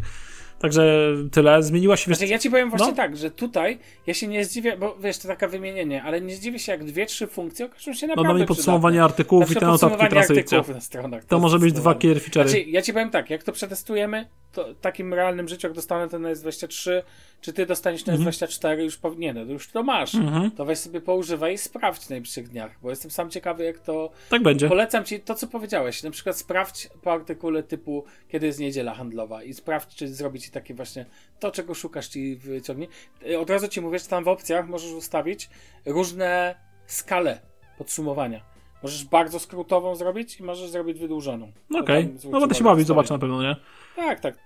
Także 0.60 1.14
tyle. 1.32 1.64
Zmieniła 1.64 1.98
się, 1.98 2.14
Znaczy, 2.16 2.32
ja 2.32 2.40
ci 2.40 2.50
powiem 2.50 2.70
właśnie 2.70 2.88
No. 2.88 2.94
tak, 2.94 3.18
że 3.18 3.32
tutaj 3.32 3.80
ja 4.08 4.14
się 4.14 4.28
nie 4.28 4.46
zdziwię, 4.46 4.78
bo 4.78 4.98
wiesz, 5.00 5.18
to 5.18 5.28
taka 5.28 5.48
wymienienie, 5.48 6.04
ale 6.04 6.22
nie 6.22 6.36
zdziwię 6.36 6.60
się, 6.60 6.72
jak 6.72 6.84
dwie, 6.84 7.06
trzy 7.06 7.28
funkcje 7.28 7.66
okażą 7.66 7.94
się 7.94 8.08
no 8.08 8.12
naprawdę 8.12 8.34
damy 8.34 8.46
podsumowanie 8.46 8.94
przydatne. 8.94 9.14
artykułów 9.14 9.44
i 9.44 9.48
te 9.48 9.60
przykład 9.60 9.82
notatki, 9.82 10.16
podsumowanie 10.16 10.40
artykułów 10.40 10.70
na 10.70 10.82
stronach. 10.82 11.26
To 11.26 11.40
może 11.40 11.60
być 11.60 11.74
dwa 11.74 11.96
killer 11.96 12.18
feature'y. 12.18 12.48
Znaczy, 12.48 12.62
ja 12.62 12.82
ci 12.82 12.94
powiem 12.94 13.10
tak, 13.10 13.30
jak 13.30 13.44
to 13.44 13.52
przetestujemy, 13.52 14.26
to 14.52 14.74
takim 14.74 15.14
realnym 15.14 15.48
życiu, 15.48 15.68
jak 15.68 15.76
dostanę 15.76 16.10
ten 16.10 16.24
S23, 16.24 17.02
czy 17.42 17.54
ty 17.54 17.66
dostaniesz 17.66 18.04
ten 18.04 18.18
S24, 18.18 18.78
już 18.78 18.98
po, 18.98 19.14
nie 19.14 19.34
no, 19.34 19.46
to 19.46 19.52
już 19.52 19.72
to 19.72 19.84
masz. 19.84 20.16
Mhm. 20.16 20.52
To 20.52 20.66
weź 20.66 20.80
sobie 20.80 21.02
poużywaj 21.02 21.54
i 21.54 21.58
sprawdź 21.58 22.06
w 22.06 22.10
najbliższych 22.10 22.50
dniach, 22.50 22.72
bo 22.82 22.90
jestem 22.90 23.12
sam 23.12 23.30
ciekawy, 23.30 23.64
jak 23.64 23.80
to 23.80 24.12
Tak 24.30 24.44
będzie. 24.44 24.68
Polecam 24.68 25.06
ci 25.06 25.20
to, 25.20 25.36
co 25.36 25.48
powiedziałeś. 25.48 26.04
Na 26.04 26.12
przykład 26.12 26.38
sprawdź 26.38 26.90
po 27.02 27.12
artykule 27.12 27.64
typu 27.64 28.06
kiedy 28.30 28.48
jest 28.48 28.60
niedziela 28.60 28.94
handlowa 28.94 29.44
i 29.44 29.54
sprawdź, 29.54 29.96
czy 29.96 30.08
zrobi 30.08 30.40
ci 30.40 30.52
takie 30.52 30.74
właśnie 30.74 31.06
to, 31.40 31.52
czego 31.52 31.74
szukasz, 31.74 32.08
ci 32.08 32.36
wyciągnie. 32.36 32.88
Y, 33.30 33.40
Od 33.40 33.50
razu 33.50 33.68
ci 33.68 33.82
mówię, 33.82 34.00
że 34.00 34.06
tam 34.06 34.24
w 34.24 34.28
opcjach 34.28 34.68
możesz 34.68 34.92
ustawić 34.92 35.50
różne 35.86 36.56
skale 36.86 37.40
podsumowania. 37.78 38.51
Możesz 38.84 39.06
bardzo 39.06 39.40
skrótową 39.40 39.96
zrobić 39.96 40.40
i 40.40 40.44
możesz 40.44 40.70
zrobić 40.70 41.00
wydłużoną. 41.00 41.52
To 41.72 41.80
Okej, 41.80 42.04
zwróć 42.16 42.34
no 42.34 42.40
będę 42.40 42.56
się 42.56 42.64
bawić, 42.64 42.86
stanie. 42.88 43.04
na 43.10 43.18
pewno, 43.20 43.42
nie? 43.42 43.56
Tak, 43.96 44.20
tak. 44.20 44.38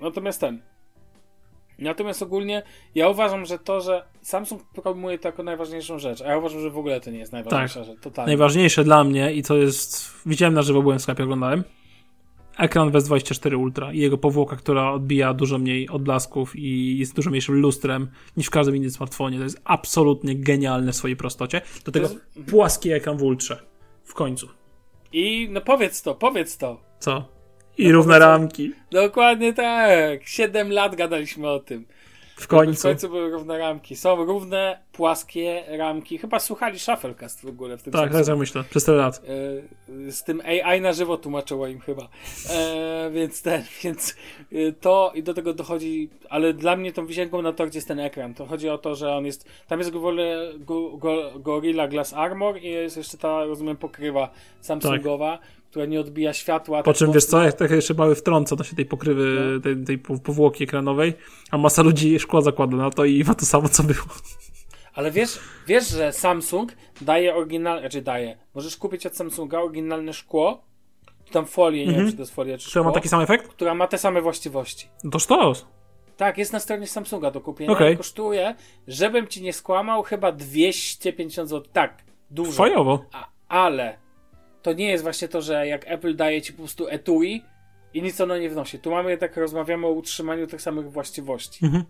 Natomiast 0.00 0.40
ten. 0.40 0.62
Natomiast 1.78 2.22
ogólnie 2.22 2.62
ja 2.94 3.08
uważam, 3.08 3.46
że 3.46 3.58
to, 3.58 3.80
że 3.80 4.04
Samsung 4.22 4.62
promuje 4.82 5.18
to 5.18 5.28
jako 5.28 5.42
najważniejszą 5.42 5.98
rzecz, 5.98 6.20
a 6.22 6.24
ja 6.28 6.38
uważam, 6.38 6.60
że 6.60 6.70
w 6.70 6.78
ogóle 6.78 7.00
to 7.00 7.10
nie 7.10 7.18
jest 7.18 7.32
najważniejsza 7.32 7.80
Tak. 7.80 7.84
rzecz. 7.88 8.00
Totalnie. 8.00 8.26
Najważniejsze 8.26 8.84
dla 8.84 9.04
mnie 9.04 9.32
i 9.32 9.42
to 9.42 9.56
jest, 9.56 10.12
widziałem 10.26 10.54
na 10.54 10.62
żywo, 10.62 10.82
byłem 10.82 10.98
w 10.98 11.02
sklepie, 11.02 11.24
oglądałem, 11.24 11.64
ekran 12.58 12.90
WES 12.90 13.04
24 13.04 13.56
Ultra 13.56 13.92
i 13.92 13.98
jego 13.98 14.18
powłoka, 14.18 14.56
która 14.56 14.92
odbija 14.92 15.34
dużo 15.34 15.58
mniej 15.58 15.88
odblasków 15.88 16.56
i 16.56 16.98
jest 16.98 17.14
dużo 17.16 17.30
mniejszym 17.30 17.54
lustrem 17.60 18.10
niż 18.36 18.46
w 18.46 18.50
każdym 18.50 18.76
innym 18.76 18.90
smartfonie. 18.90 19.38
To 19.38 19.44
jest 19.44 19.60
absolutnie 19.64 20.36
genialne 20.36 20.92
w 20.92 20.96
swojej 20.96 21.16
prostocie. 21.16 21.60
Do 21.84 21.92
tego 21.92 22.06
jest- 22.06 22.50
płaski 22.50 22.90
ekran 22.92 23.16
w 23.16 23.22
ultrze. 23.22 23.69
W 24.10 24.14
końcu. 24.14 24.48
I 25.12 25.48
no 25.50 25.60
powiedz 25.60 26.02
to, 26.02 26.14
powiedz 26.14 26.56
to. 26.56 26.80
Co? 26.98 27.24
I 27.78 27.88
No 27.88 27.92
równe 27.92 28.18
ramki. 28.18 28.72
Dokładnie 28.90 29.52
tak. 29.52 30.22
Siedem 30.24 30.72
lat 30.72 30.96
gadaliśmy 30.96 31.48
o 31.48 31.60
tym. 31.60 31.86
W 32.40 32.44
W 32.44 32.46
końcu. 32.46 32.82
końcu 32.82 33.08
były 33.08 33.30
równe 33.30 33.58
ramki. 33.58 33.96
Są 33.96 34.24
równe, 34.24 34.78
płaskie 34.92 35.64
ramki. 35.68 36.18
Chyba 36.18 36.38
słuchali 36.38 36.78
Shufflecast 36.78 37.42
w 37.42 37.48
ogóle 37.48 37.78
w 37.78 37.82
tym 37.82 37.92
Tak, 37.92 38.02
tak, 38.02 38.12
sensie. 38.12 38.26
tak 38.30 38.38
myślę. 38.38 38.64
Przez 38.70 38.84
tyle 38.84 38.96
lat. 38.96 39.22
E, 40.08 40.12
Z 40.12 40.24
tym 40.24 40.40
AI 40.40 40.80
na 40.80 40.92
żywo 40.92 41.16
tłumaczyło 41.16 41.66
im 41.66 41.80
chyba. 41.80 42.08
E, 42.50 43.10
więc 43.12 43.42
ten, 43.42 43.62
więc 43.84 44.16
e, 44.52 44.72
to 44.72 45.12
i 45.14 45.22
do 45.22 45.34
tego 45.34 45.54
dochodzi, 45.54 46.10
ale 46.28 46.52
dla 46.54 46.76
mnie 46.76 46.92
tą 46.92 47.06
wisienką 47.06 47.42
na 47.42 47.52
torcie 47.52 47.78
jest 47.78 47.88
ten 47.88 48.00
ekran. 48.00 48.34
To 48.34 48.46
chodzi 48.46 48.68
o 48.68 48.78
to, 48.78 48.94
że 48.94 49.14
on 49.16 49.26
jest, 49.26 49.48
tam 49.68 49.78
jest 49.78 49.90
w 49.90 49.96
ogóle 49.96 50.52
go, 50.58 50.96
go, 50.96 51.30
Gorilla 51.38 51.88
Glass 51.88 52.12
Armor 52.14 52.58
i 52.62 52.66
jest 52.70 52.96
jeszcze 52.96 53.18
ta, 53.18 53.44
rozumiem, 53.44 53.76
pokrywa 53.76 54.30
Samsungowa, 54.60 55.38
która 55.70 55.84
nie 55.86 56.00
odbija 56.00 56.32
światła. 56.32 56.82
Po 56.82 56.90
tak 56.92 56.98
czym 56.98 57.12
wiesz 57.12 57.24
co, 57.24 57.42
jak 57.42 57.54
tak 57.54 57.70
jeszcze 57.70 57.94
mały 57.94 58.14
wtrąca 58.14 58.56
do 58.56 58.64
się 58.64 58.76
tej 58.76 58.86
pokrywy, 58.86 59.52
No. 59.54 59.60
tej, 59.60 59.84
tej 59.84 59.98
po- 59.98 60.18
powłoki 60.18 60.64
ekranowej, 60.64 61.14
a 61.50 61.58
masa 61.58 61.82
ludzi 61.82 62.18
szkło 62.18 62.42
zakłada 62.42 62.76
na 62.76 62.90
to 62.90 63.04
i 63.04 63.24
ma 63.24 63.34
to 63.34 63.46
samo 63.46 63.68
co 63.68 63.82
było. 63.82 64.06
Ale 64.94 65.10
wiesz, 65.10 65.38
wiesz, 65.66 65.88
że 65.88 66.12
Samsung 66.12 66.72
daje 67.00 67.34
oryginalne, 67.34 67.80
znaczy 67.80 68.02
daje, 68.02 68.38
możesz 68.54 68.76
kupić 68.76 69.06
od 69.06 69.16
Samsunga 69.16 69.58
oryginalne 69.60 70.12
szkło, 70.12 70.64
tam 71.32 71.46
folię, 71.46 71.86
nie 71.86 71.92
wiem, 71.92 72.06
czy 72.06 72.12
to 72.12 72.22
jest 72.22 72.34
folia, 72.34 72.58
czy 72.58 72.70
Która 72.70 72.82
szkło, 72.82 72.90
ma 72.90 72.94
taki 72.94 73.08
sam 73.08 73.20
efekt? 73.20 73.48
która 73.48 73.74
ma 73.74 73.86
te 73.86 73.98
same 73.98 74.22
właściwości. 74.22 74.88
No 75.04 75.10
to 75.10 75.18
sztos. 75.18 75.66
Tak, 76.16 76.38
jest 76.38 76.52
na 76.52 76.60
stronie 76.60 76.86
Samsunga 76.86 77.30
do 77.30 77.40
kupienia 77.40 77.90
i 77.90 77.96
kosztuje, 77.96 78.54
żebym 78.88 79.26
ci 79.28 79.42
nie 79.42 79.52
skłamał, 79.52 80.02
chyba 80.02 80.32
250 80.32 81.48
zł. 81.48 81.70
Tak, 81.72 82.02
dużo. 82.30 82.52
Fajowo. 82.52 83.04
A, 83.12 83.28
ale 83.48 83.98
to 84.62 84.72
nie 84.72 84.90
jest 84.90 85.02
właśnie 85.02 85.28
to, 85.28 85.42
że 85.42 85.66
jak 85.66 85.84
Apple 85.88 86.16
daje 86.16 86.42
ci 86.42 86.52
po 86.52 86.58
prostu 86.58 86.88
etui 86.88 87.42
i 87.94 88.02
nic 88.02 88.20
ono 88.20 88.38
nie 88.38 88.50
wnosi. 88.50 88.78
Tu 88.78 88.90
mamy 88.90 89.10
jednak 89.10 89.36
rozmawiamy 89.36 89.86
o 89.86 89.90
utrzymaniu 89.90 90.46
tych 90.46 90.62
samych 90.62 90.92
właściwości. 90.92 91.64
Mhm. 91.64 91.84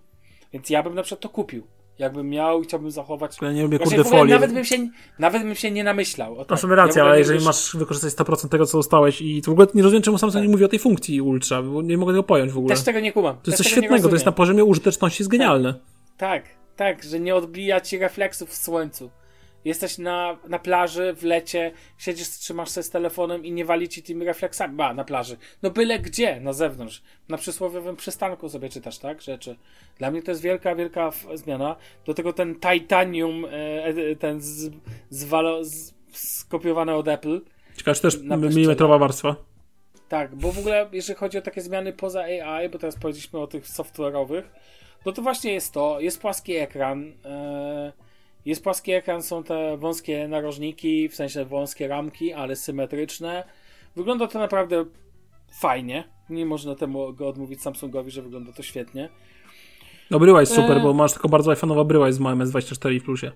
Więc 0.52 0.70
ja 0.70 0.82
bym 0.82 0.94
na 0.94 1.02
przykład 1.02 1.20
to 1.20 1.28
kupił. 1.28 1.66
Jakbym 1.98 2.28
miał 2.28 2.60
i 2.62 2.64
chciałbym 2.64 2.90
zachować. 2.90 3.36
Ja 3.42 3.52
nie 3.52 3.62
lubię 3.62 3.78
Właśnie 3.78 3.96
kurde 3.96 4.04
w 4.04 4.06
ogóle 4.06 4.20
folii. 4.20 4.34
Nawet 4.34 4.52
bym 4.52 4.64
się, 4.64 4.76
nawet 5.18 5.42
bym 5.42 5.54
się 5.54 5.70
nie 5.70 5.84
namyślał. 5.84 6.32
O 6.34 6.36
To 6.38 6.44
tak. 6.44 6.58
sobie 6.58 6.74
racja, 6.74 7.02
Ja 7.02 7.08
ale 7.08 7.18
jeżeli 7.18 7.38
wiesz- 7.38 7.46
masz 7.46 7.76
wykorzystać 7.76 8.12
100% 8.12 8.48
tego, 8.48 8.66
co 8.66 8.78
dostałeś 8.78 9.20
i 9.22 9.42
to 9.42 9.50
w 9.50 9.52
ogóle 9.52 9.66
nie 9.74 9.82
rozumiem, 9.82 10.02
czemu 10.02 10.18
Samsung 10.18 10.34
Tak. 10.34 10.42
nie 10.42 10.48
mówi 10.52 10.64
o 10.64 10.68
tej 10.68 10.78
funkcji 10.78 11.20
Ultra, 11.20 11.62
bo 11.62 11.82
nie 11.82 11.98
mogę 11.98 12.12
tego 12.12 12.22
pojąć 12.22 12.52
w 12.52 12.58
ogóle. 12.58 12.74
Też 12.74 12.84
tego 12.84 13.00
nie 13.00 13.12
kumam. 13.12 13.34
To 13.34 13.50
jest 13.50 13.58
Też 13.58 13.66
coś 13.66 13.72
świetnego, 13.72 14.08
to 14.08 14.14
jest 14.14 14.26
na 14.26 14.32
poziomie 14.32 14.64
użyteczności 14.64 15.22
jest 15.22 15.30
genialne. 15.30 15.74
Tak, 16.16 16.44
tak, 16.76 17.02
że 17.02 17.20
nie 17.20 17.34
odbija 17.34 17.80
ci 17.80 17.98
refleksów 17.98 18.50
w 18.50 18.56
słońcu. 18.56 19.10
Jesteś 19.64 19.98
na, 19.98 20.38
na 20.48 20.58
plaży 20.58 21.14
w 21.14 21.22
lecie, 21.22 21.72
siedzisz, 21.98 22.28
trzymasz 22.28 22.74
się 22.74 22.82
z 22.82 22.90
telefonem 22.90 23.44
i 23.44 23.52
nie 23.52 23.64
wali 23.64 23.88
ci 23.88 24.02
tymi 24.02 24.24
refleksami. 24.24 24.76
Ba, 24.76 24.94
na 24.94 25.04
plaży. 25.04 25.36
No 25.62 25.70
byle 25.70 25.98
gdzie, 25.98 26.40
na 26.40 26.52
zewnątrz. 26.52 27.02
Na 27.28 27.36
przysłowiowym 27.36 27.96
przystanku 27.96 28.48
sobie 28.48 28.68
czytasz, 28.68 28.98
tak? 28.98 29.22
Rzeczy. 29.22 29.56
Dla 29.98 30.10
mnie 30.10 30.22
to 30.22 30.30
jest 30.30 30.42
wielka, 30.42 30.74
wielka 30.74 31.10
zmiana. 31.34 31.76
Do 32.06 32.14
tego 32.14 32.32
ten 32.32 32.54
titanium, 32.54 33.44
e, 33.44 33.84
e, 33.84 34.16
ten 34.16 34.40
z, 34.40 34.70
zwalo, 35.10 35.64
z, 35.64 35.94
skopiowany 36.12 36.94
od 36.94 37.08
Apple. 37.08 37.40
Ciekawe, 37.76 37.94
czy 37.94 38.02
też 38.02 38.18
milimetrowa 38.54 38.98
warstwa. 38.98 39.36
Tak, 40.08 40.36
bo 40.36 40.52
w 40.52 40.58
ogóle 40.58 40.88
jeżeli 40.92 41.18
chodzi 41.18 41.38
o 41.38 41.42
takie 41.42 41.60
zmiany 41.60 41.92
poza 41.92 42.20
AI, 42.20 42.68
bo 42.68 42.78
teraz 42.78 42.96
powiedzieliśmy 42.96 43.38
o 43.38 43.46
tych 43.46 43.64
software'owych, 43.64 44.42
no 45.06 45.12
to 45.12 45.22
właśnie 45.22 45.52
jest 45.52 45.72
to, 45.72 46.00
jest 46.00 46.20
płaski 46.20 46.56
ekran, 46.56 47.12
e, 47.24 47.92
jest 48.46 48.64
płaski 48.64 48.92
ekran, 48.92 49.22
są 49.22 49.44
te 49.44 49.76
wąskie 49.76 50.28
narożniki, 50.28 51.08
w 51.08 51.14
sensie 51.14 51.44
wąskie 51.44 51.88
ramki, 51.88 52.32
ale 52.32 52.56
symetryczne. 52.56 53.44
Wygląda 53.96 54.26
to 54.26 54.38
naprawdę 54.38 54.84
fajnie. 55.60 56.04
Nie 56.30 56.46
można 56.46 56.74
temu 56.74 57.12
go 57.12 57.28
odmówić 57.28 57.62
Samsungowi, 57.62 58.10
że 58.10 58.22
wygląda 58.22 58.52
to 58.52 58.62
świetnie. 58.62 59.08
No 60.10 60.18
bryła 60.18 60.40
jest 60.40 60.54
super, 60.54 60.76
Eee. 60.76 60.82
bo 60.82 60.94
masz 60.94 61.12
tylko 61.12 61.28
bardzo 61.28 61.52
iPhone'owa 61.52 61.86
bryła 61.86 62.06
jest 62.06 62.16
z 62.18 62.20
małym 62.20 62.40
S24 62.40 63.00
w 63.00 63.04
plusie. 63.04 63.32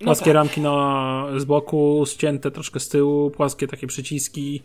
No 0.00 0.04
Płaskie 0.04 0.24
tak. 0.24 0.34
ramki 0.34 0.60
na, 0.60 1.26
z 1.36 1.44
boku, 1.44 2.04
ścięte 2.06 2.50
troszkę 2.50 2.80
z 2.80 2.88
tyłu, 2.88 3.30
płaskie 3.30 3.66
takie 3.68 3.86
przyciski, 3.86 4.62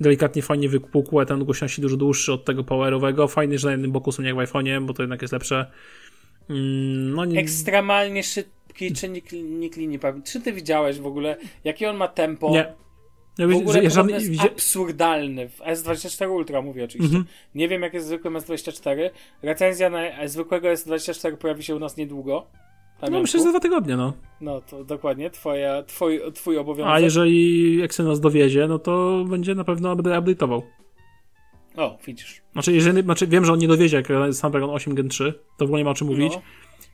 delikatnie 0.00 0.42
fajnie 0.42 0.68
wypukłe, 0.68 1.26
ten 1.26 1.44
głośności 1.44 1.82
dużo 1.82 1.96
dłuższy 1.96 2.32
od 2.32 2.44
tego 2.44 2.64
powerowego. 2.64 3.28
Fajnie, 3.28 3.58
że 3.58 3.68
na 3.68 3.72
jednym 3.72 3.92
boku 3.92 4.12
są 4.12 4.22
jak 4.22 4.34
w 4.34 4.38
iPhone'ie, 4.38 4.86
bo 4.86 4.94
to 4.94 5.02
jednak 5.02 5.22
jest 5.22 5.32
lepsze. 5.32 5.70
Mm, 6.50 7.14
No 7.14 7.24
nie, 7.24 7.40
Ekstremalnie 7.40 8.22
szybki 8.78 8.92
czynnik 9.00 9.32
linii, 9.32 9.70
linii. 9.76 9.98
Czy 10.24 10.40
ty 10.40 10.52
widziałeś 10.52 10.98
w 11.00 11.06
ogóle, 11.06 11.36
jakie 11.64 11.90
on 11.90 11.96
ma 11.96 12.08
tempo? 12.08 12.50
nie. 12.50 12.74
Ja 13.38 13.46
W 13.48 13.54
ogóle 13.56 13.90
żadny- 13.90 14.12
jest 14.12 14.40
absurdalny. 14.42 15.48
W 15.48 15.58
S24 15.60 16.30
Ultra 16.30 16.62
mówię 16.62 16.84
oczywiście. 16.84 17.16
Mhm. 17.16 17.34
Nie 17.54 17.68
wiem 17.68 17.82
jak 17.82 17.94
jest 17.94 18.06
zwykłym 18.06 18.34
S24. 18.34 19.10
Recenzja 19.42 19.90
na 19.90 20.28
zwykłego 20.28 20.68
S24 20.68 21.36
pojawi 21.36 21.62
się 21.62 21.76
u 21.76 21.78
nas 21.78 21.96
niedługo. 21.96 22.46
No 22.54 23.00
Pamiątku. 23.00 23.22
myślę, 23.22 23.40
że 23.40 23.44
za 23.44 23.50
dwa 23.50 23.60
tygodnie, 23.60 23.96
no. 23.96 24.12
No 24.40 24.60
to 24.60 24.84
dokładnie, 24.84 25.30
twoja, 25.30 25.82
twój, 25.82 26.20
twój 26.34 26.58
obowiązek. 26.58 26.92
A 26.92 27.00
jeżeli 27.00 27.82
Exynos 27.82 28.20
dowiezie, 28.20 28.66
no 28.68 28.78
to 28.78 29.24
będzie 29.28 29.54
na 29.54 29.64
pewno 29.64 29.96
upda- 29.96 30.20
update'ował. 30.22 30.62
O, 31.76 31.98
widzisz. 32.06 32.42
Znaczy, 32.52 32.72
jeżeli, 32.72 33.02
znaczy, 33.02 33.26
wiem, 33.26 33.44
że 33.44 33.52
on 33.52 33.58
nie 33.58 33.68
dowiezie 33.68 33.96
jak 33.96 34.08
Snapdragon 34.32 34.70
8 34.70 34.94
Gen 34.94 35.08
3, 35.08 35.32
to 35.56 35.64
w 35.64 35.68
ogóle 35.68 35.78
nie 35.78 35.84
ma 35.84 35.90
o 35.90 35.94
czym 35.94 36.06
mówić. 36.06 36.32
No. 36.34 36.42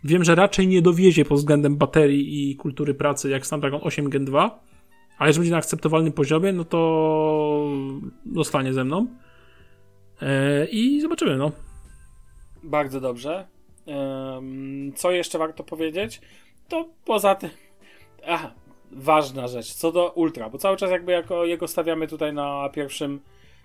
Wiem, 0.05 0.25
że 0.25 0.35
raczej 0.35 0.69
nie 0.69 0.83
dowiezie 0.83 1.25
pod 1.25 1.39
względem 1.39 1.77
baterii 1.77 2.51
i 2.51 2.57
kultury 2.57 2.95
pracy 2.95 3.31
jak 3.31 3.47
Snapdragon 3.47 3.81
8 3.83 4.11
Gen 4.11 4.25
2, 4.25 4.61
ale 5.19 5.29
jeżeli 5.29 5.41
będzie 5.43 5.53
na 5.53 5.59
akceptowalnym 5.59 6.13
poziomie, 6.13 6.53
no 6.53 6.65
to 6.65 7.69
zostanie 8.33 8.73
ze 8.73 8.85
mną. 8.85 9.07
E, 10.23 10.67
I 10.67 11.01
zobaczymy, 11.01 11.37
no. 11.37 11.53
Bardzo 12.63 13.01
dobrze. 13.01 13.47
Co 14.95 15.11
jeszcze 15.11 15.39
warto 15.39 15.65
powiedzieć? 15.65 16.21
To 16.69 16.89
poza 17.05 17.35
tym. 17.35 17.51
Aha, 18.27 18.51
ważna 18.93 19.49
rzecz. 19.49 19.73
Co 19.75 19.93
do 19.93 20.11
Ultra, 20.11 20.51
bo 20.51 20.59
cały 20.59 20.77
czas 20.77 20.91
jakby 20.91 21.13
jako 21.13 21.45
jego 21.45 21.69
stawiamy 21.69 22.09
tutaj 22.09 22.33
na 22.33 22.69
pierwszym 22.69 23.21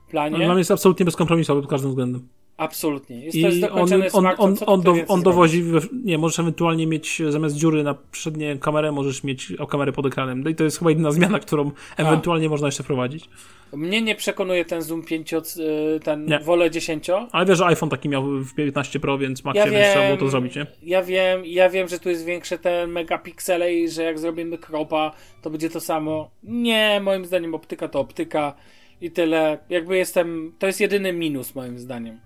planie. 0.09 0.37
Dla 0.37 0.47
mnie 0.47 0.57
jest 0.57 0.71
absolutnie 0.71 1.05
bezkompromisowy 1.05 1.61
pod 1.61 1.69
każdym 1.69 1.89
względem. 1.89 2.27
Absolutnie. 2.59 3.19
Jest, 3.25 3.37
to 3.41 3.47
jest 3.47 3.59
I 3.59 3.63
on, 3.69 3.93
on, 4.13 4.35
on, 4.37 4.57
on, 4.65 4.81
do, 4.81 4.95
on 5.07 5.23
dowozi, 5.23 5.63
nie, 6.03 6.17
możesz 6.17 6.39
ewentualnie 6.39 6.87
mieć 6.87 7.21
zamiast 7.29 7.55
dziury 7.55 7.83
na 7.83 7.95
przednie 8.11 8.57
kamerę, 8.57 8.91
możesz 8.91 9.23
mieć 9.23 9.51
o 9.51 9.67
kamerę 9.67 9.91
pod 9.91 10.05
ekranem. 10.05 10.43
No 10.43 10.49
i 10.49 10.55
to 10.55 10.63
jest 10.63 10.79
chyba 10.79 10.91
jedyna 10.91 11.11
zmiana, 11.11 11.39
którą 11.39 11.71
ewentualnie 11.97 12.49
można 12.49 12.67
jeszcze 12.67 12.83
wprowadzić. 12.83 13.29
Mnie 13.73 14.01
nie 14.01 14.15
przekonuje 14.15 14.65
ten 14.65 14.81
zoom 14.81 15.03
5, 15.03 15.33
ten 16.03 16.25
Nie. 16.25 16.39
wolę 16.39 16.71
10. 16.71 17.09
Ale 17.31 17.45
wiesz, 17.45 17.57
że 17.57 17.65
iPhone 17.65 17.89
taki 17.89 18.09
miał 18.09 18.23
w 18.23 18.53
15 18.53 18.99
Pro, 18.99 19.17
więc 19.17 19.43
Maxie, 19.43 19.63
Ja 19.63 19.71
więc 19.71 19.87
trzeba 19.87 20.05
było 20.05 20.17
wiem. 20.17 20.25
to 20.25 20.29
zrobić, 20.31 20.55
nie? 20.55 20.65
Ja 20.83 21.03
wiem, 21.03 21.45
ja 21.45 21.69
wiem, 21.69 21.87
że 21.87 21.99
tu 21.99 22.09
jest 22.09 22.25
większe 22.25 22.57
te 22.57 22.87
megapiksele 22.87 23.73
i 23.73 23.89
że 23.89 24.03
jak 24.03 24.19
zrobimy 24.19 24.57
kropa, 24.57 25.11
to 25.41 25.49
będzie 25.49 25.69
to 25.69 25.79
samo. 25.79 26.29
Nie, 26.43 26.99
moim 27.03 27.25
zdaniem 27.25 27.55
optyka 27.55 27.87
to 27.87 27.99
optyka 27.99 28.53
i 29.01 29.11
tyle. 29.11 29.57
Jakby 29.69 29.97
jestem, 29.97 30.53
to 30.59 30.67
jest 30.67 30.81
jedyny 30.81 31.13
minus 31.13 31.55
moim 31.55 31.79
zdaniem. 31.79 32.19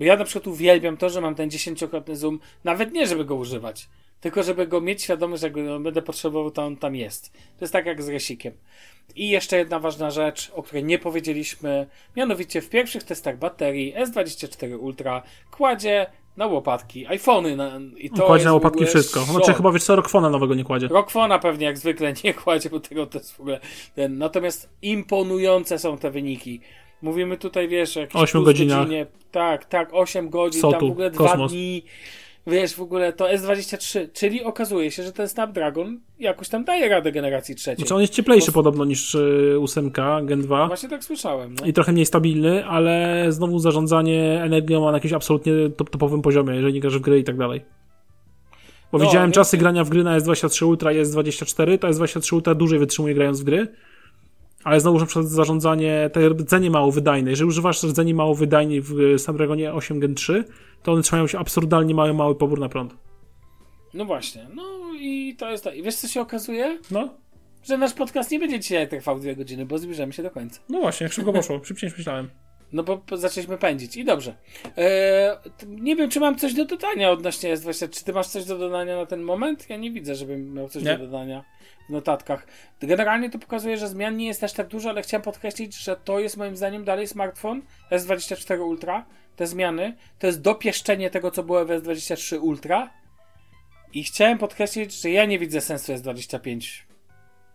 Bo 0.00 0.04
ja 0.04 0.16
na 0.16 0.24
przykład 0.24 0.46
uwielbiam 0.46 0.96
to, 0.96 1.10
że 1.10 1.20
mam 1.20 1.34
ten 1.34 1.50
dziesięciokrotny 1.50 2.16
zoom, 2.16 2.38
nawet 2.64 2.92
nie, 2.92 3.06
żeby 3.06 3.24
go 3.24 3.34
używać, 3.34 3.88
tylko 4.20 4.42
żeby 4.42 4.66
go 4.66 4.80
mieć 4.80 5.02
świadomość, 5.02 5.40
że 5.40 5.46
jak 5.46 5.54
go 5.54 5.80
będę 5.80 6.02
potrzebował, 6.02 6.50
to 6.50 6.64
on 6.64 6.76
tam 6.76 6.96
jest. 6.96 7.32
To 7.32 7.60
jest 7.60 7.72
tak 7.72 7.86
jak 7.86 8.02
z 8.02 8.08
resikiem. 8.08 8.52
I 9.16 9.28
jeszcze 9.28 9.56
jedna 9.56 9.78
ważna 9.78 10.10
rzecz, 10.10 10.50
o 10.54 10.62
której 10.62 10.84
nie 10.84 10.98
powiedzieliśmy, 10.98 11.86
mianowicie 12.16 12.62
w 12.62 12.68
pierwszych 12.68 13.04
testach 13.04 13.38
baterii 13.38 13.94
S24 13.94 14.78
Ultra 14.78 15.22
kładzie 15.50 16.06
na 16.36 16.46
łopatki 16.46 17.06
iPhony. 17.06 17.56
Na, 17.56 17.80
i 17.96 18.10
to 18.10 18.26
kładzie 18.26 18.44
na 18.44 18.52
łopatki 18.52 18.86
wszystko. 18.86 19.20
szok. 19.20 19.28
Znaczy 19.28 19.54
chyba 19.54 19.72
wiesz 19.72 19.84
co, 19.84 19.96
Rockfona 19.96 20.30
nowego 20.30 20.54
nie 20.54 20.64
kładzie. 20.64 20.88
Rockfona 20.88 21.38
pewnie 21.38 21.66
jak 21.66 21.78
zwykle 21.78 22.12
nie 22.24 22.34
kładzie, 22.34 22.70
bo 22.70 22.80
tego 22.80 23.06
to 23.06 23.18
jest 23.18 23.32
w 23.32 23.40
ogóle 23.40 23.60
ten. 23.94 24.18
Natomiast 24.18 24.68
imponujące 24.82 25.78
są 25.78 25.98
te 25.98 26.10
wyniki. 26.10 26.60
Mówimy 27.02 27.36
tutaj, 27.36 27.68
wiesz, 27.68 27.96
Ośmiu 27.96 28.32
plus 28.32 28.44
godzinach. 28.44 28.78
godzinie. 28.78 29.06
Tak, 29.32 29.64
tak, 29.64 29.88
8 29.92 30.28
godzin, 30.30 30.62
tam 30.62 30.70
Sotu, 30.72 30.88
w 30.88 30.90
ogóle 30.90 31.10
dwa 31.10 31.28
kosmos. 31.28 31.52
dni. 31.52 31.82
Wiesz, 32.46 32.74
w 32.74 32.80
ogóle 32.82 33.12
to 33.12 33.24
S23, 33.24 34.06
czyli 34.12 34.44
okazuje 34.44 34.90
się, 34.90 35.02
że 35.02 35.12
ten 35.12 35.28
Snapdragon 35.28 36.00
jakoś 36.18 36.48
tam 36.48 36.64
daje 36.64 36.88
radę 36.88 37.12
generacji 37.12 37.54
trzeciej. 37.54 37.76
Znaczy 37.76 37.94
on 37.94 38.00
jest 38.00 38.12
cieplejszy 38.12 38.46
Bo- 38.46 38.52
podobno 38.54 38.84
niż 38.84 39.14
y, 39.14 39.56
8 39.62 39.90
Gen 40.22 40.42
2 40.42 40.66
Właśnie 40.66 40.88
tak 40.88 41.04
słyszałem. 41.04 41.54
No. 41.60 41.66
i 41.66 41.72
trochę 41.72 41.92
mniej 41.92 42.06
stabilny, 42.06 42.66
ale 42.66 43.24
znowu 43.28 43.58
zarządzanie 43.58 44.42
energią 44.42 44.80
ma 44.80 44.90
na 44.90 44.96
jakimś 44.96 45.12
absolutnie 45.12 45.52
top, 45.76 45.90
topowym 45.90 46.22
poziomie, 46.22 46.54
jeżeli 46.54 46.74
nie 46.74 46.80
grasz 46.80 46.98
w 46.98 47.00
gry 47.00 47.18
i 47.18 47.24
tak 47.24 47.36
dalej. 47.36 47.60
Bo 48.92 48.98
No, 48.98 49.04
widziałem 49.04 49.28
więc- 49.28 49.34
czasy 49.34 49.56
grania 49.56 49.84
w 49.84 49.88
gry 49.88 50.04
na 50.04 50.18
S23 50.20 50.66
Ultra 50.66 50.92
i 50.92 50.96
S24, 51.04 51.78
to 51.78 51.88
S23 51.88 52.34
Ultra 52.34 52.54
dłużej 52.54 52.78
wytrzymuje 52.78 53.14
grając 53.14 53.40
w 53.40 53.44
gry, 53.44 53.68
ale 54.64 54.80
znowu 54.80 54.98
na 54.98 55.06
przykład 55.06 55.26
zarządzanie, 55.26 56.10
te 56.12 56.28
rdzenie 56.28 56.70
mało 56.70 56.92
wydajne. 56.92 57.30
Jeżeli 57.30 57.48
używasz 57.48 57.82
rdzeni 57.82 58.14
mało 58.14 58.34
wydajnych 58.34 58.84
w 58.84 59.18
Snapdragonie 59.18 59.72
8 59.72 60.00
Gen 60.00 60.14
3, 60.14 60.44
to 60.82 60.92
one 60.92 61.02
trzymają 61.02 61.26
się 61.26 61.38
absurdalnie 61.38 61.94
mały, 61.94 62.14
mały 62.14 62.34
pobór 62.34 62.60
na 62.60 62.68
prąd. 62.68 62.94
no 63.94 64.04
właśnie, 64.04 64.46
no 64.54 64.62
i 65.00 65.36
to 65.38 65.50
jest 65.50 65.64
to. 65.64 65.72
I 65.72 65.82
wiesz 65.82 65.96
co 65.96 66.08
się 66.08 66.20
okazuje? 66.20 66.78
No, 66.90 67.14
Że 67.64 67.78
nasz 67.78 67.92
podcast 67.94 68.30
nie 68.30 68.38
będzie 68.38 68.60
dzisiaj 68.60 68.88
trwał 68.88 69.20
dwie 69.20 69.36
godziny, 69.36 69.66
bo 69.66 69.78
zbliżamy 69.78 70.12
się 70.12 70.22
do 70.22 70.30
końca. 70.30 70.60
no 70.68 70.80
właśnie, 70.80 71.04
jak 71.04 71.12
szybko 71.12 71.32
poszło, 71.32 71.60
szybciej 71.64 71.88
niż 71.90 71.98
myślałem. 71.98 72.30
No 72.72 72.82
bo 72.82 73.00
zaczęliśmy 73.12 73.58
pędzić 73.58 73.96
i 73.96 74.04
dobrze. 74.04 74.34
Eee, 74.76 75.36
nie 75.68 75.96
wiem, 75.96 76.10
czy 76.10 76.20
mam 76.20 76.38
coś 76.38 76.54
do 76.54 76.64
dodania 76.64 77.10
odnośnie 77.10 77.56
S20. 77.56 77.90
Czy 77.90 78.04
ty 78.04 78.12
masz 78.12 78.26
coś 78.26 78.44
do 78.44 78.58
dodania 78.58 78.96
na 78.96 79.06
ten 79.06 79.22
moment? 79.22 79.70
Ja 79.70 79.76
nie 79.76 79.90
widzę, 79.90 80.14
żebym 80.14 80.54
miał 80.54 80.68
coś 80.68 80.82
Nie. 80.82 80.98
do 80.98 81.04
dodania 81.06 81.44
w 81.88 81.92
notatkach. 81.92 82.46
Generalnie 82.80 83.30
to 83.30 83.38
pokazuje, 83.38 83.76
że 83.76 83.88
zmian 83.88 84.16
nie 84.16 84.26
jest 84.26 84.44
aż 84.44 84.52
tak 84.52 84.68
dużo, 84.68 84.90
ale 84.90 85.02
chciałem 85.02 85.22
podkreślić, 85.22 85.76
że 85.76 85.96
to 85.96 86.20
jest 86.20 86.36
moim 86.36 86.56
zdaniem 86.56 86.84
dalej 86.84 87.06
smartfon 87.06 87.62
S24 87.90 88.60
Ultra. 88.64 89.04
Te 89.36 89.46
zmiany 89.46 89.96
to 90.18 90.26
jest 90.26 90.40
dopieszczenie 90.40 91.10
tego, 91.10 91.30
co 91.30 91.42
było 91.42 91.64
w 91.64 91.68
S23 91.68 92.40
Ultra. 92.40 92.90
I 93.92 94.04
chciałem 94.04 94.38
podkreślić, 94.38 95.02
że 95.02 95.10
ja 95.10 95.24
nie 95.24 95.38
widzę 95.38 95.60
sensu 95.60 95.92
S25 95.92 96.82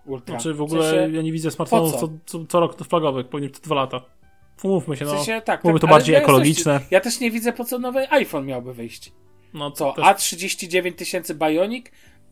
Ultra. 0.06 0.36
Znaczy 0.36 0.54
w 0.54 0.62
ogóle 0.62 0.92
sensie- 0.92 1.16
ja 1.16 1.22
nie 1.22 1.32
widzę 1.32 1.52
smartfonów 1.52 1.92
co? 1.92 2.00
co, 2.00 2.10
co, 2.26 2.46
co 2.46 2.60
rok 2.60 2.78
flagowych, 2.88 3.28
pewnie 3.28 3.50
co 3.50 3.62
dwa 3.62 3.76
lata. 3.76 4.02
Umówmy 4.64 4.98
się, 4.98 5.06
W 5.06 5.08
no. 5.08 5.16
sensie, 5.16 5.42
tak, 5.46 5.62
byłoby 5.62 5.80
tak, 5.80 5.90
to 5.90 5.94
bardziej 5.94 6.14
jasności, 6.14 6.32
ekologiczne. 6.32 6.80
Ja 6.92 7.02
też 7.02 7.20
nie 7.20 7.32
widzę, 7.32 7.54
po 7.54 7.66
co 7.66 7.80
nowy 7.80 8.12
iPhone 8.12 8.46
miałby 8.46 8.74
wyjść. 8.74 9.12
No 9.54 9.72
Co? 9.72 9.94
też- 9.94 10.06
A39 10.06 10.94
tysięcy 10.94 11.36
Bionic? 11.36 11.86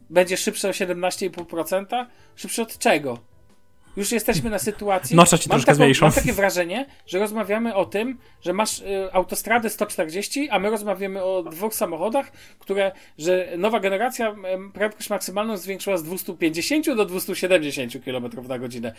będzie 0.09 0.37
szybsze 0.37 0.69
o 0.69 0.71
17,5%? 0.71 2.05
Szybsze 2.35 2.61
od 2.61 2.77
czego? 2.77 3.17
Już 3.97 4.11
jesteśmy 4.11 4.49
na 4.49 4.59
sytuacji. 4.59 5.15
Nosza 5.15 5.37
ci 5.37 5.49
mam, 5.49 5.55
troszkę 5.55 5.65
taką, 5.71 5.75
zmniejszą. 5.77 6.05
mam 6.05 6.13
takie 6.13 6.33
wrażenie, 6.33 6.85
że 7.07 7.19
rozmawiamy 7.19 7.75
o 7.75 7.85
tym, 7.85 8.17
że 8.41 8.53
masz 8.53 8.79
y, 8.79 9.09
autostradę 9.13 9.69
140, 9.69 10.49
a 10.49 10.59
my 10.59 10.69
rozmawiamy 10.69 11.23
o 11.23 11.43
dwóch 11.43 11.75
samochodach, 11.75 12.31
które, 12.59 12.91
że 13.17 13.47
nowa 13.57 13.79
generacja 13.79 14.35
em, 14.45 14.71
prędkość 14.71 15.09
maksymalną 15.09 15.57
zwiększyła 15.57 15.97
z 15.97 16.03
250 16.03 16.85
do 16.95 17.05
270 17.05 17.93
km 18.05 18.47
na 18.47 18.59
godzinę. 18.59 18.93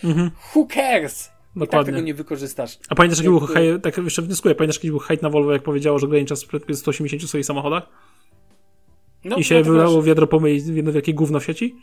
Who 0.55 0.67
cares? 0.75 1.31
I 1.57 1.61
tak. 1.61 1.69
Dokładnie. 1.69 1.93
tego 1.93 2.07
nie 2.07 2.15
wykorzystasz. 2.15 2.79
A 2.89 2.95
pamiętasz, 2.95 3.19
jaki 3.19 3.29
był 3.31 3.41
hej, 3.41 3.81
tak 3.81 3.99
jeszcze 3.99 4.23
wnioskuję, 4.23 4.55
pamiętasz, 4.55 4.77
jaki 4.77 4.91
był 4.91 4.99
hejt 4.99 5.23
na 5.23 5.31
Volvo, 5.31 5.53
jak 5.53 5.63
powiedziało, 5.63 5.99
że 5.99 6.07
ogranicza 6.07 6.35
prędkość 6.51 6.79
180 6.79 7.23
w 7.23 7.29
swoich 7.29 7.47
samochodach? 7.47 7.89
No, 9.25 9.37
I 9.37 9.45
się 9.45 9.55
dlatego, 9.55 9.73
wylało 9.73 10.01
że- 10.01 10.07
wiadro 10.07 10.27
pomyj 10.27 10.61
w 10.61 10.77
jedno 10.77 10.93
wielkie 10.93 11.15
gówno 11.15 11.41
w 11.41 11.45
sieci? 11.45 11.77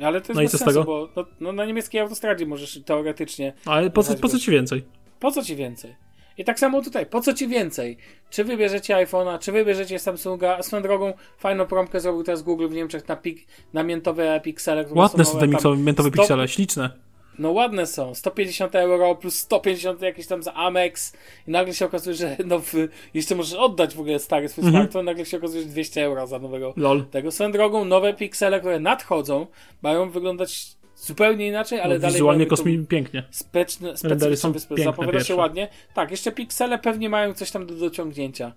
Ale 0.00 0.20
to 0.20 0.26
jest 0.28 0.36
No 0.36 0.42
i 0.42 0.48
co 0.48 0.58
z 0.58 0.60
sensu, 0.60 0.80
tego? 0.80 0.84
bo 0.84 1.08
no, 1.16 1.24
no, 1.40 1.52
na 1.52 1.64
niemieckiej 1.64 2.00
autostradzie 2.00 2.46
możesz 2.46 2.80
teoretycznie 2.84 3.52
Ale 3.64 3.90
po 3.90 4.02
co, 4.02 4.14
po 4.14 4.28
co 4.28 4.38
ci 4.38 4.50
więcej? 4.50 4.84
Po 5.20 5.30
co 5.30 5.42
ci 5.42 5.56
więcej? 5.56 5.94
I 6.38 6.44
tak 6.44 6.58
samo 6.58 6.82
tutaj, 6.82 7.06
po 7.06 7.20
co 7.20 7.34
ci 7.34 7.48
więcej? 7.48 7.96
Czy 8.30 8.44
wybierzecie 8.44 8.94
iPhone'a, 8.94 9.38
czy 9.38 9.52
wybierzecie 9.52 9.98
Samsunga? 9.98 10.62
Swoją 10.62 10.82
drogą, 10.82 11.12
fajną 11.38 11.66
promkę 11.66 12.00
zrobił 12.00 12.22
teraz 12.22 12.42
Google 12.42 12.68
w 12.68 12.72
Niemczech 12.74 13.08
na, 13.08 13.16
pik, 13.16 13.46
na 13.72 13.82
miętowe 13.82 14.40
piksele. 14.44 14.86
Ładne 14.90 15.24
są 15.24 15.38
te 15.38 15.48
miętowe 15.76 16.08
100 16.08 16.10
piksele, 16.10 16.48
śliczne. 16.48 16.90
No 17.38 17.50
ładne 17.52 17.86
są, 17.86 18.14
150 18.14 18.74
euro 18.74 19.14
plus 19.14 19.34
150 19.38 20.02
jakieś 20.02 20.26
tam 20.26 20.42
za 20.42 20.54
Amex 20.54 21.12
i 21.48 21.50
nagle 21.50 21.74
się 21.74 21.86
okazuje, 21.86 22.16
że 22.16 22.36
no, 22.46 22.58
w, 22.58 22.72
jeszcze 23.14 23.34
możesz 23.34 23.54
oddać 23.58 23.94
w 23.94 24.00
ogóle 24.00 24.18
stary 24.18 24.48
swój 24.48 24.64
Mhm. 24.64 24.82
smartfon, 24.82 25.04
nagle 25.04 25.26
się 25.26 25.36
okazuje, 25.36 25.62
że 25.62 25.68
200 25.68 26.04
euro 26.04 26.26
za 26.26 26.38
nowego 26.38 26.72
Lol. 26.76 27.04
tego. 27.06 27.30
Swoją 27.30 27.52
drogą, 27.52 27.84
nowe 27.84 28.14
piksele, 28.14 28.60
które 28.60 28.80
nadchodzą, 28.80 29.46
mają 29.82 30.10
wyglądać 30.10 30.66
zupełnie 30.96 31.48
inaczej, 31.48 31.80
ale 31.80 31.94
No, 31.94 32.00
dalej 32.00 32.14
wizualnie 32.14 32.46
kosmi 32.46 32.86
pięknie. 32.86 33.22
Speczne, 33.30 33.94
Rendery 34.04 34.36
są 34.36 34.50
specyficzne, 34.50 34.76
piękne 34.76 34.92
zapowiada 34.92 35.12
się 35.12 35.18
pierwsze. 35.18 35.34
ładnie. 35.36 35.68
Tak, 35.94 36.10
jeszcze 36.10 36.32
piksele 36.32 36.78
pewnie 36.78 37.08
mają 37.08 37.34
coś 37.34 37.50
tam 37.50 37.66
do 37.66 37.74
dociągnięcia. 37.74 38.52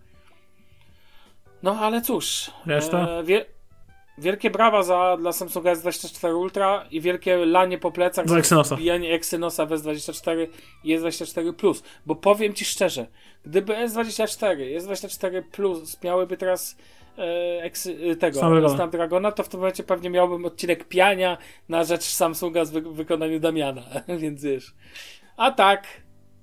No 1.64 1.80
ale 1.80 2.02
cóż. 2.02 2.52
Reszta? 2.66 3.10
E, 3.10 3.24
wie, 3.24 3.46
wielkie 4.18 4.50
brawa 4.50 4.84
za, 4.84 5.18
dla 5.18 5.32
Samsunga 5.34 5.74
S24 5.74 6.36
Ultra 6.36 6.86
i 6.92 7.02
wielkie 7.02 7.46
lanie 7.46 7.78
po 7.78 7.92
plecach 7.92 8.30
Za 8.30 8.38
Exynosa. 8.38 8.76
wbijanie 8.76 9.14
Exynosa 9.14 9.66
w 9.66 9.70
S24 9.70 10.48
i 10.84 10.98
S24 10.98 11.54
Plus. 11.54 11.84
Bo 12.06 12.16
powiem 12.16 12.54
Ci 12.54 12.66
szczerze, 12.66 13.08
gdyby 13.46 13.74
S24 13.74 14.62
i 14.62 14.80
S24 14.80 15.44
Plus 15.52 16.04
miałyby 16.04 16.38
teraz 16.38 16.78
e, 17.18 17.64
eksy, 17.64 17.98
e, 18.12 18.16
tego 18.16 18.40
Snapdragona. 18.40 18.76
Snapdragona, 18.76 19.32
to 19.32 19.44
w 19.44 19.50
tym 19.50 19.60
momencie 19.60 19.84
pewnie 19.84 20.10
miałbym 20.10 20.46
odcinek 20.46 20.88
piania 20.88 21.38
na 21.70 21.84
rzecz 21.84 22.04
Samsunga 22.04 22.66
z 22.66 22.72
wy, 22.72 22.82
wykonaniu 22.82 23.40
Damiana, 23.40 23.82
więc 24.22 24.44
wiesz. 24.44 24.74
A 25.38 25.52
tak, 25.52 25.88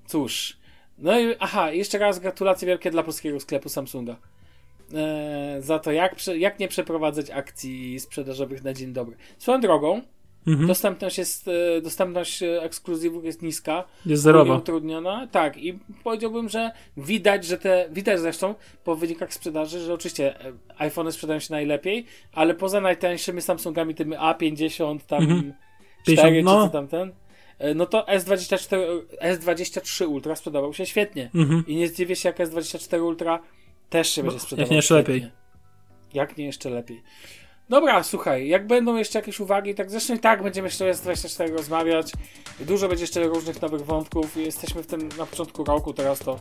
cóż. 0.06 0.60
No 0.98 1.20
i 1.20 1.34
aha, 1.38 1.70
jeszcze 1.70 1.98
raz 1.98 2.18
gratulacje 2.18 2.66
wielkie 2.68 2.90
dla 2.90 3.02
polskiego 3.02 3.40
sklepu 3.40 3.68
Samsunga. 3.68 4.16
E, 4.94 5.62
za 5.62 5.78
to, 5.78 5.92
jak, 5.92 6.16
jak 6.38 6.58
nie 6.58 6.68
przeprowadzać 6.68 7.30
akcji 7.30 8.00
sprzedażowych 8.00 8.64
na 8.64 8.72
dzień 8.72 8.92
dobry. 8.92 9.16
Swoją 9.38 9.60
drogą, 9.60 10.02
Mhm. 10.46 10.66
dostępność 10.68 11.18
jest, 11.18 11.48
e, 11.48 11.80
dostępność 11.80 12.42
e, 12.42 12.62
ekskluzywów 12.62 13.24
jest 13.24 13.42
niska. 13.42 13.84
Jest 14.06 14.22
zerowa. 14.22 14.56
Utrudniona. 14.56 15.28
Tak, 15.30 15.56
i 15.56 15.78
powiedziałbym, 16.04 16.48
że 16.48 16.70
widać, 16.96 17.44
że 17.44 17.58
te, 17.58 17.88
widać 17.92 18.20
zresztą 18.20 18.54
po 18.84 18.96
wynikach 18.96 19.34
sprzedaży, 19.34 19.80
że 19.80 19.94
oczywiście 19.94 20.34
iPhony 20.78 21.12
sprzedają 21.12 21.40
się 21.40 21.54
najlepiej, 21.54 22.06
ale 22.32 22.54
poza 22.54 22.80
najtańszymi 22.80 23.42
Samsungami, 23.42 23.94
tymi 23.94 24.16
A50, 24.16 24.98
tam 25.06 25.22
Mhm. 25.22 25.52
4 26.02 26.16
50, 26.16 26.36
czy 26.36 26.42
no. 26.42 26.66
co 26.66 26.72
tam 26.72 26.88
ten, 26.88 27.12
no 27.74 27.86
to 27.86 28.02
S24, 28.02 29.00
S23 29.22 30.08
Ultra 30.08 30.36
sprzedawał 30.36 30.74
się 30.74 30.86
świetnie. 30.86 31.30
Mhm. 31.34 31.64
I 31.66 31.76
nie 31.76 31.88
zdziwię 31.88 32.16
się, 32.16 32.28
jak 32.28 32.38
S24 32.38 33.02
Ultra 33.02 33.40
też 33.90 34.12
się 34.12 34.22
będzie 34.22 34.40
sprzedawał. 34.40 34.62
jak 34.62 34.70
nie 34.70 34.76
jeszcze 34.76 34.94
lepiej. 34.94 35.30
Jak 36.14 36.36
nie 36.36 36.44
jeszcze 36.44 36.70
lepiej. 36.70 37.02
Dobra, 37.68 38.02
słuchaj, 38.02 38.48
jak 38.48 38.66
będą 38.66 38.96
jeszcze 38.96 39.18
jakieś 39.18 39.40
uwagi, 39.40 39.74
tak 39.74 39.90
zresztą 39.90 40.14
i 40.14 40.18
tak 40.18 40.42
będziemy 40.42 40.68
jeszcze 40.68 40.84
o 40.84 40.88
S24 40.88 41.52
rozmawiać. 41.52 42.12
Dużo 42.60 42.88
będzie 42.88 43.04
jeszcze 43.04 43.22
różnych 43.22 43.62
nowych 43.62 43.84
wątków. 43.84 44.36
Jesteśmy 44.36 44.82
w 44.82 44.86
tym 44.86 45.08
na 45.18 45.26
początku 45.26 45.64
roku, 45.64 45.92
teraz 45.92 46.18
to 46.18 46.38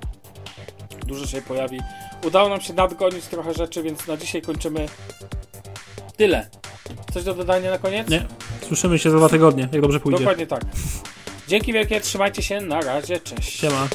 dużo 1.06 1.28
się 1.28 1.42
pojawi. 1.42 1.80
Udało 2.28 2.50
nam 2.50 2.62
się 2.62 2.74
nadgonić 2.74 3.26
trochę 3.26 3.54
rzeczy, 3.54 3.84
więc 3.84 4.08
na 4.08 4.18
dzisiaj 4.18 4.42
kończymy 4.42 4.86
tyle. 6.18 6.50
Coś 7.14 7.24
do 7.24 7.34
dodania 7.34 7.72
na 7.72 7.78
koniec? 7.78 8.10
Nie. 8.10 8.26
Słyszymy 8.68 9.00
się 9.00 9.12
za 9.12 9.18
dwa 9.18 9.30
tygodnie, 9.30 9.70
jak 9.72 9.82
dobrze 9.82 10.00
pójdzie. 10.00 10.20
Dokładnie 10.20 10.48
tak. 10.48 10.62
Dzięki 11.48 11.74
wielkie, 11.74 12.02
trzymajcie 12.02 12.44
się, 12.44 12.62
na 12.62 12.82
razie, 12.82 13.20
cześć. 13.20 13.60
Siema. 13.60 13.88